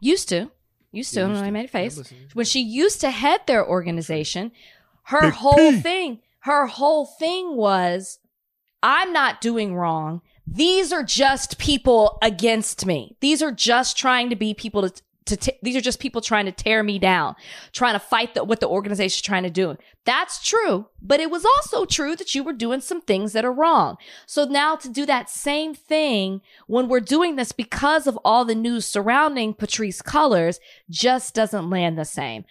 used 0.00 0.30
to, 0.30 0.50
used 0.92 1.12
to, 1.14 1.20
Yeah, 1.20 1.28
used 1.28 1.42
I 1.42 1.50
made 1.50 1.66
a 1.66 1.68
face, 1.68 2.12
when 2.32 2.46
she 2.46 2.60
used 2.60 3.02
to 3.02 3.10
head 3.10 3.40
their 3.46 3.66
organization, 3.66 4.52
her 5.04 5.20
Big 5.20 5.32
whole 5.34 5.72
P. 5.72 5.80
thing, 5.80 6.20
her 6.46 6.66
whole 6.66 7.06
thing 7.06 7.56
was, 7.56 8.20
I'm 8.80 9.12
not 9.12 9.40
doing 9.40 9.74
wrong. 9.74 10.22
These 10.46 10.92
are 10.92 11.02
just 11.02 11.58
people 11.58 12.18
against 12.22 12.86
me. 12.86 13.16
These 13.20 13.42
are 13.42 13.50
just 13.50 13.98
trying 13.98 14.30
to 14.30 14.36
be 14.36 14.54
people 14.54 14.88
to, 14.88 15.02
to 15.24 15.36
t- 15.36 15.58
these 15.60 15.74
are 15.74 15.80
just 15.80 15.98
people 15.98 16.20
trying 16.20 16.44
to 16.44 16.52
tear 16.52 16.84
me 16.84 17.00
down, 17.00 17.34
trying 17.72 17.94
to 17.94 17.98
fight 17.98 18.34
the, 18.34 18.44
what 18.44 18.60
the 18.60 18.68
organization's 18.68 19.22
trying 19.22 19.42
to 19.42 19.50
do. 19.50 19.76
That's 20.04 20.40
true, 20.40 20.86
but 21.02 21.18
it 21.18 21.32
was 21.32 21.44
also 21.44 21.84
true 21.84 22.14
that 22.14 22.32
you 22.36 22.44
were 22.44 22.52
doing 22.52 22.80
some 22.80 23.00
things 23.00 23.32
that 23.32 23.44
are 23.44 23.52
wrong. 23.52 23.96
So 24.26 24.44
now 24.44 24.76
to 24.76 24.88
do 24.88 25.04
that 25.04 25.28
same 25.28 25.74
thing 25.74 26.42
when 26.68 26.86
we're 26.86 27.00
doing 27.00 27.34
this 27.34 27.50
because 27.50 28.06
of 28.06 28.16
all 28.24 28.44
the 28.44 28.54
news 28.54 28.86
surrounding 28.86 29.52
Patrisse 29.52 30.00
Cullors 30.00 30.60
just 30.88 31.34
doesn't 31.34 31.68
land 31.68 31.98
the 31.98 32.04
same. 32.04 32.44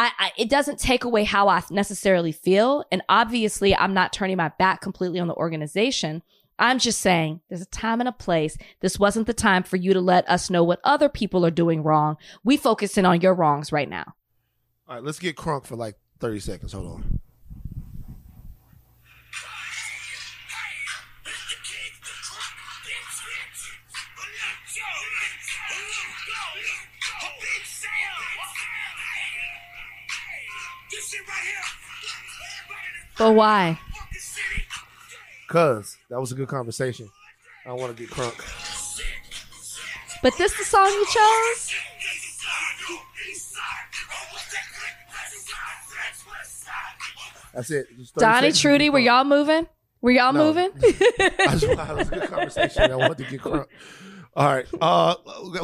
I, 0.00 0.12
I, 0.18 0.32
it 0.38 0.48
doesn't 0.48 0.78
take 0.78 1.04
away 1.04 1.24
how 1.24 1.48
I 1.48 1.62
necessarily 1.70 2.32
feel. 2.32 2.86
And 2.90 3.02
obviously, 3.10 3.76
I'm 3.76 3.92
not 3.92 4.14
turning 4.14 4.38
my 4.38 4.48
back 4.58 4.80
completely 4.80 5.20
on 5.20 5.28
the 5.28 5.34
organization. 5.34 6.22
I'm 6.58 6.78
just 6.78 7.00
saying 7.00 7.40
there's 7.50 7.60
a 7.60 7.66
time 7.66 8.00
and 8.00 8.08
a 8.08 8.12
place. 8.12 8.56
This 8.80 8.98
wasn't 8.98 9.26
the 9.26 9.34
time 9.34 9.62
for 9.62 9.76
you 9.76 9.92
to 9.92 10.00
let 10.00 10.26
us 10.26 10.48
know 10.48 10.64
what 10.64 10.80
other 10.84 11.10
people 11.10 11.44
are 11.44 11.50
doing 11.50 11.82
wrong. 11.82 12.16
We 12.42 12.56
focusing 12.56 13.04
on 13.04 13.20
your 13.20 13.34
wrongs 13.34 13.72
right 13.72 13.90
now. 13.90 14.14
All 14.88 14.94
right, 14.94 15.04
let's 15.04 15.18
get 15.18 15.36
crunk 15.36 15.66
for 15.66 15.76
like 15.76 15.96
30 16.18 16.40
seconds. 16.40 16.72
Hold 16.72 16.86
on. 16.86 17.19
But 33.20 33.32
why? 33.34 33.78
Cause 35.46 35.98
that 36.08 36.18
was 36.18 36.32
a 36.32 36.34
good 36.34 36.48
conversation. 36.48 37.06
I 37.66 37.68
don't 37.68 37.78
want 37.78 37.94
to 37.94 38.02
get 38.02 38.10
crunk. 38.10 38.32
But 40.22 40.38
this 40.38 40.56
the 40.56 40.64
song 40.64 40.86
you 40.86 41.04
chose? 41.06 41.74
That's 47.52 47.70
it. 47.70 47.88
Just 47.98 48.14
30 48.14 48.24
Donnie 48.24 48.52
Trudy, 48.52 48.88
were 48.90 48.98
y'all 49.00 49.24
moving? 49.24 49.66
Were 50.00 50.12
y'all 50.12 50.32
No. 50.32 50.46
moving? 50.46 50.70
I 50.82 51.56
just 51.58 51.66
that 51.76 51.94
was 51.96 52.08
a 52.08 52.10
good 52.14 52.28
conversation. 52.30 52.90
I 52.90 52.96
wanted 52.96 53.18
to 53.18 53.24
get 53.24 53.40
crunk. 53.42 53.66
All 54.34 54.46
right. 54.46 54.66
Uh, 54.80 55.14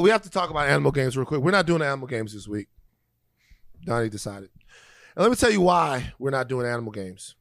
we 0.00 0.10
have 0.10 0.20
to 0.22 0.30
talk 0.30 0.50
about 0.50 0.68
animal 0.68 0.92
games 0.92 1.16
real 1.16 1.24
quick. 1.24 1.40
We're 1.40 1.52
not 1.52 1.64
doing 1.64 1.80
animal 1.80 2.06
games 2.06 2.34
this 2.34 2.46
week. 2.46 2.68
Donnie 3.84 4.10
decided. 4.10 4.50
And 5.14 5.22
let 5.22 5.30
me 5.30 5.36
tell 5.36 5.50
you 5.50 5.62
why 5.62 6.12
we're 6.18 6.30
not 6.30 6.48
doing 6.48 6.66
animal 6.66 6.92
games. 6.92 7.34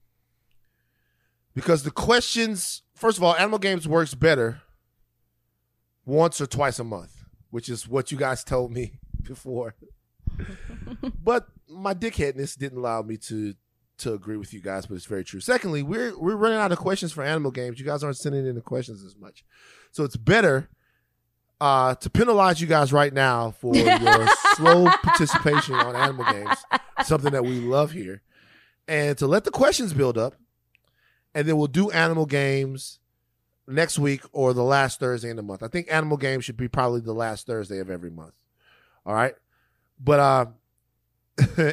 Because 1.55 1.83
the 1.83 1.91
questions, 1.91 2.83
first 2.93 3.17
of 3.17 3.23
all, 3.23 3.35
animal 3.35 3.59
games 3.59 3.87
works 3.87 4.13
better 4.13 4.61
once 6.05 6.39
or 6.39 6.45
twice 6.45 6.77
a 6.79 6.83
month, 6.83 7.23
which 7.49 7.69
is 7.69 7.87
what 7.87 8.11
you 8.11 8.17
guys 8.17 8.43
told 8.43 8.71
me 8.71 8.99
before. 9.23 9.75
but 11.23 11.47
my 11.67 11.93
dickheadness 11.93 12.57
didn't 12.57 12.77
allow 12.77 13.01
me 13.01 13.17
to 13.17 13.55
to 13.97 14.13
agree 14.13 14.35
with 14.35 14.53
you 14.53 14.59
guys, 14.59 14.85
but 14.85 14.95
it's 14.95 15.05
very 15.05 15.23
true. 15.23 15.39
Secondly, 15.39 15.81
we're 15.81 16.17
we're 16.19 16.35
running 16.35 16.57
out 16.57 16.71
of 16.73 16.77
questions 16.77 17.13
for 17.13 17.23
animal 17.23 17.51
games. 17.51 17.79
You 17.79 17.85
guys 17.85 18.03
aren't 18.03 18.17
sending 18.17 18.45
in 18.45 18.55
the 18.55 18.61
questions 18.61 19.03
as 19.03 19.15
much, 19.15 19.45
so 19.91 20.03
it's 20.03 20.17
better 20.17 20.69
uh, 21.61 21.95
to 21.95 22.09
penalize 22.09 22.59
you 22.59 22.67
guys 22.67 22.91
right 22.91 23.13
now 23.13 23.51
for 23.51 23.75
your 23.75 24.27
slow 24.55 24.87
participation 25.03 25.75
on 25.75 25.95
animal 25.95 26.25
games, 26.25 26.57
something 27.03 27.31
that 27.31 27.43
we 27.43 27.61
love 27.61 27.91
here, 27.91 28.21
and 28.87 29.17
to 29.17 29.27
let 29.27 29.45
the 29.45 29.51
questions 29.51 29.93
build 29.93 30.17
up, 30.17 30.35
and 31.35 31.47
then 31.47 31.55
we'll 31.57 31.67
do 31.67 31.91
animal 31.91 32.25
games 32.25 32.97
next 33.67 33.99
week 33.99 34.21
or 34.31 34.53
the 34.53 34.63
last 34.63 34.99
Thursday 34.99 35.29
in 35.29 35.35
the 35.35 35.43
month. 35.43 35.61
I 35.61 35.67
think 35.67 35.87
animal 35.91 36.17
games 36.17 36.45
should 36.45 36.57
be 36.57 36.67
probably 36.67 37.01
the 37.01 37.13
last 37.13 37.45
Thursday 37.45 37.79
of 37.79 37.89
every 37.91 38.09
month. 38.09 38.33
All 39.05 39.13
right, 39.13 39.35
but 39.99 40.19
uh, 40.19 40.45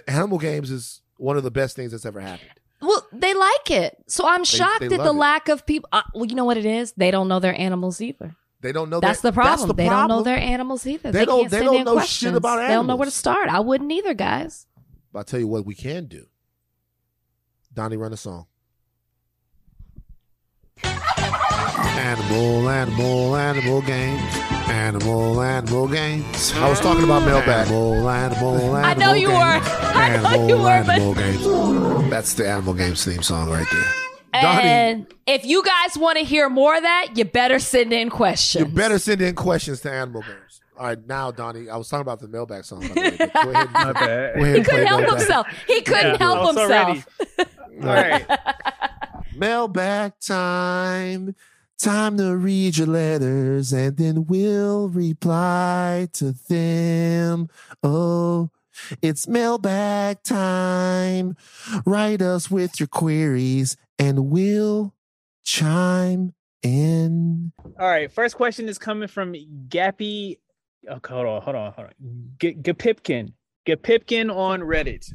animal 0.09 0.39
games 0.39 0.71
is 0.71 1.01
one 1.17 1.37
of 1.39 1.43
the 1.45 1.51
best 1.51 1.77
things 1.77 1.93
that's 1.93 2.05
ever 2.05 2.21
happened. 2.21 2.51
Well, 2.81 3.07
they 3.13 3.33
like 3.33 3.71
it. 3.71 3.97
So 4.09 4.27
I'm 4.27 4.43
shocked 4.45 4.83
at 4.83 4.91
the 4.91 4.97
it. 4.97 5.13
lack 5.13 5.49
of 5.49 5.65
people. 5.65 5.89
Uh, 5.93 6.03
well, 6.15 6.25
you 6.27 6.35
know 6.35 6.45
what 6.45 6.57
it 6.57 6.67
is? 6.67 6.93
They 6.97 7.13
don't 7.13 7.29
know 7.29 7.39
their 7.39 7.55
animals 7.59 8.01
either. 8.01 8.35
They 8.61 8.73
don't 8.73 8.91
know 8.91 8.99
That's 9.01 9.21
that- 9.21 9.29
the 9.31 9.33
problem. 9.41 9.69
the 9.69 9.75
they 9.75 9.89
don't 9.89 10.09
know 10.09 10.23
their 10.23 10.37
animals 10.39 10.85
either. 10.87 11.13
They 11.13 11.21
They, 11.21 11.25
don't- 11.25 11.41
can't 11.43 11.51
they 11.53 11.61
don't 11.65 11.85
know 11.85 11.93
shit 11.93 11.95
questions. 11.99 12.37
about 12.37 12.57
They 12.57 12.69
don't 12.75 12.87
know 12.89 12.97
where 12.97 13.05
to 13.07 13.11
start. 13.13 13.49
I 13.49 13.61
wouldn't 13.61 13.91
either, 13.93 14.15
guys. 14.15 14.67
But 15.13 15.21
I'll 15.21 15.25
tell 15.25 15.41
you 15.41 15.47
what 15.49 15.65
we 15.65 15.75
can 15.77 16.07
do. 16.07 16.27
Donnie, 17.73 17.97
run 17.97 18.13
a 18.13 18.17
song. 18.17 18.47
Animal, 21.97 22.69
animal, 22.71 23.37
animal 23.37 23.83
games. 23.83 24.23
Animal, 24.69 25.41
animal 25.43 25.89
games. 25.89 26.53
I 26.57 26.69
was 26.69 26.81
talking 26.81 27.05
about 27.05 27.25
mailbag. 27.27 27.67
Animal, 27.69 28.09
animal, 28.09 28.55
animal 28.77 28.77
I 28.77 28.95
know 28.95 29.13
you 29.13 29.29
were. 29.29 29.35
games. 29.35 29.67
I 29.71 30.17
know 30.17 30.29
Animal, 30.29 30.49
you 30.49 30.57
were, 30.57 30.85
but- 30.87 31.15
games. 31.15 32.11
That's 32.11 32.35
the 32.35 32.49
Animal 32.49 32.75
Games 32.75 33.05
theme 33.05 33.23
song 33.23 33.51
right 33.51 33.67
there. 33.71 34.43
Donnie, 34.43 34.63
And 34.63 35.07
if 35.27 35.45
you 35.45 35.63
guys 35.63 35.97
want 35.99 36.17
to 36.19 36.25
hear 36.25 36.49
more 36.49 36.75
of 36.77 36.83
that, 36.83 37.09
you 37.15 37.25
better 37.27 37.59
send 37.59 37.93
in 37.93 38.09
questions. 38.09 38.67
you 38.67 38.75
better 38.75 38.99
send 38.99 39.21
in 39.21 39.35
questions 39.35 39.81
to 39.83 39.93
Animal 39.93 40.23
Games. 40.23 40.61
All 40.79 40.87
right, 40.87 41.07
now, 41.07 41.31
Donnie, 41.31 41.69
I 41.69 41.77
was 41.77 41.89
talking 41.89 42.01
about 42.03 42.21
the 42.21 42.29
mailbag 42.29 42.65
song. 42.65 42.81
By 42.81 42.89
the 42.89 43.01
way, 43.01 43.17
go 43.19 43.51
ahead. 43.51 43.71
My 43.73 43.93
bad. 43.93 44.35
Go 44.37 44.43
ahead 44.43 44.57
He 44.57 44.63
couldn't 44.65 44.87
help 44.87 45.01
mailbag. 45.03 45.19
himself. 45.19 45.47
He 45.67 45.81
couldn't 45.83 46.13
Yeah, 46.13 46.17
help 46.19 46.39
I 46.39 46.43
was 46.43 46.57
himself. 46.59 47.09
All 47.83 47.89
right. 47.89 48.27
Mailbag 49.37 50.13
time. 50.21 51.35
Time 51.83 52.17
to 52.19 52.37
read 52.37 52.79
your 52.79 52.87
letters 52.87 53.73
and 53.73 53.97
then 53.97 54.27
we'll 54.27 54.89
reply 54.89 56.07
to 56.13 56.33
them. 56.49 57.49
Oh, 57.83 58.51
it's 59.03 59.27
mailbag 59.27 60.23
time. 60.23 61.37
Write 61.85 62.23
us 62.23 62.49
with 62.49 62.79
your 62.79 62.87
queries 62.87 63.77
and 63.99 64.31
we'll 64.31 64.95
chime 65.43 66.35
in. 66.63 67.51
All 67.81 67.89
right. 67.89 68.13
First 68.13 68.37
question 68.37 68.69
is 68.69 68.79
coming 68.79 69.09
from 69.09 69.35
Gappy. 69.67 70.39
Oh, 70.89 71.01
hold 71.05 71.27
on, 71.27 71.43
hold 71.43 71.57
on, 71.57 71.73
hold 71.73 71.89
on. 71.89 71.95
G- 72.41 72.55
Gapipkin. 72.55 73.33
Gapipkin 73.67 74.33
on 74.33 74.61
Reddit. 74.61 75.13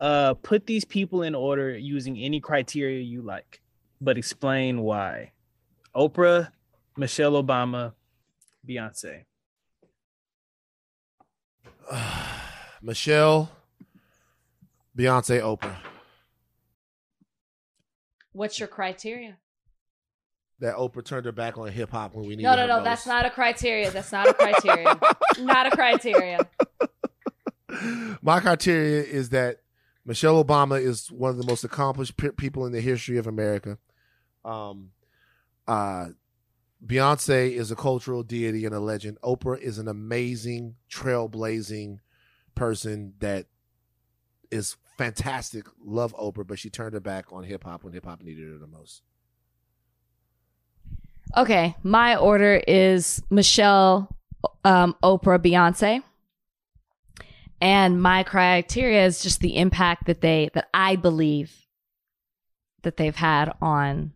Uh, 0.00 0.34
put 0.34 0.68
these 0.68 0.84
people 0.84 1.24
in 1.24 1.34
order 1.34 1.76
using 1.76 2.16
any 2.16 2.38
criteria 2.38 3.00
you 3.00 3.22
like, 3.22 3.60
but 4.00 4.16
explain 4.16 4.82
why. 4.82 5.32
Oprah, 5.94 6.50
Michelle 6.96 7.32
Obama, 7.42 7.92
Beyonce. 8.66 9.24
Michelle, 12.82 13.50
Beyonce, 14.96 15.40
Oprah. 15.40 15.76
What's 18.32 18.58
your 18.58 18.68
criteria? 18.68 19.38
That 20.60 20.76
Oprah 20.76 21.04
turned 21.04 21.26
her 21.26 21.32
back 21.32 21.56
on 21.58 21.68
hip 21.68 21.90
hop 21.90 22.14
when 22.14 22.24
we 22.24 22.30
needed 22.36 22.42
No, 22.42 22.54
no, 22.54 22.66
no. 22.66 22.76
most. 22.76 22.84
That's 22.84 23.06
not 23.06 23.24
a 23.26 23.30
criteria. 23.30 23.90
That's 23.90 24.12
not 24.12 24.28
a 24.28 24.34
criteria. 24.34 24.98
not 25.40 25.66
a 25.66 25.70
criteria. 25.70 26.38
My 28.20 28.40
criteria 28.40 29.02
is 29.02 29.30
that 29.30 29.60
Michelle 30.04 30.42
Obama 30.42 30.80
is 30.80 31.10
one 31.10 31.30
of 31.30 31.38
the 31.38 31.46
most 31.46 31.64
accomplished 31.64 32.16
pe- 32.16 32.32
people 32.32 32.66
in 32.66 32.72
the 32.72 32.80
history 32.80 33.16
of 33.16 33.26
America. 33.26 33.78
Um, 34.44 34.90
uh, 35.70 36.08
Beyonce 36.84 37.52
is 37.52 37.70
a 37.70 37.76
cultural 37.76 38.24
deity 38.24 38.64
and 38.64 38.74
a 38.74 38.80
legend. 38.80 39.18
Oprah 39.22 39.60
is 39.60 39.78
an 39.78 39.86
amazing, 39.86 40.74
trailblazing 40.90 41.98
person 42.56 43.14
that 43.20 43.46
is 44.50 44.76
fantastic. 44.98 45.66
Love 45.84 46.12
Oprah, 46.16 46.44
but 46.44 46.58
she 46.58 46.70
turned 46.70 46.94
her 46.94 47.00
back 47.00 47.32
on 47.32 47.44
hip 47.44 47.62
hop 47.62 47.84
when 47.84 47.92
hip 47.92 48.04
hop 48.04 48.20
needed 48.20 48.48
her 48.48 48.58
the 48.58 48.66
most. 48.66 49.02
Okay, 51.36 51.76
my 51.84 52.16
order 52.16 52.60
is 52.66 53.22
Michelle, 53.30 54.16
um, 54.64 54.96
Oprah, 55.04 55.38
Beyonce, 55.38 56.02
and 57.60 58.02
my 58.02 58.24
criteria 58.24 59.06
is 59.06 59.22
just 59.22 59.38
the 59.38 59.56
impact 59.56 60.06
that 60.06 60.20
they 60.20 60.50
that 60.54 60.68
I 60.74 60.96
believe 60.96 61.68
that 62.82 62.96
they've 62.96 63.14
had 63.14 63.52
on. 63.62 64.14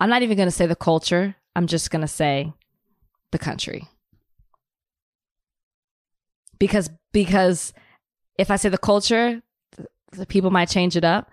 I'm 0.00 0.10
not 0.10 0.22
even 0.22 0.36
going 0.36 0.48
to 0.48 0.52
say 0.52 0.66
the 0.66 0.74
culture. 0.76 1.36
I'm 1.54 1.66
just 1.66 1.90
going 1.90 2.00
to 2.00 2.08
say 2.08 2.52
the 3.30 3.38
country 3.38 3.86
because 6.60 6.88
because 7.12 7.72
if 8.38 8.52
I 8.52 8.56
say 8.56 8.68
the 8.68 8.78
culture, 8.78 9.42
the, 9.76 9.86
the 10.12 10.26
people 10.26 10.52
might 10.52 10.68
change 10.68 10.96
it 10.96 11.04
up, 11.04 11.28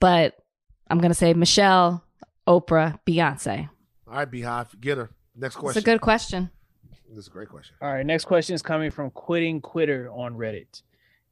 but 0.00 0.38
I'm 0.88 0.98
going 0.98 1.10
to 1.10 1.14
say 1.14 1.34
Michelle, 1.34 2.02
Oprah, 2.48 2.98
Beyonce. 3.06 3.68
All 4.08 4.14
right, 4.14 4.30
Beyhive, 4.30 4.80
get 4.80 4.96
her. 4.96 5.10
Next 5.36 5.56
question. 5.56 5.78
It's 5.78 5.86
a 5.86 5.90
good 5.90 6.00
question. 6.00 6.50
This 7.08 7.18
is 7.18 7.26
a 7.26 7.30
great 7.30 7.50
question. 7.50 7.74
All 7.82 7.92
right, 7.92 8.06
next 8.06 8.24
question 8.24 8.54
is 8.54 8.62
coming 8.62 8.90
from 8.90 9.10
Quitting 9.10 9.60
Quitter 9.60 10.10
on 10.10 10.34
Reddit. 10.34 10.82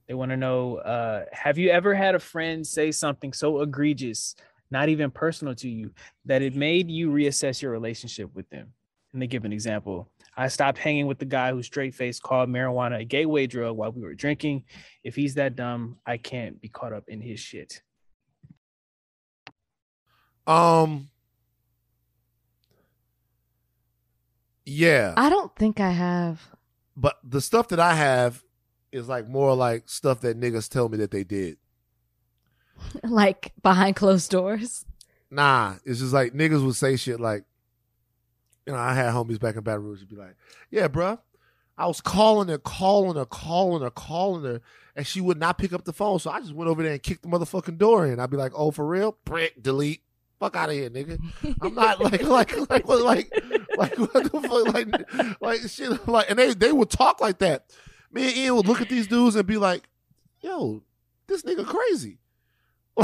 They 0.06 0.14
want 0.14 0.30
to 0.30 0.36
know 0.36 0.76
uh, 0.76 1.24
Have 1.32 1.56
you 1.56 1.70
ever 1.70 1.94
had 1.94 2.14
a 2.14 2.18
friend 2.18 2.66
say 2.66 2.90
something 2.90 3.32
so 3.32 3.60
egregious, 3.60 4.34
not 4.70 4.88
even 4.88 5.10
personal 5.10 5.54
to 5.56 5.68
you, 5.68 5.92
that 6.26 6.42
it 6.42 6.54
made 6.54 6.90
you 6.90 7.10
reassess 7.10 7.62
your 7.62 7.72
relationship 7.72 8.34
with 8.34 8.48
them? 8.50 8.72
And 9.12 9.20
they 9.20 9.26
give 9.26 9.44
an 9.44 9.52
example. 9.52 10.08
I 10.36 10.48
stopped 10.48 10.78
hanging 10.78 11.06
with 11.06 11.18
the 11.18 11.24
guy 11.24 11.50
who 11.50 11.62
straight 11.62 11.94
faced 11.94 12.22
called 12.22 12.48
marijuana 12.48 13.00
a 13.00 13.04
gateway 13.04 13.46
drug 13.46 13.76
while 13.76 13.90
we 13.90 14.02
were 14.02 14.14
drinking. 14.14 14.64
If 15.02 15.16
he's 15.16 15.34
that 15.34 15.56
dumb, 15.56 15.98
I 16.06 16.16
can't 16.16 16.60
be 16.60 16.68
caught 16.68 16.92
up 16.92 17.04
in 17.08 17.20
his 17.20 17.40
shit. 17.40 17.82
Um. 20.46 21.10
Yeah. 24.64 25.14
I 25.16 25.28
don't 25.28 25.54
think 25.56 25.80
I 25.80 25.90
have. 25.90 26.40
But 26.96 27.18
the 27.24 27.40
stuff 27.40 27.68
that 27.68 27.80
I 27.80 27.94
have 27.94 28.42
is 28.92 29.08
like 29.08 29.28
more 29.28 29.54
like 29.54 29.88
stuff 29.88 30.20
that 30.20 30.38
niggas 30.38 30.68
tell 30.68 30.88
me 30.88 30.98
that 30.98 31.10
they 31.10 31.24
did. 31.24 31.58
Like 33.04 33.52
behind 33.62 33.96
closed 33.96 34.30
doors. 34.30 34.84
Nah, 35.30 35.76
it's 35.84 36.00
just 36.00 36.12
like 36.12 36.32
niggas 36.32 36.64
would 36.64 36.74
say 36.76 36.96
shit 36.96 37.20
like, 37.20 37.44
you 38.66 38.72
know, 38.72 38.78
I 38.78 38.94
had 38.94 39.12
homies 39.12 39.40
back 39.40 39.56
in 39.56 39.62
Baton 39.62 39.84
Rouge 39.84 40.00
would 40.00 40.08
be 40.08 40.16
like, 40.16 40.36
yeah, 40.70 40.88
bruh, 40.88 41.18
I 41.78 41.86
was 41.86 42.00
calling 42.00 42.48
her, 42.48 42.58
calling 42.58 43.16
her, 43.16 43.24
calling 43.24 43.82
her, 43.82 43.90
calling 43.90 44.44
her, 44.44 44.60
and 44.94 45.06
she 45.06 45.20
would 45.20 45.38
not 45.38 45.56
pick 45.56 45.72
up 45.72 45.84
the 45.84 45.92
phone. 45.92 46.18
So 46.18 46.30
I 46.30 46.40
just 46.40 46.52
went 46.52 46.68
over 46.68 46.82
there 46.82 46.92
and 46.92 47.02
kicked 47.02 47.22
the 47.22 47.28
motherfucking 47.28 47.78
door 47.78 48.06
in. 48.06 48.20
I'd 48.20 48.30
be 48.30 48.36
like, 48.36 48.52
oh, 48.54 48.70
for 48.70 48.86
real? 48.86 49.12
Prick, 49.24 49.62
delete. 49.62 50.02
Fuck 50.38 50.56
out 50.56 50.70
of 50.70 50.74
here, 50.74 50.90
nigga. 50.90 51.18
I'm 51.60 51.74
not 51.74 52.00
like 52.04 52.22
like 52.22 52.70
like 52.70 52.88
what 52.88 53.02
like 53.02 53.30
like 53.76 53.98
what 53.98 54.12
the 54.12 54.40
fuck 54.40 54.74
like 54.74 55.40
like 55.40 55.60
shit 55.70 56.08
like 56.08 56.30
and 56.30 56.38
they 56.38 56.54
they 56.54 56.72
would 56.72 56.90
talk 56.90 57.20
like 57.20 57.38
that. 57.38 57.66
Me 58.10 58.26
and 58.26 58.36
Ian 58.36 58.56
would 58.56 58.66
look 58.66 58.80
at 58.80 58.88
these 58.88 59.06
dudes 59.06 59.36
and 59.36 59.46
be 59.46 59.58
like, 59.58 59.82
yo, 60.40 60.82
this 61.26 61.42
nigga 61.42 61.66
crazy. 61.66 62.18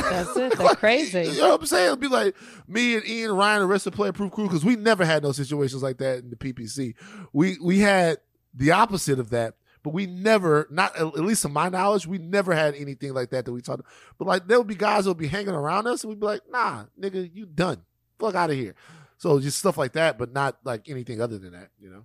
That's 0.02 0.36
it. 0.36 0.52
They're 0.58 0.74
crazy. 0.74 1.22
You 1.22 1.38
know 1.38 1.50
what 1.50 1.60
I'm 1.60 1.66
saying? 1.66 1.86
It'd 1.88 2.00
be 2.00 2.08
like 2.08 2.34
me 2.68 2.96
and 2.96 3.06
Ian, 3.06 3.32
Ryan, 3.32 3.60
the 3.60 3.66
rest 3.66 3.86
of 3.86 3.92
the 3.92 3.96
player 3.96 4.12
proof 4.12 4.32
crew, 4.32 4.44
because 4.44 4.64
we 4.64 4.76
never 4.76 5.04
had 5.04 5.22
no 5.22 5.32
situations 5.32 5.82
like 5.82 5.98
that 5.98 6.18
in 6.20 6.30
the 6.30 6.36
PPC. 6.36 6.94
We 7.32 7.58
we 7.62 7.80
had 7.80 8.18
the 8.54 8.72
opposite 8.72 9.18
of 9.18 9.30
that, 9.30 9.54
but 9.82 9.92
we 9.92 10.06
never, 10.06 10.66
not 10.70 10.96
at 10.96 11.14
least 11.16 11.42
to 11.42 11.48
my 11.48 11.68
knowledge, 11.68 12.06
we 12.06 12.18
never 12.18 12.54
had 12.54 12.74
anything 12.74 13.12
like 13.14 13.30
that 13.30 13.44
that 13.44 13.52
we 13.52 13.60
talked. 13.60 13.82
But 14.18 14.26
like 14.28 14.48
there 14.48 14.58
would 14.58 14.66
be 14.66 14.74
guys 14.74 15.04
that 15.04 15.10
would 15.10 15.18
be 15.18 15.28
hanging 15.28 15.54
around 15.54 15.86
us, 15.86 16.02
and 16.02 16.10
we'd 16.10 16.20
be 16.20 16.26
like, 16.26 16.42
"Nah, 16.50 16.84
nigga, 17.00 17.30
you 17.32 17.46
done. 17.46 17.82
Fuck 18.18 18.34
out 18.34 18.50
of 18.50 18.56
here." 18.56 18.74
So 19.18 19.40
just 19.40 19.58
stuff 19.58 19.78
like 19.78 19.92
that, 19.92 20.18
but 20.18 20.32
not 20.32 20.58
like 20.64 20.88
anything 20.88 21.20
other 21.20 21.38
than 21.38 21.52
that, 21.52 21.70
you 21.80 21.90
know. 21.90 22.04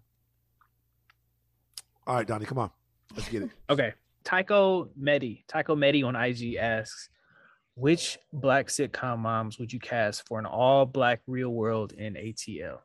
All 2.08 2.16
right, 2.16 2.28
Donnie, 2.28 2.46
come 2.46 2.58
on, 2.58 2.72
let's 3.16 3.30
get 3.30 3.44
it. 3.44 3.50
Okay. 3.70 3.94
Tycho 4.24 4.90
Medi. 4.96 5.44
Tycho 5.48 5.76
Medi 5.76 6.04
on 6.04 6.16
IG 6.16 6.56
asks, 6.56 7.10
which 7.76 8.18
black 8.34 8.68
sitcom 8.68 9.20
moms 9.20 9.58
would 9.60 9.72
you 9.74 9.80
cast 9.80 10.28
for 10.28 10.40
an 10.40 10.46
all 10.46 10.86
black 10.86 11.22
real 11.28 11.50
world 11.50 11.94
in 11.94 12.14
ATL? 12.16 12.80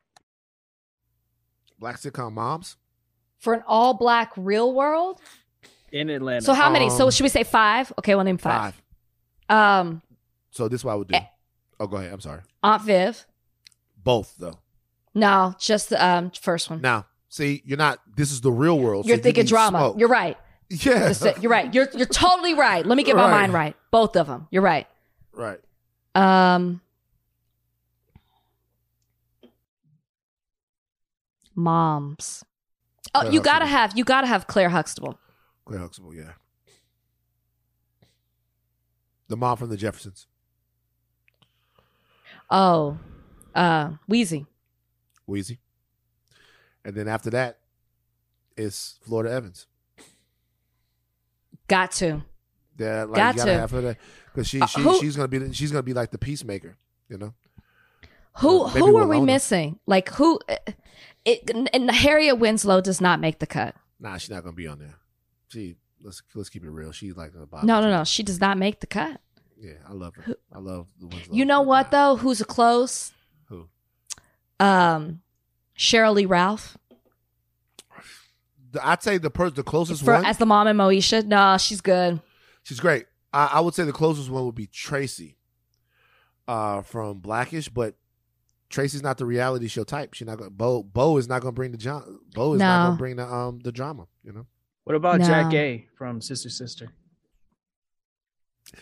Black 1.78 1.96
sitcom 1.96 2.32
moms. 2.32 2.76
For 3.38 3.52
an 3.54 3.62
all 3.66 3.94
black 3.94 4.32
real 4.36 4.72
world? 4.72 5.20
In 5.92 6.10
Atlanta. 6.10 6.42
So 6.42 6.54
how 6.54 6.70
many? 6.70 6.90
so 6.90 7.04
Um, 7.04 7.10
should 7.10 7.22
we 7.24 7.28
say 7.28 7.44
five? 7.44 7.92
Okay, 7.98 8.14
we'll 8.14 8.24
name 8.24 8.38
five. 8.38 8.74
Five. 9.48 9.56
Um, 9.58 10.02
So 10.50 10.68
this 10.68 10.80
is 10.80 10.84
what 10.84 10.92
I 10.92 10.96
would 10.96 11.08
do. 11.08 11.16
Oh, 11.78 11.86
go 11.86 11.98
ahead. 11.98 12.12
I'm 12.12 12.20
sorry. 12.20 12.40
Aunt 12.62 12.82
Viv. 12.82 13.26
Both 14.02 14.34
though. 14.38 14.58
No, 15.14 15.54
just 15.58 15.90
the 15.90 16.04
um 16.04 16.30
first 16.30 16.70
one. 16.70 16.80
Now, 16.80 17.06
see, 17.28 17.62
you're 17.64 17.78
not. 17.78 18.00
This 18.16 18.32
is 18.32 18.40
the 18.40 18.50
real 18.52 18.78
world. 18.78 19.06
You're 19.06 19.16
you 19.16 19.22
thinking 19.22 19.42
need 19.44 19.48
drama. 19.48 19.78
smoke. 19.78 19.98
You're 19.98 20.08
right. 20.08 20.36
Yeah. 20.68 21.12
You're 21.40 21.50
right. 21.50 21.72
You're 21.72 21.88
you're 21.94 22.06
totally 22.06 22.54
right. 22.54 22.84
Let 22.84 22.96
me 22.96 23.04
get 23.04 23.14
my 23.16 23.22
Right. 23.24 23.30
mind 23.30 23.52
right. 23.52 23.76
Both 23.92 24.16
of 24.16 24.26
them. 24.26 24.48
You're 24.50 24.62
right. 24.62 24.86
right. 25.32 25.60
Um, 26.14 26.80
moms. 31.54 32.44
Oh, 33.14 33.20
Claire 33.20 33.32
you 33.32 33.40
gotta 33.40 33.64
Huxtable. 33.66 33.78
have 33.80 33.98
you 33.98 34.04
gotta 34.04 34.26
have 34.26 34.46
Claire 34.46 34.68
Huxtable. 34.70 35.18
Claire 35.64 35.80
Huxtable, 35.80 36.14
yeah. 36.14 36.32
The 39.28 39.36
mom 39.36 39.56
from 39.56 39.70
the 39.70 39.76
Jeffersons, 39.76 40.26
Oh, 42.48 42.98
uh, 43.56 43.90
Weezy. 44.08 44.46
Weezy. 45.28 45.58
And 46.84 46.94
then 46.94 47.08
after 47.08 47.30
that, 47.30 47.58
it's 48.56 49.00
Florida 49.02 49.32
Evans. 49.34 49.66
Got 51.68 51.92
to. 51.92 52.22
Yeah, 52.78 53.04
like 53.04 53.16
Got 53.16 53.34
you 53.34 53.38
gotta 53.40 53.52
to. 53.52 53.58
have 53.60 53.70
her 53.70 53.80
there 53.80 53.96
because 54.26 54.46
she, 54.48 54.60
Uh, 54.60 54.66
she 54.66 54.80
who- 54.82 55.00
she's 55.00 55.16
gonna 55.16 55.28
be 55.28 55.52
she's 55.52 55.72
gonna 55.72 55.82
be 55.82 55.94
like 55.94 56.10
the 56.10 56.18
peacemaker, 56.18 56.76
you 57.08 57.16
know. 57.18 57.34
Who 58.40 58.64
Uh, 58.64 58.68
who 58.68 58.96
are 58.98 59.06
we 59.06 59.20
missing? 59.20 59.78
Like 59.86 60.10
who? 60.10 60.38
It 61.24 61.50
and 61.72 61.90
Harriet 61.90 62.38
Winslow 62.38 62.80
does 62.82 63.00
not 63.00 63.18
make 63.18 63.38
the 63.38 63.46
cut. 63.46 63.74
Nah, 63.98 64.18
she's 64.18 64.30
not 64.30 64.42
gonna 64.44 64.54
be 64.54 64.66
on 64.66 64.78
there. 64.78 64.94
She 65.48 65.76
let's 66.02 66.22
let's 66.34 66.50
keep 66.50 66.62
it 66.64 66.70
real. 66.70 66.92
She's 66.92 67.16
like 67.16 67.32
bottom. 67.50 67.66
No, 67.66 67.80
no, 67.80 67.90
no. 67.90 68.04
She 68.04 68.22
does 68.22 68.40
not 68.40 68.58
make 68.58 68.80
the 68.80 68.86
cut. 68.86 69.20
Yeah, 69.58 69.72
I 69.88 69.92
love 69.94 70.14
her. 70.16 70.36
I 70.52 70.58
love 70.58 70.86
the 71.00 71.06
Winslow. 71.06 71.34
You 71.34 71.46
know 71.46 71.62
what 71.62 71.90
though? 71.90 72.16
Who's 72.16 72.42
a 72.42 72.44
close? 72.44 73.12
Who? 73.48 73.68
Um, 74.60 75.22
Sheryl 75.78 76.14
Lee 76.14 76.26
Ralph 76.26 76.76
I'd 78.82 79.02
say 79.02 79.18
the 79.18 79.30
person, 79.30 79.54
the 79.54 79.62
closest 79.62 80.04
for 80.04 80.14
one. 80.14 80.24
as 80.24 80.38
the 80.38 80.46
mom 80.46 80.66
and 80.66 80.78
Moesha. 80.78 81.24
No, 81.24 81.56
she's 81.58 81.80
good. 81.80 82.20
She's 82.62 82.80
great. 82.80 83.06
I, 83.32 83.50
I 83.54 83.60
would 83.60 83.74
say 83.74 83.84
the 83.84 83.92
closest 83.92 84.30
one 84.30 84.44
would 84.46 84.54
be 84.54 84.66
Tracee, 84.66 85.36
uh, 86.48 86.82
from 86.82 87.18
Blackish, 87.18 87.68
but 87.68 87.94
Tracee's 88.68 89.02
not 89.02 89.18
the 89.18 89.26
reality 89.26 89.68
show 89.68 89.84
type. 89.84 90.14
She's 90.14 90.26
not 90.26 90.38
going. 90.38 90.50
Bow 90.50 90.82
Bow 90.82 91.16
is 91.18 91.28
not 91.28 91.42
going 91.42 91.52
to 91.52 91.56
bring 91.56 91.72
the 91.72 91.78
John. 91.78 92.20
Bow 92.34 92.54
is 92.54 92.60
not 92.60 92.84
going 92.86 92.96
to 92.96 92.98
bring 92.98 93.16
the 93.16 93.26
um 93.26 93.60
the 93.60 93.70
drama. 93.72 94.06
You 94.24 94.32
know, 94.32 94.46
What 94.84 94.96
about 94.96 95.20
Jackée 95.20 95.86
from 95.96 96.20
Sister 96.20 96.50
Sister? 96.50 96.90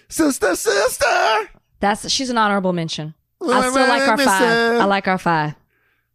sister, 0.08 0.56
sister. 0.56 1.50
That's 1.80 2.08
she's 2.10 2.30
an 2.30 2.38
honorable 2.38 2.72
mention. 2.72 3.14
I 3.42 3.68
still 3.68 3.86
like 3.88 4.08
our 4.08 4.18
five. 4.18 4.80
I 4.80 4.84
like 4.84 5.08
our 5.08 5.18
five. 5.18 5.54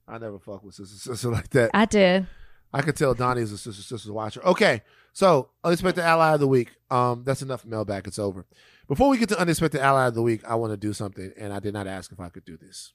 I 0.07 0.17
never 0.17 0.39
fuck 0.39 0.63
with 0.63 0.73
sister, 0.73 0.97
sister 0.97 1.29
like 1.31 1.49
that. 1.51 1.69
I 1.73 1.85
did. 1.85 2.25
I 2.73 2.81
could 2.81 2.95
tell 2.95 3.13
Donnie 3.13 3.41
is 3.41 3.51
a 3.51 3.57
sister 3.57 3.81
sister 3.81 4.13
watcher. 4.13 4.43
Okay, 4.45 4.81
so 5.11 5.49
unexpected 5.63 6.03
ally 6.03 6.33
of 6.33 6.39
the 6.39 6.47
week. 6.47 6.71
Um, 6.91 7.23
that's 7.23 7.41
enough 7.41 7.65
mailbag. 7.65 8.05
It's 8.07 8.19
over. 8.19 8.45
Before 8.87 9.09
we 9.09 9.17
get 9.17 9.29
to 9.29 9.39
unexpected 9.39 9.81
ally 9.81 10.07
of 10.07 10.13
the 10.15 10.21
week, 10.21 10.41
I 10.47 10.55
want 10.55 10.71
to 10.73 10.77
do 10.77 10.93
something, 10.93 11.31
and 11.37 11.51
I 11.53 11.59
did 11.59 11.73
not 11.73 11.87
ask 11.87 12.11
if 12.11 12.19
I 12.19 12.29
could 12.29 12.45
do 12.45 12.57
this. 12.57 12.93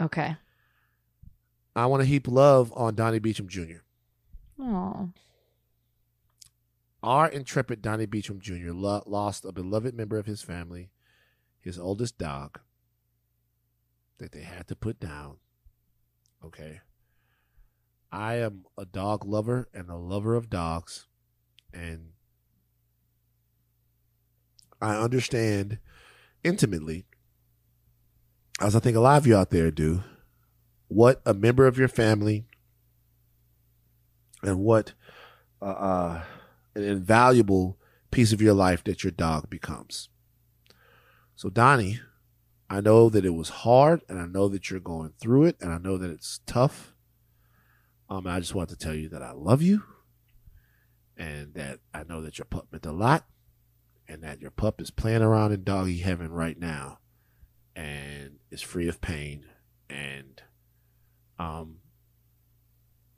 Okay. 0.00 0.36
I 1.76 1.86
want 1.86 2.02
to 2.02 2.06
heap 2.08 2.26
love 2.26 2.72
on 2.74 2.94
Donnie 2.96 3.18
Beecham 3.20 3.48
Jr. 3.48 3.82
Oh, 4.60 5.10
Our 7.02 7.28
intrepid 7.28 7.82
Donnie 7.82 8.06
Beecham 8.06 8.40
Jr. 8.40 8.72
Lo- 8.72 9.04
lost 9.06 9.44
a 9.44 9.52
beloved 9.52 9.94
member 9.94 10.18
of 10.18 10.26
his 10.26 10.42
family, 10.42 10.90
his 11.60 11.78
oldest 11.78 12.18
dog, 12.18 12.58
that 14.18 14.32
they 14.32 14.42
had 14.42 14.66
to 14.68 14.74
put 14.76 14.98
down. 14.98 15.36
Okay. 16.44 16.80
I 18.10 18.36
am 18.36 18.64
a 18.76 18.86
dog 18.86 19.24
lover 19.24 19.68
and 19.74 19.90
a 19.90 19.96
lover 19.96 20.34
of 20.34 20.48
dogs, 20.48 21.06
and 21.72 22.10
I 24.80 24.96
understand 24.96 25.78
intimately, 26.42 27.04
as 28.60 28.74
I 28.74 28.80
think 28.80 28.96
a 28.96 29.00
lot 29.00 29.18
of 29.18 29.26
you 29.26 29.36
out 29.36 29.50
there 29.50 29.70
do, 29.70 30.02
what 30.88 31.20
a 31.26 31.34
member 31.34 31.66
of 31.66 31.78
your 31.78 31.88
family 31.88 32.46
and 34.42 34.60
what 34.60 34.94
uh, 35.60 35.64
uh, 35.64 36.22
an 36.74 36.84
invaluable 36.84 37.78
piece 38.10 38.32
of 38.32 38.40
your 38.40 38.54
life 38.54 38.84
that 38.84 39.04
your 39.04 39.10
dog 39.10 39.50
becomes. 39.50 40.08
So, 41.36 41.50
Donnie, 41.50 42.00
I 42.70 42.80
know 42.80 43.08
that 43.10 43.24
it 43.24 43.34
was 43.34 43.48
hard, 43.48 44.02
and 44.08 44.18
I 44.18 44.26
know 44.26 44.48
that 44.48 44.70
you're 44.70 44.80
going 44.80 45.12
through 45.20 45.44
it, 45.44 45.56
and 45.60 45.72
I 45.72 45.78
know 45.78 45.96
that 45.98 46.10
it's 46.10 46.40
tough. 46.46 46.94
Um, 48.10 48.26
I 48.26 48.40
just 48.40 48.54
want 48.54 48.70
to 48.70 48.76
tell 48.76 48.94
you 48.94 49.08
that 49.10 49.22
I 49.22 49.32
love 49.32 49.60
you, 49.62 49.82
and 51.16 51.54
that 51.54 51.80
I 51.92 52.04
know 52.04 52.22
that 52.22 52.38
your 52.38 52.46
pup 52.46 52.68
meant 52.72 52.86
a 52.86 52.92
lot, 52.92 53.26
and 54.08 54.22
that 54.22 54.40
your 54.40 54.50
pup 54.50 54.80
is 54.80 54.90
playing 54.90 55.22
around 55.22 55.52
in 55.52 55.62
doggy 55.64 55.98
heaven 55.98 56.32
right 56.32 56.58
now, 56.58 57.00
and 57.76 58.38
is 58.50 58.62
free 58.62 58.88
of 58.88 59.00
pain, 59.00 59.44
and 59.90 60.40
um, 61.38 61.76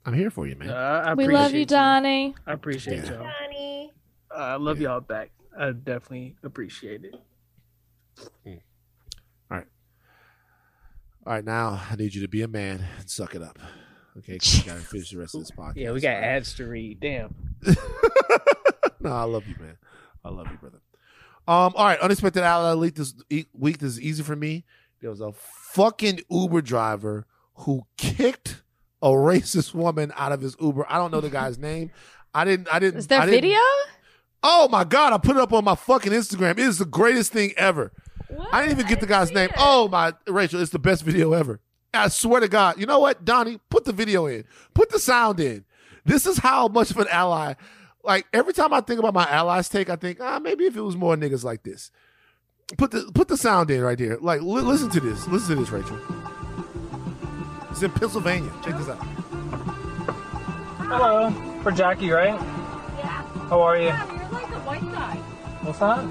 I'm 0.05 0.13
here 0.13 0.29
for 0.29 0.45
you, 0.45 0.55
man. 0.55 0.69
Uh, 0.69 1.15
we 1.17 1.27
love 1.27 1.53
you, 1.53 1.65
Donnie. 1.65 2.35
I 2.45 2.53
appreciate 2.53 3.05
Yeah. 3.05 3.11
y'all. 3.11 3.29
Donnie. 3.41 3.93
Uh, 4.29 4.37
I 4.39 4.55
love 4.57 4.79
y'all 4.81 4.99
back. 4.99 5.31
I 5.57 5.71
definitely 5.71 6.35
appreciate 6.43 7.03
it. 7.05 7.15
All 8.45 9.57
right, 9.57 9.67
all 11.25 11.33
right. 11.33 11.43
now 11.45 11.81
I 11.89 11.95
need 11.95 12.13
you 12.13 12.21
to 12.21 12.27
be 12.27 12.41
a 12.41 12.47
man 12.47 12.85
and 12.99 13.09
suck 13.09 13.35
it 13.35 13.41
up. 13.41 13.57
Okay, 14.17 14.33
we 14.53 14.63
gotta 14.63 14.81
finish 14.81 15.11
the 15.11 15.17
rest 15.17 15.35
of 15.35 15.41
this 15.41 15.51
podcast. 15.51 15.75
Yeah, 15.75 15.91
we 15.91 16.01
got 16.01 16.15
ads 16.15 16.53
to 16.55 16.65
read. 16.65 16.99
Damn. 16.99 17.33
no, 18.99 19.11
I 19.11 19.23
love 19.23 19.47
you, 19.47 19.55
man. 19.59 19.77
I 20.23 20.29
love 20.29 20.47
you, 20.51 20.57
brother. 20.57 20.81
Um, 21.47 21.73
all 21.75 21.85
right, 21.85 21.99
unexpected 21.99 22.43
ally 22.43 22.73
week 22.75 22.95
this 22.95 23.15
week 23.53 23.79
this 23.79 23.93
is 23.93 24.01
easy 24.01 24.23
for 24.23 24.35
me. 24.35 24.63
There 25.01 25.09
was 25.09 25.21
a 25.21 25.31
fucking 25.31 26.21
Uber 26.29 26.61
driver 26.61 27.25
who 27.55 27.83
kicked 27.97 28.61
a 29.01 29.09
racist 29.09 29.73
woman 29.73 30.13
out 30.15 30.31
of 30.31 30.41
his 30.41 30.55
Uber. 30.59 30.85
I 30.87 30.97
don't 30.97 31.11
know 31.11 31.21
the 31.21 31.29
guy's 31.29 31.57
name. 31.69 31.91
I 32.33 32.45
didn't. 32.45 32.73
I 32.73 32.79
didn't. 32.79 32.99
Is 32.99 33.07
there 33.07 33.21
I 33.21 33.25
video? 33.25 33.59
Oh 34.43 34.67
my 34.69 34.83
god! 34.83 35.13
I 35.13 35.17
put 35.17 35.35
it 35.35 35.41
up 35.41 35.53
on 35.53 35.63
my 35.63 35.75
fucking 35.75 36.11
Instagram. 36.11 36.51
It 36.51 36.59
is 36.59 36.77
the 36.77 36.85
greatest 36.85 37.31
thing 37.31 37.53
ever. 37.57 37.91
I 38.51 38.61
didn't 38.61 38.79
even 38.79 38.89
get 38.89 38.99
the 38.99 39.07
guy's 39.07 39.31
name. 39.31 39.49
Oh 39.57 39.87
my, 39.87 40.13
Rachel, 40.27 40.61
it's 40.61 40.71
the 40.71 40.79
best 40.79 41.03
video 41.03 41.33
ever. 41.33 41.59
I 41.93 42.07
swear 42.07 42.39
to 42.41 42.47
God. 42.47 42.79
You 42.79 42.85
know 42.85 42.99
what, 42.99 43.25
Donnie? 43.25 43.59
Put 43.69 43.85
the 43.85 43.93
video 43.93 44.25
in. 44.25 44.45
Put 44.73 44.89
the 44.89 44.99
sound 44.99 45.39
in. 45.39 45.65
This 46.05 46.25
is 46.25 46.37
how 46.39 46.67
much 46.67 46.91
of 46.91 46.97
an 46.97 47.07
ally. 47.09 47.53
Like 48.03 48.25
every 48.33 48.53
time 48.53 48.73
I 48.73 48.81
think 48.81 48.99
about 48.99 49.13
my 49.13 49.25
allies 49.29 49.69
take, 49.69 49.89
I 49.89 49.95
think, 49.95 50.19
ah, 50.21 50.39
maybe 50.39 50.65
if 50.65 50.75
it 50.75 50.81
was 50.81 50.95
more 50.95 51.15
niggas 51.15 51.43
like 51.43 51.63
this. 51.63 51.91
Put 52.77 52.91
the 52.91 53.11
put 53.13 53.27
the 53.27 53.35
sound 53.37 53.69
in 53.69 53.81
right 53.81 53.99
here. 53.99 54.17
Like 54.21 54.41
li- 54.41 54.61
listen 54.61 54.89
to 54.91 54.99
this. 54.99 55.27
Listen 55.27 55.55
to 55.55 55.61
this, 55.61 55.69
Rachel. 55.71 55.99
It's 57.69 57.81
in 57.83 57.91
Pennsylvania. 57.91 58.51
Check 58.63 58.77
this 58.77 58.87
out. 58.89 58.97
Hello. 60.79 61.31
For 61.63 61.71
Jackie, 61.71 62.09
right? 62.11 62.33
Yeah. 62.33 63.23
How 63.49 63.61
are 63.61 63.77
you? 63.77 63.87
Yeah, 63.87 64.05
you're 64.07 64.31
like 64.31 64.49
a 64.49 64.59
white 64.61 64.91
guy. 64.93 65.15
What's 65.63 65.79
that? 65.79 65.99
Are 65.99 66.05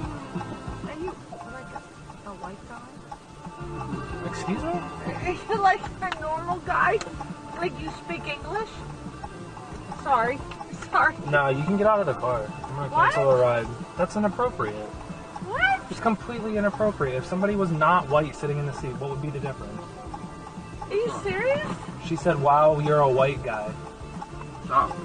you 0.99 1.13
like 1.51 1.65
a, 1.73 2.29
a 2.29 2.33
white 2.35 2.69
guy? 2.69 4.29
Excuse 4.29 4.63
me? 4.63 4.79
Are 5.23 5.31
you 5.31 5.61
like 5.61 5.81
a 6.01 6.19
normal 6.21 6.57
guy? 6.59 6.99
Like 7.57 7.79
you 7.81 7.89
speak 8.03 8.27
English? 8.27 8.69
Sorry. 10.03 10.39
Sorry. 10.91 11.15
No, 11.29 11.47
you 11.49 11.63
can 11.63 11.77
get 11.77 11.87
out 11.87 11.99
of 11.99 12.05
the 12.07 12.13
car. 12.13 12.41
I'm 12.63 12.75
gonna 12.75 12.89
What? 12.89 13.13
cancel 13.13 13.31
a 13.31 13.41
ride. 13.41 13.67
That's 13.97 14.15
inappropriate. 14.15 14.75
What? 15.45 15.81
It's 15.91 15.99
completely 15.99 16.57
inappropriate. 16.57 17.15
If 17.17 17.25
somebody 17.25 17.55
was 17.55 17.71
not 17.71 18.09
white 18.09 18.35
sitting 18.35 18.57
in 18.57 18.65
the 18.65 18.73
seat, 18.73 18.95
what 18.97 19.09
would 19.09 19.21
be 19.21 19.29
the 19.29 19.39
difference? 19.39 19.79
Are 20.89 20.93
you 20.93 21.13
serious? 21.23 21.65
She 22.05 22.15
said, 22.15 22.41
"Wow, 22.41 22.79
you're 22.79 22.99
a 22.99 23.07
white 23.09 23.41
guy." 23.43 23.71
Well, 24.69 24.95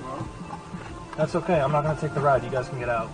That's 1.17 1.35
okay. 1.35 1.61
I'm 1.61 1.73
not 1.73 1.83
gonna 1.85 2.01
take 2.01 2.15
the 2.15 2.21
ride. 2.21 2.43
You 2.45 2.51
guys 2.51 2.69
can 2.69 2.79
get 2.79 2.89
out. 2.89 3.09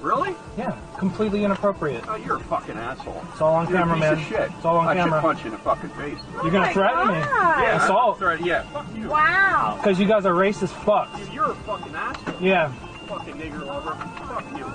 Really? 0.00 0.34
Yeah, 0.56 0.76
completely 0.98 1.44
inappropriate. 1.44 2.04
Oh, 2.08 2.16
you're 2.16 2.36
a 2.36 2.40
fucking 2.40 2.76
asshole. 2.76 3.22
It's 3.32 3.40
all 3.40 3.54
on 3.54 3.68
You're 3.68 3.78
camera, 3.78 3.94
a 3.96 3.98
piece 3.98 4.02
man. 4.02 4.12
Of 4.18 4.24
shit. 4.24 4.56
It's 4.56 4.64
all 4.64 4.76
on 4.78 4.88
I 4.88 4.94
camera. 4.94 5.18
should 5.18 5.22
punch 5.22 5.38
you 5.40 5.46
in 5.46 5.52
the 5.52 5.58
fucking 5.58 5.90
face. 5.90 6.18
You're 6.42 6.50
gonna 6.50 6.56
oh 6.58 6.60
my 6.60 6.72
threaten 6.72 7.08
me? 7.08 7.14
Yeah, 7.14 7.84
Assault. 7.84 8.22
I'm 8.22 8.44
yeah, 8.44 8.62
fuck 8.62 8.86
you. 8.96 9.08
Wow. 9.08 9.78
Because 9.80 9.98
you 10.00 10.06
guys 10.06 10.24
are 10.26 10.34
racist 10.34 10.68
fucks. 10.84 11.16
Dude, 11.18 11.32
you're 11.32 11.50
a 11.50 11.54
fucking 11.54 11.94
asshole. 11.94 12.40
Yeah. 12.40 12.72
Fucking 13.06 13.34
nigger 13.34 13.66
lover. 13.66 13.92
Fuck 14.26 14.44
you. 14.58 14.66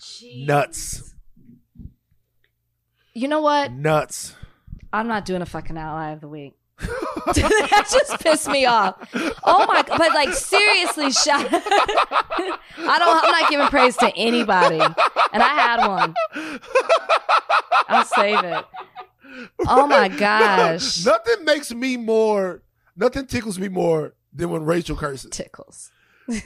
Jeez. 0.00 0.46
Nuts. 0.46 1.14
You 3.14 3.28
know 3.28 3.40
what? 3.40 3.72
Nuts. 3.72 4.34
I'm 4.92 5.08
not 5.08 5.24
doing 5.24 5.42
a 5.42 5.46
fucking 5.46 5.76
ally 5.76 6.10
of 6.12 6.20
the 6.20 6.28
week. 6.28 6.54
that 7.26 7.86
just 7.90 8.20
pissed 8.20 8.48
me 8.48 8.64
off. 8.66 8.96
Oh 9.44 9.66
my! 9.66 9.82
But 9.82 10.14
like 10.14 10.32
seriously, 10.32 11.10
shout. 11.10 11.46
I 11.52 12.58
don't. 12.98 13.24
I'm 13.24 13.30
not 13.30 13.50
giving 13.50 13.66
praise 13.66 13.96
to 13.98 14.12
anybody, 14.16 14.80
and 14.80 15.42
I 15.42 15.48
had 15.48 15.86
one. 15.86 16.14
I'll 17.88 18.04
save 18.04 18.44
it. 18.44 18.64
Oh 19.66 19.86
my 19.86 20.08
gosh! 20.18 21.04
Nothing 21.04 21.44
makes 21.44 21.72
me 21.72 21.96
more. 21.96 22.62
Nothing 22.96 23.26
tickles 23.26 23.58
me 23.58 23.68
more 23.68 24.14
than 24.32 24.50
when 24.50 24.64
Rachel 24.64 24.96
curses. 24.96 25.30
Tickles. 25.30 25.90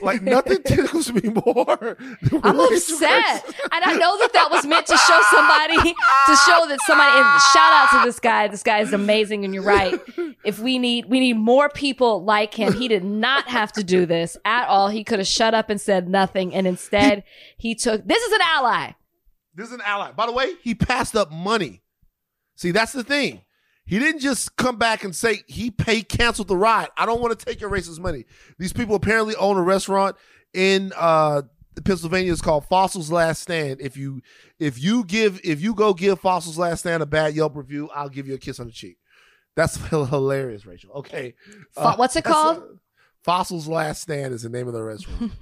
Like 0.01 0.21
nothing 0.21 0.61
tickles 0.65 1.11
me 1.11 1.29
more. 1.29 1.97
Than 2.21 2.41
I'm 2.43 2.59
upset, 2.59 3.45
and 3.71 3.83
I 3.83 3.95
know 3.97 4.17
that 4.19 4.31
that 4.33 4.49
was 4.51 4.65
meant 4.65 4.87
to 4.87 4.97
show 4.97 5.21
somebody, 5.31 5.75
to 5.75 6.35
show 6.45 6.67
that 6.67 6.79
somebody. 6.85 7.11
And 7.11 7.41
shout 7.53 7.73
out 7.73 7.89
to 7.91 8.05
this 8.05 8.19
guy. 8.19 8.47
This 8.47 8.63
guy 8.63 8.79
is 8.79 8.93
amazing, 8.93 9.45
and 9.45 9.53
you're 9.53 9.63
right. 9.63 9.99
If 10.43 10.59
we 10.59 10.79
need, 10.79 11.05
we 11.05 11.19
need 11.19 11.37
more 11.37 11.69
people 11.69 12.23
like 12.23 12.53
him. 12.53 12.73
He 12.73 12.87
did 12.87 13.03
not 13.03 13.47
have 13.47 13.71
to 13.73 13.83
do 13.83 14.05
this 14.05 14.37
at 14.45 14.67
all. 14.67 14.89
He 14.89 15.03
could 15.03 15.19
have 15.19 15.27
shut 15.27 15.53
up 15.53 15.69
and 15.69 15.79
said 15.79 16.09
nothing, 16.09 16.53
and 16.53 16.67
instead 16.67 17.23
he 17.57 17.75
took. 17.75 18.05
This 18.07 18.23
is 18.23 18.33
an 18.33 18.41
ally. 18.43 18.91
This 19.53 19.67
is 19.67 19.73
an 19.73 19.81
ally. 19.85 20.11
By 20.11 20.25
the 20.25 20.33
way, 20.33 20.55
he 20.61 20.75
passed 20.75 21.15
up 21.15 21.31
money. 21.31 21.81
See, 22.55 22.71
that's 22.71 22.91
the 22.93 23.03
thing. 23.03 23.41
He 23.85 23.99
didn't 23.99 24.21
just 24.21 24.55
come 24.55 24.77
back 24.77 25.03
and 25.03 25.15
say 25.15 25.43
he 25.47 25.69
paid 25.69 26.09
canceled 26.09 26.47
the 26.47 26.57
ride. 26.57 26.87
I 26.97 27.05
don't 27.05 27.21
want 27.21 27.37
to 27.37 27.45
take 27.45 27.61
your 27.61 27.69
racist 27.69 27.99
money. 27.99 28.25
These 28.57 28.73
people 28.73 28.95
apparently 28.95 29.35
own 29.35 29.57
a 29.57 29.61
restaurant 29.61 30.15
in 30.53 30.91
uh 30.97 31.43
Pennsylvania. 31.83 32.31
It's 32.31 32.41
called 32.41 32.65
Fossil's 32.67 33.11
Last 33.11 33.41
Stand. 33.41 33.81
If 33.81 33.97
you 33.97 34.21
if 34.59 34.81
you 34.81 35.03
give 35.03 35.39
if 35.43 35.61
you 35.61 35.75
go 35.75 35.93
give 35.93 36.19
Fossil's 36.19 36.57
Last 36.57 36.79
Stand 36.79 37.03
a 37.03 37.05
bad 37.05 37.35
Yelp 37.35 37.55
review, 37.55 37.89
I'll 37.93 38.09
give 38.09 38.27
you 38.27 38.33
a 38.33 38.39
kiss 38.39 38.59
on 38.59 38.67
the 38.67 38.73
cheek. 38.73 38.97
That's 39.55 39.75
hilarious, 39.89 40.65
Rachel. 40.65 40.91
Okay, 40.93 41.35
Fo- 41.71 41.95
what's 41.95 42.15
it 42.15 42.23
called? 42.23 42.79
Fossil's 43.25 43.67
Last 43.67 44.03
Stand 44.03 44.33
is 44.35 44.43
the 44.43 44.49
name 44.49 44.67
of 44.67 44.73
the 44.73 44.83
restaurant. 44.83 45.31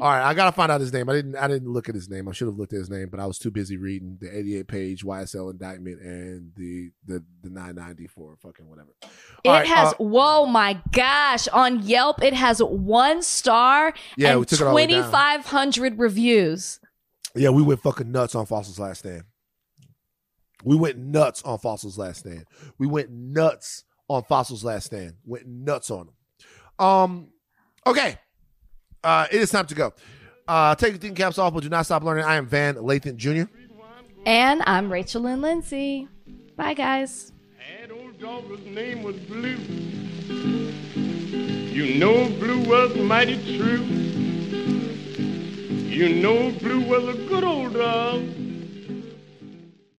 right, 0.00 0.22
I 0.22 0.32
gotta 0.32 0.52
find 0.52 0.72
out 0.72 0.80
his 0.80 0.92
name. 0.92 1.10
I 1.10 1.12
didn't. 1.12 1.36
I 1.36 1.46
didn't 1.46 1.70
look 1.70 1.88
at 1.88 1.94
his 1.94 2.08
name. 2.08 2.26
I 2.26 2.32
should 2.32 2.46
have 2.46 2.56
looked 2.56 2.72
at 2.72 2.78
his 2.78 2.88
name, 2.88 3.08
but 3.10 3.20
I 3.20 3.26
was 3.26 3.38
too 3.38 3.50
busy 3.50 3.76
reading 3.76 4.16
the 4.20 4.34
88 4.34 4.66
page 4.68 5.04
YSL 5.04 5.50
indictment 5.50 6.00
and 6.00 6.52
the 6.56 6.90
the 7.06 7.22
the 7.42 7.50
994 7.50 8.36
fucking 8.40 8.66
whatever. 8.68 8.88
It 9.02 9.10
All 9.48 9.52
right, 9.52 9.66
has, 9.66 9.92
uh, 9.92 9.96
whoa 9.98 10.46
my 10.46 10.80
gosh, 10.92 11.48
on 11.48 11.82
Yelp, 11.82 12.22
it 12.22 12.32
has 12.32 12.60
one 12.60 13.22
star 13.22 13.92
Yeah, 14.16 14.36
and 14.36 14.48
took 14.48 14.60
it 14.60 14.64
all 14.64 14.70
the 14.70 14.76
way 14.76 14.86
down. 14.86 15.04
2,500 15.04 15.98
reviews. 15.98 16.80
yeah, 17.34 17.50
we 17.50 17.62
went 17.62 17.82
fucking 17.82 18.10
nuts 18.10 18.34
on 18.34 18.46
Fossil's 18.46 18.78
Last 18.78 19.00
Stand. 19.00 19.24
We 20.64 20.76
went 20.76 20.96
nuts 20.98 21.42
on 21.42 21.58
Fossil's 21.58 21.98
Last 21.98 22.20
Stand. 22.20 22.46
We 22.78 22.86
went 22.86 23.10
nuts 23.10 23.84
on 24.08 24.24
Fossil's 24.24 24.64
Last 24.64 24.86
Stand. 24.86 25.14
Went 25.26 25.46
nuts 25.46 25.90
on 25.90 26.06
them. 26.06 26.14
Um, 26.78 27.28
okay. 27.86 28.18
Uh, 29.02 29.26
it 29.30 29.40
is 29.40 29.50
time 29.50 29.66
to 29.66 29.74
go. 29.74 29.92
Uh, 30.46 30.74
take 30.74 30.92
your 30.92 30.98
thinking 30.98 31.14
caps 31.16 31.38
off, 31.38 31.52
but 31.52 31.62
do 31.62 31.68
not 31.68 31.84
stop 31.84 32.02
learning. 32.02 32.24
I 32.24 32.36
am 32.36 32.46
Van 32.46 32.76
Lathan 32.76 33.16
Jr. 33.16 33.50
And 34.24 34.62
I'm 34.66 34.90
Rachel 34.90 35.22
Lynn 35.22 35.40
Lindsay. 35.40 36.08
Bye, 36.56 36.74
guys. 36.74 37.32
That 37.80 37.90
old 37.92 38.18
dog's 38.18 38.64
name 38.64 39.02
was 39.02 39.16
Blue. 39.16 39.56
You 41.78 41.98
know 41.98 42.28
Blue 42.40 42.60
was 42.68 42.96
mighty 42.96 43.36
true. 43.56 43.84
You 45.88 46.20
know 46.20 46.50
Blue 46.58 46.80
was 46.80 47.14
a 47.14 47.18
good 47.28 47.44
old 47.44 47.74
dog. 47.74 48.22